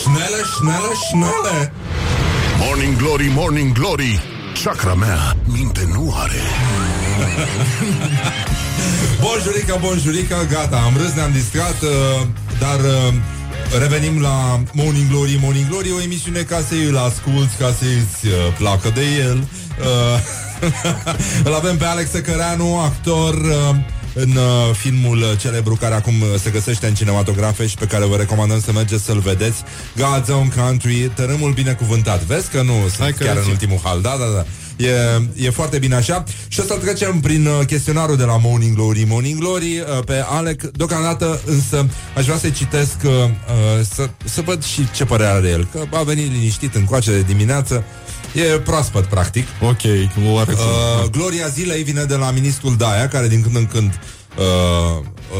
Schnelle, 0.00 0.42
schnelle, 0.56 0.92
schnelle! 1.08 1.72
Morning 2.58 2.96
Glory, 2.96 3.30
Morning 3.34 3.72
Glory 3.72 4.20
Chakra 4.64 4.94
mea 4.94 5.36
minte 5.44 5.88
nu 5.92 6.14
are 6.22 6.40
Bonjurica, 9.20 9.76
bonjurica, 9.76 10.44
gata, 10.50 10.76
am 10.76 10.96
râs, 10.96 11.12
ne-am 11.12 11.32
distrat, 11.32 11.82
uh, 11.82 12.26
dar 12.58 12.78
uh, 12.80 13.14
revenim 13.78 14.20
la 14.20 14.60
Morning 14.72 15.08
Glory, 15.10 15.38
Morning 15.42 15.68
Glory, 15.68 15.92
o 15.92 16.00
emisiune 16.00 16.40
ca 16.40 16.64
să 16.68 16.74
îl 16.88 16.96
asculti, 16.96 17.54
ca 17.58 17.66
să-ți 17.78 18.26
uh, 18.26 18.32
placă 18.58 18.90
de 18.94 19.02
el. 19.28 19.48
Uh, 19.80 20.20
îl 21.48 21.54
avem 21.54 21.76
pe 21.76 21.84
Alex 21.84 22.10
Săcăreanu, 22.10 22.78
actor 22.80 23.34
uh, 23.34 23.76
în 24.14 24.30
uh, 24.36 24.74
filmul 24.76 25.18
uh, 25.18 25.30
celebru 25.38 25.74
care 25.74 25.94
acum 25.94 26.14
uh, 26.20 26.26
se 26.42 26.50
găsește 26.50 26.86
în 26.86 26.94
cinematografe 26.94 27.66
și 27.66 27.74
pe 27.76 27.86
care 27.86 28.04
vă 28.04 28.16
recomandăm 28.16 28.60
să 28.60 28.72
mergeți 28.72 29.04
să-l 29.04 29.18
vedeți. 29.18 29.62
God's 29.96 30.28
Own 30.30 30.48
Country, 30.56 31.10
tărâmul 31.14 31.52
binecuvântat. 31.52 32.22
Vezi 32.22 32.48
că 32.50 32.62
nu 32.62 32.72
sunt 32.96 33.14
că 33.16 33.24
chiar 33.24 33.36
în 33.36 33.42
ți- 33.42 33.48
ultimul 33.48 33.80
hal, 33.82 34.00
da, 34.00 34.16
da, 34.18 34.24
da. 34.34 34.44
E, 34.76 34.90
e 35.46 35.50
foarte 35.50 35.78
bine 35.78 35.94
așa. 35.94 36.24
Și 36.48 36.60
o 36.60 36.62
să 36.62 36.78
trecem 36.80 37.20
prin 37.20 37.46
uh, 37.46 37.66
chestionarul 37.66 38.16
de 38.16 38.24
la 38.24 38.38
Morning 38.38 38.74
Glory. 38.74 39.04
Morning 39.08 39.38
Glory 39.38 39.78
uh, 39.78 40.04
pe 40.04 40.24
Alec 40.28 40.62
Deocamdată 40.62 41.40
însă 41.44 41.86
aș 42.16 42.24
vrea 42.24 42.36
să-i 42.38 42.50
citesc 42.50 42.96
uh, 43.04 43.10
uh, 43.12 43.86
să, 43.94 44.08
să 44.24 44.40
văd 44.40 44.64
și 44.64 44.90
ce 44.90 45.04
părere 45.04 45.30
are 45.30 45.48
el 45.48 45.68
Că 45.72 45.96
a 45.96 46.02
venit 46.02 46.32
liniștit 46.32 46.74
încoace 46.74 47.10
de 47.10 47.22
dimineață. 47.22 47.84
E 48.34 48.58
proaspăt, 48.58 49.04
practic. 49.04 49.46
Ok, 49.60 49.80
oarecum. 50.32 50.64
uh, 50.64 51.10
Gloria 51.10 51.46
zilei 51.46 51.82
vine 51.82 52.04
de 52.04 52.14
la 52.14 52.30
ministrul 52.30 52.76
Daia 52.76 53.08
Care 53.08 53.28
din 53.28 53.42
când 53.42 53.56
în 53.56 53.66
când 53.66 54.00
uh, 54.38 54.44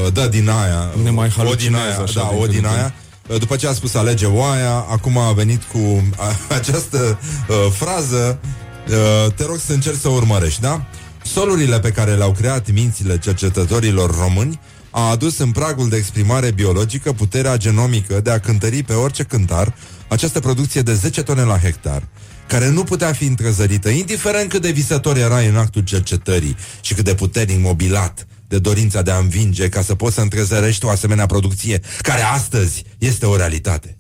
uh, 0.05 0.13
dă 0.13 0.27
din 0.27 0.49
aia 0.49 0.91
Ne 1.03 1.11
mai 1.11 1.27
o 1.27 1.29
din 1.29 1.37
halucinează 1.37 1.87
aia, 1.87 2.03
așa 2.03 2.21
Da, 2.21 2.29
din 2.29 2.37
o 2.37 2.41
când 2.41 2.53
din 2.53 2.65
în 2.65 2.71
aia. 2.71 2.95
Uh, 3.27 3.39
după 3.39 3.57
ce 3.57 3.69
a 3.69 3.73
spus 3.73 3.95
alege 3.95 4.27
oaia, 4.27 4.87
acum 4.91 5.19
a 5.19 5.33
venit 5.33 5.63
cu 5.63 6.09
a, 6.17 6.37
această 6.59 7.19
uh, 7.49 7.73
frază 7.73 8.39
uh, 8.89 9.33
Te 9.33 9.45
rog 9.45 9.59
să 9.67 9.73
încerci 9.73 9.99
să 9.99 10.09
o 10.09 10.13
urmărești, 10.13 10.61
da? 10.61 10.87
Solurile 11.25 11.81
pe 11.81 11.91
care 11.91 12.15
le-au 12.15 12.33
creat 12.33 12.71
mințile 12.71 13.19
cercetătorilor 13.19 14.17
români 14.19 14.61
a 14.91 15.11
adus 15.11 15.39
în 15.39 15.51
pragul 15.51 15.89
de 15.89 15.97
exprimare 15.97 16.51
biologică 16.51 17.13
puterea 17.13 17.57
genomică 17.57 18.21
de 18.21 18.31
a 18.31 18.39
cântări 18.39 18.83
pe 18.83 18.93
orice 18.93 19.23
cântar 19.23 19.75
această 20.09 20.41
producție 20.41 20.83
de 20.83 20.95
10 20.95 21.23
tone 21.23 21.43
la 21.43 21.59
hectar, 21.59 22.09
care 22.47 22.69
nu 22.69 22.83
putea 22.83 23.13
fi 23.13 23.25
întrezărită, 23.25 23.89
indiferent 23.89 24.49
cât 24.49 24.63
de 24.63 24.71
visător 24.71 25.17
erai 25.17 25.47
în 25.47 25.57
actul 25.57 25.83
cercetării 25.83 26.57
și 26.81 26.95
cât 26.95 27.05
de 27.05 27.15
puternic 27.15 27.61
mobilat 27.61 28.27
de 28.49 28.59
dorința 28.59 29.03
de 29.03 29.11
a 29.11 29.19
învinge 29.19 29.69
ca 29.69 29.83
să 29.83 29.95
poți 29.95 30.15
să 30.15 30.21
întrezărești 30.21 30.85
o 30.85 30.89
asemenea 30.89 31.27
producție, 31.27 31.81
care 31.99 32.23
astăzi 32.23 32.85
este 32.99 33.27
o 33.27 33.37
realitate. 33.37 33.97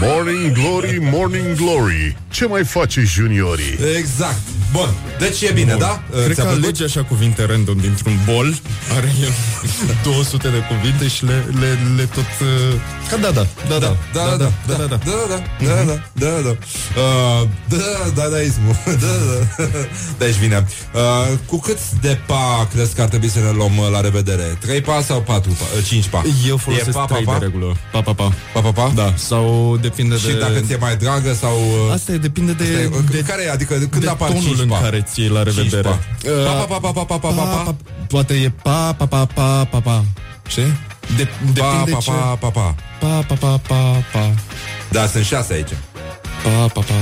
Morning 0.00 0.52
Glory, 0.52 0.98
Morning 1.00 1.56
Glory 1.56 2.16
Ce 2.30 2.46
mai 2.46 2.64
face 2.64 3.00
juniorii? 3.00 3.78
Exact. 3.98 4.40
Bun, 4.72 4.88
deci 5.18 5.40
e 5.40 5.50
bine, 5.52 5.74
da? 5.78 6.02
Cred 6.10 6.34
Ți-a 6.34 6.42
că 6.42 6.48
plăcut? 6.48 6.64
alege 6.64 6.84
așa 6.84 7.04
cuvinte 7.04 7.44
random 7.44 7.76
dintr-un 7.76 8.18
bol 8.24 8.54
Are 8.96 9.12
el 9.22 9.32
200 10.02 10.48
de 10.48 10.62
cuvinte 10.68 11.08
și 11.08 11.24
le, 11.24 11.44
le, 11.60 11.78
le 11.96 12.02
tot... 12.04 12.24
uh, 12.40 12.80
Ca 13.10 13.16
da, 13.16 13.30
da, 13.30 13.46
da, 13.68 13.78
da, 13.78 13.96
Da, 14.12 14.20
da, 14.36 14.36
da, 14.36 14.74
da, 14.76 14.76
da, 14.76 14.86
da, 14.86 14.96
da, 14.96 15.84
da, 15.84 15.84
da, 15.84 16.00
da, 16.12 16.40
da, 16.42 16.48
uh, 16.48 17.48
da, 17.68 18.10
da, 18.14 18.28
da, 18.28 18.38
ismu, 18.40 18.76
da, 18.84 18.92
da, 18.96 19.64
deci 20.18 20.34
vine. 20.34 20.66
Uh, 20.94 21.38
cu 21.46 21.58
cât 21.60 21.78
de 22.00 22.18
pa 22.26 22.68
crezi 22.72 22.94
că 22.94 23.02
ar 23.02 23.08
trebui 23.08 23.28
să 23.28 23.38
ne 23.38 23.50
luăm 23.56 23.78
uh, 23.78 23.88
la 23.90 24.00
revedere? 24.00 24.58
3 24.60 24.80
pa 24.80 25.02
sau 25.02 25.20
4 25.20 25.50
pa? 25.50 25.64
Uh, 25.78 25.84
5 25.86 26.06
pa? 26.06 26.22
Eu 26.48 26.56
folosesc 26.56 26.88
E 26.88 26.90
pa, 27.16 27.22
pa, 27.24 27.24
3 27.24 27.32
pa? 27.32 27.38
de 27.38 27.44
regulă 27.44 27.76
Pa, 27.92 28.00
pa, 28.00 28.12
pa 28.12 28.32
Pa, 28.52 28.60
pa, 28.60 28.70
pa? 28.78 28.92
Da, 28.94 29.12
sau 29.16 29.76
depinde 29.80 30.16
Și 30.16 30.26
de... 30.26 30.38
dacă 30.38 30.58
ți-e 30.66 30.76
mai 30.80 30.96
dragă 30.96 31.32
sau... 31.32 31.56
uh, 31.86 31.92
Asta 31.94 32.12
e, 32.12 32.16
depinde 32.16 32.52
de, 32.52 32.64
Asta 32.64 32.80
e, 32.80 32.86
uh, 32.86 33.04
de, 33.10 33.18
care 33.28 33.42
e? 33.42 33.50
Adică 33.50 33.74
când 33.74 34.02
de 34.04 34.08
apar 34.08 34.28
tonul 34.28 34.42
5 34.42 34.58
în 34.58 34.68
pa? 34.68 34.78
care 34.80 35.00
ți 35.12 35.28
la 35.28 35.42
Cinci 35.42 35.56
revedere 35.56 35.82
pa. 35.88 35.98
Uh, 36.24 36.44
Pa, 36.46 36.52
pa, 36.52 36.78
pa, 36.78 36.90
pa, 36.92 37.02
pa, 37.04 37.16
pa, 37.18 37.28
pa, 37.28 37.42
pa. 37.64 37.74
Poate 38.06 38.34
e 38.34 38.50
pa, 38.62 38.94
pa, 38.98 39.06
pa, 39.06 39.24
pa, 39.34 39.64
pa, 39.70 39.78
pa 39.80 40.04
Știi? 40.46 40.72
De, 41.16 41.28
depinde 41.52 41.90
Pa, 41.90 41.96
pa, 41.96 41.98
ce... 41.98 42.10
pa, 42.10 42.36
pa, 42.40 42.48
pa. 42.48 42.74
Pa, 43.00 43.24
pa, 43.28 43.34
pa, 43.34 43.60
pa, 43.68 44.04
pa 44.12 44.30
Da, 44.90 45.06
sunt 45.06 45.24
6 45.24 45.52
aici. 45.52 45.70
Pa, 46.42 46.50
pa, 46.72 46.80
pa, 46.80 46.94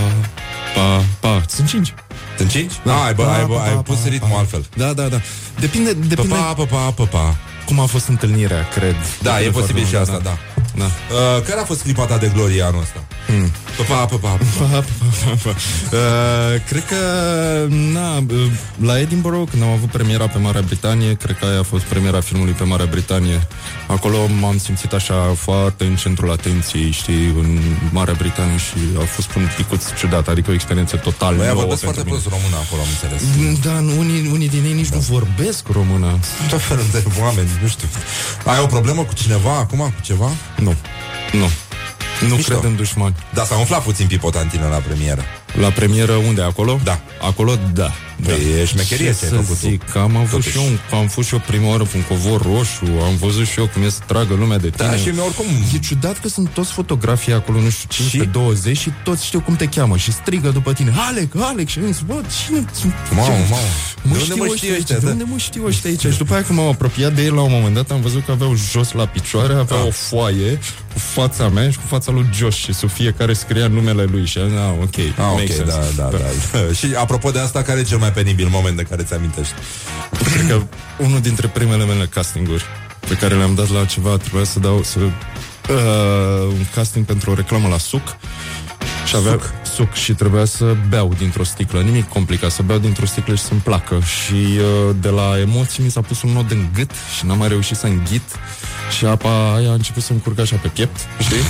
pa, 0.74 1.04
pa 1.20 1.42
Sunt 1.48 1.68
cinci 1.68 1.94
Sunt 2.36 2.50
5? 2.50 2.72
Da. 2.84 3.04
Ai, 3.04 3.14
bă, 3.14 3.22
Pa, 3.22 3.32
ai, 3.34 3.44
bă, 3.46 3.54
pa, 3.54 3.62
ai 3.62 3.74
pa, 3.74 3.80
pus 3.80 3.98
pa, 3.98 4.08
ritmul 4.08 4.30
pa. 4.30 4.38
altfel. 4.38 4.64
Da, 4.76 4.92
da, 4.92 5.02
da 5.08 5.20
Depinde, 5.60 5.90
Pa, 5.92 6.06
depinde 6.08 6.34
pa, 6.34 6.52
pa, 6.56 6.64
pa, 6.64 6.90
pa, 6.96 7.04
pa. 7.04 7.36
Cum 7.66 7.80
a 7.80 7.86
fost 7.86 8.08
întâlnirea, 8.08 8.68
cred 8.68 8.96
Da, 9.22 9.40
e 9.40 9.50
posibil 9.50 9.84
și 9.84 9.96
asta, 9.96 10.18
da. 10.22 10.36
Da. 10.76 10.84
Uh, 10.84 11.42
care 11.46 11.60
a 11.60 11.64
fost 11.64 11.82
clipa 11.82 12.04
ta 12.04 12.16
de 12.18 12.30
glorie 12.34 12.62
anul 12.62 12.80
ăsta? 12.80 13.04
Hmm. 13.26 13.50
Pa, 13.76 13.94
pa, 13.94 14.04
pa, 14.04 14.16
pa, 14.16 14.28
pa. 14.28 14.38
Pa, 14.58 14.64
pa, 14.64 14.82
pa, 15.24 15.34
pa. 15.42 15.50
Uh, 15.50 16.60
cred 16.68 16.84
că 16.84 16.96
na, 17.68 18.16
uh, 18.16 18.50
la 18.84 19.00
Edinburgh, 19.00 19.50
când 19.50 19.62
am 19.62 19.68
avut 19.68 19.88
premiera 19.90 20.26
pe 20.28 20.38
Marea 20.38 20.60
Britanie, 20.60 21.14
cred 21.14 21.36
că 21.38 21.44
aia 21.46 21.58
a 21.58 21.62
fost 21.62 21.84
premiera 21.84 22.20
filmului 22.20 22.52
pe 22.52 22.64
Marea 22.64 22.86
Britanie. 22.86 23.46
Acolo 23.86 24.16
m-am 24.40 24.58
simțit 24.58 24.92
așa 24.92 25.34
foarte 25.36 25.84
în 25.84 25.96
centrul 25.96 26.30
atenției, 26.30 26.90
știi, 26.90 27.26
în 27.26 27.58
Marea 27.90 28.14
Britanie 28.18 28.56
și 28.56 28.78
a 29.02 29.04
fost 29.04 29.34
un 29.34 29.48
picuț 29.56 29.82
ciudat, 29.98 30.28
adică 30.28 30.50
o 30.50 30.54
experiență 30.54 30.96
total 30.96 31.34
Băi, 31.36 31.46
nouă 31.46 31.58
vorbesc 31.60 31.80
pentru 31.84 32.02
foarte 32.02 32.02
mine. 32.04 32.20
prost 32.20 32.26
română 32.36 32.56
acolo, 32.64 32.80
am 32.84 32.90
înțeles. 32.94 33.20
Da, 33.66 33.76
nu, 33.86 33.98
unii, 33.98 34.30
unii 34.32 34.48
din 34.48 34.64
ei 34.64 34.72
nici 34.72 34.88
nu 34.96 34.98
vorbesc 34.98 35.64
română. 35.72 36.18
Tot 36.48 36.62
felul 36.62 36.84
de 36.92 37.04
oameni, 37.20 37.48
nu 37.62 37.68
știu. 37.68 37.88
Ai 38.44 38.60
o 38.62 38.66
problemă 38.66 39.02
cu 39.02 39.14
cineva 39.14 39.52
acum, 39.64 39.78
cu 39.78 40.00
ceva? 40.00 40.28
Nu, 40.62 40.74
nu. 41.32 41.50
Nu 42.28 42.34
Mișto. 42.34 42.50
cred 42.52 42.64
în 42.64 42.76
dușmani. 42.76 43.14
Da, 43.34 43.44
s-a 43.44 43.56
umflat 43.58 43.82
puțin 43.82 44.06
pipotantină 44.06 44.68
la 44.68 44.76
premieră. 44.76 45.22
La 45.60 45.68
premieră 45.70 46.12
unde? 46.12 46.42
Acolo? 46.42 46.80
Da. 46.84 47.00
Acolo, 47.20 47.58
da. 47.74 47.92
Păi 48.26 48.38
da. 48.52 48.58
e 48.60 48.64
șmecherie 48.64 49.04
ce 49.04 49.10
ai 49.10 49.14
să 49.14 49.34
făcut 49.34 49.46
tu. 49.46 49.68
zic, 49.68 49.96
am 49.96 50.16
avut 50.16 50.30
Totuși. 50.30 50.50
și 50.50 50.56
eu, 50.56 50.64
un- 50.64 50.78
am 50.98 51.06
fost 51.06 51.28
și 51.28 51.34
eu 51.34 51.42
prima 51.46 51.68
oară 51.68 51.82
pe 51.84 51.96
un 51.96 52.02
covor 52.02 52.42
roșu, 52.42 52.84
am 53.04 53.16
văzut 53.16 53.46
și 53.46 53.58
eu 53.58 53.66
cum 53.66 53.82
e 53.82 53.88
să 53.88 53.98
tragă 54.06 54.34
lumea 54.34 54.58
de 54.58 54.70
tine. 54.70 54.88
Da, 54.88 54.96
și 54.96 55.08
mie 55.08 55.20
oricum... 55.20 55.44
E 55.74 55.78
ciudat 55.78 56.18
că 56.20 56.28
sunt 56.28 56.48
toți 56.48 56.72
fotografii 56.72 57.32
acolo, 57.32 57.60
nu 57.60 57.70
știu, 57.70 57.88
5 57.88 58.08
Și? 58.08 58.16
pe 58.16 58.24
20 58.24 58.76
și 58.78 58.90
toți 59.04 59.24
știu 59.26 59.40
cum 59.40 59.56
te 59.56 59.66
cheamă 59.66 59.96
și 59.96 60.12
strigă 60.12 60.48
după 60.48 60.72
tine, 60.72 60.92
Alec, 61.08 61.32
Alec, 61.38 61.68
și 61.68 61.78
îmi 61.78 61.92
zic, 61.92 62.04
bă, 62.06 62.20
cine? 62.46 62.64
Mamă, 63.10 63.28
mamă. 63.28 63.56
Mă 64.02 64.14
De 64.16 64.20
unde 64.22 64.34
mă 64.34 64.52
știu 64.56 64.74
ăștia, 64.78 64.98
De 64.98 65.04
da? 65.06 65.10
unde 65.12 65.24
mă 65.26 65.36
știu 65.38 65.64
ăștia 65.66 65.90
aici? 65.90 66.00
Și 66.06 66.18
după 66.18 66.32
aia 66.34 66.42
când 66.42 66.58
m-am 66.58 66.68
apropiat 66.68 67.12
de 67.14 67.22
ei 67.22 67.28
la 67.30 67.40
un 67.40 67.50
moment 67.52 67.74
dat, 67.74 67.90
am 67.90 68.00
văzut 68.00 68.24
că 68.24 68.30
aveau 68.30 68.54
jos 68.72 68.92
la 68.92 69.06
picioare, 69.06 69.54
aveau 69.54 69.86
o 69.86 69.90
foaie 69.90 70.58
cu 70.92 70.98
fața 70.98 71.48
mea 71.48 71.70
și 71.70 71.76
cu 71.76 71.84
fața 71.86 72.12
lui 72.12 72.26
Josh 72.34 72.56
și 72.64 72.72
sub 72.74 72.90
fiecare 72.90 73.32
scria 73.32 73.66
numele 73.66 74.04
lui 74.04 74.26
și 74.26 74.38
am 74.38 74.48
zis, 74.48 74.58
ah, 74.58 74.72
ok, 74.82 74.96
Ah, 74.96 75.41
makes 75.42 75.58
ok, 75.58 75.70
sense. 75.70 75.94
da, 75.96 76.08
da, 76.08 76.18
da. 76.18 76.72
și 76.78 76.94
apropo 76.96 77.30
de 77.30 77.38
asta, 77.38 77.62
care 77.62 77.80
e 77.80 77.82
cel 77.82 77.98
mai 77.98 78.12
penibil 78.12 78.48
moment 78.50 78.76
de 78.76 78.82
care 78.82 79.02
ți 79.02 79.14
amintești? 79.14 79.54
Cred 80.32 80.46
că 80.48 80.62
unul 80.98 81.20
dintre 81.20 81.48
primele 81.48 81.84
mele 81.84 82.06
castinguri 82.06 82.64
pe 83.08 83.14
care 83.14 83.34
le-am 83.34 83.54
dat 83.54 83.68
la 83.68 83.84
ceva 83.84 84.16
trebuia 84.16 84.44
să 84.44 84.58
dau 84.58 84.82
să, 84.82 84.98
uh, 85.00 85.10
un 86.48 86.64
casting 86.74 87.04
pentru 87.04 87.30
o 87.30 87.34
reclamă 87.34 87.68
la 87.68 87.78
suc 87.78 88.16
și 89.06 89.16
avea 89.16 89.32
suc. 89.32 89.52
suc 89.74 89.92
și 89.92 90.12
trebuia 90.12 90.44
să 90.44 90.76
beau 90.88 91.12
dintr-o 91.18 91.44
sticlă, 91.44 91.80
nimic 91.80 92.08
complicat, 92.08 92.50
să 92.50 92.62
beau 92.62 92.78
dintr-o 92.78 93.06
sticlă 93.06 93.34
și 93.34 93.42
să-mi 93.42 93.60
placă 93.60 94.00
și 94.00 94.34
uh, 94.34 94.94
de 95.00 95.08
la 95.08 95.38
emoții 95.40 95.84
mi 95.84 95.90
s-a 95.90 96.00
pus 96.00 96.22
un 96.22 96.30
nod 96.30 96.50
în 96.50 96.66
gât 96.74 96.90
și 97.18 97.26
n-am 97.26 97.38
mai 97.38 97.48
reușit 97.48 97.76
să 97.76 97.86
înghit 97.86 98.22
și 98.96 99.04
apa 99.04 99.54
aia 99.54 99.70
a 99.70 99.72
început 99.72 100.02
să-mi 100.02 100.20
curgă 100.20 100.40
așa 100.40 100.56
pe 100.56 100.68
piept, 100.68 100.96
știi? 101.18 101.42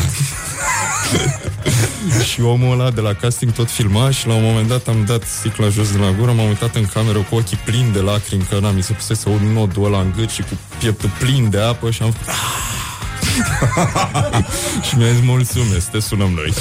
și 2.31 2.41
omul 2.41 2.81
ăla 2.81 2.91
de 2.91 3.01
la 3.01 3.13
casting 3.13 3.53
tot 3.53 3.71
filma 3.71 4.11
și 4.11 4.27
la 4.27 4.35
un 4.35 4.43
moment 4.43 4.69
dat 4.69 4.89
am 4.89 5.05
dat 5.07 5.23
sticla 5.23 5.69
jos 5.69 5.93
de 5.93 5.99
la 5.99 6.11
gură, 6.19 6.33
m-am 6.33 6.47
uitat 6.47 6.75
în 6.75 6.87
cameră 6.87 7.19
cu 7.19 7.35
ochii 7.35 7.57
plini 7.65 7.93
de 7.93 8.01
lacrimi, 8.01 8.47
că 8.51 8.59
n-am 8.59 8.75
mi 8.75 8.83
se 8.83 8.93
pusese 8.93 9.29
un 9.29 9.53
nodul 9.53 9.85
ăla 9.85 10.01
în 10.01 10.13
gât 10.17 10.31
și 10.31 10.43
cu 10.43 10.59
pieptul 10.79 11.11
plin 11.19 11.51
de 11.51 11.61
apă 11.61 11.91
și 11.91 12.03
am 12.03 12.11
făcut... 12.11 12.35
și 14.89 14.97
mi-a 14.97 15.13
zis 15.13 15.23
mulțumesc, 15.23 15.91
te 15.91 16.01
sunăm 16.01 16.31
noi. 16.31 16.53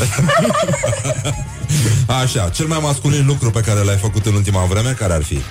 Așa, 2.22 2.50
cel 2.50 2.66
mai 2.66 2.80
masculin 2.82 3.26
lucru 3.26 3.52
pe 3.52 3.60
care 3.60 3.80
l-ai 3.80 3.98
făcut 3.98 4.26
în 4.26 4.34
ultima 4.34 4.66
vreme, 4.66 4.92
care 4.92 5.14
ar 5.14 5.24
fi? 5.24 5.42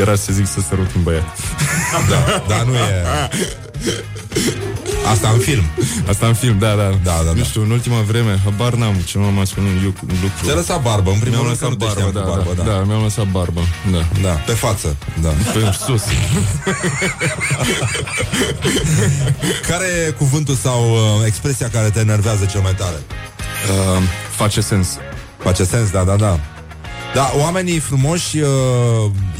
Era 0.00 0.14
să 0.14 0.32
zic 0.32 0.46
să 0.46 0.60
sărut 0.68 0.94
un 0.96 1.02
băiat. 1.02 1.38
Da, 2.08 2.42
dar 2.48 2.64
nu 2.64 2.74
e... 2.74 3.04
Asta 5.08 5.28
în 5.28 5.38
film. 5.38 5.64
Asta 6.08 6.26
în 6.26 6.34
film, 6.34 6.58
da, 6.58 6.74
da. 6.74 6.88
Da, 7.02 7.22
da, 7.24 7.30
Nu 7.32 7.38
da. 7.38 7.42
știu, 7.42 7.62
în 7.62 7.70
ultima 7.70 8.00
vreme, 8.00 8.40
habar 8.44 8.74
n-am 8.74 8.94
ce 8.94 9.18
mai 9.18 9.32
masculin 9.36 9.80
lucru. 9.84 10.06
Ți-a 10.44 10.54
lăsat 10.54 10.82
barbă, 10.82 11.10
în 11.10 11.18
primul 11.18 11.38
Mi-am 11.38 11.46
rând 11.46 11.58
că 11.58 11.66
lăsat 11.66 11.78
nu 11.78 11.84
te 11.84 11.84
barbă, 11.84 12.00
știam 12.00 12.24
da, 12.24 12.30
cu 12.30 12.36
barbă, 12.36 12.52
da, 12.56 12.62
da. 12.62 12.78
da, 12.78 12.84
mi-am 12.84 13.02
lăsat 13.02 13.26
barbă, 13.26 13.60
da. 13.92 14.06
Da, 14.22 14.28
pe 14.28 14.52
față, 14.52 14.96
da. 15.22 15.28
Pe 15.28 15.70
sus. 15.86 16.02
Care 19.68 19.84
e 20.06 20.10
cuvântul 20.10 20.54
sau 20.54 20.90
uh, 20.90 21.26
expresia 21.26 21.68
care 21.72 21.88
te 21.90 22.00
enervează 22.00 22.44
cel 22.44 22.60
mai 22.60 22.74
tare? 22.74 22.96
Uh, 23.70 24.02
face 24.36 24.60
sens. 24.60 24.88
Face 25.38 25.64
sens, 25.64 25.90
da, 25.90 26.04
da, 26.04 26.16
da. 26.16 26.40
Da, 27.14 27.32
oamenii 27.36 27.78
frumoși 27.78 28.38
uh, 28.38 28.48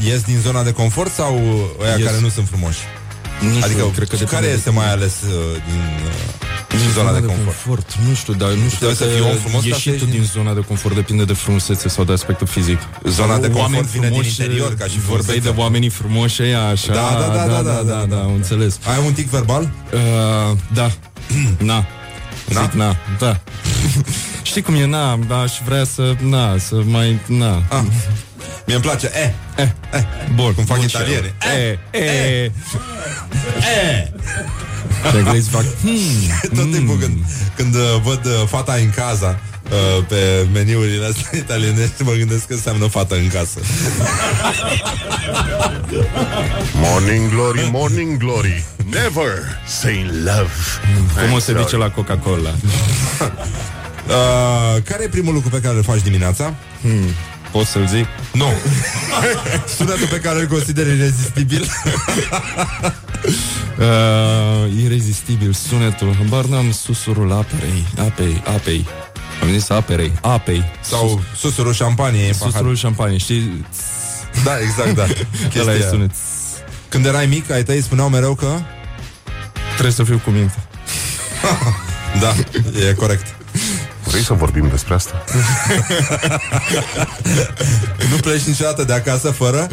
ies 0.05 0.21
din 0.21 0.39
zona 0.43 0.63
de 0.63 0.71
confort 0.71 1.13
sau 1.13 1.33
ăia 1.81 1.95
Ies. 1.97 2.05
care 2.05 2.19
nu 2.19 2.29
sunt 2.29 2.47
frumoși? 2.47 2.79
Nu 3.41 3.49
știu, 3.49 3.63
adică, 3.65 3.83
cred 3.95 4.07
că 4.07 4.15
care 4.15 4.25
depinde 4.29 4.47
este 4.57 4.69
de- 4.69 4.75
mai 4.75 4.89
ales 4.91 5.13
uh, 5.21 5.55
din, 5.69 5.81
uh, 6.05 6.79
din 6.81 6.89
zona 6.93 7.11
de 7.19 7.25
confort? 7.25 7.87
Nu 8.07 8.13
știu, 8.13 8.33
dar 8.33 8.49
nu 8.49 8.55
știu 8.55 8.77
Trebuie 8.87 8.95
să 8.95 9.03
dacă 9.05 9.15
fii 9.17 9.25
om 9.31 9.35
frumos 9.37 9.53
ca 9.53 9.59
să 9.61 9.67
ieșitul 9.67 10.07
ieși 10.07 10.17
din 10.19 10.23
zona 10.35 10.53
de 10.53 10.59
confort 10.59 10.95
depinde 10.95 11.23
de 11.23 11.33
frumusețe 11.33 11.87
sau 11.89 12.03
de 12.03 12.13
aspectul 12.13 12.47
fizic. 12.47 12.79
Zona 13.03 13.35
de 13.37 13.47
confort 13.47 13.61
Oameni 13.63 13.87
vine 13.91 14.07
din 14.09 14.15
frumoși, 14.15 14.41
interior, 14.41 14.73
ca 14.75 14.85
și 14.85 14.99
Vorbeai 14.99 15.23
de 15.23 15.23
frumusețea. 15.31 15.63
oamenii 15.63 15.89
frumoși 15.89 16.41
ăia, 16.41 16.61
așa. 16.67 16.93
Da, 16.93 17.09
da, 17.21 17.27
da, 17.35 17.45
da, 17.53 17.61
da, 17.61 17.81
da, 17.91 18.05
da, 18.15 18.19
am 18.27 18.33
înțeles. 18.33 18.79
Ai 18.85 19.05
un 19.05 19.13
tic 19.13 19.29
verbal? 19.29 19.63
Uh, 19.93 20.57
da. 20.73 20.91
Na. 21.71 21.85
Na? 22.53 22.61
Zic 22.61 22.71
na, 22.71 22.95
da. 23.19 23.41
Știi 24.49 24.61
cum 24.61 24.73
e, 24.75 24.85
na, 24.85 25.19
da, 25.27 25.39
aș 25.39 25.51
vrea 25.65 25.83
să, 25.83 26.15
na, 26.21 26.57
să 26.57 26.75
mai, 26.85 27.19
na. 27.25 27.63
Ah. 27.69 27.81
Mie 28.65 28.75
îmi 28.75 28.83
place, 28.83 29.05
e, 29.13 29.33
Eh, 29.61 29.67
e, 29.93 30.03
bun. 30.35 30.53
cum 30.53 30.65
fac 30.65 30.77
bun, 30.77 30.85
italienii. 30.85 31.33
E, 31.57 31.79
e, 31.97 32.03
e. 32.03 32.51
Și 35.11 35.17
englezii 35.17 35.51
fac, 35.51 35.63
hmm, 35.81 35.97
Tot 36.57 36.71
timpul 36.71 36.97
când, 36.97 37.17
când 37.55 37.75
uh, 37.75 37.81
văd 38.03 38.25
uh, 38.25 38.47
fata 38.47 38.73
în 38.73 38.89
casa 38.89 39.39
uh, 39.71 40.03
pe 40.07 40.47
meniurile 40.53 41.05
astea 41.05 41.37
italienești, 41.43 42.03
mă 42.03 42.11
gândesc 42.11 42.47
că 42.47 42.53
înseamnă 42.53 42.87
fată 42.87 43.15
în 43.15 43.27
casă. 43.27 43.59
Morning 46.73 47.29
glory, 47.29 47.69
morning 47.71 48.17
glory 48.17 48.63
Never 48.89 49.31
say 49.67 50.09
love 50.23 50.51
cum 51.25 51.31
o 51.33 51.39
se 51.39 51.55
zice 51.61 51.75
la 51.75 51.89
Coca-Cola? 51.91 52.49
Uh, 54.07 54.81
care 54.83 55.03
e 55.03 55.07
primul 55.07 55.33
lucru 55.33 55.49
pe 55.49 55.59
care 55.59 55.75
îl 55.75 55.83
faci 55.83 56.01
dimineața? 56.01 56.53
Hmm, 56.81 57.05
pot 57.51 57.65
să-l 57.65 57.87
zic? 57.87 58.05
Nu. 58.33 58.47
Sunetul 59.77 60.07
pe 60.07 60.19
care 60.19 60.39
îl 60.39 60.47
consideri 60.47 60.89
irezistibil. 60.89 61.67
Uh, 63.79 64.83
irezistibil 64.83 65.53
sunetul 65.53 66.15
Habar 66.15 66.45
n-am 66.45 66.71
susurul 66.71 67.31
aperei 67.31 67.85
Apei, 67.97 68.43
apei 68.45 68.87
Am 69.41 69.51
zis 69.51 69.69
aperei, 69.69 70.11
apei 70.21 70.63
Sau 70.81 71.21
susurul 71.35 71.73
șampaniei 71.73 72.27
în 72.27 72.33
pahar. 72.37 72.51
Susurul 72.51 72.75
șampanie, 72.75 73.17
știi? 73.17 73.65
Da, 74.43 74.59
exact, 74.59 74.95
da. 74.95 75.03
Chestia 75.03 75.61
Ăla 75.61 75.71
e 75.71 75.75
aia. 75.75 75.87
sunet 75.87 76.11
Când 76.89 77.05
erai 77.05 77.25
mic, 77.25 77.51
ai 77.51 77.63
tăi 77.63 77.81
spuneau 77.81 78.09
mereu 78.09 78.35
că... 78.35 78.59
Trebuie 79.71 79.91
să 79.93 80.03
fiu 80.03 80.21
cu 80.23 80.29
minte 80.29 80.55
Da, 82.19 82.33
e 82.89 82.93
corect. 82.93 83.35
Vrei 84.09 84.21
să 84.23 84.33
vorbim 84.33 84.67
despre 84.69 84.93
asta? 84.93 85.23
Nu 88.11 88.15
pleci 88.21 88.41
niciodată 88.41 88.83
de 88.83 88.93
acasă 88.93 89.29
fără... 89.31 89.67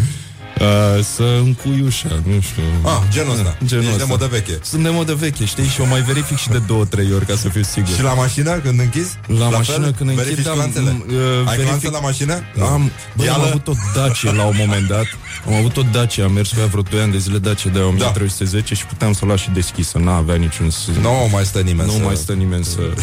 uh, 0.60 1.04
Să 1.14 1.22
încui 1.44 1.80
ușa, 1.86 2.08
nu 2.08 2.40
știu 2.40 2.62
Ah, 2.82 2.98
genul 3.10 3.32
ăsta. 3.32 3.56
Genul 3.64 3.84
Ești 3.84 3.96
de 3.96 4.02
ăsta. 4.02 4.14
modă 4.14 4.26
veche. 4.30 4.58
Sunt 4.62 4.82
de 4.82 4.88
modă 4.88 5.14
veche, 5.14 5.44
știi? 5.44 5.66
Și 5.66 5.80
o 5.80 5.84
mai 5.84 6.00
verific 6.00 6.36
și 6.36 6.48
de 6.48 6.58
două, 6.66 6.84
trei 6.84 7.12
ori 7.14 7.26
Ca 7.26 7.34
să 7.36 7.48
fiu 7.48 7.62
sigur 7.62 7.94
Și 7.94 8.02
la 8.02 8.12
mașină, 8.14 8.52
când 8.58 8.80
închizi? 8.80 9.18
La, 9.26 9.38
La 9.38 9.56
mașină 9.56 9.76
fel? 9.84 9.92
când 9.96 10.10
închid 10.10 10.24
Verifici 10.24 10.46
am, 10.46 10.54
clanțele? 10.54 10.90
m- 10.90 11.10
uh, 11.10 11.14
Ai 11.48 11.56
verific- 11.56 11.64
clanțe 11.66 11.90
la 11.90 11.98
mașină? 12.00 12.32
Am, 12.60 12.90
bă, 13.16 13.22
am 13.22 13.26
Ială? 13.28 13.46
avut 13.46 13.68
o 13.68 13.72
Dacia 13.94 14.30
la 14.32 14.44
un 14.44 14.54
moment 14.58 14.86
dat 14.88 15.06
Am 15.46 15.54
avut 15.54 15.76
o 15.76 15.82
Dacia, 15.92 16.24
am 16.24 16.32
mers 16.32 16.48
cu 16.50 16.60
ea 16.60 16.66
vreo 16.66 16.82
2 16.82 17.00
ani 17.00 17.12
de 17.12 17.18
zile 17.18 17.38
Dacia 17.38 17.70
de 17.70 17.78
1310 17.78 18.74
Și 18.74 18.86
puteam 18.86 19.12
să 19.12 19.20
o 19.24 19.26
las 19.26 19.40
și 19.40 19.50
deschisă 19.50 19.98
N-avea 19.98 20.34
niciun 20.34 20.70
sens 20.70 20.96
Nu 20.98 21.28
mai 21.32 21.44
stă 21.44 21.58
nimeni 21.60 21.88
Nu 21.88 21.96
să... 21.96 22.02
mai 22.04 22.16
stă 22.16 22.32
nimeni 22.32 22.64
să... 22.64 22.80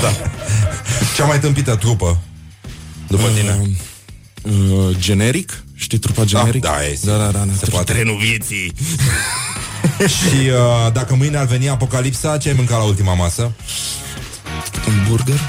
Da. 0.00 0.12
Cea 1.16 1.24
mai 1.24 1.40
tâmpită 1.40 1.76
trupă 1.76 2.18
după 3.08 3.28
tine. 3.38 3.60
Uh, 4.42 4.52
uh, 4.88 4.96
generic? 4.98 5.64
Știi 5.74 5.98
trupa 5.98 6.24
generic? 6.24 6.62
da, 6.62 6.84
e, 6.84 6.98
da, 7.04 7.16
da, 7.16 7.24
da, 7.30 7.38
da. 7.38 7.52
Se 7.58 7.66
poate. 7.70 7.92
Trenul 7.92 8.16
vieții 8.18 8.72
Și 10.16 10.48
uh, 10.48 10.92
dacă 10.92 11.14
mâine 11.14 11.36
ar 11.36 11.46
veni 11.46 11.68
apocalipsa, 11.68 12.36
ce 12.38 12.48
ai 12.48 12.54
mâncat 12.56 12.78
la 12.78 12.84
ultima 12.84 13.14
masă? 13.14 13.52
Un 14.88 15.06
burger? 15.08 15.40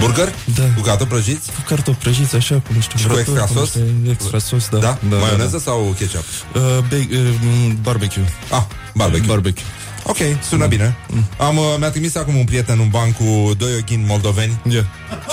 Burger? 0.00 0.34
Da. 0.54 0.62
Cu 0.76 0.80
cartofi 0.80 1.10
prăjiți? 1.10 1.46
Cu 1.50 1.60
cartofi 1.68 1.98
prăjiți 1.98 2.36
așa, 2.36 2.54
cu 2.54 2.72
niște 2.72 2.94
Și 2.96 3.06
cu 3.06 3.12
vrături, 3.12 3.38
extra 3.40 3.60
sos? 3.60 3.74
niște 3.74 4.10
Extra 4.10 4.38
sos, 4.38 4.68
da 4.68 4.78
Da? 4.78 4.98
da 5.08 5.16
Maioneză 5.16 5.56
da, 5.56 5.62
sau 5.70 5.94
ketchup? 5.98 6.24
da. 6.52 6.60
Uh, 6.60 6.78
ba- 6.78 6.96
uh, 7.10 7.34
mm, 7.42 7.78
barbecue 7.82 8.24
Ah, 8.50 8.62
barbecue. 8.94 9.26
Barbecue 9.26 9.64
Ok, 10.02 10.16
sună 10.48 10.66
bine. 10.66 10.96
Am, 11.38 11.56
uh, 11.56 11.64
mi-a 11.78 11.90
trimis 11.90 12.14
acum 12.14 12.36
un 12.36 12.44
prieten 12.44 12.78
un 12.78 12.88
ban 12.88 13.12
cu 13.12 13.54
doi 13.58 13.74
oghini 13.80 14.04
moldoveni. 14.06 14.60
yeah. 14.68 14.84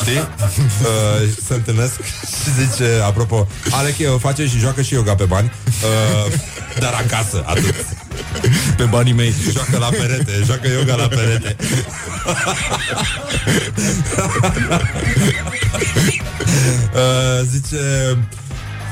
Știi? 0.01 0.17
uh, 0.83 1.29
se 1.45 1.53
întâlnesc 1.53 2.03
și 2.03 2.65
zice, 2.65 3.01
apropo, 3.03 3.47
Alec 3.71 3.95
uh, 3.99 4.05
face 4.19 4.47
și 4.47 4.57
joacă 4.57 4.81
și 4.81 4.93
yoga 4.93 5.15
pe 5.15 5.23
bani, 5.23 5.51
uh, 5.65 6.33
dar 6.79 6.93
acasă, 6.93 7.43
atât. 7.45 7.75
Pe 8.77 8.83
banii 8.83 9.13
mei 9.13 9.33
Joacă 9.51 9.77
la 9.77 9.89
perete, 9.89 10.31
joacă 10.45 10.67
yoga 10.67 10.95
la 10.95 11.07
perete. 11.07 11.55
uh, 16.93 17.41
zice, 17.51 18.17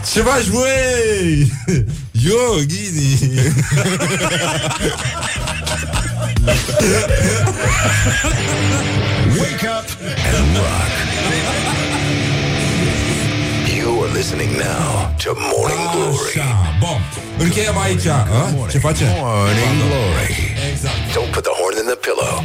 faci, 0.06 0.50
băi? 0.50 1.52
Eu, 2.26 2.56
Ghini. 2.66 3.42
Wake 9.40 9.64
up 9.64 9.88
and 10.34 10.58
rock. 10.58 10.92
You 13.76 14.04
are 14.04 14.12
listening 14.14 14.52
now 14.58 15.16
to 15.24 15.34
Morning 15.36 15.80
Glory. 15.94 16.40
Așa, 16.40 16.78
bun. 16.80 17.02
Încheiem 17.38 17.78
aici. 17.78 18.06
A? 18.08 18.54
Ce 18.72 18.78
face? 18.78 19.06
Morning 19.18 19.76
Glory. 19.88 20.54
Exact. 20.72 21.14
Don't 21.14 21.32
put 21.32 21.44
the 21.44 21.54
horn 21.60 21.76
in 21.82 21.86
the 21.86 21.98
pillow. 22.08 22.44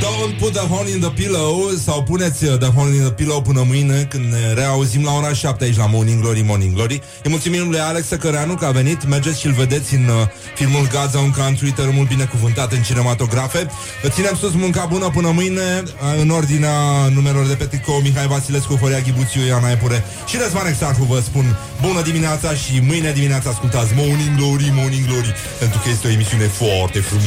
Don't 0.00 0.38
put 0.38 0.52
the 0.52 0.66
horn 0.66 0.88
in 0.88 1.00
the 1.00 1.10
pillow 1.10 1.70
Sau 1.84 2.02
puneți 2.02 2.44
uh, 2.44 2.58
the 2.58 2.68
horn 2.68 2.92
in 2.94 3.00
the 3.00 3.10
pillow 3.10 3.42
până 3.42 3.62
mâine 3.66 4.06
Când 4.08 4.24
ne 4.32 4.52
reauzim 4.52 5.04
la 5.04 5.12
ora 5.12 5.32
7 5.32 5.64
aici 5.64 5.76
la 5.76 5.86
Morning 5.86 6.20
Glory, 6.20 6.42
Morning 6.46 6.74
Glory. 6.74 7.00
Îi 7.22 7.30
mulțumim 7.30 7.68
lui 7.70 7.78
Alex 7.78 8.08
Căreanu 8.08 8.54
că 8.54 8.64
a 8.64 8.70
venit. 8.70 9.06
Mergeți 9.06 9.40
și 9.40 9.46
îl 9.46 9.52
vedeți 9.52 9.94
în 9.94 10.08
uh, 10.08 10.26
filmul 10.54 10.86
Gaza 10.92 11.18
un 11.18 11.30
country 11.30 11.70
Tărâmul 11.70 12.04
binecuvântat 12.04 12.72
în 12.72 12.82
cinematografe. 12.82 13.66
Ținem 14.08 14.36
sus 14.40 14.52
munca 14.52 14.84
bună 14.84 15.10
până 15.14 15.30
mâine 15.30 15.82
uh, 15.84 16.20
În 16.20 16.30
ordinea 16.30 17.08
numelor 17.14 17.46
de 17.46 17.54
pe 17.54 17.64
tricou 17.64 18.00
Mihai 18.00 18.26
Vasilescu, 18.26 18.74
Horia 18.74 18.98
Ghibuțiu, 18.98 19.42
Ioana 19.46 19.70
Epure 19.70 20.04
Și 20.26 20.36
Răzvan 20.42 20.66
Exarhu 20.66 21.04
vă 21.04 21.20
spun 21.20 21.56
Bună 21.80 22.02
dimineața 22.02 22.54
și 22.54 22.80
mâine 22.86 23.12
dimineața 23.12 23.50
ascultați 23.50 23.92
Morning 23.96 24.36
Glory, 24.36 24.72
Morning 24.74 25.06
Glory 25.06 25.34
Pentru 25.58 25.78
că 25.82 25.88
este 25.88 26.06
o 26.06 26.10
emisiune 26.10 26.44
foarte 26.44 26.98
frumos 26.98 27.26